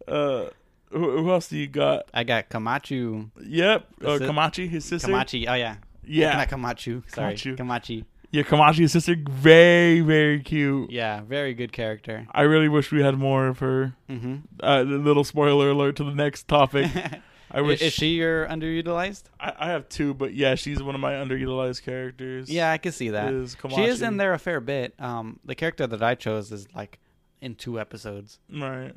Uh, 0.06 0.48
who, 0.90 1.18
who 1.18 1.30
else 1.30 1.48
do 1.48 1.56
you 1.56 1.66
got? 1.66 2.08
I 2.14 2.24
got 2.24 2.48
Kamachu. 2.50 3.30
Yep, 3.44 3.86
uh, 4.02 4.06
Kamachi, 4.18 4.68
his 4.68 4.84
sister. 4.84 5.08
Kamachi. 5.08 5.46
Oh 5.48 5.54
yeah. 5.54 5.76
Yeah, 6.04 6.36
Not 6.36 6.48
Kamachu. 6.48 7.02
Sorry. 7.14 7.34
Kamachu. 7.34 7.56
Kamachi. 7.56 8.04
yeah, 8.30 8.42
Kamachi's 8.42 8.92
sister. 8.92 9.14
Very, 9.28 10.00
very 10.00 10.40
cute. 10.40 10.90
Yeah. 10.90 11.20
Very 11.20 11.52
good 11.52 11.72
character. 11.72 12.26
I 12.32 12.42
really 12.42 12.68
wish 12.68 12.90
we 12.90 13.02
had 13.02 13.18
more 13.18 13.46
of 13.46 13.58
her. 13.58 13.94
Mm-hmm. 14.08 14.36
Uh, 14.62 14.82
a 14.82 14.84
little 14.84 15.24
spoiler 15.24 15.70
alert 15.70 15.96
to 15.96 16.04
the 16.04 16.14
next 16.14 16.48
topic. 16.48 16.90
I 17.50 17.62
wish 17.62 17.80
is 17.80 17.94
she 17.94 18.08
your 18.08 18.46
underutilized? 18.46 19.24
I, 19.40 19.52
I 19.58 19.66
have 19.68 19.88
two, 19.88 20.12
but 20.12 20.34
yeah, 20.34 20.54
she's 20.54 20.82
one 20.82 20.94
of 20.94 21.00
my 21.00 21.12
underutilized 21.14 21.82
characters. 21.82 22.50
Yeah, 22.50 22.70
I 22.70 22.78
can 22.78 22.92
see 22.92 23.10
that. 23.10 23.32
is 23.32 23.56
She 23.74 23.84
is 23.84 24.02
in 24.02 24.18
there 24.18 24.34
a 24.34 24.38
fair 24.38 24.60
bit. 24.60 24.94
Um, 24.98 25.40
the 25.44 25.54
character 25.54 25.86
that 25.86 26.02
I 26.02 26.14
chose 26.14 26.52
is 26.52 26.66
like 26.74 26.98
in 27.40 27.54
two 27.54 27.80
episodes. 27.80 28.38
Right. 28.52 28.94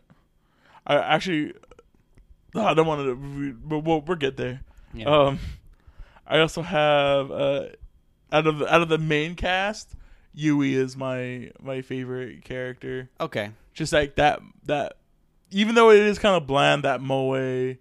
I 0.85 0.95
actually, 0.95 1.53
I 2.55 2.73
don't 2.73 2.87
want 2.87 3.01
to, 3.05 3.53
but 3.63 3.79
we'll, 3.79 4.01
we'll 4.01 4.17
get 4.17 4.37
there. 4.37 4.61
Yeah. 4.93 5.05
Um, 5.05 5.39
I 6.27 6.39
also 6.39 6.61
have 6.61 7.31
uh, 7.31 7.65
out 8.31 8.47
of 8.47 8.61
out 8.63 8.81
of 8.81 8.89
the 8.89 8.97
main 8.97 9.35
cast, 9.35 9.95
Yui 10.33 10.75
is 10.75 10.95
my 10.97 11.51
my 11.61 11.81
favorite 11.81 12.43
character. 12.43 13.09
okay. 13.19 13.51
Just 13.73 13.93
like 13.93 14.15
that 14.15 14.41
that, 14.65 14.97
even 15.51 15.75
though 15.75 15.91
it 15.91 15.99
is 15.99 16.19
kind 16.19 16.35
of 16.35 16.45
bland, 16.45 16.83
that 16.83 17.01
moe, 17.01 17.75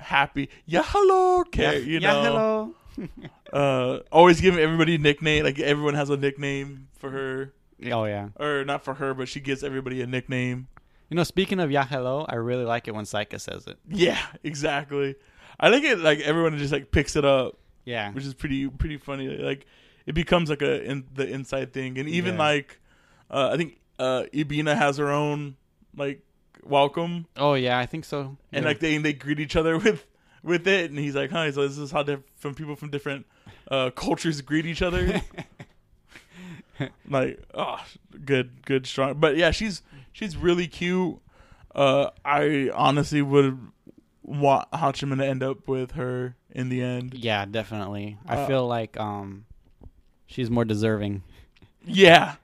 happy, 0.00 0.48
yeah 0.64 0.82
hello, 0.84 1.44
care, 1.44 1.78
you 1.78 1.98
yeah, 1.98 2.22
hello. 2.22 2.74
uh, 3.52 3.98
always 4.10 4.40
giving 4.40 4.60
everybody 4.60 4.94
a 4.94 4.98
nickname. 4.98 5.44
Like 5.44 5.58
everyone 5.60 5.94
has 5.94 6.08
a 6.10 6.16
nickname 6.16 6.88
for 6.98 7.10
her, 7.10 7.52
Oh 7.90 8.04
yeah. 8.04 8.28
or 8.38 8.64
not 8.64 8.84
for 8.84 8.94
her, 8.94 9.12
but 9.12 9.28
she 9.28 9.40
gives 9.40 9.62
everybody 9.62 10.00
a 10.00 10.06
nickname. 10.06 10.68
You 11.12 11.16
know, 11.16 11.24
speaking 11.24 11.60
of 11.60 11.70
yeah, 11.70 11.84
hello, 11.84 12.24
I 12.26 12.36
really 12.36 12.64
like 12.64 12.88
it 12.88 12.94
when 12.94 13.04
Saika 13.04 13.38
says 13.38 13.66
it. 13.66 13.76
Yeah, 13.86 14.18
exactly. 14.42 15.14
I 15.60 15.68
like 15.68 15.84
it. 15.84 15.98
Like 15.98 16.20
everyone 16.20 16.56
just 16.56 16.72
like 16.72 16.90
picks 16.90 17.16
it 17.16 17.24
up. 17.26 17.58
Yeah. 17.84 18.12
which 18.12 18.24
is 18.24 18.32
pretty 18.32 18.66
pretty 18.68 18.96
funny. 18.96 19.28
Like 19.28 19.66
it 20.06 20.14
becomes 20.14 20.48
like 20.48 20.62
a 20.62 20.82
in 20.82 21.04
the 21.14 21.28
inside 21.28 21.74
thing, 21.74 21.98
and 21.98 22.08
even 22.08 22.36
Yeah. 22.36 22.40
like 22.40 22.80
uh, 23.30 23.50
I 23.52 23.58
think 23.58 23.78
uh, 23.98 24.22
Ebina 24.32 24.74
has 24.74 24.96
her 24.96 25.10
own 25.10 25.56
like 25.94 26.22
welcome, 26.64 27.26
Oh 27.36 27.52
yeah, 27.52 27.78
I 27.78 27.84
think 27.84 28.06
so. 28.06 28.38
and 28.50 28.62
Yeah. 28.62 28.68
like 28.70 28.80
they 28.80 28.96
they 28.96 29.12
greet 29.12 29.38
each 29.38 29.54
other 29.54 29.76
with 29.84 30.06
with 30.42 30.66
it, 30.66 30.88
and 30.90 30.98
he's 30.98 31.14
like, 31.14 31.30
"Hi, 31.30 31.50
so 31.50 31.68
this 31.68 31.76
is 31.76 31.90
how 31.90 32.04
different 32.04 32.24
from 32.36 32.54
people 32.54 32.74
from 32.74 32.88
different 32.88 33.26
uh, 33.70 33.90
cultures 33.90 34.40
greet 34.40 34.64
each 34.64 34.80
other." 34.80 35.20
like, 37.08 37.40
oh, 37.54 37.78
good, 38.24 38.64
good, 38.64 38.86
strong. 38.86 39.14
But 39.18 39.36
yeah, 39.36 39.50
she's 39.50 39.82
she's 40.12 40.36
really 40.36 40.66
cute. 40.66 41.18
Uh, 41.74 42.10
I 42.24 42.70
honestly 42.74 43.22
would 43.22 43.58
want 44.22 44.70
Hachiman 44.72 45.18
to 45.18 45.26
end 45.26 45.42
up 45.42 45.66
with 45.68 45.92
her 45.92 46.36
in 46.50 46.68
the 46.68 46.82
end. 46.82 47.14
yeah, 47.14 47.44
definitely. 47.44 48.18
I 48.26 48.36
Uh, 48.36 48.46
feel 48.46 48.66
like 48.66 48.98
um, 49.00 49.46
she's 50.26 50.50
more 50.50 50.64
deserving. 50.64 51.22
Yeah, 51.84 52.36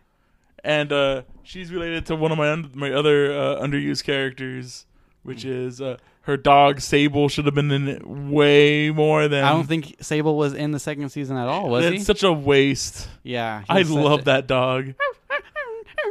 and 0.65 0.93
uh, 0.93 1.23
she's 1.43 1.71
related 1.73 2.07
to 2.07 2.17
one 2.17 2.33
of 2.33 2.39
my 2.39 2.51
un- 2.51 2.71
my 2.75 2.91
other 2.93 3.33
uh, 3.33 3.61
underused 3.63 4.05
characters, 4.05 4.87
which 5.23 5.43
Hmm. 5.43 5.51
is 5.53 5.81
uh, 5.81 5.99
her 6.29 6.37
dog 6.37 6.81
Sable. 6.81 7.29
Should 7.29 7.47
have 7.47 7.55
been 7.55 7.71
in 7.73 7.89
it 7.89 8.07
way 8.07 8.91
more 8.91 9.27
than. 9.29 9.43
I 9.45 9.51
don't 9.51 9.67
think 9.67 9.97
Sable 10.01 10.37
was 10.37 10.55
in 10.55 10.71
the 10.71 10.79
second 10.79 11.09
season 11.09 11.37
at 11.37 11.49
all, 11.49 11.69
was 11.69 11.85
it's 11.87 11.97
he? 11.97 12.05
such 12.05 12.23
a 12.23 12.33
waste. 12.33 13.09
yeah. 13.25 13.65
I 13.69 13.83
love 13.83 14.21
a- 14.21 14.25
that 14.25 14.47
dog. 14.47 14.95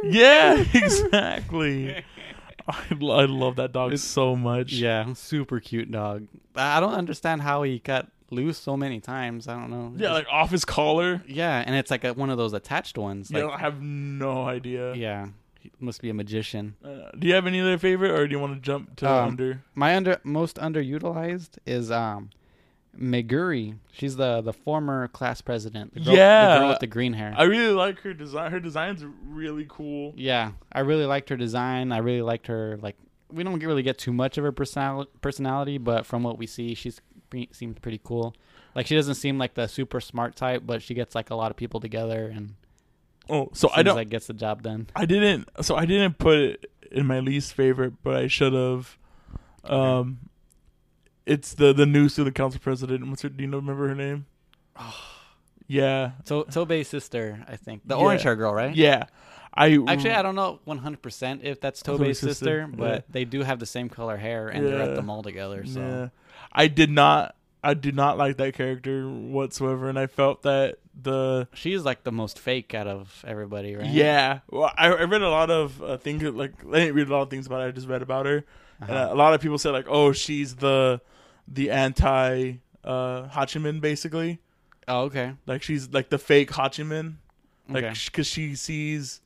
yeah, 0.04 0.62
exactly. 0.74 1.94
I, 2.68 2.74
I 2.90 3.24
love 3.24 3.56
that 3.56 3.72
dog 3.72 3.88
It's- 3.92 4.02
so 4.02 4.36
much. 4.36 4.72
Yeah, 4.72 5.12
super 5.14 5.60
cute 5.60 5.90
dog. 5.90 6.26
I 6.54 6.80
don't 6.80 6.92
understand 6.94 7.40
how 7.42 7.62
he 7.62 7.78
got 7.78 8.08
loose 8.30 8.58
so 8.58 8.76
many 8.76 9.00
times. 9.00 9.48
I 9.48 9.54
don't 9.54 9.70
know. 9.70 9.94
yeah, 9.96 10.12
like 10.12 10.26
off 10.30 10.50
his 10.50 10.64
collar. 10.64 11.22
yeah, 11.26 11.62
and 11.64 11.74
it's 11.74 11.90
like 11.90 12.04
a, 12.04 12.12
one 12.12 12.28
of 12.30 12.36
those 12.36 12.52
attached 12.52 12.98
ones. 12.98 13.30
yeah, 13.30 13.44
Like, 13.44 13.54
I 13.54 13.58
have 13.60 13.80
no 13.80 14.42
idea. 14.42 14.94
yeah, 14.94 15.28
he 15.58 15.70
must 15.80 16.00
be 16.02 16.08
a 16.10 16.14
magician. 16.14 16.76
Uh, 16.84 17.10
do 17.18 17.26
you 17.26 17.34
have 17.34 17.46
any 17.46 17.60
other 17.60 17.78
favorite, 17.78 18.10
or 18.12 18.26
do 18.26 18.32
you 18.32 18.38
want 18.38 18.54
to 18.54 18.60
jump 18.60 18.96
to 18.96 19.10
Um, 19.10 19.28
under? 19.28 19.62
My 19.74 19.96
under 19.96 20.20
most 20.24 20.56
underutilized 20.56 21.58
is 21.66 21.90
um 21.90 22.30
Meguri. 22.98 23.76
She's 23.92 24.16
the 24.16 24.40
the 24.40 24.52
former 24.52 25.08
class 25.08 25.40
president. 25.40 25.94
The 25.94 26.00
girl, 26.00 26.12
the 26.14 26.18
Yeah. 26.18 26.58
girl 26.58 26.68
with 26.68 26.80
the 26.80 26.86
green 26.86 27.12
hair. 27.12 27.34
I 27.36 27.44
really 27.44 27.72
like 27.74 28.00
her 28.00 28.14
design. 28.14 28.50
Her 28.50 28.60
design's 28.60 29.04
really 29.24 29.66
cool. 29.68 30.14
yeah, 30.16 30.52
I 30.72 30.80
really 30.80 31.04
liked 31.06 31.28
her 31.28 31.36
design. 31.36 31.92
I 31.92 31.98
really 31.98 32.22
liked 32.22 32.46
her 32.48 32.78
like. 32.82 32.96
We 33.30 33.44
don't 33.44 33.62
really 33.62 33.82
get 33.82 33.98
too 33.98 34.12
much 34.12 34.38
of 34.38 34.44
her 34.44 34.52
personal 34.52 35.04
personality, 35.20 35.76
but 35.76 36.06
from 36.06 36.22
what 36.22 36.38
we 36.38 36.46
see, 36.46 36.74
she's 36.74 37.00
pre- 37.28 37.50
seems 37.52 37.78
pretty 37.78 38.00
cool. 38.02 38.34
Like 38.74 38.86
she 38.86 38.94
doesn't 38.96 39.16
seem 39.16 39.36
like 39.38 39.52
the 39.54 39.66
super 39.66 40.00
smart 40.00 40.34
type, 40.34 40.62
but 40.64 40.82
she 40.82 40.94
gets 40.94 41.14
like 41.14 41.28
a 41.30 41.34
lot 41.34 41.50
of 41.50 41.56
people 41.56 41.78
together 41.78 42.32
and 42.34 42.54
Oh, 43.28 43.50
so 43.52 43.70
I 43.74 43.82
don't. 43.82 43.96
like 43.96 44.08
gets 44.08 44.26
the 44.26 44.34
job 44.34 44.62
done. 44.62 44.88
I 44.96 45.04
didn't. 45.06 45.48
So 45.62 45.76
I 45.76 45.84
didn't 45.86 46.18
put 46.18 46.38
it 46.38 46.70
in 46.90 47.06
my 47.06 47.20
least 47.20 47.52
favorite, 47.54 47.94
but 48.02 48.16
I 48.16 48.26
should 48.26 48.52
have. 48.54 48.96
Um, 49.64 50.30
it's 51.26 51.52
the 51.54 51.72
the 51.74 51.84
new 51.86 52.08
student 52.08 52.34
council 52.36 52.60
president. 52.62 53.06
What's 53.08 53.22
her? 53.22 53.28
Do 53.28 53.42
you 53.42 53.48
know? 53.50 53.58
Remember 53.58 53.88
her 53.88 53.94
name? 53.94 54.26
yeah, 55.66 56.12
To- 56.26 56.44
Tobei's 56.44 56.88
sister, 56.88 57.44
I 57.48 57.56
think, 57.56 57.82
the 57.86 57.96
Yeah. 57.96 58.02
orange 58.02 58.22
hair 58.22 58.36
girl, 58.36 58.52
right? 58.54 58.74
yeah. 58.74 59.04
I 59.54 59.76
Actually, 59.88 60.12
I 60.12 60.22
don't 60.22 60.36
know 60.36 60.60
100% 60.68 61.40
if 61.42 61.60
that's 61.60 61.82
Tobei's 61.82 62.20
sister, 62.20 62.28
sister, 62.28 62.58
yeah. 62.70 62.76
but 62.76 63.04
they 63.10 63.24
do 63.24 63.42
have 63.42 63.58
the 63.58 63.66
same 63.66 63.88
color 63.88 64.16
hair 64.16 64.48
and 64.48 64.64
they're 64.64 64.80
at 64.80 64.94
the 64.94 65.02
mall 65.02 65.22
together. 65.22 65.64
So 65.66 65.80
Yeah, 65.80 66.08
I 66.52 66.68
did 66.68 66.90
not. 66.90 67.34
I 67.64 67.74
did 67.74 67.96
not 67.96 68.16
like 68.18 68.36
that 68.36 68.54
character 68.54 69.08
whatsoever, 69.08 69.88
and 69.88 69.98
I 69.98 70.06
felt 70.06 70.42
that 70.42 70.78
the 71.00 71.48
she's 71.54 71.82
like 71.82 72.04
the 72.04 72.12
most 72.12 72.38
fake 72.38 72.74
out 72.74 72.86
of 72.86 73.24
everybody, 73.26 73.76
right? 73.76 73.86
yeah. 73.86 74.40
Well, 74.50 74.72
I, 74.76 74.88
I 74.88 75.04
read 75.04 75.22
a 75.22 75.30
lot 75.30 75.50
of 75.50 75.82
uh, 75.82 75.96
things 75.96 76.22
like 76.22 76.52
I 76.66 76.80
didn't 76.80 76.94
read 76.94 77.08
a 77.08 77.12
lot 77.12 77.22
of 77.22 77.30
things 77.30 77.46
about 77.46 77.60
her. 77.62 77.68
I 77.68 77.70
just 77.70 77.88
read 77.88 78.02
about 78.02 78.26
her. 78.26 78.44
Uh-huh. 78.80 78.92
And, 78.92 78.98
uh, 78.98 79.08
a 79.12 79.14
lot 79.14 79.34
of 79.34 79.40
people 79.40 79.58
said 79.58 79.70
like, 79.70 79.86
oh, 79.88 80.12
she's 80.12 80.56
the 80.56 81.00
the 81.46 81.70
anti 81.70 82.54
uh 82.84 83.28
Hachiman 83.28 83.80
basically. 83.80 84.40
oh, 84.88 85.02
okay. 85.02 85.34
Like 85.46 85.62
she's 85.62 85.90
like 85.90 86.10
the 86.10 86.18
fake 86.18 86.50
Hachiman, 86.50 87.16
like 87.68 87.84
okay. 87.84 87.94
because 88.06 88.26
she 88.26 88.54
sees 88.54 89.20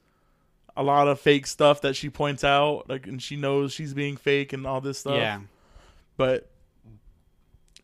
a 0.77 0.83
lot 0.83 1.09
of 1.09 1.20
fake 1.20 1.47
stuff 1.47 1.83
that 1.83 1.97
she 1.97 2.11
points 2.11 2.45
out, 2.45 2.89
like 2.89 3.07
and 3.07 3.23
she 3.23 3.37
knows 3.37 3.73
she's 3.73 3.95
being 3.95 4.16
fake 4.16 4.53
and 4.53 4.66
all 4.66 4.81
this 4.81 4.99
stuff. 4.99 5.16
Yeah. 5.16 5.41
but 6.16 6.49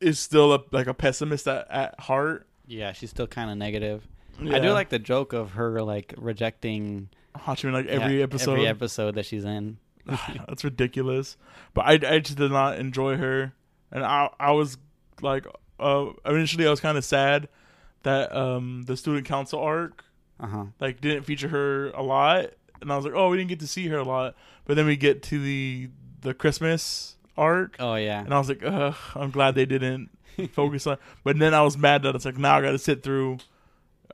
is 0.00 0.18
still 0.18 0.54
a 0.54 0.60
like 0.70 0.86
a 0.86 0.94
pessimist 0.94 1.48
at, 1.48 1.70
at 1.70 2.00
heart. 2.00 2.47
Yeah, 2.68 2.92
she's 2.92 3.10
still 3.10 3.26
kind 3.26 3.50
of 3.50 3.56
negative. 3.56 4.06
I 4.40 4.60
do 4.60 4.70
like 4.70 4.88
the 4.90 5.00
joke 5.00 5.32
of 5.32 5.52
her 5.52 5.82
like 5.82 6.14
rejecting 6.16 7.08
Hachiman 7.36 7.72
like 7.72 7.86
every 7.86 8.18
yeah, 8.18 8.24
episode. 8.24 8.52
Every 8.52 8.66
episode 8.68 9.14
that 9.16 9.26
she's 9.26 9.44
in. 9.44 9.78
That's 10.06 10.62
ridiculous. 10.62 11.36
But 11.74 11.86
I, 11.86 11.92
I 12.14 12.18
just 12.20 12.38
did 12.38 12.50
not 12.52 12.78
enjoy 12.78 13.16
her, 13.16 13.52
and 13.90 14.04
I 14.04 14.30
I 14.38 14.52
was 14.52 14.76
like, 15.20 15.44
uh, 15.80 16.06
initially 16.24 16.66
I 16.66 16.70
was 16.70 16.80
kind 16.80 16.96
of 16.96 17.04
sad, 17.04 17.48
that 18.04 18.34
um 18.34 18.82
the 18.86 18.96
student 18.96 19.26
council 19.26 19.60
arc 19.60 20.04
Uh 20.38 20.46
huh. 20.46 20.64
like 20.78 21.00
didn't 21.00 21.24
feature 21.24 21.48
her 21.48 21.90
a 21.90 22.02
lot, 22.02 22.46
and 22.80 22.92
I 22.92 22.96
was 22.96 23.04
like, 23.04 23.14
oh, 23.14 23.30
we 23.30 23.38
didn't 23.38 23.48
get 23.50 23.60
to 23.60 23.66
see 23.66 23.88
her 23.88 23.98
a 23.98 24.04
lot. 24.04 24.36
But 24.66 24.76
then 24.76 24.86
we 24.86 24.96
get 24.96 25.22
to 25.24 25.38
the 25.42 25.90
the 26.20 26.32
Christmas 26.34 27.16
arc, 27.36 27.76
Oh 27.80 27.94
yeah. 27.96 28.20
and 28.24 28.32
I 28.32 28.38
was 28.38 28.48
like, 28.48 28.62
ugh, 28.64 28.94
I'm 29.16 29.30
glad 29.30 29.54
they 29.56 29.66
didn't 29.66 30.10
focus 30.52 30.86
on. 30.86 30.98
But 31.24 31.38
then 31.38 31.54
I 31.54 31.62
was 31.62 31.76
mad 31.76 32.02
that 32.04 32.14
it's 32.14 32.24
like 32.24 32.38
now 32.38 32.56
I 32.58 32.62
got 32.62 32.72
to 32.72 32.78
sit 32.78 33.02
through 33.02 33.38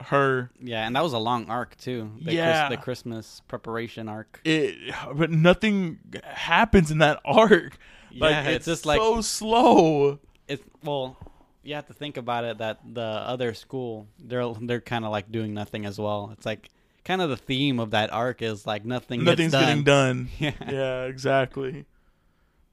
her. 0.01 0.51
Yeah, 0.61 0.87
and 0.87 0.97
that 0.97 1.03
was 1.03 1.13
a 1.13 1.19
long 1.19 1.49
arc 1.51 1.77
too. 1.77 2.11
The 2.19 2.25
Chris- 2.25 2.35
Yeah. 2.35 2.69
the 2.69 2.77
Christmas 2.77 3.43
preparation 3.49 4.09
arc. 4.09 4.41
It, 4.45 4.95
but 5.15 5.31
nothing 5.31 5.99
happens 6.25 6.91
in 6.91 6.99
that 6.99 7.21
arc. 7.25 7.77
Like 8.17 8.31
yeah, 8.31 8.43
it's, 8.43 8.57
it's 8.57 8.67
just 8.67 8.87
like 8.87 9.01
so 9.01 9.21
slow. 9.21 10.19
it's 10.49 10.63
well, 10.83 11.17
you 11.63 11.75
have 11.75 11.87
to 11.87 11.93
think 11.95 12.17
about 12.17 12.45
it 12.45 12.59
that 12.59 12.79
the 12.93 13.01
other 13.03 13.55
school 13.55 14.07
they're 14.19 14.53
they're 14.61 14.81
kind 14.81 15.05
of 15.05 15.11
like 15.11 15.33
doing 15.33 15.53
nothing 15.55 15.85
as 15.85 15.99
well. 15.99 16.31
It's 16.33 16.47
like 16.47 16.69
kind 17.05 17.21
of 17.21 17.29
the 17.31 17.37
theme 17.37 17.81
of 17.81 17.91
that 17.91 18.13
arc 18.13 18.41
is 18.41 18.67
like 18.67 18.85
nothing 18.85 19.25
Nothing's 19.25 19.53
gets 19.53 19.65
getting 19.65 19.83
done. 19.85 20.29
Yeah. 20.39 20.53
yeah, 20.71 21.05
exactly. 21.05 21.87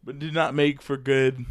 But 0.03 0.19
did 0.19 0.33
not 0.33 0.53
make 0.55 0.81
for 0.81 0.95
good 0.97 1.45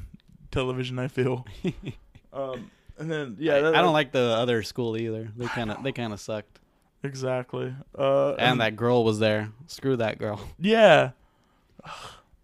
television. 0.50 0.98
I 0.98 1.08
feel. 1.08 1.46
um, 2.32 2.70
and 2.98 3.10
then 3.10 3.36
yeah, 3.38 3.56
I, 3.56 3.60
that- 3.62 3.74
I 3.76 3.82
don't 3.82 3.92
like 3.92 4.12
the 4.12 4.20
other 4.20 4.62
school 4.62 4.96
either. 4.96 5.30
They 5.36 5.46
kind 5.46 5.70
of 5.70 5.82
they 5.82 5.92
kind 5.92 6.12
of 6.12 6.20
sucked. 6.20 6.58
exactly. 7.02 7.74
Uh, 7.98 8.32
And 8.34 8.60
that 8.60 8.76
girl 8.76 9.04
was 9.04 9.18
there. 9.18 9.50
Screw 9.66 9.96
that 9.96 10.18
girl. 10.18 10.40
yeah. 10.58 11.10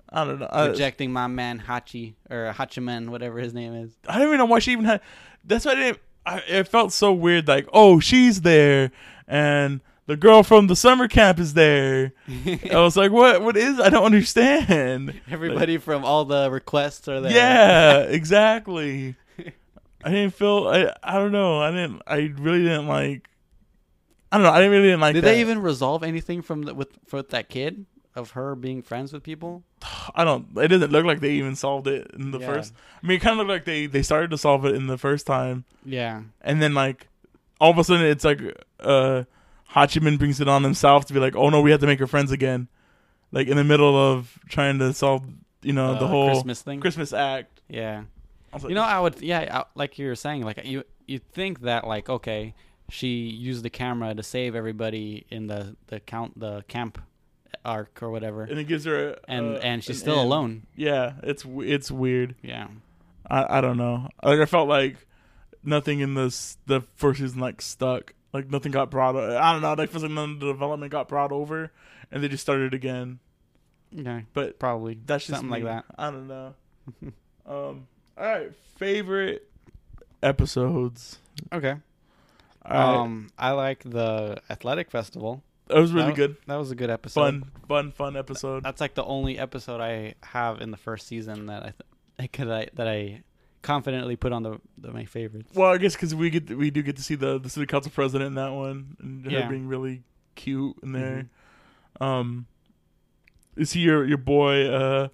I 0.08 0.24
don't 0.24 0.38
know. 0.38 0.46
I, 0.50 0.68
Rejecting 0.68 1.12
my 1.12 1.26
man 1.26 1.60
Hachi 1.66 2.14
or 2.30 2.52
Hachiman, 2.56 3.08
whatever 3.08 3.38
his 3.38 3.52
name 3.52 3.74
is. 3.74 3.92
I 4.08 4.18
don't 4.18 4.28
even 4.28 4.38
know 4.38 4.44
why 4.46 4.60
she 4.60 4.72
even 4.72 4.84
had. 4.84 5.00
That's 5.44 5.64
why 5.64 5.72
I 5.72 5.74
didn't. 5.74 5.98
I, 6.24 6.38
it 6.48 6.68
felt 6.68 6.92
so 6.92 7.12
weird. 7.12 7.46
Like, 7.48 7.68
oh, 7.72 8.00
she's 8.00 8.40
there, 8.40 8.92
and 9.28 9.80
the 10.06 10.16
girl 10.16 10.42
from 10.42 10.66
the 10.68 10.76
summer 10.76 11.08
camp 11.08 11.38
is 11.38 11.54
there. 11.54 12.12
I 12.72 12.76
was 12.78 12.96
like, 12.96 13.10
what? 13.12 13.42
What 13.42 13.56
is? 13.56 13.78
I 13.80 13.88
don't 13.90 14.04
understand. 14.04 15.20
Everybody 15.28 15.78
from 15.78 16.04
all 16.04 16.24
the 16.24 16.50
requests 16.50 17.08
are 17.08 17.20
there. 17.20 17.32
Yeah, 17.32 17.98
exactly. 18.08 19.16
I 20.04 20.10
didn't 20.10 20.34
feel. 20.34 20.68
I. 20.68 20.92
I 21.02 21.14
don't 21.18 21.32
know. 21.32 21.60
I 21.60 21.70
didn't. 21.70 22.02
I 22.06 22.32
really 22.38 22.60
didn't 22.62 22.86
like. 22.88 23.28
I 24.30 24.36
don't 24.38 24.44
know. 24.44 24.50
I 24.52 24.58
didn't 24.58 24.72
really 24.72 24.88
didn't 24.88 25.00
like. 25.00 25.14
Did 25.14 25.24
that. 25.24 25.28
they 25.32 25.40
even 25.40 25.60
resolve 25.60 26.02
anything 26.02 26.42
from 26.42 26.62
the, 26.62 26.74
with 26.74 26.90
for 27.06 27.22
that 27.22 27.48
kid 27.48 27.86
of 28.14 28.30
her 28.32 28.54
being 28.54 28.82
friends 28.82 29.12
with 29.12 29.22
people? 29.24 29.64
I 30.14 30.22
don't. 30.24 30.46
It 30.58 30.68
doesn't 30.68 30.92
look 30.92 31.04
like 31.04 31.20
they 31.20 31.32
even 31.32 31.56
solved 31.56 31.88
it 31.88 32.10
in 32.14 32.30
the 32.30 32.38
Yeah. 32.38 32.46
first. 32.46 32.72
I 33.02 33.06
mean, 33.06 33.16
it 33.16 33.20
kind 33.20 33.32
of 33.32 33.38
looked 33.38 33.48
like 33.48 33.64
they 33.64 33.86
they 33.86 34.02
started 34.02 34.30
to 34.30 34.38
solve 34.38 34.64
it 34.64 34.74
in 34.76 34.86
the 34.86 34.98
first 34.98 35.26
time, 35.26 35.64
Yeah. 35.84 36.22
and 36.42 36.62
then 36.62 36.74
like 36.74 37.08
all 37.60 37.70
of 37.72 37.78
a 37.78 37.84
sudden 37.84 38.04
it's 38.06 38.24
like 38.24 38.40
uh 38.80 39.24
Hachiman 39.74 40.18
brings 40.18 40.40
it 40.40 40.48
on 40.48 40.62
himself 40.62 41.06
to 41.06 41.12
be 41.14 41.20
like, 41.20 41.36
oh 41.36 41.50
no, 41.50 41.60
we 41.60 41.70
have 41.70 41.80
to 41.80 41.86
make 41.86 41.98
her 41.98 42.06
friends 42.06 42.32
again, 42.32 42.68
like 43.32 43.48
in 43.48 43.56
the 43.56 43.64
middle 43.64 43.96
of 43.96 44.38
trying 44.48 44.78
to 44.78 44.92
solve 44.92 45.22
you 45.62 45.72
know 45.72 45.94
the 45.98 46.04
Uh, 46.04 46.08
whole 46.08 46.30
Christmas 46.30 46.62
thing. 46.62 46.80
Christmas 46.80 47.12
act. 47.12 47.60
Yeah. 47.68 48.04
Like, 48.52 48.62
You 48.64 48.74
know, 48.74 48.82
I 48.82 49.00
would. 49.00 49.20
Yeah, 49.20 49.60
I, 49.60 49.64
like 49.74 49.98
you 49.98 50.06
were 50.06 50.14
saying, 50.14 50.42
like 50.42 50.60
you 50.64 50.84
you 51.06 51.18
think 51.18 51.60
that 51.62 51.86
like 51.86 52.08
okay, 52.08 52.54
she 52.88 53.08
used 53.28 53.62
the 53.64 53.70
camera 53.70 54.14
to 54.14 54.22
save 54.22 54.54
everybody 54.54 55.26
in 55.30 55.46
the 55.48 55.76
the 55.88 56.00
count 56.00 56.38
the 56.38 56.62
camp 56.68 56.98
arc 57.64 58.02
or 58.02 58.10
whatever, 58.10 58.44
and 58.44 58.58
it 58.58 58.64
gives 58.64 58.84
her 58.84 59.10
a, 59.10 59.18
and 59.28 59.56
and 59.56 59.82
she's 59.84 59.96
an 59.96 60.00
still 60.00 60.20
end. 60.20 60.26
alone. 60.26 60.66
Yeah, 60.76 61.14
it's 61.22 61.44
it's 61.46 61.90
weird. 61.90 62.34
Yeah. 62.42 62.68
I 63.28 63.58
I 63.58 63.60
don't 63.60 63.76
know. 63.76 64.08
Like 64.22 64.38
I 64.40 64.46
felt 64.46 64.68
like 64.68 64.96
nothing 65.64 66.00
in 66.00 66.14
this 66.14 66.56
the 66.66 66.82
first 66.94 67.20
season 67.20 67.40
like 67.40 67.60
stuck. 67.60 68.14
Like 68.32 68.50
nothing 68.50 68.72
got 68.72 68.90
brought. 68.90 69.16
I 69.16 69.52
don't 69.52 69.62
know. 69.62 69.74
Like 69.74 69.90
feels 69.90 70.02
like 70.02 70.12
none 70.12 70.32
of 70.32 70.40
the 70.40 70.46
development 70.46 70.92
got 70.92 71.08
brought 71.08 71.32
over, 71.32 71.72
and 72.10 72.22
they 72.22 72.28
just 72.28 72.42
started 72.42 72.74
again. 72.74 73.18
Okay. 73.98 74.24
But 74.34 74.58
Probably. 74.58 74.98
that's 75.06 75.26
just 75.26 75.38
something 75.38 75.50
like 75.50 75.64
that. 75.64 75.84
I 75.96 76.10
don't 76.10 76.26
know. 76.28 76.54
um. 77.46 77.86
All 78.18 78.24
right. 78.26 78.52
Favorite 78.76 79.48
episodes. 80.22 81.18
Okay. 81.52 81.74
Right. 82.68 82.94
Um, 83.00 83.28
I 83.38 83.52
like 83.52 83.82
the 83.84 84.38
athletic 84.50 84.90
festival. 84.90 85.42
that 85.68 85.78
was 85.78 85.92
really 85.92 86.08
that- 86.08 86.16
good. 86.16 86.36
That 86.46 86.56
was 86.56 86.70
a 86.70 86.74
good 86.74 86.90
episode. 86.90 87.20
Fun, 87.20 87.44
fun, 87.68 87.92
fun 87.92 88.16
episode. 88.16 88.64
That's 88.64 88.80
like 88.80 88.94
the 88.94 89.04
only 89.04 89.38
episode 89.38 89.80
I 89.80 90.14
have 90.22 90.60
in 90.60 90.70
the 90.72 90.76
first 90.76 91.06
season 91.06 91.46
that 91.46 91.62
I 91.62 91.66
th- 91.66 91.74
I 92.18 92.26
could 92.26 92.50
I 92.50 92.68
that 92.74 92.88
I 92.88 93.22
confidently 93.66 94.16
put 94.16 94.32
on 94.32 94.42
the, 94.42 94.60
the 94.78 94.92
my 94.92 95.04
favorites. 95.04 95.50
Well, 95.54 95.70
I 95.72 95.76
guess 95.78 95.94
because 95.94 96.14
we 96.14 96.30
get 96.30 96.56
we 96.56 96.70
do 96.70 96.82
get 96.82 96.96
to 96.96 97.02
see 97.02 97.16
the 97.16 97.38
the 97.38 97.50
city 97.50 97.66
council 97.66 97.92
president 97.94 98.28
in 98.28 98.34
that 98.36 98.52
one, 98.52 98.96
and 99.00 99.30
her 99.30 99.48
being 99.50 99.66
really 99.66 100.02
cute 100.36 100.76
in 100.82 100.92
there. 100.92 101.28
Mhm. 102.00 102.04
Um, 102.06 102.46
is 103.56 103.72
he 103.72 103.80
your 103.80 104.04
your 104.06 104.18
boy 104.18 104.66
uh, 104.68 105.08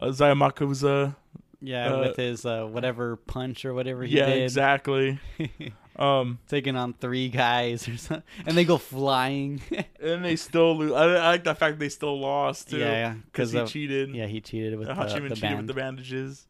uh 0.00 0.06
Zaimokuza? 0.06 1.16
Yeah, 1.62 1.92
Uh, 1.92 2.00
with 2.00 2.16
his 2.16 2.46
uh, 2.46 2.64
whatever 2.64 3.16
punch 3.16 3.66
or 3.66 3.74
whatever 3.74 4.02
he 4.02 4.16
Yeah, 4.16 4.26
did, 4.26 4.42
exactly. 4.44 5.18
Um, 5.96 6.38
taking 6.48 6.76
on 6.76 6.94
three 6.94 7.28
guys 7.28 7.86
or 7.86 7.98
something, 7.98 8.22
and 8.46 8.56
they 8.56 8.64
go 8.64 8.78
flying. 8.78 9.60
and 10.00 10.24
they 10.24 10.34
still 10.36 10.74
lose. 10.78 10.92
I, 10.92 11.04
I 11.04 11.28
like 11.32 11.44
the 11.44 11.54
fact 11.54 11.78
they 11.78 11.90
still 11.90 12.18
lost 12.18 12.70
too. 12.70 12.78
yeah, 12.78 13.16
because 13.26 13.52
he 13.52 13.62
cheated. 13.66 14.14
yeah, 14.14 14.26
he 14.26 14.40
cheated 14.40 14.78
with 14.78 14.88
Uh, 14.88 14.94
the, 14.94 15.00
Hachiman 15.02 15.28
the 15.28 15.34
cheated 15.34 15.40
band. 15.42 15.56
with 15.58 15.66
the 15.66 15.74
bandages. 15.74 16.46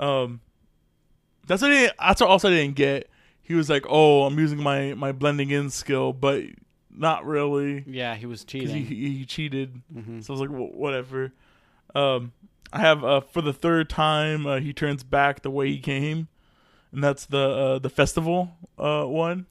Um, 0.00 0.40
that's 1.46 1.62
what 1.62 1.72
I 1.72 1.90
that's 1.98 2.20
what 2.20 2.30
also 2.30 2.48
I 2.48 2.52
didn't 2.52 2.76
get. 2.76 3.08
He 3.42 3.54
was 3.54 3.70
like, 3.70 3.84
"Oh, 3.88 4.24
I'm 4.24 4.38
using 4.38 4.62
my 4.62 4.94
my 4.94 5.12
blending 5.12 5.50
in 5.50 5.70
skill, 5.70 6.12
but 6.12 6.44
not 6.90 7.24
really 7.26 7.84
yeah, 7.86 8.14
he 8.14 8.26
was 8.26 8.44
cheating. 8.44 8.84
he 8.84 9.18
he 9.18 9.24
cheated." 9.24 9.80
hmm 9.92 10.20
So 10.20 10.34
I 10.34 10.38
was 10.38 10.48
like, 10.48 10.50
"Wh- 10.58 10.74
"Whatever." 10.74 11.32
Um, 11.94 12.32
I 12.72 12.80
have 12.80 13.04
uh, 13.04 13.20
for 13.20 13.40
the 13.42 13.52
third 13.52 13.88
time 13.88 14.46
uh, 14.46 14.58
he 14.58 14.72
turns 14.72 15.04
back 15.04 15.42
the 15.42 15.50
way 15.50 15.68
he 15.68 15.78
came, 15.78 16.28
and 16.92 17.02
that's 17.04 17.26
the 17.26 17.38
uh, 17.38 17.78
the 17.78 17.90
festival 17.90 18.50
uh 18.78 19.04
one. 19.04 19.46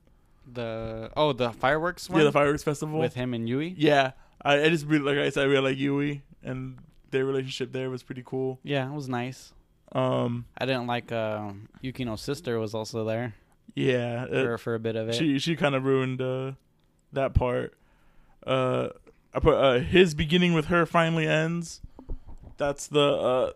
The 0.51 1.09
oh, 1.17 1.33
the 1.33 1.51
fireworks 1.51 2.09
one 2.09 2.19
Yeah, 2.19 2.25
the 2.25 2.31
fireworks 2.31 2.63
festival. 2.63 2.99
with 2.99 3.13
him 3.15 3.33
and 3.33 3.47
Yui. 3.49 3.73
yeah, 3.77 4.11
I, 4.43 4.61
I 4.63 4.69
just 4.69 4.85
really 4.85 5.03
like 5.15 5.17
I 5.17 5.29
said, 5.29 5.43
I 5.43 5.45
really 5.47 5.69
like 5.71 5.77
Yui 5.77 6.21
and 6.43 6.77
their 7.11 7.25
relationship 7.25 7.71
there 7.71 7.89
was 7.89 8.03
pretty 8.03 8.21
cool. 8.25 8.59
Yeah, 8.61 8.87
it 8.87 8.93
was 8.93 9.07
nice. 9.09 9.53
Um, 9.91 10.45
I 10.57 10.65
didn't 10.65 10.87
like 10.87 11.11
uh, 11.11 11.51
Yukino's 11.83 12.21
sister 12.21 12.59
was 12.59 12.73
also 12.73 13.05
there 13.05 13.33
yeah, 13.75 14.23
it- 14.25 14.43
for 14.43 14.57
for 14.57 14.75
a 14.75 14.79
bit 14.79 14.95
of 14.95 15.09
it. 15.09 15.15
she 15.15 15.39
she 15.39 15.55
kind 15.55 15.75
of 15.75 15.83
ruined 15.83 16.21
uh, 16.21 16.53
that 17.13 17.33
part. 17.33 17.73
Uh, 18.45 18.89
I 19.33 19.39
put 19.39 19.55
uh, 19.55 19.79
his 19.79 20.13
beginning 20.15 20.53
with 20.53 20.65
her 20.67 20.85
finally 20.85 21.27
ends. 21.27 21.81
That's 22.57 22.87
the 22.87 23.01
uh, 23.01 23.51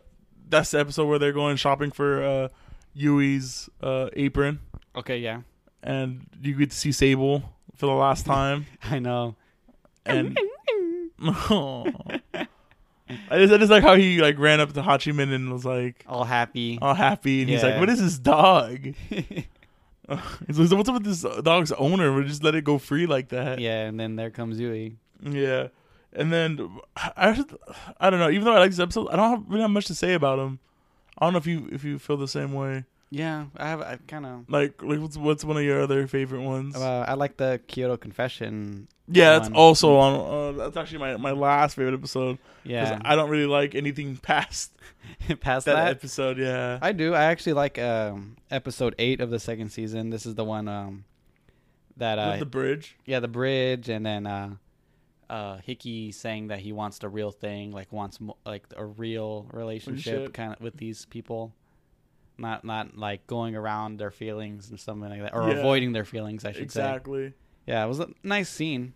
that's 0.50 0.72
the 0.72 0.80
episode 0.80 1.06
where 1.08 1.20
they're 1.20 1.32
going 1.34 1.56
shopping 1.58 1.92
for 1.92 2.24
uh, 2.24 2.48
Yui's 2.94 3.70
uh, 3.82 4.10
apron, 4.14 4.60
okay, 4.96 5.18
yeah, 5.20 5.42
and 5.84 6.26
you 6.42 6.56
get 6.56 6.72
to 6.72 6.76
see 6.78 6.92
Sable 6.92 7.44
for 7.76 7.86
the 7.86 7.94
last 7.94 8.26
time. 8.36 8.66
I 8.84 9.00
know. 9.00 9.36
and 10.06 10.38
I 13.30 13.38
just, 13.40 13.54
I 13.54 13.58
just 13.58 13.72
like 13.72 13.84
how 13.84 13.96
he 13.96 14.20
like 14.22 14.38
ran 14.38 14.60
up 14.60 14.74
to 14.74 14.82
Hachiman 14.82 15.34
and 15.34 15.52
was 15.52 15.66
like 15.66 16.04
All 16.08 16.24
happy. 16.24 16.78
all 16.82 16.94
happy, 16.94 17.42
and 17.42 17.50
he's 17.50 17.64
like, 17.64 17.80
"What 17.80 17.90
is 17.90 18.00
this 18.02 18.20
dog?" 18.20 18.80
he's 19.10 20.60
like, 20.60 20.72
"What's 20.72 20.90
up 20.90 20.94
with 20.96 21.04
this 21.04 21.22
dog's 21.44 21.72
owner? 21.74 22.14
We 22.14 22.24
just 22.26 22.44
let 22.44 22.56
it 22.56 22.64
go 22.64 22.78
free 22.78 23.06
like 23.06 23.30
that." 23.30 23.60
yeah, 23.60 23.86
and 23.86 24.00
then 24.00 24.16
there 24.16 24.30
comes 24.30 24.60
Yui. 24.60 24.96
Yeah. 25.24 25.68
And 26.12 26.34
then 26.34 26.80
I, 27.16 27.34
just- 27.34 27.54
I 28.00 28.10
don't 28.10 28.20
know. 28.20 28.32
Even 28.32 28.46
though 28.46 28.54
I 28.56 28.60
like 28.60 28.72
this 28.72 28.80
episode, 28.80 29.10
I 29.10 29.16
don't 29.16 29.30
have, 29.30 29.44
really 29.48 29.62
have 29.62 29.70
much 29.70 29.86
to 29.86 29.96
say 29.96 30.14
about 30.16 30.40
him. 30.40 30.58
I 31.20 31.26
don't 31.26 31.34
know 31.34 31.38
if 31.38 31.46
you 31.46 31.70
if 31.72 31.84
you 31.84 32.00
feel 32.00 32.18
the 32.18 32.28
same 32.28 32.54
way. 32.54 32.86
Yeah, 33.12 33.46
I 33.58 33.68
have. 33.70 33.82
I 33.82 33.98
kind 34.08 34.26
of. 34.26 34.50
Like, 34.50 34.82
like 34.82 35.00
what's 35.00 35.18
what's 35.18 35.44
one 35.46 35.58
of 35.58 35.64
your 35.64 35.82
other 35.82 36.08
favorite 36.08 36.42
ones? 36.42 36.76
Uh, 36.76 37.06
I 37.08 37.14
like 37.14 37.38
the 37.38 37.60
Kyoto 37.68 37.98
Confession. 37.98 38.88
Yeah, 39.12 39.40
that's 39.40 39.50
also 39.54 39.96
on. 39.98 40.14
Uh, 40.56 40.58
that's 40.64 40.78
actually 40.78 41.00
my, 41.00 41.18
my 41.18 41.32
last 41.32 41.76
favorite 41.76 41.94
episode. 41.96 42.38
'cause 42.38 42.72
Yeah, 42.72 43.00
I 43.04 43.16
don't 43.16 43.30
really 43.30 43.46
like 43.48 43.74
anything 43.76 44.18
past 44.22 44.72
past 45.40 45.66
that, 45.66 45.76
that, 45.76 45.88
episode. 45.90 46.38
Yeah, 46.38 46.78
I 46.82 46.92
do. 46.92 47.14
I 47.16 47.24
actually 47.26 47.54
like 47.54 47.80
um, 47.80 48.38
episode 48.52 48.96
eight 49.00 49.20
of 49.22 49.30
the 49.32 49.40
second 49.40 49.70
season. 49.70 50.10
This 50.12 50.26
is 50.26 50.36
the 50.36 50.44
one 50.44 50.68
um, 50.68 51.06
that 51.98 52.20
uh, 52.20 52.32
With 52.32 52.40
the 52.40 52.46
bridge. 52.46 52.98
yeah, 53.06 53.20
the 53.20 53.28
bridge, 53.28 53.90
and 53.90 54.06
then 54.06 54.28
uh, 54.28 54.50
uh, 55.30 55.58
Hikki 55.68 56.14
saying 56.14 56.48
that 56.50 56.60
he 56.60 56.72
wants 56.72 57.00
the 57.00 57.10
real 57.10 57.32
thing, 57.32 57.72
like 57.72 57.92
wants 57.92 58.20
mo- 58.22 58.38
like 58.46 58.66
a 58.78 58.86
real 58.86 59.48
relationship 59.52 60.06
Relationship. 60.14 60.34
kind 60.34 60.54
of 60.54 60.62
with 60.62 60.78
these 60.78 61.06
people, 61.06 61.54
not 62.38 62.64
not 62.64 62.96
like 62.98 63.26
going 63.26 63.56
around 63.56 63.98
their 63.98 64.12
feelings 64.12 64.70
and 64.70 64.80
something 64.80 65.10
like 65.10 65.22
that, 65.22 65.34
or 65.34 65.50
Yeah. 65.50 65.56
avoiding 65.58 65.94
their 65.94 66.06
feelings. 66.06 66.46
I 66.46 66.52
should 66.52 66.72
say. 66.72 66.82
Exactly. 66.82 67.34
Yeah, 67.66 67.84
it 67.84 67.88
was 67.88 68.00
a 68.00 68.10
nice 68.24 68.50
scene. 68.50 68.94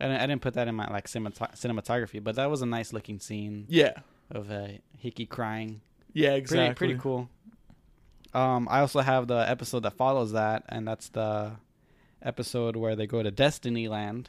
I 0.00 0.06
didn't, 0.06 0.20
I 0.20 0.26
didn't 0.26 0.42
put 0.42 0.54
that 0.54 0.68
in 0.68 0.74
my 0.74 0.86
like 0.88 1.06
cinematography, 1.08 2.22
but 2.22 2.36
that 2.36 2.50
was 2.50 2.62
a 2.62 2.66
nice 2.66 2.92
looking 2.92 3.18
scene 3.18 3.66
Yeah. 3.68 3.94
of 4.30 4.50
uh, 4.50 4.68
Hikki 5.02 5.28
crying. 5.28 5.80
Yeah. 6.12 6.28
Pretty 6.30 6.38
Exactly. 6.40 6.74
pretty 6.74 7.00
cool. 7.00 7.28
Um, 8.34 8.68
I 8.70 8.80
also 8.80 9.00
have 9.00 9.26
the 9.26 9.48
episode 9.48 9.80
that 9.84 9.94
follows 9.94 10.32
that, 10.32 10.64
and 10.68 10.86
that's 10.86 11.08
the 11.08 11.52
episode 12.22 12.76
where 12.76 12.94
they 12.94 13.06
go 13.06 13.22
to 13.22 13.30
Destiny 13.30 13.88
Land. 13.88 14.28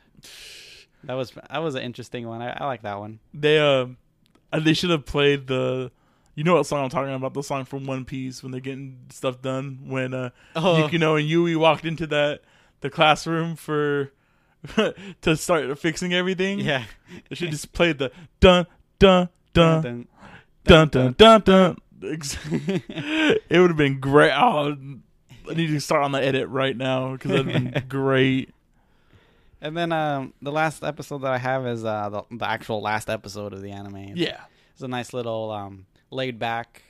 That 1.03 1.13
was 1.15 1.31
that 1.31 1.59
was 1.59 1.75
an 1.75 1.83
interesting 1.83 2.27
one. 2.27 2.41
I, 2.41 2.51
I 2.51 2.65
like 2.65 2.81
that 2.83 2.99
one. 2.99 3.19
They 3.33 3.59
uh, 3.59 3.87
uh, 4.53 4.59
they 4.59 4.73
should 4.73 4.89
have 4.89 5.05
played 5.05 5.47
the. 5.47 5.91
You 6.35 6.45
know 6.45 6.55
what 6.55 6.65
song 6.67 6.85
I'm 6.85 6.89
talking 6.89 7.13
about? 7.13 7.33
The 7.33 7.43
song 7.43 7.65
from 7.65 7.85
One 7.85 8.05
Piece 8.05 8.41
when 8.41 8.53
they're 8.53 8.61
getting 8.61 8.97
stuff 9.09 9.41
done. 9.41 9.79
When 9.87 10.13
uh, 10.13 10.29
Oh, 10.55 10.87
Yukino 10.89 11.19
and 11.19 11.27
Yui 11.27 11.55
walked 11.57 11.83
into 11.83 12.07
that 12.07 12.41
the 12.79 12.89
classroom 12.89 13.57
for 13.57 14.11
to 15.21 15.35
start 15.37 15.77
fixing 15.79 16.13
everything. 16.13 16.59
yeah. 16.59 16.83
they 17.29 17.35
should 17.35 17.51
just 17.51 17.71
play 17.73 17.93
the 17.93 18.11
dun 18.39 18.65
dun 18.99 19.29
dun 19.53 20.07
Dun, 20.65 20.87
dun 20.89 21.15
dun 21.17 21.41
dun 21.41 21.41
dun. 21.41 21.77
It 22.89 23.59
would 23.59 23.69
have 23.71 23.77
been 23.77 23.99
great. 23.99 24.31
Oh, 24.31 24.75
I 25.49 25.53
need 25.53 25.67
to 25.67 25.79
start 25.79 26.03
on 26.03 26.11
the 26.11 26.23
edit 26.23 26.47
right 26.49 26.75
now 26.77 27.13
because 27.13 27.31
that'd 27.31 27.45
been 27.47 27.83
great. 27.89 28.53
And 29.61 29.75
then 29.75 29.91
um, 29.91 30.33
the 30.41 30.51
last 30.51 30.83
episode 30.83 31.19
that 31.19 31.31
I 31.31 31.37
have 31.37 31.65
is 31.65 31.83
uh, 31.83 32.09
the, 32.09 32.37
the 32.37 32.47
actual 32.49 32.81
last 32.81 33.09
episode 33.09 33.51
of 33.53 33.61
the 33.61 33.71
anime. 33.71 33.95
It's, 33.97 34.17
Yeah, 34.19 34.41
it's 34.73 34.81
a 34.83 34.87
nice 34.87 35.11
little 35.13 35.51
um, 35.51 35.85
laid 36.11 36.39
back 36.39 36.83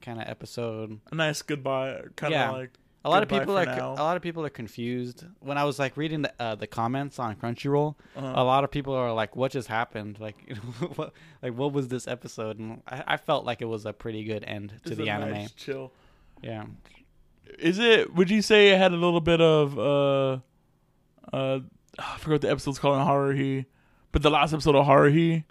kind 0.00 0.20
of 0.20 0.26
episode. 0.28 0.98
a 1.12 1.14
nice 1.14 1.42
goodbye. 1.42 2.00
Kind 2.16 2.32
of 2.34 2.38
Yeah. 2.40 2.50
like 2.50 2.70
A 3.06 3.08
lot 3.08 3.22
of 3.22 3.28
people 3.28 3.56
are 3.56 3.64
now. 3.64 3.92
a 3.92 4.02
lot 4.02 4.16
of 4.16 4.22
people 4.22 4.44
are 4.44 4.50
confused. 4.50 5.24
When 5.40 5.56
I 5.56 5.64
was 5.64 5.78
like 5.78 5.96
reading 5.96 6.22
the 6.22 6.32
uh, 6.40 6.54
the 6.56 6.66
comments 6.66 7.18
on 7.18 7.36
Crunchyroll, 7.36 7.94
uh, 8.16 8.20
a 8.34 8.42
lot 8.42 8.64
of 8.64 8.70
people 8.72 8.94
are 8.94 9.12
like, 9.12 9.36
"What 9.36 9.52
just 9.52 9.68
happened? 9.68 10.18
Like, 10.18 10.36
you 10.48 10.54
know, 10.80 10.88
what, 10.96 11.12
like 11.40 11.54
what 11.54 11.72
was 11.72 11.86
this 11.88 12.08
episode?" 12.08 12.58
And 12.58 12.82
I, 12.88 13.04
I 13.06 13.16
felt 13.16 13.44
like 13.44 13.62
it 13.62 13.66
was 13.66 13.86
a 13.86 13.92
pretty 13.92 14.24
good 14.24 14.42
end 14.44 14.70
to 14.82 14.90
just 14.90 14.98
the 14.98 15.08
anime. 15.08 15.30
nice 15.30 15.52
chill. 15.52 15.92
Yeah, 16.42 16.66
Is 17.58 17.78
it? 17.78 18.12
Would 18.14 18.28
you 18.28 18.42
say 18.42 18.70
it 18.70 18.78
had 18.78 18.92
a 18.92 18.96
little 18.96 19.20
bit 19.20 19.40
of 19.40 19.78
uh, 19.78 20.32
uh, 21.32 21.60
I 21.98 22.18
forgot 22.18 22.34
what 22.34 22.40
the 22.42 22.50
episode's 22.50 22.78
called 22.78 22.98
in 23.00 23.06
Haruhi, 23.06 23.66
but 24.12 24.22
the 24.22 24.30
last 24.30 24.52
episode 24.52 24.74
of 24.74 24.84
Haruhi, 24.86 25.44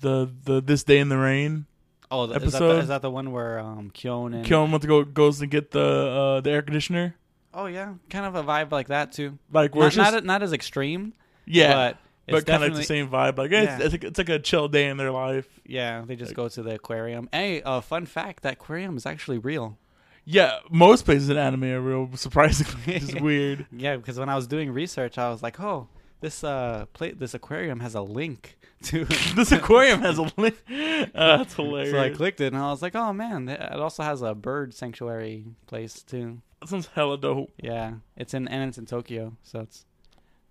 the 0.00 0.30
the 0.44 0.60
this 0.60 0.82
day 0.84 0.98
in 0.98 1.08
the 1.08 1.16
rain, 1.18 1.66
Oh, 2.10 2.26
th- 2.26 2.36
is 2.36 2.42
that, 2.42 2.46
Episode- 2.58 2.74
the, 2.74 2.80
is 2.80 2.88
that 2.88 3.02
the 3.02 3.10
one 3.10 3.32
where 3.32 3.58
um 3.58 3.90
Kyon 3.90 4.34
and 4.34 4.44
Kyon 4.46 4.70
went 4.70 4.82
to 4.82 4.88
go 4.88 5.04
goes 5.04 5.38
to 5.40 5.46
get 5.46 5.70
the 5.72 5.80
uh 5.80 6.40
the 6.40 6.50
air 6.50 6.62
conditioner, 6.62 7.14
Oh 7.54 7.66
yeah, 7.66 7.94
kind 8.10 8.24
of 8.26 8.34
a 8.34 8.42
vibe 8.42 8.70
like 8.72 8.88
that 8.88 9.12
too. 9.12 9.38
like 9.52 9.74
where 9.74 9.84
Not 9.86 9.92
just, 9.92 10.12
not, 10.12 10.24
not 10.24 10.42
as 10.42 10.52
extreme, 10.52 11.12
yeah, 11.46 11.74
but 11.74 11.98
but, 12.30 12.46
kind 12.46 12.62
of 12.62 12.70
like 12.70 12.78
the 12.78 12.84
same 12.84 13.08
vibe. 13.08 13.38
Like 13.38 13.50
it's, 13.52 13.66
Yeah. 13.66 13.78
it's, 13.80 13.92
like, 13.92 14.04
it's 14.04 14.18
like 14.18 14.28
a 14.28 14.38
chill 14.38 14.68
day 14.68 14.88
in 14.88 14.96
their 14.98 15.10
life. 15.10 15.48
Yeah, 15.64 16.02
they 16.06 16.14
just 16.14 16.30
Like- 16.30 16.36
go 16.36 16.48
to 16.48 16.62
the 16.62 16.74
aquarium. 16.74 17.28
Hey, 17.32 17.62
uh, 17.62 17.80
fun 17.80 18.04
fact: 18.06 18.42
that 18.42 18.54
aquarium 18.54 18.96
is 18.98 19.06
actually 19.06 19.38
real. 19.38 19.78
Yeah, 20.26 20.58
most 20.70 21.06
places 21.06 21.30
in 21.30 21.38
anime 21.38 21.64
are 21.64 21.80
real. 21.80 22.10
Surprisingly, 22.14 22.96
it's 22.96 23.14
weird. 23.20 23.64
Yeah, 23.72 23.96
because 23.96 24.18
when 24.18 24.28
I 24.28 24.34
was 24.36 24.46
doing 24.46 24.70
research, 24.72 25.16
I 25.16 25.30
was 25.30 25.42
like, 25.42 25.58
oh, 25.58 25.88
this 26.20 26.44
uh, 26.44 26.84
pla 26.92 27.08
this 27.16 27.32
aquarium 27.32 27.80
has 27.80 27.94
a 27.94 28.02
link 28.02 28.57
to. 28.84 29.04
this 29.34 29.52
aquarium 29.52 30.00
has 30.00 30.18
a 30.18 30.22
link. 30.36 30.56
Uh, 30.68 31.06
that's 31.38 31.54
hilarious. 31.54 31.92
so 31.92 32.00
I 32.00 32.10
clicked 32.10 32.40
it, 32.40 32.52
and 32.52 32.56
I 32.56 32.70
was 32.70 32.82
like, 32.82 32.94
oh 32.94 33.12
man, 33.12 33.48
it 33.48 33.72
also 33.78 34.02
has 34.02 34.22
a 34.22 34.34
bird 34.34 34.74
sanctuary 34.74 35.44
place 35.66 36.02
too. 36.02 36.40
that 36.60 36.68
sounds 36.68 36.88
hella 36.94 37.18
dope. 37.18 37.50
Yeah, 37.62 37.94
it's 38.16 38.34
in 38.34 38.48
and 38.48 38.68
it's 38.68 38.78
in 38.78 38.86
Tokyo, 38.86 39.36
so 39.42 39.60
it's 39.60 39.84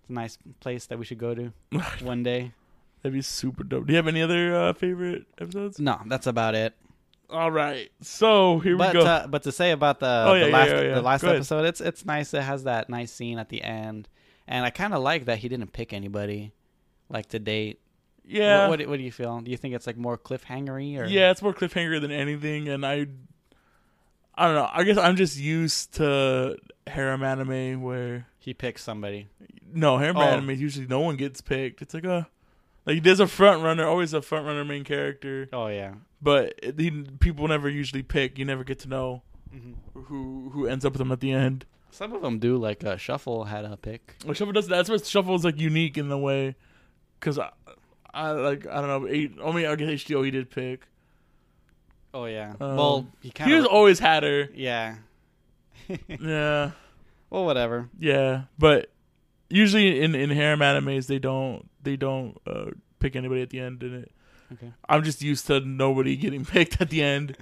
it's 0.00 0.10
a 0.10 0.12
nice 0.12 0.38
place 0.60 0.86
that 0.86 0.98
we 0.98 1.04
should 1.04 1.18
go 1.18 1.34
to 1.34 1.52
one 2.02 2.22
day. 2.22 2.52
That'd 3.02 3.14
be 3.14 3.22
super 3.22 3.62
dope. 3.64 3.86
Do 3.86 3.92
you 3.92 3.96
have 3.96 4.08
any 4.08 4.22
other 4.22 4.54
uh, 4.56 4.72
favorite 4.72 5.26
episodes? 5.40 5.78
No, 5.78 6.00
that's 6.06 6.26
about 6.26 6.54
it. 6.56 6.74
All 7.30 7.50
right, 7.50 7.90
so 8.00 8.58
here 8.60 8.76
but 8.76 8.94
we 8.94 9.00
go. 9.02 9.06
Uh, 9.06 9.26
but 9.26 9.42
to 9.42 9.52
say 9.52 9.70
about 9.72 10.00
the 10.00 10.24
Oh, 10.26 10.32
the 10.38 10.46
yeah, 10.48 10.52
last 10.52 10.70
yeah, 10.70 10.80
yeah. 10.80 10.94
the 10.94 11.02
last 11.02 11.24
episode, 11.24 11.64
it's 11.66 11.80
it's 11.80 12.04
nice. 12.06 12.32
It 12.32 12.42
has 12.42 12.64
that 12.64 12.88
nice 12.88 13.12
scene 13.12 13.38
at 13.38 13.50
the 13.50 13.62
end, 13.62 14.08
and 14.46 14.64
I 14.64 14.70
kind 14.70 14.94
of 14.94 15.02
like 15.02 15.26
that 15.26 15.38
he 15.38 15.48
didn't 15.48 15.72
pick 15.74 15.92
anybody, 15.92 16.52
like 17.10 17.26
to 17.28 17.38
date. 17.38 17.80
Yeah, 18.28 18.68
What, 18.68 18.78
what 18.80 18.88
what 18.90 18.96
do 18.98 19.02
you 19.02 19.10
feel? 19.12 19.40
Do 19.40 19.50
you 19.50 19.56
think 19.56 19.74
it's 19.74 19.86
like 19.86 19.96
more 19.96 20.16
cliffhangery 20.18 20.98
or 20.98 21.04
yeah, 21.06 21.30
it's 21.30 21.42
more 21.42 21.54
cliffhanger 21.54 22.00
than 22.00 22.10
anything, 22.10 22.68
and 22.68 22.84
I, 22.86 23.06
I 24.34 24.46
don't 24.46 24.54
know. 24.54 24.68
I 24.72 24.84
guess 24.84 24.96
I'm 24.98 25.16
just 25.16 25.38
used 25.38 25.94
to 25.94 26.56
harem 26.86 27.22
anime 27.22 27.82
where 27.82 28.26
he 28.38 28.54
picks 28.54 28.82
somebody? 28.82 29.28
no 29.70 29.98
harem 29.98 30.16
Oh. 30.16 30.22
anime 30.22 30.50
usually 30.52 30.86
no 30.86 31.00
one 31.00 31.16
gets 31.16 31.40
picked. 31.42 31.82
It's 31.82 31.92
like 31.94 32.04
a 32.04 32.28
like 32.86 33.02
there's 33.02 33.20
a 33.20 33.26
front 33.26 33.62
runner, 33.62 33.86
always 33.86 34.14
a 34.14 34.22
front 34.22 34.46
runner 34.46 34.64
main 34.64 34.84
character, 34.84 35.48
Oh 35.52 35.66
yeah. 35.66 35.94
but 36.22 36.54
it, 36.62 36.78
he, 36.80 36.90
people 37.20 37.46
never 37.48 37.68
usually 37.68 38.02
pick. 38.02 38.38
You 38.38 38.44
never 38.46 38.64
get 38.64 38.78
to 38.80 38.88
know 38.88 39.22
who 39.94 40.50
who 40.52 40.66
ends 40.66 40.84
up 40.84 40.92
with 40.92 40.98
them 40.98 41.12
at 41.12 41.20
the 41.20 41.32
end. 41.32 41.64
Some 41.90 42.12
of 42.12 42.22
them 42.22 42.38
do. 42.38 42.56
Like 42.56 42.84
uh, 42.84 42.96
Shuffle 42.96 43.44
had 43.44 43.64
a 43.64 43.76
pick. 43.76 44.16
Well, 44.24 44.34
Shuffle 44.34 44.52
does 44.52 44.66
that's 44.68 44.88
where 44.88 44.98
Shuffle 44.98 45.34
is 45.34 45.44
like 45.44 45.58
unique 45.60 45.98
in 45.98 46.08
the 46.08 46.18
way, 46.18 46.54
because 47.20 47.38
I, 48.14 48.28
I 48.28 48.30
like 48.32 48.66
I 48.66 48.80
don't 48.80 48.88
know. 48.88 49.08
Eight, 49.08 49.34
only 49.40 49.66
I 49.66 49.74
guess 49.76 49.88
HDO 49.88 50.24
he 50.24 50.30
did 50.30 50.50
pick. 50.50 50.86
Oh 52.14 52.24
yeah. 52.24 52.54
Um, 52.60 52.76
well, 52.76 53.06
he 53.20 53.30
kind 53.30 53.50
He 53.50 53.56
was 53.56 53.64
of. 53.66 53.70
always 53.72 53.98
had 53.98 54.22
her. 54.22 54.48
yeah. 54.54 54.96
Yeah, 56.08 56.72
well, 57.30 57.46
whatever. 57.46 57.88
yeah, 57.98 58.42
but 58.58 58.90
usually 59.48 60.00
in 60.02 60.14
in 60.14 60.28
harem 60.30 60.60
animes 60.60 61.06
they 61.06 61.18
don't 61.18 61.66
they 61.82 61.96
don't 61.96 62.36
uh, 62.46 62.66
pick 62.98 63.16
anybody 63.16 63.40
at 63.40 63.48
the 63.50 63.60
end 63.60 63.82
in 63.82 63.94
it. 63.94 64.12
Okay. 64.52 64.72
I'm 64.88 65.02
just 65.02 65.22
used 65.22 65.46
to 65.46 65.60
nobody 65.60 66.16
getting 66.16 66.44
picked 66.54 66.80
at 66.80 66.90
the 66.90 67.02
end. 67.02 67.36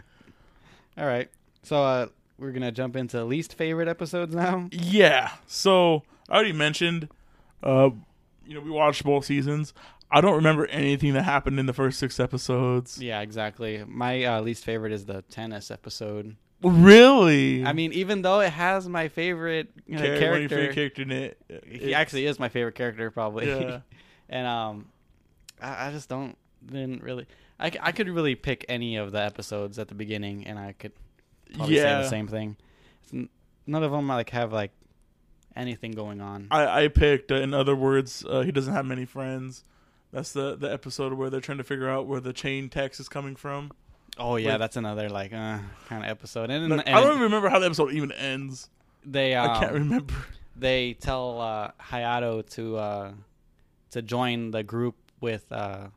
All 0.99 1.07
right. 1.07 1.29
So 1.63 1.83
uh, 1.83 2.07
we're 2.39 2.53
gonna 2.53 2.71
jump 2.73 2.95
into 2.95 3.25
least 3.25 3.55
favorite 3.55 3.89
episodes 3.89 4.35
now. 4.35 4.69
Yeah. 4.71 5.31
So 5.49 6.03
I 6.29 6.35
already 6.35 6.53
mentioned, 6.53 7.09
uh, 7.65 7.91
you 8.47 8.55
know, 8.55 8.61
we 8.61 8.71
watched 8.71 9.03
both 9.05 9.25
seasons. 9.25 9.73
I 10.11 10.21
don't 10.21 10.37
remember 10.37 10.67
anything 10.67 11.15
that 11.15 11.23
happened 11.23 11.59
in 11.59 11.67
the 11.67 11.73
first 11.73 11.99
six 11.99 12.21
episodes. 12.21 13.01
Yeah, 13.03 13.21
exactly. 13.21 13.83
My 13.87 14.25
uh, 14.25 14.41
least 14.41 14.65
favorite 14.65 14.93
is 14.93 15.05
the 15.05 15.23
tennis 15.23 15.71
episode. 15.71 16.37
Really? 16.63 17.65
I 17.65 17.73
mean, 17.73 17.93
even 17.93 18.23
though 18.23 18.41
it 18.41 18.53
has 18.53 18.89
my 18.89 19.09
favorite 19.09 19.71
you 19.87 19.97
know, 19.97 20.03
character, 20.03 20.49
favorite 20.49 20.75
character 20.75 21.03
in 21.03 21.13
it. 21.13 21.39
he 21.67 21.95
actually 21.95 22.27
is 22.27 22.39
my 22.39 22.49
favorite 22.49 22.75
character 22.75 23.11
probably. 23.11 23.49
Yeah. 23.49 23.81
and 24.29 24.47
um, 24.47 24.87
I, 25.61 25.89
I 25.89 25.91
just 25.91 26.09
don't 26.09 26.37
didn't 26.65 27.03
really. 27.03 27.27
I, 27.59 27.73
I 27.81 27.93
could 27.93 28.09
really 28.09 28.35
pick 28.35 28.65
any 28.69 28.97
of 28.97 29.13
the 29.13 29.21
episodes 29.21 29.79
at 29.79 29.89
the 29.89 29.95
beginning, 29.95 30.47
and 30.47 30.59
I 30.59 30.73
could 30.73 30.93
probably 31.55 31.77
say 31.77 31.83
yeah. 31.83 32.03
the 32.03 32.09
same 32.09 32.29
thing. 32.29 32.57
It's 33.03 33.29
none 33.67 33.83
of 33.83 33.91
them 33.91 34.09
like 34.09 34.31
have 34.31 34.53
like 34.53 34.73
anything 35.55 35.93
going 35.93 36.21
on. 36.21 36.49
I, 36.51 36.85
I 36.85 36.89
picked, 36.89 37.33
uh, 37.33 37.37
in 37.37 37.55
other 37.55 37.75
words, 37.75 38.25
uh, 38.29 38.43
he 38.43 38.53
doesn't 38.53 38.73
have 38.73 38.87
many 38.87 39.05
friends. 39.05 39.65
That's 40.17 40.33
the, 40.33 40.57
the 40.57 40.73
episode 40.73 41.13
where 41.13 41.29
they're 41.31 41.41
trying 41.43 41.59
to 41.59 41.65
figure 41.65 41.89
out 41.91 42.07
where 42.07 42.21
the 42.21 42.33
chain 42.33 42.69
text 42.71 43.01
is 43.01 43.09
coming 43.09 43.37
from. 43.37 43.71
oh 44.19 44.37
yeah, 44.37 44.53
with- 44.53 44.61
that's 44.61 44.77
another 44.77 45.09
like 45.11 45.33
uh, 45.33 45.59
kind 45.89 46.03
of 46.05 46.11
episode. 46.11 46.51
And, 46.51 46.71
Like, 46.71 46.87
and 46.87 46.97
I 46.97 47.01
don't 47.01 47.11
even 47.11 47.23
remember 47.23 47.49
how 47.51 47.59
the 47.59 47.67
episode 47.67 47.93
even 47.93 48.13
ends. 48.13 48.71
they 49.05 49.35
um, 49.35 49.51
I 49.51 49.61
can't 49.61 49.73
remember. 49.75 50.15
they 50.57 50.95
tell 50.95 51.39
uh, 51.41 51.71
Hayato 51.91 52.49
to 52.55 52.77
uh, 52.79 53.13
to 53.91 54.01
join 54.03 54.53
the 54.53 54.63
group 54.63 54.95
with 55.21 55.45
uh, 55.53 55.89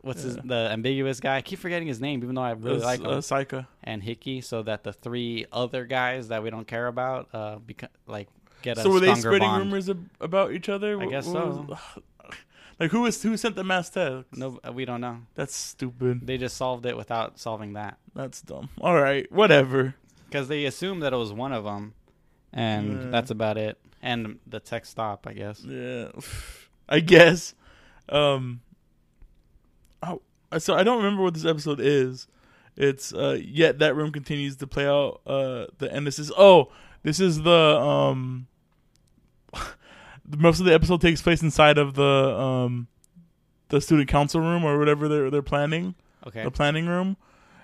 what's 0.00 0.22
his 0.22 0.36
the 0.36 0.70
ambiguous 0.72 1.20
guy. 1.20 1.36
I 1.36 1.42
keep 1.42 1.58
forgetting 1.58 1.88
his 1.88 2.00
name, 2.00 2.22
even 2.22 2.34
though 2.34 2.40
I 2.42 2.52
really 2.52 2.76
It's, 2.76 2.84
like 2.86 3.00
him. 3.00 3.06
uh, 3.06 3.16
Saika. 3.18 3.66
and 3.84 4.02
Hikki, 4.02 4.42
so 4.42 4.62
that 4.62 4.82
the 4.82 4.92
three 4.94 5.44
other 5.52 5.84
guys 5.84 6.28
that 6.28 6.42
we 6.42 6.48
don't 6.48 6.66
care 6.66 6.86
about 6.86 7.28
uh, 7.34 7.58
beca- 7.58 7.88
like 8.06 8.28
get 8.62 8.78
a 8.78 8.82
So 8.82 8.90
were 8.90 9.00
they 9.00 9.14
spreading 9.14 9.40
bond. 9.48 9.64
rumors 9.64 9.90
ab- 9.90 10.08
about 10.22 10.52
each 10.52 10.70
other? 10.70 10.98
I 11.00 11.04
guess 11.06 11.26
what 11.26 11.34
so. 11.78 11.78
Like 12.80 12.90
who 12.90 13.02
was 13.02 13.22
who 13.22 13.36
sent 13.36 13.54
the 13.54 13.62
mass 13.64 13.90
text? 13.90 14.36
No, 14.36 14.58
we 14.72 14.84
don't 14.84 15.00
know. 15.00 15.18
That's 15.36 15.54
stupid. 15.54 16.26
They 16.26 16.38
just 16.38 16.56
solved 16.56 16.84
it 16.86 16.96
without 16.96 17.38
solving 17.38 17.74
that 17.74 17.98
That's 18.14 18.40
dumb. 18.42 18.70
All 18.80 19.00
right, 19.00 19.30
whatever. 19.30 19.94
because 20.28 20.48
they 20.48 20.64
assumed 20.64 21.02
that 21.02 21.12
it 21.12 21.16
was 21.16 21.32
one 21.32 21.52
of 21.52 21.64
them, 21.64 21.94
and 22.52 23.04
Yeah. 23.04 23.10
that's 23.10 23.30
about 23.30 23.56
it. 23.58 23.78
And 24.02 24.38
the 24.46 24.58
text 24.60 24.92
stop, 24.92 25.26
I 25.26 25.34
guess. 25.34 25.62
Yeah, 25.64 26.08
I 26.88 27.00
guess. 27.00 27.54
Um. 28.08 28.62
Oh, 30.02 30.22
so 30.58 30.74
I 30.74 30.82
don't 30.82 30.96
remember 30.98 31.22
what 31.22 31.34
this 31.34 31.44
episode 31.44 31.80
is. 31.80 32.26
It's 32.76 33.12
uh 33.12 33.38
yet 33.44 33.78
that 33.80 33.94
room 33.94 34.10
continues 34.10 34.56
to 34.56 34.66
play 34.66 34.86
out 34.86 35.20
uh 35.26 35.66
the 35.78 35.90
and 35.92 36.06
this 36.06 36.18
is 36.18 36.32
oh 36.38 36.72
this 37.02 37.20
is 37.20 37.42
the 37.42 37.50
um 37.78 38.46
most 40.38 40.60
of 40.60 40.66
the 40.66 40.74
episode 40.74 41.00
takes 41.00 41.20
place 41.22 41.42
inside 41.42 41.78
of 41.78 41.94
the 41.94 42.04
um 42.04 42.86
the 43.68 43.80
student 43.80 44.08
council 44.08 44.40
room 44.40 44.64
or 44.64 44.78
whatever 44.78 45.08
they're 45.08 45.30
they're 45.30 45.42
planning 45.42 45.94
Okay. 46.26 46.44
the 46.44 46.50
planning 46.50 46.86
room 46.86 47.16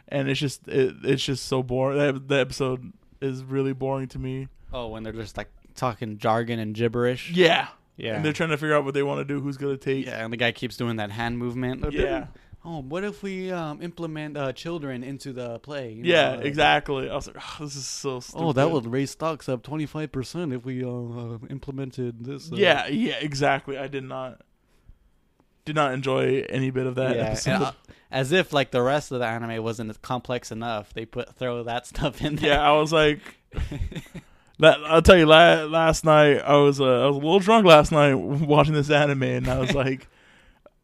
and 0.09 0.29
it's 0.29 0.41
just 0.41 0.67
it, 0.69 0.95
it's 1.05 1.25
just 1.25 1.45
so 1.47 1.63
boring 1.63 1.99
that 1.99 2.29
the 2.29 2.37
episode 2.37 2.93
is 3.21 3.43
really 3.45 3.73
boring 3.73 4.09
to 4.09 4.19
me 4.19 4.49
Oh, 4.73 4.89
when 4.89 5.03
they're 5.03 5.13
just 5.13 5.37
like 5.37 5.49
talking 5.75 6.19
jargon 6.19 6.59
and 6.59 6.75
gibberish. 6.75 7.31
yeah 7.33 7.69
Yeah. 7.97 8.17
and 8.17 8.25
they're 8.25 8.33
trying 8.33 8.49
to 8.51 8.57
figure 8.57 8.75
out 8.75 8.85
what 8.85 8.95
they 8.95 9.03
want 9.03 9.21
to 9.21 9.25
do 9.25 9.41
who's 9.41 9.57
gonna 9.57 9.77
take 9.77 10.07
yeah, 10.07 10.25
and 10.25 10.33
the 10.33 10.37
guy 10.37 10.53
keeps 10.53 10.77
doing 10.77 10.97
that 10.97 11.11
hand 11.11 11.39
movement. 11.39 11.85
Yeah. 11.93 12.27
Oh, 12.67 12.83
what 12.83 13.05
if 13.05 13.23
we 13.23 13.51
um, 13.53 13.81
implement 13.81 14.37
uh, 14.37 14.53
children 14.53 15.03
into 15.05 15.33
the 15.33 15.59
play? 15.61 15.93
you 15.93 16.05
Yeah, 16.05 16.33
know, 16.35 16.39
uh, 16.41 16.43
exactly. 16.43 17.09
I 17.09 17.15
was 17.15 17.29
like, 17.29 17.37
oh, 17.39 17.65
this 17.65 17.77
is 17.77 17.87
so 17.87 18.21
stupid. 18.21 18.43
Oh, 18.45 18.53
that 18.53 18.71
would 18.71 18.87
raise 18.87 19.13
stocks 19.13 19.49
up 19.49 19.63
twenty 19.63 19.87
five 19.87 20.13
percent 20.13 20.53
if 20.53 20.65
we 20.65 20.85
uh, 20.85 20.89
uh, 20.89 21.39
implemented 21.49 22.25
this. 22.25 22.53
Uh, 22.53 22.57
Yeah, 22.57 22.87
yeah, 22.89 23.15
exactly. 23.21 23.79
I 23.79 23.87
did 23.87 24.05
not 24.05 24.43
did 25.65 25.75
not 25.77 25.93
enjoy 25.95 26.45
any 26.49 26.71
bit 26.71 26.87
of 26.87 26.95
that 26.97 27.17
yeah, 27.47 27.59
uh, 27.59 27.73
as 28.11 28.31
if 28.33 28.53
like 28.53 28.71
the 28.71 28.83
rest 28.83 29.11
of 29.11 29.19
the 29.19 29.27
anime 29.27 29.63
wasn't 29.63 30.01
complex 30.03 30.53
enough. 30.53 30.93
They 30.95 31.05
put 31.07 31.35
throw 31.35 31.63
that 31.65 31.87
stuff 31.93 32.23
in 32.23 32.37
there. 32.37 32.51
yeah, 32.51 32.69
I 32.69 32.73
was 32.79 32.93
like, 32.93 33.21
that. 34.59 34.79
I'll 34.85 35.03
tell 35.03 35.17
you, 35.17 35.27
la- 35.27 35.65
last 35.65 36.05
night 36.05 36.39
I 36.39 36.57
was 36.57 36.81
uh, 36.81 36.85
I 36.85 37.07
was 37.07 37.17
a 37.17 37.21
little 37.21 37.41
drunk 37.41 37.67
last 37.67 37.93
night 37.93 38.15
watching 38.53 38.75
this 38.75 38.91
anime, 38.91 39.23
and 39.25 39.49
I 39.49 39.59
was 39.59 39.75
like, 39.75 40.09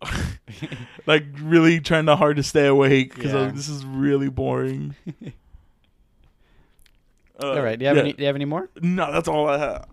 like 1.06 1.24
really 1.40 1.80
trying 1.80 2.06
to 2.06 2.16
hard 2.16 2.36
to 2.36 2.42
stay 2.42 2.66
awake 2.66 3.14
because 3.14 3.32
Yeah. 3.32 3.50
this 3.54 3.68
is 3.68 3.84
really 3.84 4.28
boring. 4.28 4.94
Uh, 7.42 7.52
All 7.54 7.62
right. 7.62 7.78
Do 7.78 7.82
you 7.84 7.88
have 7.88 7.96
yeah. 7.96 8.02
any? 8.02 8.12
Do 8.12 8.22
you 8.22 8.26
have 8.26 8.36
any 8.36 8.44
more? 8.44 8.68
No, 8.80 9.10
that's 9.10 9.26
all 9.26 9.48
I 9.48 9.58
have. 9.58 9.88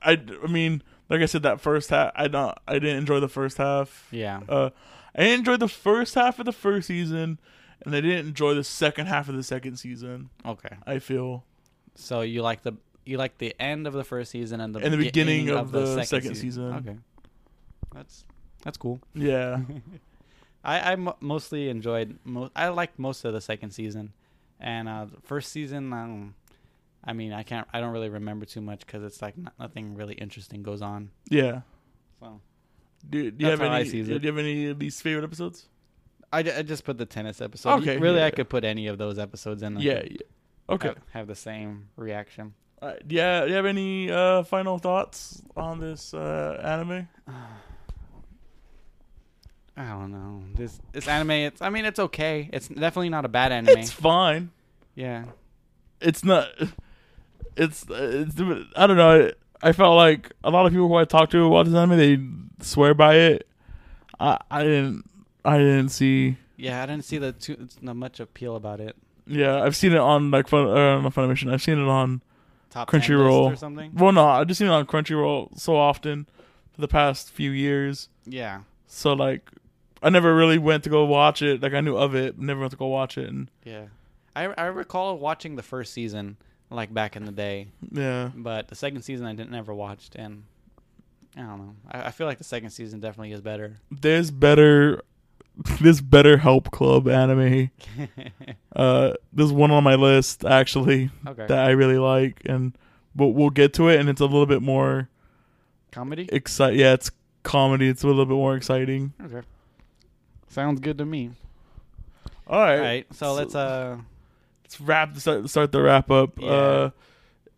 I, 0.00 0.20
I 0.44 0.46
mean, 0.46 0.82
like 1.08 1.20
I 1.22 1.26
said, 1.26 1.42
that 1.42 1.60
first 1.60 1.90
half, 1.90 2.12
I 2.14 2.28
don't. 2.28 2.56
I 2.68 2.74
didn't 2.74 2.98
enjoy 2.98 3.18
the 3.20 3.28
first 3.28 3.56
half. 3.56 4.06
Yeah. 4.12 4.40
Uh, 4.48 4.70
I 5.14 5.22
didn't 5.24 5.40
enjoy 5.40 5.56
the 5.56 5.66
first 5.66 6.14
half 6.14 6.38
of 6.38 6.44
the 6.44 6.52
first 6.52 6.86
season, 6.86 7.40
and 7.84 7.96
I 7.96 8.00
didn't 8.00 8.28
enjoy 8.28 8.54
the 8.54 8.62
second 8.62 9.06
half 9.06 9.28
of 9.28 9.34
the 9.34 9.42
second 9.42 9.76
season. 9.78 10.30
Okay. 10.46 10.76
I 10.86 11.00
feel 11.00 11.42
So 11.96 12.20
you 12.20 12.42
like 12.42 12.62
the 12.62 12.74
you 13.04 13.16
like 13.16 13.38
the 13.38 13.56
end 13.58 13.86
of 13.86 13.94
the 13.94 14.04
first 14.04 14.30
season 14.30 14.60
and 14.60 14.72
the 14.74 14.80
And 14.80 14.92
the 14.92 14.98
beginning 14.98 15.48
of 15.48 15.72
the 15.72 16.04
second 16.04 16.36
season. 16.36 16.74
Okay. 16.74 16.96
That's 17.92 18.24
that's 18.68 18.76
cool. 18.76 19.00
yeah, 19.14 19.60
I 20.64 20.92
I 20.92 20.96
mostly 21.20 21.68
enjoyed. 21.70 22.18
Mo- 22.24 22.50
I 22.54 22.68
liked 22.68 22.98
most 22.98 23.24
of 23.24 23.32
the 23.32 23.40
second 23.40 23.70
season, 23.70 24.12
and 24.60 24.88
uh, 24.88 25.06
the 25.06 25.20
first 25.22 25.50
season. 25.52 25.92
Um, 25.92 26.34
I 27.04 27.12
mean, 27.14 27.32
I 27.32 27.42
can't. 27.44 27.66
I 27.72 27.80
don't 27.80 27.92
really 27.92 28.10
remember 28.10 28.44
too 28.44 28.60
much 28.60 28.80
because 28.84 29.02
it's 29.02 29.22
like 29.22 29.38
not, 29.38 29.54
nothing 29.58 29.94
really 29.94 30.14
interesting 30.14 30.62
goes 30.62 30.82
on. 30.82 31.10
yeah. 31.30 31.62
So 32.20 32.40
Do, 33.08 33.30
do 33.30 33.44
you 33.44 33.50
That's 33.50 33.60
have 33.60 33.68
how 33.70 33.74
I 33.76 33.80
any? 33.80 33.88
sees 33.88 34.08
Do 34.08 34.16
it. 34.16 34.22
you 34.22 34.28
have 34.28 34.38
any 34.38 34.66
of 34.66 34.78
these 34.78 35.00
favorite 35.00 35.24
episodes? 35.24 35.68
I, 36.32 36.42
ju- 36.42 36.52
I 36.58 36.62
just 36.62 36.84
put 36.84 36.98
the 36.98 37.06
tennis 37.06 37.40
episode. 37.40 37.80
Okay, 37.80 37.96
Really, 37.96 38.18
yeah. 38.18 38.26
I 38.26 38.30
could 38.30 38.48
put 38.50 38.64
any 38.64 38.88
of 38.88 38.98
those 38.98 39.18
episodes 39.18 39.62
in. 39.62 39.74
and 39.76 39.82
Yeah, 39.82 40.02
yeah. 40.10 40.18
Okay. 40.68 40.88
Have, 40.88 40.98
have 41.12 41.26
the 41.28 41.34
same 41.36 41.88
reaction. 41.96 42.52
Right. 42.82 43.00
Yeah. 43.08 43.42
Do 43.44 43.48
you 43.50 43.54
have 43.54 43.64
any 43.66 44.10
uh, 44.10 44.42
final 44.42 44.78
thoughts 44.78 45.40
on 45.56 45.78
this 45.80 46.12
uh, 46.12 46.60
anime? 46.62 47.08
I 49.78 49.90
don't 49.90 50.10
know. 50.10 50.42
This 50.56 50.80
this 50.92 51.06
anime. 51.06 51.30
It's. 51.30 51.62
I 51.62 51.70
mean, 51.70 51.84
it's 51.84 51.98
okay. 52.00 52.50
It's 52.52 52.66
definitely 52.68 53.10
not 53.10 53.24
a 53.24 53.28
bad 53.28 53.52
anime. 53.52 53.78
It's 53.78 53.90
fine. 53.92 54.50
yeah. 54.94 55.24
it's 56.00 56.24
not 56.24 56.48
it's, 57.56 57.84
it's 57.90 58.40
i 58.76 58.86
don't 58.86 58.96
know 58.96 59.30
i 59.62 59.72
felt 59.72 59.96
like 59.96 60.30
a 60.44 60.50
lot 60.50 60.64
of 60.64 60.70
people 60.72 60.86
who 60.86 60.94
i 60.94 61.04
talked 61.04 61.32
to 61.32 61.44
about 61.44 61.66
this 61.66 61.74
anime 61.74 61.96
they 61.98 62.64
swear 62.64 62.94
by 62.94 63.14
it 63.16 63.48
i 64.20 64.38
i 64.48 64.62
didn't 64.62 65.02
i 65.44 65.58
didn't 65.58 65.88
see 65.88 66.36
Yeah, 66.56 66.82
I 66.82 66.86
didn't 66.86 67.04
see 67.04 67.18
the 67.18 67.32
too 67.32 67.56
it's 67.60 67.82
not 67.82 67.96
much 67.96 68.20
appeal 68.20 68.54
about 68.54 68.78
it. 68.80 68.94
yeah 69.26 69.60
i've 69.62 69.74
seen 69.74 69.92
it 69.92 69.98
on 69.98 70.30
like 70.30 70.46
fun 70.46 70.68
uh, 70.68 71.00
not 71.00 71.12
funimation 71.14 71.52
i've 71.52 71.62
seen 71.62 71.78
it 71.78 71.88
on 71.88 72.22
Top 72.70 72.88
Crunchyroll. 72.88 73.52
or 73.52 73.56
something. 73.56 73.90
well 73.94 74.12
no 74.12 74.24
i've 74.28 74.46
just 74.46 74.58
seen 74.58 74.68
it 74.68 74.72
on 74.72 74.86
crunchyroll 74.86 75.58
so 75.58 75.74
often 75.76 76.28
for 76.72 76.80
the 76.80 76.88
past 76.88 77.30
few 77.32 77.50
years 77.50 78.08
Yeah, 78.24 78.60
so 78.86 79.14
like 79.14 79.50
i 80.02 80.08
never 80.10 80.34
really 80.34 80.58
went 80.58 80.84
to 80.84 80.90
go 80.90 81.04
watch 81.04 81.42
it 81.42 81.62
like 81.62 81.72
i 81.74 81.80
knew 81.80 81.96
of 81.96 82.14
it 82.14 82.38
never 82.38 82.60
went 82.60 82.70
to 82.70 82.76
go 82.76 82.86
watch 82.86 83.18
it 83.18 83.28
and 83.28 83.50
yeah. 83.64 83.86
I 84.36 84.44
I 84.56 84.66
recall 84.66 85.18
watching 85.18 85.56
the 85.56 85.62
first 85.62 85.92
season 85.92 86.36
like 86.70 86.92
back 86.94 87.16
in 87.16 87.24
the 87.24 87.32
day, 87.32 87.68
yeah 87.90 88.30
but 88.36 88.68
the 88.68 88.74
second 88.76 89.02
season 89.02 89.26
I 89.26 89.32
didn't 89.34 89.54
ever 89.54 89.74
watched, 89.74 90.14
and 90.14 90.44
I 91.36 91.40
don't 91.40 91.58
know. 91.58 91.74
I, 91.90 92.02
I 92.08 92.10
feel 92.12 92.26
like 92.28 92.38
the 92.38 92.44
second 92.44 92.70
season 92.70 93.00
definitely 93.00 93.32
is 93.32 93.40
better. 93.40 93.78
there's 93.90 94.30
better 94.30 95.02
this 95.80 96.00
better 96.00 96.36
help 96.36 96.70
club 96.70 97.08
anime 97.08 97.70
uh 98.76 99.12
there's 99.32 99.52
one 99.52 99.72
on 99.72 99.82
my 99.82 99.96
list 99.96 100.44
actually 100.44 101.10
okay. 101.26 101.46
that 101.46 101.66
I 101.66 101.70
really 101.70 101.98
like, 101.98 102.42
and 102.46 102.76
we'll 103.16 103.32
we'll 103.32 103.50
get 103.50 103.72
to 103.74 103.88
it. 103.88 103.98
And 103.98 104.08
it's 104.08 104.20
a 104.20 104.26
little 104.26 104.46
bit 104.46 104.62
more 104.62 105.08
Comedy. 105.90 106.28
excite. 106.30 106.74
Yeah, 106.74 106.92
it's 106.92 107.10
comedy. 107.42 107.88
It's 107.88 108.04
a 108.04 108.06
little 108.06 108.26
bit 108.26 108.34
more 108.34 108.54
exciting. 108.54 109.14
Okay. 109.24 109.40
Sounds 110.48 110.80
good 110.80 110.98
to 110.98 111.04
me. 111.04 111.30
All 112.46 112.60
right, 112.60 112.76
All 112.76 112.80
right, 112.82 113.06
so 113.14 113.34
let's 113.34 113.54
uh 113.54 113.98
let's 114.64 114.80
wrap 114.80 115.16
start, 115.18 115.48
start 115.50 115.70
the 115.72 115.82
wrap 115.82 116.10
up. 116.10 116.38
Yeah. 116.40 116.48
Uh, 116.50 116.90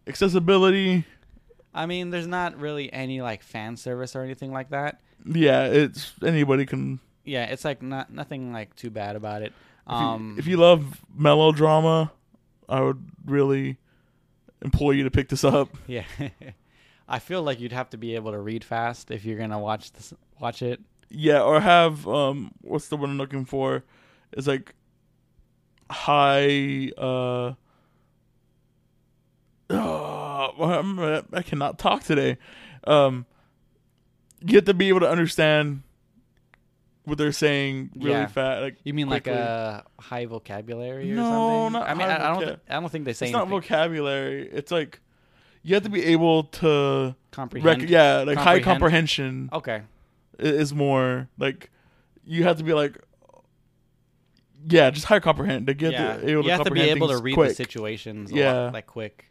accessibility. 0.07 1.05
I 1.73 1.87
mean, 1.87 2.11
there's 2.11 2.27
not 2.27 2.59
really 2.59 2.93
any 2.93 3.21
like 3.23 3.43
fan 3.43 3.77
service 3.77 4.17
or 4.17 4.23
anything 4.23 4.53
like 4.53 4.71
that. 4.71 5.01
Yeah, 5.25 5.67
it's 5.67 6.13
anybody 6.25 6.67
can. 6.67 6.99
Yeah, 7.25 7.45
it's 7.45 7.65
like 7.65 7.83
not 7.83 8.13
nothing 8.13 8.53
like 8.53 8.75
too 8.75 8.91
bad 8.91 9.15
about 9.15 9.43
it. 9.43 9.53
If, 9.87 9.93
Um, 9.93 10.33
you, 10.35 10.39
if 10.41 10.47
you 10.49 10.57
love 10.57 11.01
melodrama, 11.15 12.11
I 12.69 12.81
would 12.81 13.03
really 13.25 13.77
implore 14.63 14.93
you 14.95 15.05
to 15.05 15.11
pick 15.11 15.29
this 15.29 15.45
up. 15.45 15.69
yeah, 15.87 16.05
I 17.09 17.21
feel 17.21 17.43
like 17.43 17.61
you'd 17.61 17.73
have 17.73 17.91
to 17.91 17.97
be 17.97 18.17
able 18.17 18.33
to 18.33 18.39
read 18.39 18.65
fast 18.65 19.11
if 19.13 19.25
you're 19.25 19.39
gonna 19.39 19.59
watch 19.61 19.93
this, 19.93 20.13
watch 20.41 20.63
it. 20.63 20.81
Yeah, 21.11 21.43
or 21.43 21.61
have 21.61 22.07
um, 22.07 22.53
what's 22.63 22.89
the 22.89 22.97
one 22.97 23.11
I'm 23.11 23.19
looking 23.19 23.45
for? 23.45 23.83
It's 24.33 24.47
like 24.47 24.75
high. 25.91 26.91
uh 26.97 27.55
oh, 29.71 31.25
I 31.33 31.43
cannot 31.43 31.79
talk 31.79 32.05
today. 32.05 32.39
Um, 32.85 33.27
you 34.45 34.57
have 34.57 34.65
to 34.67 34.75
be 34.75 34.89
able 34.89 35.01
to 35.01 35.09
understand 35.11 35.83
what 37.05 37.19
they're 37.19 37.33
saying 37.33 37.91
really 37.97 38.11
Yeah. 38.13 38.27
fast. 38.27 38.63
Like 38.63 38.77
You 38.85 38.95
mean 38.95 39.09
quickly. 39.09 39.33
like 39.33 39.41
a 39.41 39.85
high 39.99 40.27
vocabulary 40.27 41.13
or 41.13 41.17
No, 41.17 41.25
something? 41.25 41.73
not 41.81 41.89
I 41.89 41.95
mean, 41.95 42.09
I, 42.09 42.15
I 42.17 42.33
don't. 42.35 42.41
th- 42.47 42.59
I 42.69 42.81
don't 42.81 42.89
think 42.91 43.05
they 43.05 43.13
say 43.13 43.27
it's 43.27 43.33
not 43.33 43.49
vocabulary. 43.49 44.49
It's 44.53 44.71
like 44.71 45.01
you 45.63 45.75
have 45.75 45.83
to 45.85 45.91
be 45.91 46.05
able 46.07 46.45
to 46.45 47.15
comprehend. 47.33 47.83
rec- 47.83 47.91
yeah, 47.91 48.19
like 48.27 48.39
high 48.39 48.61
comprehension 48.61 49.51
Okay. 49.53 49.83
Is 50.43 50.75
more 50.75 51.29
like 51.39 51.71
you 52.25 52.45
have 52.45 52.59
to 52.59 52.65
be 52.65 52.73
like 52.73 52.99
yeah, 54.69 54.91
just 54.91 55.07
higher 55.07 55.21
comprehend. 55.21 55.67
Like, 55.67 55.81
you 55.81 55.87
have 55.87 55.95
yeah. 55.95 56.17
to, 56.17 56.31
able 56.31 56.43
you 56.43 56.49
to 56.51 56.57
have 56.57 56.65
to 56.65 56.71
be 56.71 56.81
able 56.83 57.09
to 57.09 57.19
read 57.19 57.35
quick. 57.35 57.51
the 57.51 57.55
situations. 57.55 58.31
Yeah. 58.31 58.53
lot, 58.53 58.75
like 58.75 58.87
quick. 58.87 59.31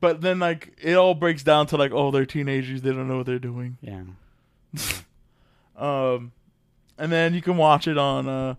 But 0.00 0.20
then 0.20 0.38
like 0.38 0.76
it 0.82 0.94
all 0.94 1.14
breaks 1.14 1.42
down 1.42 1.66
to 1.68 1.76
like 1.76 1.92
oh 1.92 2.10
they're 2.10 2.26
teenagers 2.26 2.82
they 2.82 2.90
don't 2.90 3.08
know 3.08 3.18
what 3.18 3.26
they're 3.26 3.38
doing. 3.38 3.78
Yeah. 3.80 4.02
Um, 5.74 6.32
and 6.98 7.10
then 7.10 7.34
you 7.34 7.42
can 7.42 7.56
watch 7.56 7.88
it 7.88 7.98
on 7.98 8.28
uh, 8.28 8.54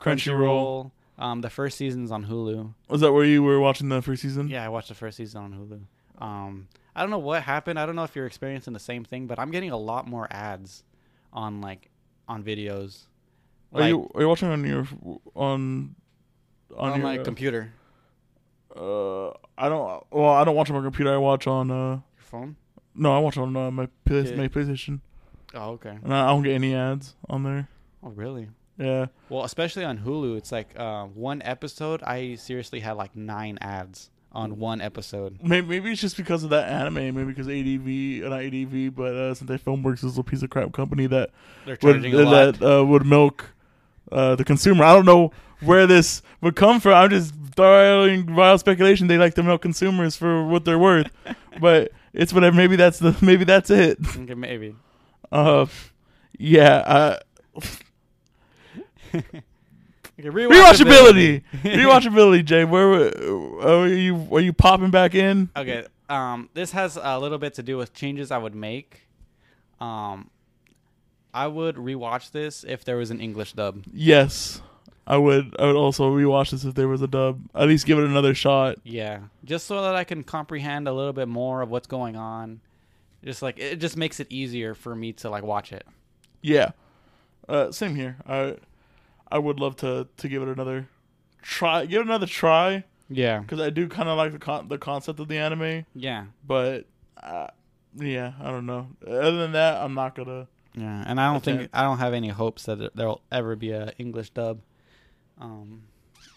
Crunchyroll. 0.00 0.90
Um, 1.16 1.40
the 1.40 1.48
first 1.48 1.78
season's 1.78 2.10
on 2.10 2.26
Hulu. 2.26 2.74
Was 2.88 3.00
that 3.00 3.12
where 3.12 3.24
you 3.24 3.42
were 3.42 3.60
watching 3.60 3.88
the 3.88 4.02
first 4.02 4.20
season? 4.20 4.48
Yeah, 4.48 4.64
I 4.64 4.68
watched 4.68 4.88
the 4.88 4.94
first 4.94 5.16
season 5.16 5.42
on 5.42 5.52
Hulu. 5.52 6.22
Um, 6.22 6.68
I 6.94 7.00
don't 7.00 7.10
know 7.10 7.18
what 7.18 7.42
happened. 7.42 7.78
I 7.78 7.86
don't 7.86 7.96
know 7.96 8.04
if 8.04 8.14
you're 8.14 8.26
experiencing 8.26 8.74
the 8.74 8.80
same 8.80 9.04
thing, 9.04 9.26
but 9.26 9.38
I'm 9.38 9.50
getting 9.50 9.70
a 9.70 9.76
lot 9.76 10.06
more 10.06 10.26
ads 10.30 10.82
on 11.36 11.60
like 11.60 11.90
on 12.26 12.42
videos. 12.42 13.06
Are 13.72 13.80
Like, 13.80 13.88
you 13.90 14.10
are 14.14 14.22
you 14.22 14.28
watching 14.28 14.48
on 14.48 14.64
your 14.64 14.86
on 15.34 15.94
on, 16.76 16.90
on 16.92 16.98
your 16.98 17.06
my 17.06 17.18
computer, 17.18 17.72
uh 18.74 19.28
I 19.58 19.68
don't 19.68 20.04
well 20.10 20.30
I 20.30 20.44
don't 20.44 20.56
watch 20.56 20.70
on 20.70 20.76
my 20.76 20.82
computer. 20.82 21.12
I 21.14 21.16
watch 21.18 21.46
on 21.46 21.70
uh 21.70 21.90
your 21.90 22.02
phone? 22.18 22.56
no 22.94 23.14
I 23.14 23.18
watch 23.18 23.36
on 23.36 23.56
uh, 23.56 23.70
my 23.70 23.86
play, 24.04 24.22
Yeah. 24.22 24.36
my 24.36 24.48
PlayStation 24.48 25.00
Oh, 25.54 25.70
okay. 25.72 25.98
and 26.02 26.12
I 26.12 26.26
don't 26.28 26.42
get 26.42 26.52
any 26.54 26.74
ads 26.74 27.14
on 27.30 27.42
there. 27.44 27.68
Oh, 28.02 28.10
really? 28.10 28.48
Yeah. 28.78 29.06
Well, 29.30 29.44
especially 29.44 29.84
on 29.84 29.98
Hulu, 29.98 30.36
it's 30.36 30.52
like 30.52 30.68
uh, 30.78 31.04
one 31.06 31.40
episode. 31.42 32.02
I 32.02 32.34
seriously 32.34 32.80
had 32.80 32.92
like 32.92 33.16
nine 33.16 33.56
ads 33.62 34.10
on 34.36 34.58
one 34.58 34.80
episode. 34.80 35.38
Maybe, 35.42 35.66
maybe 35.66 35.92
it's 35.92 36.00
just 36.00 36.16
because 36.16 36.44
of 36.44 36.50
that 36.50 36.68
anime. 36.68 36.94
Maybe 36.94 37.24
because 37.24 37.48
ADV, 37.48 38.24
uh, 38.24 38.28
not 38.28 38.44
ADV, 38.44 38.94
but 38.94 39.14
uh, 39.14 39.34
Sentai 39.34 39.58
Filmworks 39.58 40.04
is 40.04 40.18
a 40.18 40.22
piece 40.22 40.42
of 40.42 40.50
crap 40.50 40.72
company 40.72 41.06
that 41.06 41.30
They're 41.64 41.78
would 41.82 41.94
charging 42.02 42.14
a 42.14 42.18
lot. 42.18 42.58
that 42.58 42.78
uh, 42.80 42.84
would 42.84 43.06
milk 43.06 43.52
uh, 44.12 44.36
the 44.36 44.44
consumer. 44.44 44.84
I 44.84 44.92
don't 44.92 45.06
know 45.06 45.32
where 45.60 45.86
this 45.86 46.22
would 46.42 46.54
come 46.54 46.80
from. 46.80 46.92
I'm 46.92 47.10
just 47.10 47.34
throwing 47.56 48.34
wild 48.34 48.60
speculation. 48.60 49.06
They 49.06 49.18
like 49.18 49.34
to 49.34 49.42
milk 49.42 49.62
consumers 49.62 50.16
for 50.16 50.46
what 50.46 50.64
they're 50.64 50.78
worth, 50.78 51.10
but 51.60 51.90
it's 52.12 52.32
whatever. 52.32 52.54
Maybe 52.56 52.76
that's 52.76 52.98
the 52.98 53.16
maybe 53.22 53.44
that's 53.44 53.70
it. 53.70 53.98
Okay, 54.16 54.34
maybe. 54.34 54.76
Uh, 55.32 55.66
yeah. 56.38 57.18
Uh, 57.56 57.60
Okay, 60.18 60.28
rewatchability, 60.30 61.42
rewatchability. 61.62 62.44
Jay, 62.44 62.64
where 62.64 62.88
were- 62.88 63.60
are 63.82 63.88
you? 63.88 64.26
Are 64.32 64.40
you 64.40 64.52
popping 64.52 64.90
back 64.90 65.14
in? 65.14 65.50
Okay. 65.56 65.86
Um, 66.08 66.48
this 66.54 66.70
has 66.72 66.96
a 67.00 67.18
little 67.18 67.38
bit 67.38 67.54
to 67.54 67.62
do 67.62 67.76
with 67.76 67.92
changes 67.92 68.30
I 68.30 68.38
would 68.38 68.54
make. 68.54 69.02
Um, 69.80 70.30
I 71.34 71.48
would 71.48 71.76
rewatch 71.76 72.30
this 72.30 72.64
if 72.66 72.84
there 72.84 72.96
was 72.96 73.10
an 73.10 73.20
English 73.20 73.52
dub. 73.54 73.82
Yes, 73.92 74.62
I 75.06 75.16
would. 75.18 75.54
I 75.58 75.66
would 75.66 75.76
also 75.76 76.10
rewatch 76.10 76.52
this 76.52 76.64
if 76.64 76.74
there 76.74 76.88
was 76.88 77.02
a 77.02 77.08
dub. 77.08 77.40
At 77.54 77.68
least 77.68 77.84
give 77.86 77.98
it 77.98 78.04
another 78.04 78.34
shot. 78.34 78.76
Yeah, 78.84 79.20
just 79.44 79.66
so 79.66 79.82
that 79.82 79.94
I 79.96 80.04
can 80.04 80.22
comprehend 80.22 80.88
a 80.88 80.92
little 80.92 81.12
bit 81.12 81.28
more 81.28 81.60
of 81.60 81.68
what's 81.70 81.88
going 81.88 82.16
on. 82.16 82.60
Just 83.24 83.42
like 83.42 83.58
it 83.58 83.76
just 83.80 83.96
makes 83.96 84.20
it 84.20 84.28
easier 84.30 84.74
for 84.74 84.94
me 84.94 85.12
to 85.14 85.28
like 85.28 85.42
watch 85.42 85.72
it. 85.72 85.84
Yeah. 86.40 86.70
Uh, 87.48 87.70
same 87.72 87.94
here. 87.96 88.16
I 88.26 88.56
I 89.30 89.38
would 89.38 89.58
love 89.60 89.76
to 89.76 90.06
to 90.16 90.28
give 90.28 90.42
it 90.42 90.48
another 90.48 90.88
try. 91.42 91.86
Give 91.86 92.00
it 92.00 92.06
another 92.06 92.26
try 92.26 92.84
Yeah. 93.08 93.40
because 93.40 93.60
I 93.60 93.70
do 93.70 93.88
kind 93.88 94.08
of 94.08 94.16
like 94.16 94.32
the 94.32 94.38
con- 94.38 94.68
the 94.68 94.78
concept 94.78 95.20
of 95.20 95.28
the 95.28 95.38
anime. 95.38 95.84
Yeah. 95.94 96.26
But 96.46 96.86
uh, 97.22 97.48
yeah, 97.96 98.32
I 98.40 98.50
don't 98.50 98.66
know. 98.66 98.88
Other 99.06 99.36
than 99.38 99.52
that, 99.52 99.82
I'm 99.82 99.94
not 99.94 100.14
gonna. 100.14 100.46
Yeah, 100.74 101.04
and 101.06 101.18
I 101.20 101.28
don't 101.32 101.36
Okay. 101.46 101.56
think 101.58 101.70
I 101.72 101.82
don't 101.82 101.98
have 101.98 102.12
any 102.14 102.28
hopes 102.28 102.64
that 102.64 102.94
there'll 102.94 103.22
ever 103.32 103.56
be 103.56 103.70
a 103.70 103.92
English 103.98 104.30
dub. 104.30 104.60
Um, 105.40 105.82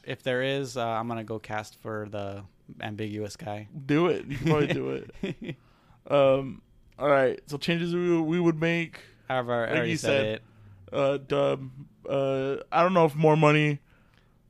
if 0.05 0.23
there 0.23 0.41
is, 0.41 0.77
uh, 0.77 0.85
I'm 0.87 1.07
gonna 1.07 1.23
go 1.25 1.39
cast 1.39 1.75
for 1.75 2.07
the 2.09 2.43
ambiguous 2.81 3.35
guy. 3.35 3.67
Do 3.85 4.07
it. 4.07 4.25
You 4.27 4.37
can 4.37 4.47
probably 4.47 4.67
do 4.67 4.89
it. 4.91 5.55
Um. 6.09 6.61
All 6.97 7.07
right. 7.09 7.39
So 7.45 7.57
changes 7.57 7.93
we 7.93 8.19
we 8.19 8.39
would 8.39 8.59
make. 8.59 8.99
However, 9.27 9.53
I 9.53 9.59
Like 9.67 9.69
already 9.77 9.91
you 9.91 9.97
said, 9.97 10.09
said. 10.09 10.25
it. 10.27 10.43
Uh. 10.93 11.17
Dub. 11.17 11.69
Uh. 12.09 12.63
I 12.71 12.81
don't 12.83 12.93
know 12.93 13.05
if 13.05 13.15
more 13.15 13.37
money. 13.37 13.79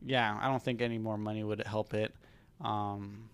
Yeah, 0.06 0.38
I 0.42 0.48
don't 0.48 0.64
think 0.64 0.82
any 0.82 0.98
more 0.98 1.18
money 1.18 1.44
would 1.44 1.66
help 1.68 1.94
it. 1.94 2.14
Um, 2.62 3.30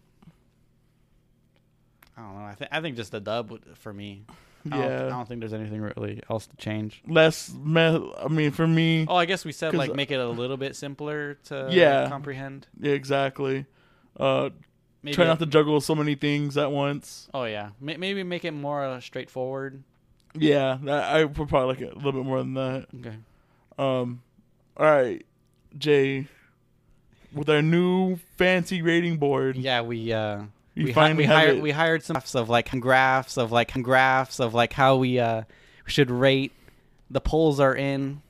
I 2.17 2.21
don't 2.21 2.35
know. 2.39 2.45
I 2.45 2.55
think 2.55 2.69
I 2.73 2.81
think 2.81 2.95
just 2.95 3.11
the 3.11 3.19
dub 3.19 3.51
would, 3.51 3.61
for 3.77 3.93
me. 3.93 4.23
I 4.71 4.77
don't, 4.77 4.91
I 4.91 5.09
don't 5.09 5.27
think 5.27 5.41
there's 5.41 5.53
anything 5.53 5.79
really 5.79 6.21
else 6.27 6.47
to 6.47 6.55
change. 6.57 7.03
Less. 7.07 7.53
Me- 7.53 8.11
I 8.17 8.27
mean, 8.29 8.49
for 8.49 8.65
me. 8.67 9.05
Oh, 9.07 9.15
I 9.15 9.25
guess 9.25 9.45
we 9.45 9.51
said 9.51 9.75
like 9.75 9.93
make 9.93 10.09
it 10.09 10.19
a 10.19 10.27
little 10.27 10.57
bit 10.57 10.75
simpler 10.75 11.35
to 11.45 11.67
Yeah. 11.71 12.09
comprehend. 12.09 12.67
Yeah. 12.79 12.93
Exactly. 12.93 13.65
Uh. 14.19 14.49
Maybe 15.03 15.13
try 15.17 15.25
not 15.25 15.37
to 15.37 15.45
juggle 15.45 15.81
so 15.81 15.93
many 15.93 16.15
things 16.15 16.57
at 16.57 16.71
once. 16.71 17.27
Oh 17.31 17.43
yeah, 17.43 17.69
May- 17.79 17.97
maybe 17.97 18.23
make 18.23 18.43
it 18.43 18.53
more 18.53 18.83
uh, 18.83 18.99
straightforward. 18.99 19.83
Yeah. 20.33 20.79
That, 20.81 21.03
I 21.15 21.25
would 21.25 21.35
probably 21.47 21.67
like 21.67 21.81
it 21.81 21.91
a 21.93 21.95
little 21.95 22.13
bit 22.13 22.25
more 22.25 22.39
than 22.39 22.55
that. 22.55 22.87
Okay. 22.99 23.15
Um. 23.77 24.21
All 24.77 24.85
right, 24.85 25.25
Jay. 25.77 26.27
With 27.33 27.49
our 27.49 27.61
new 27.61 28.17
fancy 28.37 28.81
rating 28.81 29.17
board, 29.17 29.57
Yeah, 29.57 29.81
we 29.81 30.13
uh 30.13 30.43
we, 30.75 30.87
hi- 30.87 30.93
finally 30.93 31.17
we 31.19 31.23
have 31.25 31.35
hired 31.35 31.57
it. 31.57 31.61
we 31.61 31.71
hired 31.71 32.03
some 32.03 32.13
graphs 32.15 32.35
of 32.35 32.49
like 32.49 32.69
graphs 32.79 33.37
of 33.37 33.51
like 33.51 33.73
graphs 33.83 34.39
of 34.39 34.53
like 34.53 34.73
how 34.73 34.95
we 34.97 35.19
uh 35.19 35.43
should 35.85 36.09
rate. 36.09 36.51
The 37.09 37.19
polls 37.21 37.59
are 37.59 37.75
in. 37.75 38.21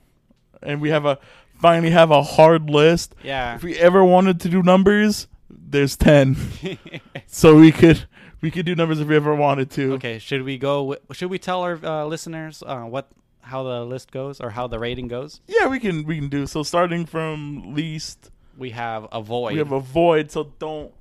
and 0.62 0.80
we 0.80 0.90
have 0.90 1.04
a 1.04 1.18
finally 1.60 1.90
have 1.90 2.10
a 2.10 2.22
hard 2.22 2.68
list. 2.68 3.14
Yeah. 3.22 3.54
If 3.54 3.62
we 3.62 3.76
ever 3.78 4.04
wanted 4.04 4.40
to 4.40 4.48
do 4.48 4.62
numbers, 4.62 5.28
there's 5.50 5.96
ten, 5.96 6.36
so 7.28 7.56
we 7.56 7.70
could 7.72 8.04
we 8.40 8.50
could 8.50 8.66
do 8.66 8.74
numbers 8.74 8.98
if 9.00 9.06
we 9.08 9.14
ever 9.16 9.34
wanted 9.36 9.70
to. 9.72 9.94
okay, 9.94 10.18
should 10.18 10.42
we 10.42 10.58
go 10.58 10.96
should 11.12 11.30
we 11.30 11.38
tell 11.38 11.62
our 11.62 11.78
uh, 11.84 12.04
listeners 12.06 12.62
uh, 12.66 12.80
what 12.82 13.08
how 13.46 13.62
the 13.62 13.84
list 13.84 14.10
goes 14.10 14.40
or 14.40 14.50
how 14.50 14.66
the 14.66 14.78
rating 14.78 15.08
goes? 15.08 15.40
Yeah, 15.46 15.68
we 15.68 15.78
can 15.78 16.04
we 16.04 16.16
can 16.16 16.28
do 16.28 16.46
so. 16.46 16.62
Starting 16.62 17.06
from 17.06 17.74
least, 17.74 18.30
We 18.58 18.70
have 18.70 19.06
a 19.12 19.22
void. 19.22 19.52
we 19.52 19.58
have 19.58 19.72
a 19.72 19.80
void. 19.80 20.30
So 20.30 20.52
don't 20.58 20.92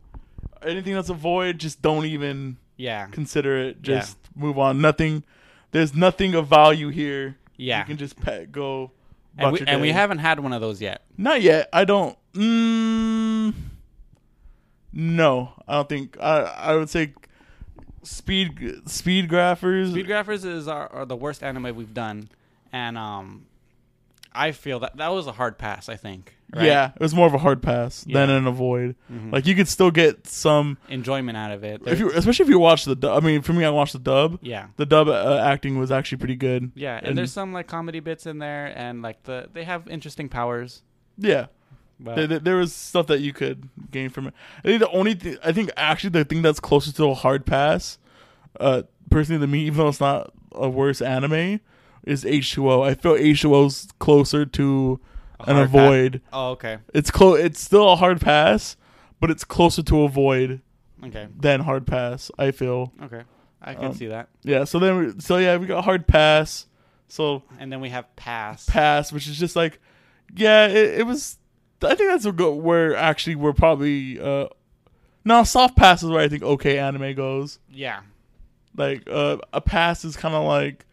anything 0.61 0.93
that's 0.93 1.09
a 1.09 1.13
void, 1.13 1.59
just 1.59 1.81
don't 1.81 2.05
even 2.05 2.57
yeah. 2.77 3.07
consider 3.07 3.57
it. 3.57 3.77
Yeah. 3.77 3.99
Just 3.99 4.17
move 4.35 4.57
on. 4.57 4.81
Nothing. 4.81 5.23
There's 5.72 5.93
nothing 5.93 6.35
of 6.35 6.47
value 6.47 6.89
here. 6.89 7.38
Yeah. 7.57 7.80
you 7.80 7.85
can 7.85 7.97
just 7.97 8.19
pet, 8.19 8.51
go. 8.51 8.91
and 9.38 9.51
we, 9.53 9.59
and 9.65 9.81
we 9.81 9.91
haven't 9.91 10.19
had 10.19 10.39
one 10.39 10.53
of 10.53 10.61
those 10.61 10.81
yet. 10.81 11.03
Not 11.17 11.41
yet. 11.41 11.69
I 11.73 11.85
don't. 11.85 12.17
Mm, 12.34 13.53
no, 14.93 15.51
I 15.67 15.76
don't 15.76 15.89
think. 15.89 16.17
I 16.19 16.41
I 16.41 16.76
would 16.76 16.89
say 16.89 17.13
speed 18.06 18.82
speed 18.90 19.30
graphers. 19.30 19.91
Speed 19.91 20.07
Graphers 20.07 20.45
is 20.45 20.68
our, 20.68 20.88
are 20.91 21.06
the 21.06 21.15
worst 21.15 21.44
anime 21.44 21.76
we've 21.76 21.94
done, 21.94 22.30
and 22.72 22.98
um, 22.98 23.45
I 24.34 24.52
feel 24.52 24.80
that 24.80 24.98
that 24.98 25.10
was 25.10 25.27
a 25.27 25.32
hard 25.34 25.57
pass. 25.57 25.90
I 25.90 25.95
think. 25.95 26.34
Right? 26.56 26.65
Yeah, 26.68 26.91
it 26.95 27.02
was 27.02 27.14
more 27.15 27.26
of 27.27 27.34
a 27.34 27.40
hard 27.40 27.61
pass 27.64 28.03
than 28.03 28.30
an 28.30 28.45
avoid. 28.48 28.95
Mhm. 29.11 29.32
Like 29.34 29.45
you 29.48 29.56
could 29.56 29.68
still 29.68 29.90
get 29.91 30.27
some, 30.27 30.77
enjoyment 30.90 31.36
out 31.36 31.52
of 31.52 31.64
it. 31.64 31.82
if 31.88 31.99
you, 31.99 32.11
especially 32.11 32.44
if 32.44 32.49
you 32.49 32.60
watch 32.60 32.86
the. 32.86 32.95
I 33.10 33.19
mean, 33.19 33.41
for 33.41 33.52
me, 33.52 33.65
I 33.65 33.69
watched 33.72 33.94
the 33.94 33.99
dub. 33.99 34.38
yeah. 34.41 34.68
The 34.77 34.86
dub 34.86 35.07
uh, 35.10 35.41
acting 35.44 35.77
was 35.80 35.91
actually 35.91 36.19
pretty 36.19 36.36
good. 36.36 36.72
Yeah, 36.76 36.98
and, 36.98 37.07
And- 37.07 37.18
there's 37.18 37.34
some 37.34 37.52
like 37.52 37.68
comedy 37.68 37.99
bits 37.99 38.26
in 38.27 38.38
there, 38.38 38.72
and 38.77 39.02
like 39.02 39.23
the 39.23 39.49
they 39.53 39.64
have 39.64 39.88
interesting 39.90 40.30
powers. 40.30 40.84
Yeah, 41.18 41.48
But 41.99 42.15
there, 42.15 42.27
there- 42.27 42.39
there 42.39 42.55
was 42.57 42.73
stuff 42.73 43.07
that 43.07 43.22
you 43.22 43.31
could 43.34 43.69
gain 43.91 44.09
from 44.09 44.27
it. 44.27 44.34
I 44.59 44.67
think 44.67 44.80
the 44.81 44.89
only 44.89 45.13
thing, 45.15 45.38
I 45.43 45.51
think 45.51 45.69
actually 45.77 46.09
the 46.11 46.26
thing 46.26 46.41
that's 46.41 46.59
closest 46.59 46.97
to 46.97 47.05
a 47.05 47.13
hard 47.13 47.45
pass, 47.45 47.97
uh, 48.59 48.84
personally 49.09 49.39
to 49.41 49.47
me, 49.47 49.59
even 49.65 49.77
though 49.77 49.88
it's 49.88 49.99
not 50.01 50.34
a 50.53 50.69
worse 50.69 51.01
anime, 51.01 51.59
is 52.03 52.23
H2O. 52.23 52.84
I 52.85 52.93
feel 52.95 53.13
H2O's 53.15 53.88
closer 53.99 54.45
to 54.45 54.99
an 55.47 55.57
avoid. 55.57 56.22
pa- 56.31 56.47
oh, 56.47 56.51
okay, 56.51 56.77
It's 56.93 57.11
close. 57.11 57.39
It's 57.39 57.59
still 57.61 57.89
a 57.89 57.95
hard 57.95 58.19
pass, 58.22 58.76
but 59.19 59.31
it's 59.31 59.43
closer 59.43 59.81
to 59.84 60.01
avoid 60.03 60.61
okay, 61.03 61.27
than 61.39 61.61
hard 61.61 61.88
pass. 61.88 62.30
I 62.38 62.51
feel. 62.51 62.91
okay. 63.03 63.22
I 63.61 63.73
can 63.73 63.85
Um, 63.85 63.93
see 63.93 64.07
that. 64.07 64.30
Yeah. 64.43 64.65
So 64.65 64.77
then, 64.80 64.97
we, 64.99 65.13
so 65.22 65.38
yeah, 65.38 65.57
we 65.57 65.65
got 65.65 65.84
hard 65.85 66.05
pass. 66.07 66.67
So 67.07 67.41
And 67.57 67.72
then 67.72 67.80
we 67.81 67.89
have 67.89 68.13
pass. 68.15 68.65
pass, 68.69 69.11
which 69.11 69.27
is 69.27 69.39
just 69.39 69.55
like, 69.55 69.80
yeah, 70.35 70.67
it, 70.67 70.99
it 70.99 71.05
was. 71.07 71.38
I 71.85 71.95
think 71.95 72.09
that's 72.09 72.25
go 72.35 72.53
where 72.53 72.95
actually 72.95 73.35
we're 73.35 73.53
probably. 73.53 74.19
uh 74.19 74.47
No, 75.23 75.43
soft 75.43 75.75
pass 75.75 76.03
is 76.03 76.09
where 76.09 76.21
I 76.21 76.27
think 76.27 76.43
okay 76.43 76.77
anime 76.79 77.13
goes. 77.15 77.59
yeah. 77.71 78.01
Like 78.77 79.07
uh, 79.09 79.37
a 79.53 79.61
pass 79.61 80.03
is 80.03 80.17
kind 80.17 80.35
of 80.35 80.43
like 80.45 80.85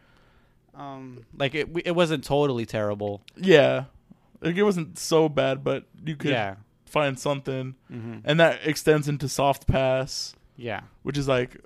Um, 0.75 1.25
like 1.37 1.53
it, 1.53 1.69
it 1.85 1.91
wasn't 1.95 2.23
totally 2.23 2.65
terrible. 2.65 3.21
yeah, 3.35 3.85
like 4.41 4.55
it 4.55 4.63
wasn't 4.63 4.97
so 4.97 5.27
bad, 5.29 5.63
but 5.63 5.83
you 6.05 6.15
could 6.15 6.31
Yeah. 6.31 6.55
find 6.85 7.19
something, 7.19 7.75
hmm 7.89 8.17
and 8.23 8.39
that 8.39 8.59
extends 8.65 9.07
into 9.09 9.27
soft 9.27 9.67
pass. 9.67 10.33
Yeah. 10.55 10.81
which 11.01 11.17
is 11.17 11.27
like 11.27 11.57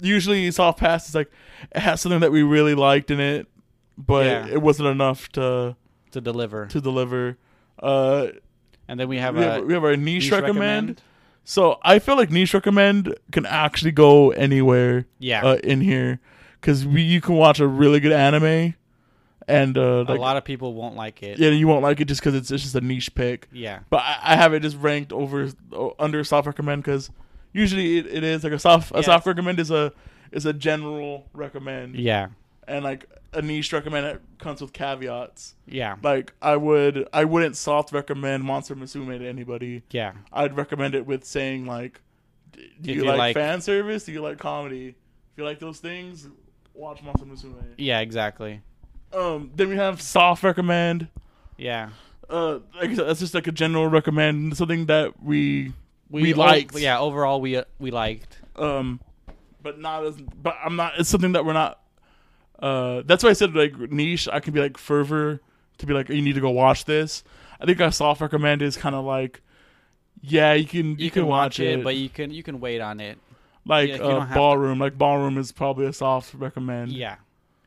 usually 0.00 0.50
soft 0.50 0.80
pass 0.80 1.08
is 1.08 1.14
like 1.14 1.30
it 1.74 1.78
has 1.80 2.00
something 2.00 2.20
that 2.20 2.32
we 2.32 2.42
really 2.42 2.74
liked 2.74 3.10
in 3.10 3.20
it, 3.20 3.46
but 3.96 4.26
Yeah. 4.26 4.46
it 4.48 4.60
wasn't 4.62 4.88
enough 4.88 5.28
to 5.32 5.76
To 6.10 6.20
deliver. 6.20 6.66
to 6.66 6.80
deliver. 6.80 7.38
Uh, 7.82 8.28
and 8.88 8.98
then 9.00 9.08
we 9.08 9.18
have 9.18 9.36
we, 9.36 9.42
a 9.42 9.50
have, 9.52 9.64
we 9.64 9.74
have 9.74 9.84
our 9.84 9.96
niche, 9.96 10.24
niche 10.24 10.32
recommend. 10.32 11.02
So 11.44 11.78
I 11.82 11.98
feel 11.98 12.16
like 12.16 12.30
niche 12.30 12.54
recommend 12.54 13.14
can 13.32 13.44
actually 13.46 13.90
go 13.92 14.30
anywhere 14.30 15.06
Yeah. 15.18 15.44
uh, 15.44 15.54
in 15.56 15.80
here 15.80 16.20
because 16.60 16.84
you 16.86 17.20
can 17.20 17.34
watch 17.34 17.58
a 17.58 17.66
really 17.66 17.98
good 17.98 18.12
anime, 18.12 18.74
and 19.48 19.76
uh, 19.76 20.04
a 20.06 20.14
lot 20.14 20.36
of 20.36 20.44
people 20.44 20.74
won't 20.74 20.94
like 20.94 21.20
it. 21.24 21.38
yeah, 21.40 21.48
you 21.50 21.66
won't 21.66 21.82
like 21.82 22.00
it 22.00 22.04
just 22.06 22.20
because 22.20 22.34
it's, 22.36 22.50
it's 22.52 22.62
just 22.62 22.76
a 22.76 22.80
niche 22.80 23.12
pick. 23.16 23.48
Yeah. 23.50 23.80
But 23.90 24.02
I, 24.02 24.18
I 24.22 24.36
have 24.36 24.54
it 24.54 24.60
just 24.60 24.76
ranked 24.76 25.12
over 25.12 25.50
under 25.98 26.22
soft 26.22 26.46
recommend 26.46 26.84
because 26.84 27.10
usually 27.52 27.98
it, 27.98 28.06
it 28.06 28.22
is 28.22 28.44
like 28.44 28.52
a 28.52 28.58
soft 28.60 28.92
a 28.92 28.96
Yeah, 28.98 29.02
soft 29.02 29.26
recommend 29.26 29.58
is 29.58 29.72
a 29.72 29.92
is 30.30 30.46
a 30.46 30.52
general 30.52 31.26
recommend 31.34 31.96
Yeah. 31.96 32.28
and 32.68 32.84
like 32.84 33.06
a 33.32 33.42
niche 33.42 33.72
recommend 33.72 34.06
it 34.06 34.20
comes 34.38 34.60
with 34.60 34.72
caveats. 34.72 35.54
Yeah. 35.66 35.96
Like 36.02 36.32
I 36.42 36.56
would 36.56 37.08
I 37.12 37.24
wouldn't 37.24 37.56
soft 37.56 37.92
recommend 37.92 38.44
Monster 38.44 38.76
Musume 38.76 39.18
to 39.18 39.26
anybody. 39.28 39.82
Yeah. 39.90 40.12
I'd 40.32 40.56
recommend 40.56 40.94
it 40.94 41.06
with 41.06 41.24
saying 41.24 41.66
like, 41.66 42.00
do 42.52 42.92
you, 42.92 43.02
you 43.02 43.04
like, 43.04 43.18
like- 43.18 43.34
fan 43.34 43.60
service? 43.60 44.04
Do 44.04 44.12
you 44.12 44.20
like 44.20 44.38
comedy? 44.38 44.88
If 44.88 45.38
you 45.38 45.44
like 45.44 45.58
those 45.60 45.78
things, 45.78 46.28
watch 46.74 47.02
Monster 47.02 47.24
Musume. 47.26 47.54
Yeah. 47.78 48.00
Exactly. 48.00 48.60
Um, 49.12 49.50
then 49.54 49.68
we 49.68 49.76
have 49.76 50.00
soft 50.00 50.42
recommend. 50.42 51.08
Yeah. 51.56 51.90
Uh, 52.30 52.60
like 52.74 52.90
I 52.90 52.94
said, 52.94 53.06
that's 53.08 53.20
just 53.20 53.34
like 53.34 53.46
a 53.46 53.52
general 53.52 53.86
recommend, 53.88 54.56
something 54.56 54.86
that 54.86 55.22
we 55.22 55.72
we, 56.08 56.32
o- 56.32 56.36
liked. 56.38 56.78
yeah. 56.78 56.98
Overall, 56.98 57.40
we 57.40 57.56
uh, 57.56 57.64
we 57.78 57.90
liked. 57.90 58.38
um 58.56 59.00
but 59.62 59.78
not 59.78 60.04
as 60.04 60.16
but 60.20 60.56
i'm 60.64 60.74
not 60.74 60.92
it's 60.98 61.08
something 61.08 61.32
that 61.32 61.44
we're 61.44 61.52
not 61.52 61.78
uh 62.58 63.02
that's 63.06 63.24
why 63.24 63.30
i 63.30 63.32
said 63.32 63.54
like 63.54 63.76
niche 63.90 64.28
i 64.32 64.40
can 64.40 64.52
be 64.52 64.60
like 64.60 64.76
fervor 64.76 65.40
to 65.78 65.86
be 65.86 65.92
like 65.94 66.08
you 66.08 66.22
need 66.22 66.34
to 66.34 66.40
go 66.40 66.50
watch 66.50 66.84
this 66.84 67.24
i 67.60 67.66
think 67.66 67.80
our 67.80 67.90
soft 67.92 68.20
recommend 68.20 68.62
is 68.62 68.76
kind 68.76 68.94
of 68.94 69.04
like 69.04 69.40
yeah 70.20 70.52
you 70.52 70.64
can 70.66 70.90
you, 70.98 71.06
You, 71.06 71.10
can, 71.10 71.26
watch 71.26 71.58
it, 71.58 71.82
but 71.82 71.96
you 71.96 72.08
can 72.08 72.30
you 72.30 72.42
can 72.42 72.60
wait 72.60 72.80
on 72.80 73.00
it. 73.00 73.18
like 73.66 73.88
yeah, 73.88 73.96
you 73.96 74.02
uh, 74.02 74.18
don't 74.18 74.28
to- 74.28 74.34
ballroom 74.34 74.78
like 74.78 74.96
ballroom 74.96 75.38
is 75.38 75.50
probably 75.52 75.86
a 75.86 75.92
soft 75.92 76.34
recommend 76.34 76.92
Yeah. 76.92 77.16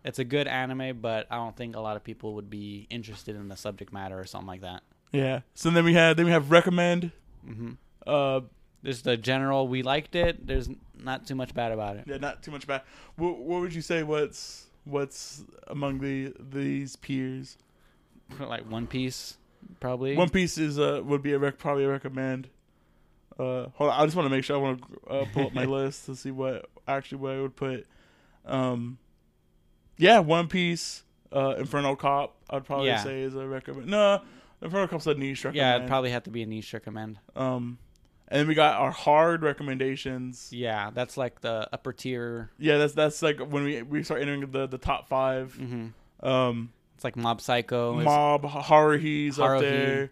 It's 0.08 0.20
a 0.20 0.24
good 0.24 0.48
anime, 0.48 1.00
but 1.02 1.26
I 1.32 1.38
don't 1.38 1.56
think 1.58 1.76
a 1.76 1.80
lot 1.80 1.96
of 1.96 2.04
people 2.04 2.36
would 2.36 2.48
be 2.48 2.86
interested 2.92 3.36
in 3.36 3.48
the 3.48 3.56
subject 3.58 3.92
matter 3.92 4.20
or 4.20 4.26
something 4.26 4.48
like 4.48 4.62
that. 4.62 4.84
yeah 5.12 5.42
so 5.56 5.72
then 5.72 5.84
we 5.84 5.96
had 5.96 6.16
then 6.16 6.26
we 6.28 6.32
have 6.32 6.52
recommend 6.52 7.12
hmm 7.44 7.72
uh 8.06 8.42
There's 8.84 9.02
the 9.02 9.18
general. 9.18 9.68
We 9.68 9.82
liked 9.82 10.14
it. 10.16 10.46
There's 10.46 10.70
not 10.96 11.26
too 11.26 11.34
much 11.34 11.56
bad 11.56 11.72
about 11.72 11.98
it. 11.98 12.04
yeah 12.08 12.18
not 12.18 12.44
too 12.44 12.52
much 12.52 12.68
bad 12.68 12.84
what, 13.18 13.40
what 13.40 13.62
would 13.62 13.74
you 13.74 13.82
say 13.82 14.04
what's 14.04 14.65
What's 14.86 15.44
among 15.68 16.00
the 16.00 16.34
these 16.40 16.96
peers? 16.96 17.58
like 18.40 18.70
One 18.70 18.88
Piece, 18.88 19.38
probably. 19.80 20.16
One 20.16 20.30
Piece 20.30 20.58
is 20.58 20.80
uh 20.80 21.02
would 21.04 21.22
be 21.22 21.34
a 21.34 21.40
rec- 21.40 21.58
probably 21.58 21.84
a 21.84 21.90
recommend. 21.90 22.48
Uh, 23.38 23.68
hold 23.76 23.90
on, 23.92 24.00
I 24.00 24.06
just 24.06 24.16
want 24.16 24.28
to 24.28 24.30
make 24.30 24.46
sure 24.46 24.56
I 24.56 24.60
want 24.60 24.82
to 24.82 25.10
uh, 25.10 25.26
pull 25.34 25.48
up 25.48 25.54
my 25.54 25.66
list 25.78 26.06
to 26.06 26.16
see 26.16 26.32
what 26.32 26.70
actually 26.88 27.18
what 27.18 27.34
I 27.34 27.42
would 27.42 27.56
put. 27.56 27.86
Um, 28.46 28.98
yeah, 29.98 30.20
One 30.20 30.48
Piece, 30.48 31.04
uh, 31.34 31.56
Inferno 31.58 31.96
Cop, 31.96 32.36
I'd 32.50 32.64
probably 32.66 32.88
Yeah. 32.88 33.04
say 33.04 33.22
is 33.24 33.36
a 33.36 33.46
recommend. 33.46 33.88
No, 33.88 34.22
Inferno 34.62 34.88
Cop's 34.88 35.08
a 35.08 35.14
niche 35.16 35.44
recommend. 35.44 35.56
yeah, 35.58 35.76
it'd 35.76 35.88
probably 35.88 36.12
have 36.12 36.24
to 36.24 36.30
be 36.30 36.44
a 36.44 36.46
niche 36.46 36.74
recommend. 36.74 37.18
Um, 37.36 37.78
and 38.28 38.40
then 38.40 38.48
we 38.48 38.54
got 38.56 38.80
our 38.80 38.92
hard 38.92 39.44
recommendations. 39.44 40.50
Yeah, 40.52 40.90
that's 40.94 41.18
like 41.18 41.42
the 41.42 41.68
upper 41.72 41.94
tier. 41.94 42.52
Yeah, 42.58 42.78
that's 42.78 42.94
that's 42.94 43.22
like 43.22 43.40
when 43.40 43.64
we 43.64 43.82
we 43.84 44.04
start 44.04 44.22
entering 44.22 44.50
the 44.52 44.68
the 44.68 44.78
top 44.78 45.08
five. 45.08 45.54
hmm 45.56 45.88
Um, 46.26 46.72
It's 46.96 47.04
like 47.04 47.16
Mob 47.16 47.42
Psycho. 47.42 47.94
Mob 48.02 48.44
Haruhi's 48.44 49.38
up 49.40 49.46
Haruhi. 49.50 49.60
there. 49.62 50.12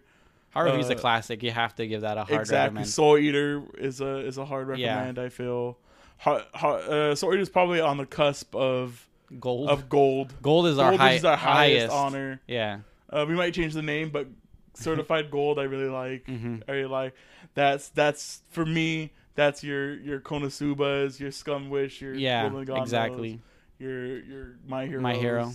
Haruhi's 0.54 0.88
a 0.90 0.94
uh, 0.94 0.98
classic. 0.98 1.42
You 1.42 1.50
have 1.50 1.74
to 1.76 1.86
give 1.86 2.02
that 2.02 2.16
a 2.16 2.24
hard 2.24 2.40
exactly. 2.42 2.64
recommend. 2.66 2.88
Soul 2.88 3.18
Eater 3.18 3.62
is 3.78 4.00
a 4.00 4.18
is 4.18 4.38
a 4.38 4.44
hard 4.44 4.78
Yeah. 4.78 4.94
recommend. 4.94 5.18
I 5.18 5.28
feel. 5.28 5.78
Ha, 6.18 6.42
ha, 6.54 6.74
uh, 6.74 7.14
Soul 7.16 7.32
Eater 7.32 7.42
is 7.42 7.48
probably 7.48 7.80
on 7.80 7.96
the 7.96 8.06
cusp 8.06 8.54
of 8.54 9.08
Gold. 9.40 9.68
of 9.68 9.88
gold. 9.88 10.32
gold 10.42 10.66
is 10.68 10.78
our, 10.78 10.90
gold 10.90 11.00
high, 11.00 11.12
is 11.14 11.24
our 11.24 11.36
highest, 11.36 11.90
highest 11.90 11.92
honor. 11.92 12.40
Yeah. 12.46 12.80
Uh, 13.10 13.24
we 13.28 13.34
might 13.34 13.52
change 13.52 13.74
the 13.74 13.82
name, 13.82 14.10
but 14.10 14.28
certified 14.74 15.30
gold, 15.30 15.58
I 15.58 15.64
really 15.64 15.88
like. 15.88 16.26
hmm 16.26 16.56
I 16.68 16.72
really 16.72 16.88
like. 16.88 17.14
That's 17.54 17.88
that's 17.90 18.42
for 18.50 18.64
me. 18.66 19.12
That's 19.34 19.64
your 19.64 19.94
your 19.94 20.20
Konosubas, 20.20 21.18
your 21.20 21.30
Scum's 21.30 21.68
Wish, 21.68 22.00
your 22.00 22.14
Yeah. 22.14 22.48
Golden 22.48 22.76
Exactly. 22.82 23.40
your 23.78 24.18
your 24.18 24.56
My 24.66 24.86
Hero. 24.86 25.00
My 25.00 25.14
Hero. 25.14 25.52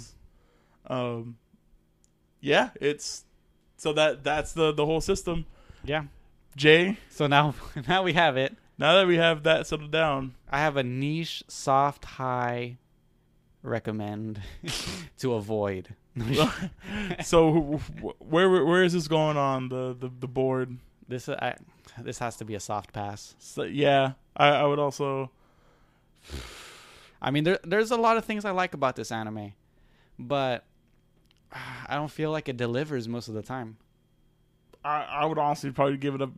Um. 0.88 1.38
Yeah, 2.42 2.70
it's 2.80 3.26
so 3.78 3.92
that 3.94 4.24
that's 4.24 4.54
the 4.54 4.72
the 4.74 4.86
whole 4.86 5.02
system. 5.02 5.46
Yeah. 5.84 6.04
Jay, 6.56 6.98
So 7.10 7.28
now, 7.28 7.54
now 7.88 8.04
we 8.04 8.14
have 8.14 8.36
it. 8.36 8.58
now 8.78 8.96
that 8.98 9.08
we 9.08 9.18
have 9.18 9.44
that 9.44 9.68
settled 9.68 9.92
down, 9.92 10.34
I 10.50 10.60
have 10.60 10.76
a 10.78 10.84
niche 10.84 11.44
soft 11.48 12.04
high 12.04 12.78
recommend 13.62 14.42
to 15.20 15.34
avoid. 15.36 15.96
so 17.24 17.80
where 18.20 18.50
where 18.66 18.84
is 18.84 18.94
this 18.94 19.08
going 19.08 19.38
on 19.38 19.70
the 19.70 19.96
the, 19.98 20.10
the 20.20 20.28
board? 20.28 20.78
This 21.10 21.28
uh, 21.28 21.36
I, 21.42 21.56
this 22.02 22.20
has 22.20 22.38
to 22.38 22.46
be 22.46 22.56
a 22.56 22.60
soft 22.62 22.94
pass. 22.94 23.36
So, 23.40 23.64
yeah, 23.64 24.14
I, 24.38 24.48
I 24.50 24.64
would 24.66 24.80
also. 24.80 25.32
I 27.22 27.32
mean, 27.32 27.44
there 27.44 27.60
there's 27.64 27.92
a 27.92 27.98
lot 27.98 28.16
of 28.18 28.24
things 28.26 28.46
I 28.46 28.52
like 28.52 28.74
about 28.74 28.96
this 28.96 29.12
anime, 29.12 29.54
but 30.18 30.64
I 31.52 31.96
don't 31.96 32.12
feel 32.12 32.32
like 32.32 32.48
it 32.48 32.56
delivers 32.58 33.08
most 33.08 33.28
of 33.28 33.34
the 33.34 33.42
time. 33.42 33.78
I, 34.86 35.02
I 35.04 35.26
would 35.26 35.38
honestly 35.38 35.72
probably 35.72 35.98
give 35.98 36.16
it 36.16 36.22
a 36.22 36.30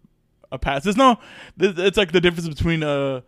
a 0.51 0.57
pass. 0.57 0.83
There's 0.83 0.97
no, 0.97 1.17
it's 1.59 1.97
like 1.97 2.11
the 2.11 2.19
difference 2.21 2.49
between 2.49 2.81
a 2.83 3.23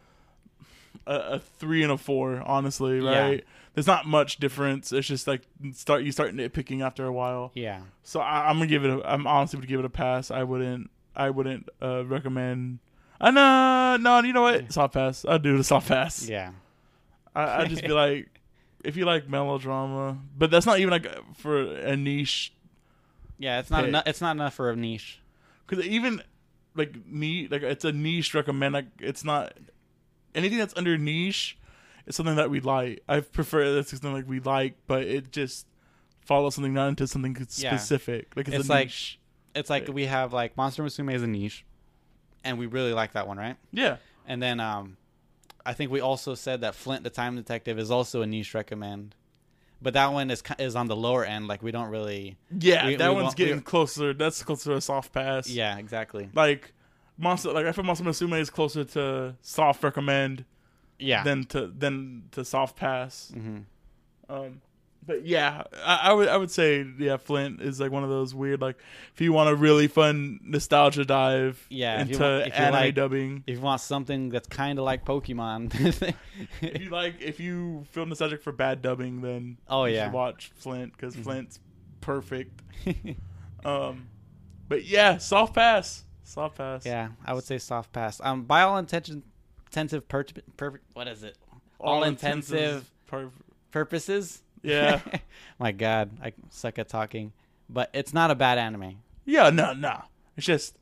a, 1.05 1.15
a 1.15 1.39
three 1.39 1.83
and 1.83 1.91
a 1.91 1.97
four. 1.97 2.41
Honestly, 2.45 2.99
Yeah. 3.03 3.19
right? 3.21 3.45
There's 3.75 3.87
not 3.87 4.05
much 4.05 4.37
difference. 4.37 4.91
It's 4.91 5.07
just 5.07 5.27
like 5.27 5.41
start 5.73 6.03
you 6.03 6.11
start 6.11 6.35
nitpicking 6.35 6.81
after 6.83 7.05
a 7.05 7.11
while. 7.13 7.51
Yeah. 7.55 7.81
So 8.03 8.19
I, 8.19 8.49
I'm 8.49 8.57
gonna 8.57 8.67
give 8.67 8.83
it. 8.85 8.91
A, 8.91 9.01
I'm 9.11 9.25
honestly 9.27 9.59
would 9.59 9.67
give 9.69 9.79
it 9.79 9.85
a 9.85 9.89
pass. 9.89 10.31
I 10.31 10.43
wouldn't. 10.43 10.89
I 11.15 11.29
wouldn't 11.29 11.69
uh, 11.81 12.05
recommend. 12.05 12.79
Uh, 13.21 13.31
no, 13.31 13.97
no. 13.99 14.19
You 14.21 14.33
know 14.33 14.41
what? 14.41 14.71
Soft 14.73 14.93
pass. 14.93 15.25
I'd 15.25 15.41
do 15.43 15.57
the 15.57 15.63
soft 15.63 15.87
pass. 15.87 16.27
Yeah. 16.27 16.51
I, 17.35 17.61
I'd 17.61 17.69
just 17.69 17.81
be 17.83 17.89
like, 17.89 18.29
if 18.83 18.95
you 18.97 19.05
like 19.05 19.27
melodrama, 19.29 20.17
but 20.37 20.51
that's 20.51 20.65
not 20.65 20.79
even 20.79 20.91
like 20.91 21.07
for 21.37 21.61
a 21.61 21.95
niche 21.95 22.53
Yeah. 23.39 23.59
It's 23.59 23.69
not 23.71 23.85
enough. 23.85 24.03
It's 24.05 24.21
not 24.21 24.31
enough 24.31 24.53
for 24.55 24.69
a 24.69 24.75
niche. 24.75 25.19
because 25.65 25.85
even 25.85 26.21
like 26.75 26.95
niche 27.07 27.49
like 27.51 27.61
it's 27.61 27.85
a 27.85 27.91
niche 27.91 28.33
recommend 28.33 28.73
like 28.73 28.87
it's 28.99 29.23
not 29.23 29.53
anything 30.33 30.57
that's 30.57 30.75
under 30.75 30.97
niche 30.97 31.55
is 32.07 32.15
something 32.15 32.35
that 32.35 32.49
we 32.49 32.59
like 32.59 33.03
i 33.07 33.19
prefer 33.19 33.75
that's 33.75 33.91
something 33.91 34.11
like 34.11 34.27
we 34.27 34.39
like 34.39 34.73
but 34.87 35.03
it 35.03 35.31
just 35.31 35.67
follows 36.21 36.55
something 36.55 36.73
not 36.73 36.87
into 36.87 37.05
something 37.05 37.37
Yeah. 37.57 37.75
specific 37.77 38.35
like 38.35 38.47
it's, 38.47 38.57
It's 38.57 38.67
a 38.67 38.71
like- 38.71 38.85
niche. 38.87 39.19
It's 39.55 39.69
like 39.69 39.87
we 39.87 40.05
have 40.05 40.33
like 40.33 40.57
Monster 40.57 40.83
Musume 40.83 41.13
is 41.13 41.21
a 41.23 41.27
niche, 41.27 41.63
and 42.43 42.57
we 42.57 42.65
really 42.65 42.93
like 42.93 43.13
that 43.13 43.27
one, 43.27 43.37
right? 43.37 43.55
yeah 43.71 43.97
And 44.27 44.41
then 44.41 44.59
um, 44.59 44.97
I 45.65 45.73
think 45.73 45.91
we 45.91 46.01
also 46.01 46.35
said 46.35 46.61
that 46.61 46.75
Flint 46.75 47.03
the 47.03 47.09
Time 47.09 47.35
Detective 47.35 47.77
is 47.79 47.91
also 47.91 48.21
a 48.21 48.27
niche 48.27 48.53
recommend, 48.53 49.15
but 49.81 49.93
that 49.93 50.11
one 50.13 50.31
is 50.31 50.41
is 50.59 50.75
on 50.75 50.87
the 50.87 50.95
lower 50.95 51.23
end. 51.25 51.47
Like 51.47 51.61
we 51.61 51.71
don't 51.71 51.89
really. 51.89 52.37
yeah 52.57 52.85
We- 52.87 52.95
that 52.95 53.15
we 53.15 53.21
one's 53.21 53.35
getting 53.35 53.57
we- 53.57 53.61
closer 53.61 54.13
that's 54.13 54.41
closer 54.43 54.71
to 54.71 54.77
a 54.77 54.81
soft 54.81 55.11
pass 55.13 55.49
Yeah. 55.49 55.77
Exactly. 55.77 56.29
like 56.33 56.73
monster 57.15 57.51
like 57.53 57.67
i 57.67 57.71
feel 57.71 57.83
monster 57.83 58.03
musume 58.03 58.39
is 58.39 58.49
closer 58.49 58.83
to 58.83 59.35
soft 59.41 59.83
recommend 59.83 60.45
Yeah. 60.97 61.23
than 61.23 61.43
to 61.53 61.67
than 61.67 62.23
to 62.31 62.43
soft 62.43 62.75
pass 62.75 63.31
hmm 63.31 63.59
Um, 64.27 64.61
but 65.05 65.25
yeah, 65.25 65.63
I, 65.83 65.99
I 66.09 66.13
would 66.13 66.27
I 66.27 66.37
would 66.37 66.51
say 66.51 66.85
yeah, 66.97 67.17
Flint 67.17 67.61
is 67.61 67.79
like 67.79 67.91
one 67.91 68.03
of 68.03 68.09
those 68.09 68.33
weird 68.33 68.61
like 68.61 68.77
if 69.13 69.21
you 69.21 69.33
want 69.33 69.49
a 69.49 69.55
really 69.55 69.87
fun 69.87 70.39
nostalgia 70.43 71.05
dive 71.05 71.65
Yeah, 71.69 72.01
if 72.01 72.07
you 72.09 72.13
into 72.15 72.23
want- 72.23 72.47
if 72.47 72.53
anime 72.59 72.73
like- 72.73 72.95
dubbing. 72.95 73.43
If 73.47 73.55
you 73.57 73.61
want 73.61 73.81
something 73.81 74.29
that's 74.29 74.47
kind 74.47 74.79
of 74.79 74.85
like 74.85 75.05
Pokemon, 75.05 76.13
If 76.61 76.81
you 76.81 76.89
like, 76.89 77.15
if 77.21 77.39
you 77.39 77.85
feel 77.91 78.05
nostalgic 78.05 78.41
for 78.41 78.51
bad 78.51 78.81
dubbing, 78.81 79.21
then 79.21 79.57
Oh, 79.67 79.85
you 79.85 79.95
yeah. 79.95 80.05
should 80.05 80.13
watch 80.13 80.51
Flint 80.55 80.91
because 80.93 81.15
Mhm. 81.15 81.23
Flint's 81.23 81.59
perfect. 82.01 82.61
Um, 83.65 84.07
but 84.67 84.83
yeah, 84.85 85.17
soft 85.19 85.53
pass, 85.55 86.03
soft 86.23 86.57
pass. 86.57 86.85
yeah, 86.85 87.09
I 87.25 87.33
would 87.33 87.45
say 87.45 87.57
soft 87.57 87.93
pass. 87.93 88.19
Um, 88.21 88.43
by 88.43 88.61
all 88.63 88.77
intention, 88.77 89.23
intensive 89.67 90.07
per- 90.09 90.25
perfect. 90.57 90.83
What 90.93 91.07
is 91.07 91.23
it? 91.23 91.37
All 91.79 92.03
intensive 92.03 92.89
Per- 93.07 93.31
purposes. 93.71 94.42
Yeah, 94.63 95.01
My 95.59 95.71
God, 95.71 96.09
I 96.23 96.33
suck 96.49 96.79
at 96.79 96.89
talking, 96.89 97.31
but 97.69 97.89
it's 97.93 98.13
not 98.13 98.31
a 98.31 98.35
bad 98.35 98.57
anime. 98.57 98.95
yeah, 99.25 99.49
no, 99.49 99.73
no. 99.73 100.01
It's 100.37 100.45
just 100.47 100.75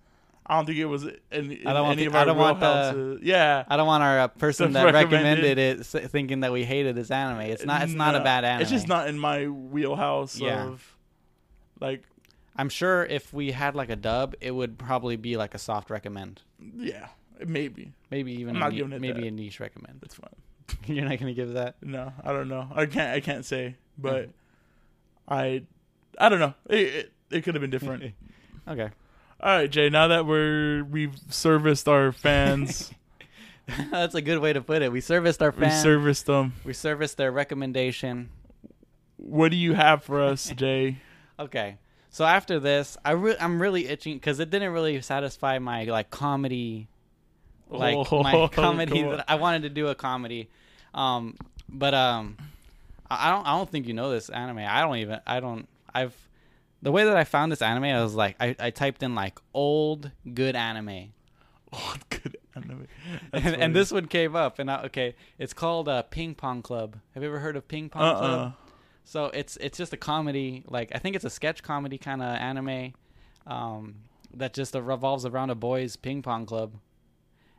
I 0.45 0.56
don't 0.56 0.66
think 0.66 0.78
it 0.80 0.86
was 0.86 1.03
in, 1.03 1.18
in 1.32 1.68
I 1.68 1.74
don't 1.74 1.84
want 1.88 1.99
any 1.99 2.03
the- 2.03 2.10
of 2.10 2.16
I 2.16 2.26
don't 2.26 2.38
want 2.38 2.60
the- 2.60 3.20
yeah. 3.22 3.64
I 3.68 3.78
don't 3.78 3.88
want 3.88 4.03
our 4.03 4.20
uh, 4.22 4.28
person 4.30 4.72
that 4.74 4.86
recommended- 4.94 5.44
recommended 5.44 5.58
it 5.58 5.86
thinking 5.86 6.40
that 6.41 6.52
we 6.52 6.64
hated 6.64 6.95
this 6.95 7.12
anime. 7.12 7.41
It's 7.41 7.66
not. 7.66 7.84
It's 7.84 7.94
not 7.94 8.16
a 8.16 8.22
bad 8.22 8.44
anime. 8.45 8.62
It's 8.62 8.72
just 8.72 8.88
not 8.88 9.08
in 9.08 9.20
my 9.20 9.48
wheelhouse 9.48 10.38
Yeah. 10.40 10.68
of 10.68 10.98
like 11.80 12.03
I'm 12.56 12.70
sure 12.70 13.06
if 13.06 13.34
we 13.34 13.52
had 13.52 13.76
like 13.76 13.90
a 13.90 13.95
dub, 13.95 14.36
it 14.41 14.52
would 14.52 14.78
probably 14.78 15.16
be 15.16 15.38
like 15.38 15.53
a 15.53 15.58
soft 15.60 15.90
recommend. 15.90 16.41
yeah, 16.78 17.08
maybe. 17.45 17.94
Maybe 18.10 18.34
even 18.34 18.56
I'm 18.56 18.60
not 18.60 18.72
ni- 18.72 18.78
giving 18.80 18.94
it 18.94 19.02
maybe 19.02 19.22
that. 19.22 19.28
a 19.28 19.32
niche 19.32 19.60
recommend. 19.60 19.99
That's 20.02 20.16
fine. 20.16 20.30
You're 20.88 21.05
not 21.07 21.19
gonna 21.19 21.33
give 21.33 21.53
that. 21.53 21.75
No, 21.81 22.11
I 22.23 22.31
don't 22.33 22.47
know. 22.47 22.67
I 22.73 22.85
can't 22.85 23.13
I 23.15 23.19
can't 23.19 23.45
say, 23.45 23.75
but 23.97 24.23
Mm-hmm. 24.29 25.33
I 25.33 25.61
I 26.19 26.29
don't 26.29 26.39
know. 26.39 26.53
It 26.69 26.79
it, 26.79 27.11
it 27.31 27.41
could 27.43 27.55
have 27.55 27.61
been 27.61 27.69
different. 27.69 28.13
okay. 28.67 28.89
All 29.43 29.49
right, 29.57 29.69
Jay, 29.69 29.89
now 29.89 30.07
that 30.09 30.25
we're 30.25 30.83
we've 30.83 31.15
serviced 31.29 31.88
our 31.88 32.11
fans, 32.11 32.91
That's 33.91 34.15
a 34.15 34.21
good 34.21 34.39
way 34.39 34.53
to 34.53 34.61
put 34.61 34.81
it. 34.81 34.91
We 34.91 35.01
serviced 35.01 35.41
our 35.41 35.51
fans. 35.51 35.61
we 35.61 35.67
fans. 35.69 35.81
serviced 35.83 36.25
them. 36.25 36.53
we 36.65 36.73
serviced 36.73 37.17
their 37.17 37.31
recommendation. 37.31 38.29
What 39.17 39.49
do 39.51 39.57
you 39.57 39.73
have 39.73 40.03
for 40.03 40.21
us, 40.21 40.49
Jay? 40.49 40.97
Okay. 41.39 41.77
So 42.09 42.25
after 42.25 42.59
this, 42.59 42.97
I 43.05 43.11
re- 43.11 43.38
I'm 43.39 43.61
really 43.61 43.88
itching 43.88 44.15
because 44.15 44.39
it 44.39 44.49
didn't 44.49 44.73
really 44.73 44.99
satisfy 45.01 45.59
my 45.59 45.85
like 45.85 46.09
comedy, 46.09 46.88
like 47.72 47.95
Oh, 48.11 48.22
my 48.23 48.48
comedy 48.52 49.02
come 49.02 49.10
on. 49.11 49.18
that 49.18 49.26
I 49.27 49.35
wanted 49.35 49.64
to 49.64 49.69
do 49.69 49.88
a 49.88 49.95
comedy, 49.95 50.49
um, 50.93 51.35
but 51.69 51.93
um, 51.93 52.38
I 53.10 53.31
don't 53.31 53.45
I 53.48 53.57
don't 53.57 53.69
think 53.69 53.88
you 53.88 53.93
know 53.93 54.11
this 54.11 54.30
anime. 54.30 54.60
I 54.60 54.81
don't 54.81 54.98
even 54.98 55.19
I 55.26 55.39
don't 55.39 55.68
I've 55.93 56.15
the 56.81 56.91
way 56.91 57.03
that 57.03 57.15
I 57.18 57.23
found 57.23 57.52
this 57.52 57.61
anime. 57.61 57.85
I 57.85 58.02
was 58.03 58.15
like 58.15 58.35
I, 58.39 58.56
I 58.60 58.69
typed 58.72 59.03
in 59.03 59.15
like 59.15 59.39
old 59.53 60.11
good 60.34 60.56
anime, 60.56 61.14
Oh, 61.73 61.95
good 62.10 62.38
anime. 62.56 62.88
And, 63.34 63.56
and 63.56 63.76
this 63.76 63.91
one 63.91 64.07
came 64.07 64.35
up. 64.35 64.60
And 64.60 64.69
I, 64.69 64.84
okay, 64.84 65.15
it's 65.39 65.53
called 65.53 65.88
uh, 65.88 66.02
Ping 66.03 66.35
Pong 66.35 66.61
Club. 66.61 66.98
Have 67.14 67.23
you 67.23 67.30
ever 67.30 67.39
heard 67.39 67.56
of 67.56 67.68
Ping 67.68 67.89
Pong 67.89 68.02
uh 68.02 68.18
Club? 68.19 68.53
So 69.03 69.26
it's 69.26 69.57
it's 69.57 69.77
just 69.77 69.93
a 69.93 69.98
comedy, 69.98 70.64
like 70.68 70.91
I 70.93 70.99
think 70.99 71.15
it's 71.15 71.26
a 71.26 71.30
sketch 71.30 71.64
comedy 71.64 71.98
kind 71.98 72.22
of 72.22 72.27
anime, 72.35 72.93
um, 73.48 73.95
that 74.34 74.53
just 74.53 74.76
revolves 74.76 75.26
around 75.26 75.49
a 75.49 75.56
boys 75.56 75.95
ping 75.95 76.22
pong 76.22 76.45
club, 76.45 76.73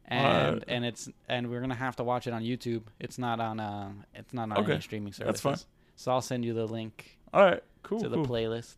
and 0.08 0.64
and 0.68 0.84
it's 0.84 1.08
and 1.28 1.50
we're 1.50 1.60
gonna 1.60 1.74
have 1.74 1.96
to 1.96 2.04
watch 2.04 2.26
it 2.26 2.32
on 2.32 2.42
YouTube. 2.42 2.82
It's 3.00 3.18
not 3.18 3.40
on 3.40 3.60
uh, 3.60 3.90
it's 4.14 4.32
not 4.34 4.50
on 4.50 4.58
Okay. 4.58 4.72
any 4.72 4.80
streaming 4.80 5.12
services. 5.12 5.40
That's 5.42 5.60
fine. 5.62 5.66
So 5.96 6.12
I'll 6.12 6.22
send 6.22 6.44
you 6.44 6.54
the 6.54 6.66
link 6.66 7.18
All 7.32 7.42
right, 7.44 7.62
cool. 7.82 8.00
to 8.00 8.08
the 8.08 8.16
cool. 8.16 8.26
playlist, 8.26 8.76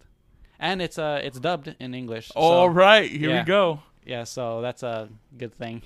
and 0.58 0.82
it's 0.82 0.98
uh 0.98 1.20
it's 1.22 1.38
dubbed 1.40 1.74
in 1.78 1.94
English. 1.94 2.30
All 2.34 2.66
so, 2.68 2.72
right, 2.72 3.10
here 3.10 3.30
yeah. 3.30 3.40
we 3.42 3.46
go. 3.46 3.80
Yeah, 4.04 4.24
so 4.24 4.60
that's 4.60 4.82
a 4.82 5.08
good 5.38 5.54
thing. 5.54 5.82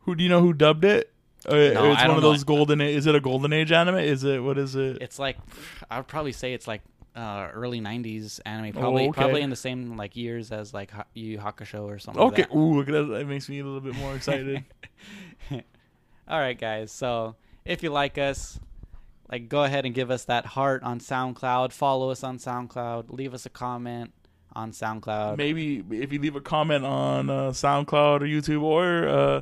Who 0.00 0.14
do 0.14 0.22
you 0.22 0.28
know 0.28 0.40
who 0.40 0.52
dubbed 0.52 0.84
it? 0.84 1.10
Uh, 1.48 1.54
No, 1.54 1.92
it's 1.92 2.00
I 2.02 2.08
one 2.08 2.16
of 2.18 2.22
know. 2.22 2.30
those 2.30 2.44
golden. 2.44 2.80
a- 2.80 2.94
Is 2.94 3.06
it 3.06 3.14
a 3.14 3.20
golden 3.20 3.52
age 3.52 3.70
anime? 3.72 3.96
Is 3.96 4.24
it 4.24 4.42
what 4.42 4.58
is 4.58 4.74
it? 4.76 4.98
It's 5.00 5.18
like 5.18 5.36
I 5.90 5.96
would 5.98 6.06
probably 6.06 6.32
say 6.32 6.52
it's 6.52 6.66
like 6.68 6.82
uh, 7.16 7.48
early 7.52 7.80
'90s 7.80 8.40
anime, 8.44 8.72
probably 8.72 9.04
Oh, 9.06 9.08
okay. 9.10 9.20
probably 9.20 9.40
in 9.42 9.50
the 9.50 9.56
same 9.56 9.96
like 9.96 10.16
years 10.16 10.50
as 10.52 10.74
like 10.74 10.90
Ha- 10.90 11.04
Yu 11.14 11.38
Hakusho 11.38 11.82
or 11.84 11.98
something. 11.98 12.22
Okay, 12.22 12.42
Like 12.42 12.50
that. 12.50 12.56
ooh, 12.56 12.76
look 12.76 12.88
at 12.88 12.92
that. 12.92 13.04
that 13.18 13.26
makes 13.26 13.48
me 13.48 13.60
a 13.60 13.64
little 13.64 13.80
bit 13.80 13.94
more 13.96 14.14
excited. 14.16 14.64
All 16.28 16.38
right, 16.40 16.58
guys. 16.58 16.90
So 16.90 17.36
if 17.64 17.82
you 17.82 17.90
like 17.90 18.16
us, 18.18 18.58
like 19.30 19.48
go 19.48 19.64
ahead 19.64 19.84
and 19.86 19.94
give 19.94 20.10
us 20.10 20.24
that 20.26 20.46
heart 20.46 20.82
on 20.82 20.98
SoundCloud. 21.00 21.72
Follow 21.72 22.10
us 22.10 22.24
on 22.24 22.38
SoundCloud. 22.38 23.06
Leave 23.10 23.34
us 23.34 23.46
a 23.46 23.50
comment 23.50 24.12
on 24.54 24.72
SoundCloud. 24.72 25.36
Maybe 25.36 25.84
if 25.90 26.12
you 26.12 26.18
leave 26.20 26.36
a 26.36 26.40
comment 26.40 26.84
on 26.84 27.28
uh, 27.28 27.50
SoundCloud 27.50 28.22
or 28.22 28.26
YouTube 28.26 28.62
or 28.62 29.08
uh, 29.08 29.40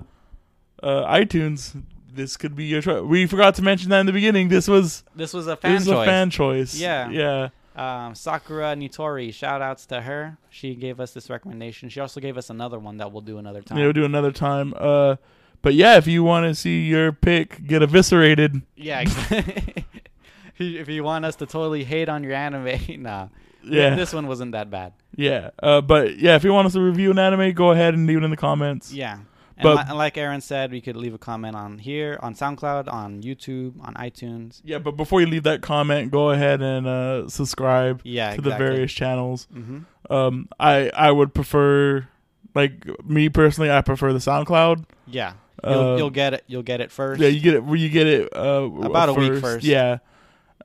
uh, 0.82 1.06
iTunes, 1.14 1.80
this 2.12 2.36
could 2.36 2.56
be 2.56 2.64
your 2.64 2.82
choice. 2.82 3.02
We 3.02 3.26
forgot 3.26 3.54
to 3.56 3.62
mention 3.62 3.90
that 3.90 4.00
in 4.00 4.06
the 4.06 4.12
beginning. 4.12 4.48
This 4.48 4.66
was 4.68 5.04
This 5.14 5.32
was 5.32 5.46
a 5.46 5.56
fan 5.56 5.74
this 5.74 5.82
is 5.82 5.88
choice. 5.88 6.06
a 6.06 6.10
fan 6.10 6.30
choice. 6.30 6.74
Yeah. 6.74 7.08
yeah. 7.10 7.48
Um, 7.76 8.14
Sakura 8.14 8.74
Nitori. 8.76 9.32
Shout 9.32 9.62
outs 9.62 9.86
to 9.86 10.00
her. 10.00 10.36
She 10.50 10.74
gave 10.74 11.00
us 11.00 11.12
this 11.12 11.30
recommendation. 11.30 11.88
She 11.88 12.00
also 12.00 12.20
gave 12.20 12.36
us 12.36 12.50
another 12.50 12.78
one 12.78 12.98
that 12.98 13.12
we'll 13.12 13.22
do 13.22 13.38
another 13.38 13.62
time. 13.62 13.78
Yeah, 13.78 13.84
we'll 13.84 13.92
do 13.92 14.04
another 14.04 14.32
time. 14.32 14.74
Uh, 14.76 15.16
but 15.62 15.74
yeah, 15.74 15.96
if 15.96 16.06
you 16.06 16.22
want 16.24 16.46
to 16.46 16.54
see 16.54 16.82
your 16.86 17.12
pick 17.12 17.66
get 17.66 17.82
eviscerated, 17.82 18.62
Yeah. 18.76 19.00
exactly. 19.00 19.84
if 20.58 20.88
you 20.88 21.02
want 21.04 21.24
us 21.24 21.36
to 21.36 21.46
totally 21.46 21.84
hate 21.84 22.08
on 22.08 22.22
your 22.24 22.34
anime, 22.34 22.78
nah. 23.02 23.28
yeah, 23.64 23.94
This 23.94 24.12
one 24.12 24.26
wasn't 24.26 24.52
that 24.52 24.70
bad. 24.70 24.92
yeah. 25.16 25.50
Uh, 25.62 25.80
but 25.80 26.18
yeah, 26.18 26.34
if 26.36 26.44
you 26.44 26.52
want 26.52 26.66
us 26.66 26.72
to 26.74 26.80
review 26.80 27.10
an 27.12 27.18
anime, 27.18 27.52
go 27.52 27.70
ahead 27.70 27.94
and 27.94 28.06
leave 28.06 28.18
it 28.18 28.24
in 28.24 28.30
the 28.30 28.36
comments. 28.36 28.92
Yeah. 28.92 29.18
But- 29.62 29.76
li- 29.76 29.82
and 29.88 29.98
like 29.98 30.16
Aaron 30.18 30.40
said, 30.40 30.70
we 30.72 30.80
could 30.80 30.96
leave 30.96 31.14
a 31.14 31.18
comment 31.18 31.56
on 31.56 31.78
here, 31.78 32.18
on 32.22 32.34
SoundCloud, 32.34 32.92
on 32.92 33.22
YouTube, 33.22 33.74
on 33.86 33.94
iTunes. 33.94 34.60
Yeah, 34.64 34.78
but 34.78 34.96
before 34.96 35.20
you 35.20 35.26
leave 35.26 35.42
that 35.44 35.60
comment, 35.62 36.10
go 36.10 36.30
ahead 36.30 36.60
and 36.62 36.86
uh, 36.86 37.28
subscribe 37.28 38.00
Yeah, 38.04 38.34
to 38.36 38.40
the 38.40 38.50
various 38.50 38.92
channels. 38.92 39.46
hmm 39.52 39.80
Um, 40.10 40.48
I 40.58 40.90
I 40.90 41.10
would 41.10 41.32
prefer, 41.34 42.06
like 42.54 42.86
me 43.04 43.28
personally, 43.28 43.70
I 43.70 43.80
prefer 43.82 44.12
the 44.12 44.18
SoundCloud. 44.18 44.84
Yeah. 45.06 45.34
You'll, 45.64 45.72
Uh, 45.92 45.96
you'll 45.96 46.10
get 46.10 46.34
it. 46.34 46.44
You'll 46.48 46.62
get 46.64 46.80
it 46.80 46.90
first. 46.90 47.20
Yeah, 47.20 47.28
you 47.28 47.40
get 47.40 47.54
it 47.54 47.62
where 47.64 47.76
you 47.76 47.88
get 47.88 48.06
it 48.08 48.34
uh, 48.36 48.68
About 48.82 49.08
a 49.10 49.12
week 49.14 49.40
first. 49.40 49.64
Yeah. 49.64 49.98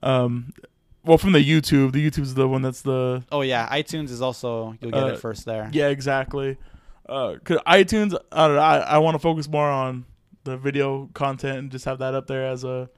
Um, 0.01 0.53
well, 1.05 1.17
from 1.17 1.31
the 1.31 1.39
YouTube, 1.39 1.91
the 1.93 2.05
YouTube's 2.09 2.33
the 2.33 2.47
one 2.47 2.61
that's 2.61 2.81
the 2.81 3.23
oh 3.31 3.41
yeah, 3.41 3.67
iTunes 3.69 4.09
is 4.09 4.21
also 4.21 4.75
you'll 4.81 4.91
get 4.91 5.03
Uh, 5.03 5.07
it 5.07 5.19
first 5.19 5.45
there. 5.45 5.69
yeah 5.71 5.87
exactly. 5.87 6.57
Uh, 7.07 7.35
cause 7.43 7.57
iTunes, 7.67 8.17
I 8.31 8.47
don't 8.47 8.55
know, 8.57 8.61
I, 8.61 8.77
I 8.79 8.97
want 8.97 9.15
to 9.15 9.19
focus 9.19 9.47
more 9.47 9.69
on 9.69 10.05
the 10.43 10.57
video 10.57 11.09
content 11.13 11.57
and 11.57 11.71
just 11.71 11.85
have 11.85 11.99
that 11.99 12.13
up 12.13 12.27
there 12.27 12.47
as 12.47 12.63
a 12.63 12.89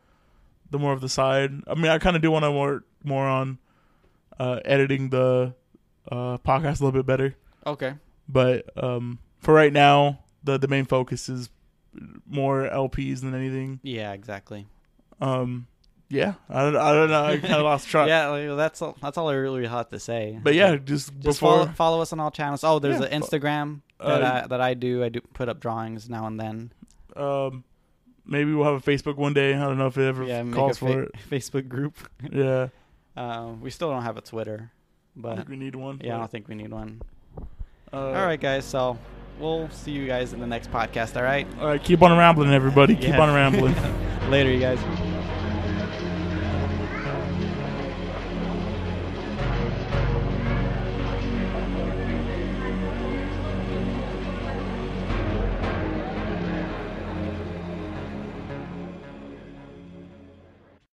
the 0.72 0.80
more 0.80 0.94
of 0.94 1.02
the 1.02 1.10
side. 1.10 1.52
I 1.68 1.76
mean, 1.76 1.88
I 1.88 1.98
kind 1.98 2.16
of 2.16 2.22
do 2.22 2.30
want 2.32 2.44
to 2.46 2.52
work 2.52 2.86
more 3.04 3.26
on 3.28 3.58
uh, 4.40 4.60
editing 4.66 5.10
the 5.10 5.54
uh, 6.12 6.38
podcast 6.40 6.80
a 6.82 6.86
little 6.86 6.92
bit 6.92 7.06
better. 7.06 7.36
Okay. 7.66 7.94
But 8.28 8.70
um, 8.82 9.20
for 9.40 9.54
right 9.54 9.74
now, 9.74 10.20
the 10.44 10.58
the 10.58 10.68
main 10.68 10.86
focus 10.86 11.28
is 11.30 11.50
more 12.28 12.70
LPs 12.70 13.22
than 13.22 13.34
anything. 13.34 13.80
Yeah, 13.84 14.14
exactly. 14.14 14.68
Um, 15.22 15.68
yeah, 16.10 16.36
I 16.50 16.62
don't, 16.64 16.76
I 16.78 16.94
don't 16.94 17.10
know. 17.10 17.24
I 17.24 17.38
kind 17.38 17.54
of 17.56 17.64
lost 17.64 17.88
track. 17.90 18.08
Yeah, 18.08 18.28
like, 18.30 18.58
that's 18.58 18.82
all, 18.82 18.96
that's 19.02 19.18
all 19.18 19.30
I 19.30 19.34
really 19.34 19.68
had 19.68 19.90
to 19.90 20.00
say. 20.00 20.40
But 20.42 20.54
yeah, 20.56 20.76
just, 20.78 21.12
Just 21.20 21.22
before. 21.24 21.52
follow, 21.52 21.66
follow 21.74 22.02
us 22.02 22.14
on 22.14 22.20
all 22.20 22.32
channels. 22.32 22.64
Oh, 22.64 22.80
there's 22.80 23.00
Yeah, 23.00 23.08
an 23.08 23.22
Instagram 23.22 23.82
that 24.00 24.24
uh, 24.24 24.42
I 24.44 24.48
that 24.48 24.62
I 24.62 24.74
do. 24.74 25.04
I 25.04 25.10
do 25.10 25.22
put 25.34 25.50
up 25.50 25.60
drawings 25.60 26.10
now 26.10 26.26
and 26.28 26.40
then. 26.40 26.72
Um, 27.16 27.64
maybe 28.26 28.54
we'll 28.54 28.66
have 28.72 28.76
a 28.88 28.92
Facebook 28.92 29.16
one 29.18 29.34
day. 29.34 29.54
I 29.56 29.60
don't 29.60 29.78
know 29.78 29.88
if 29.88 29.98
it 29.98 30.08
ever 30.08 30.24
Yeah, 30.24 30.44
calls 30.52 30.78
for 30.78 30.88
fa- 30.88 31.00
it. 31.04 31.12
Facebook 31.30 31.68
group. 31.68 31.96
Yeah, 32.32 32.68
Um, 33.18 33.62
we 33.62 33.70
still 33.72 33.90
don't 33.90 34.04
have 34.04 34.16
a 34.18 34.22
Twitter, 34.22 34.72
I 34.72 35.22
but 35.22 35.36
think 35.38 35.50
we 35.50 35.56
need 35.58 35.76
one. 35.76 36.00
yeah, 36.04 36.16
I 36.16 36.20
don't 36.20 36.32
think 36.32 36.48
we 36.48 36.56
need 36.56 36.72
one. 36.72 37.02
uh, 37.92 37.98
all 37.98 38.26
right, 38.26 38.40
guys. 38.40 38.64
So 38.66 38.98
we'll 39.40 39.70
see 39.72 39.92
you 39.92 40.06
guys 40.08 40.32
in 40.34 40.40
the 40.40 40.48
next 40.48 40.72
podcast. 40.72 41.16
All 41.18 41.24
right. 41.24 41.48
All 41.60 41.68
right, 41.68 41.84
keep 41.84 42.02
on 42.02 42.16
rambling, 42.18 42.54
everybody. 42.54 42.96
Keep 42.96 43.16
on 43.16 43.34
rambling. 43.34 43.76
Later, 44.30 44.52
you 44.52 44.60
guys. 44.60 44.80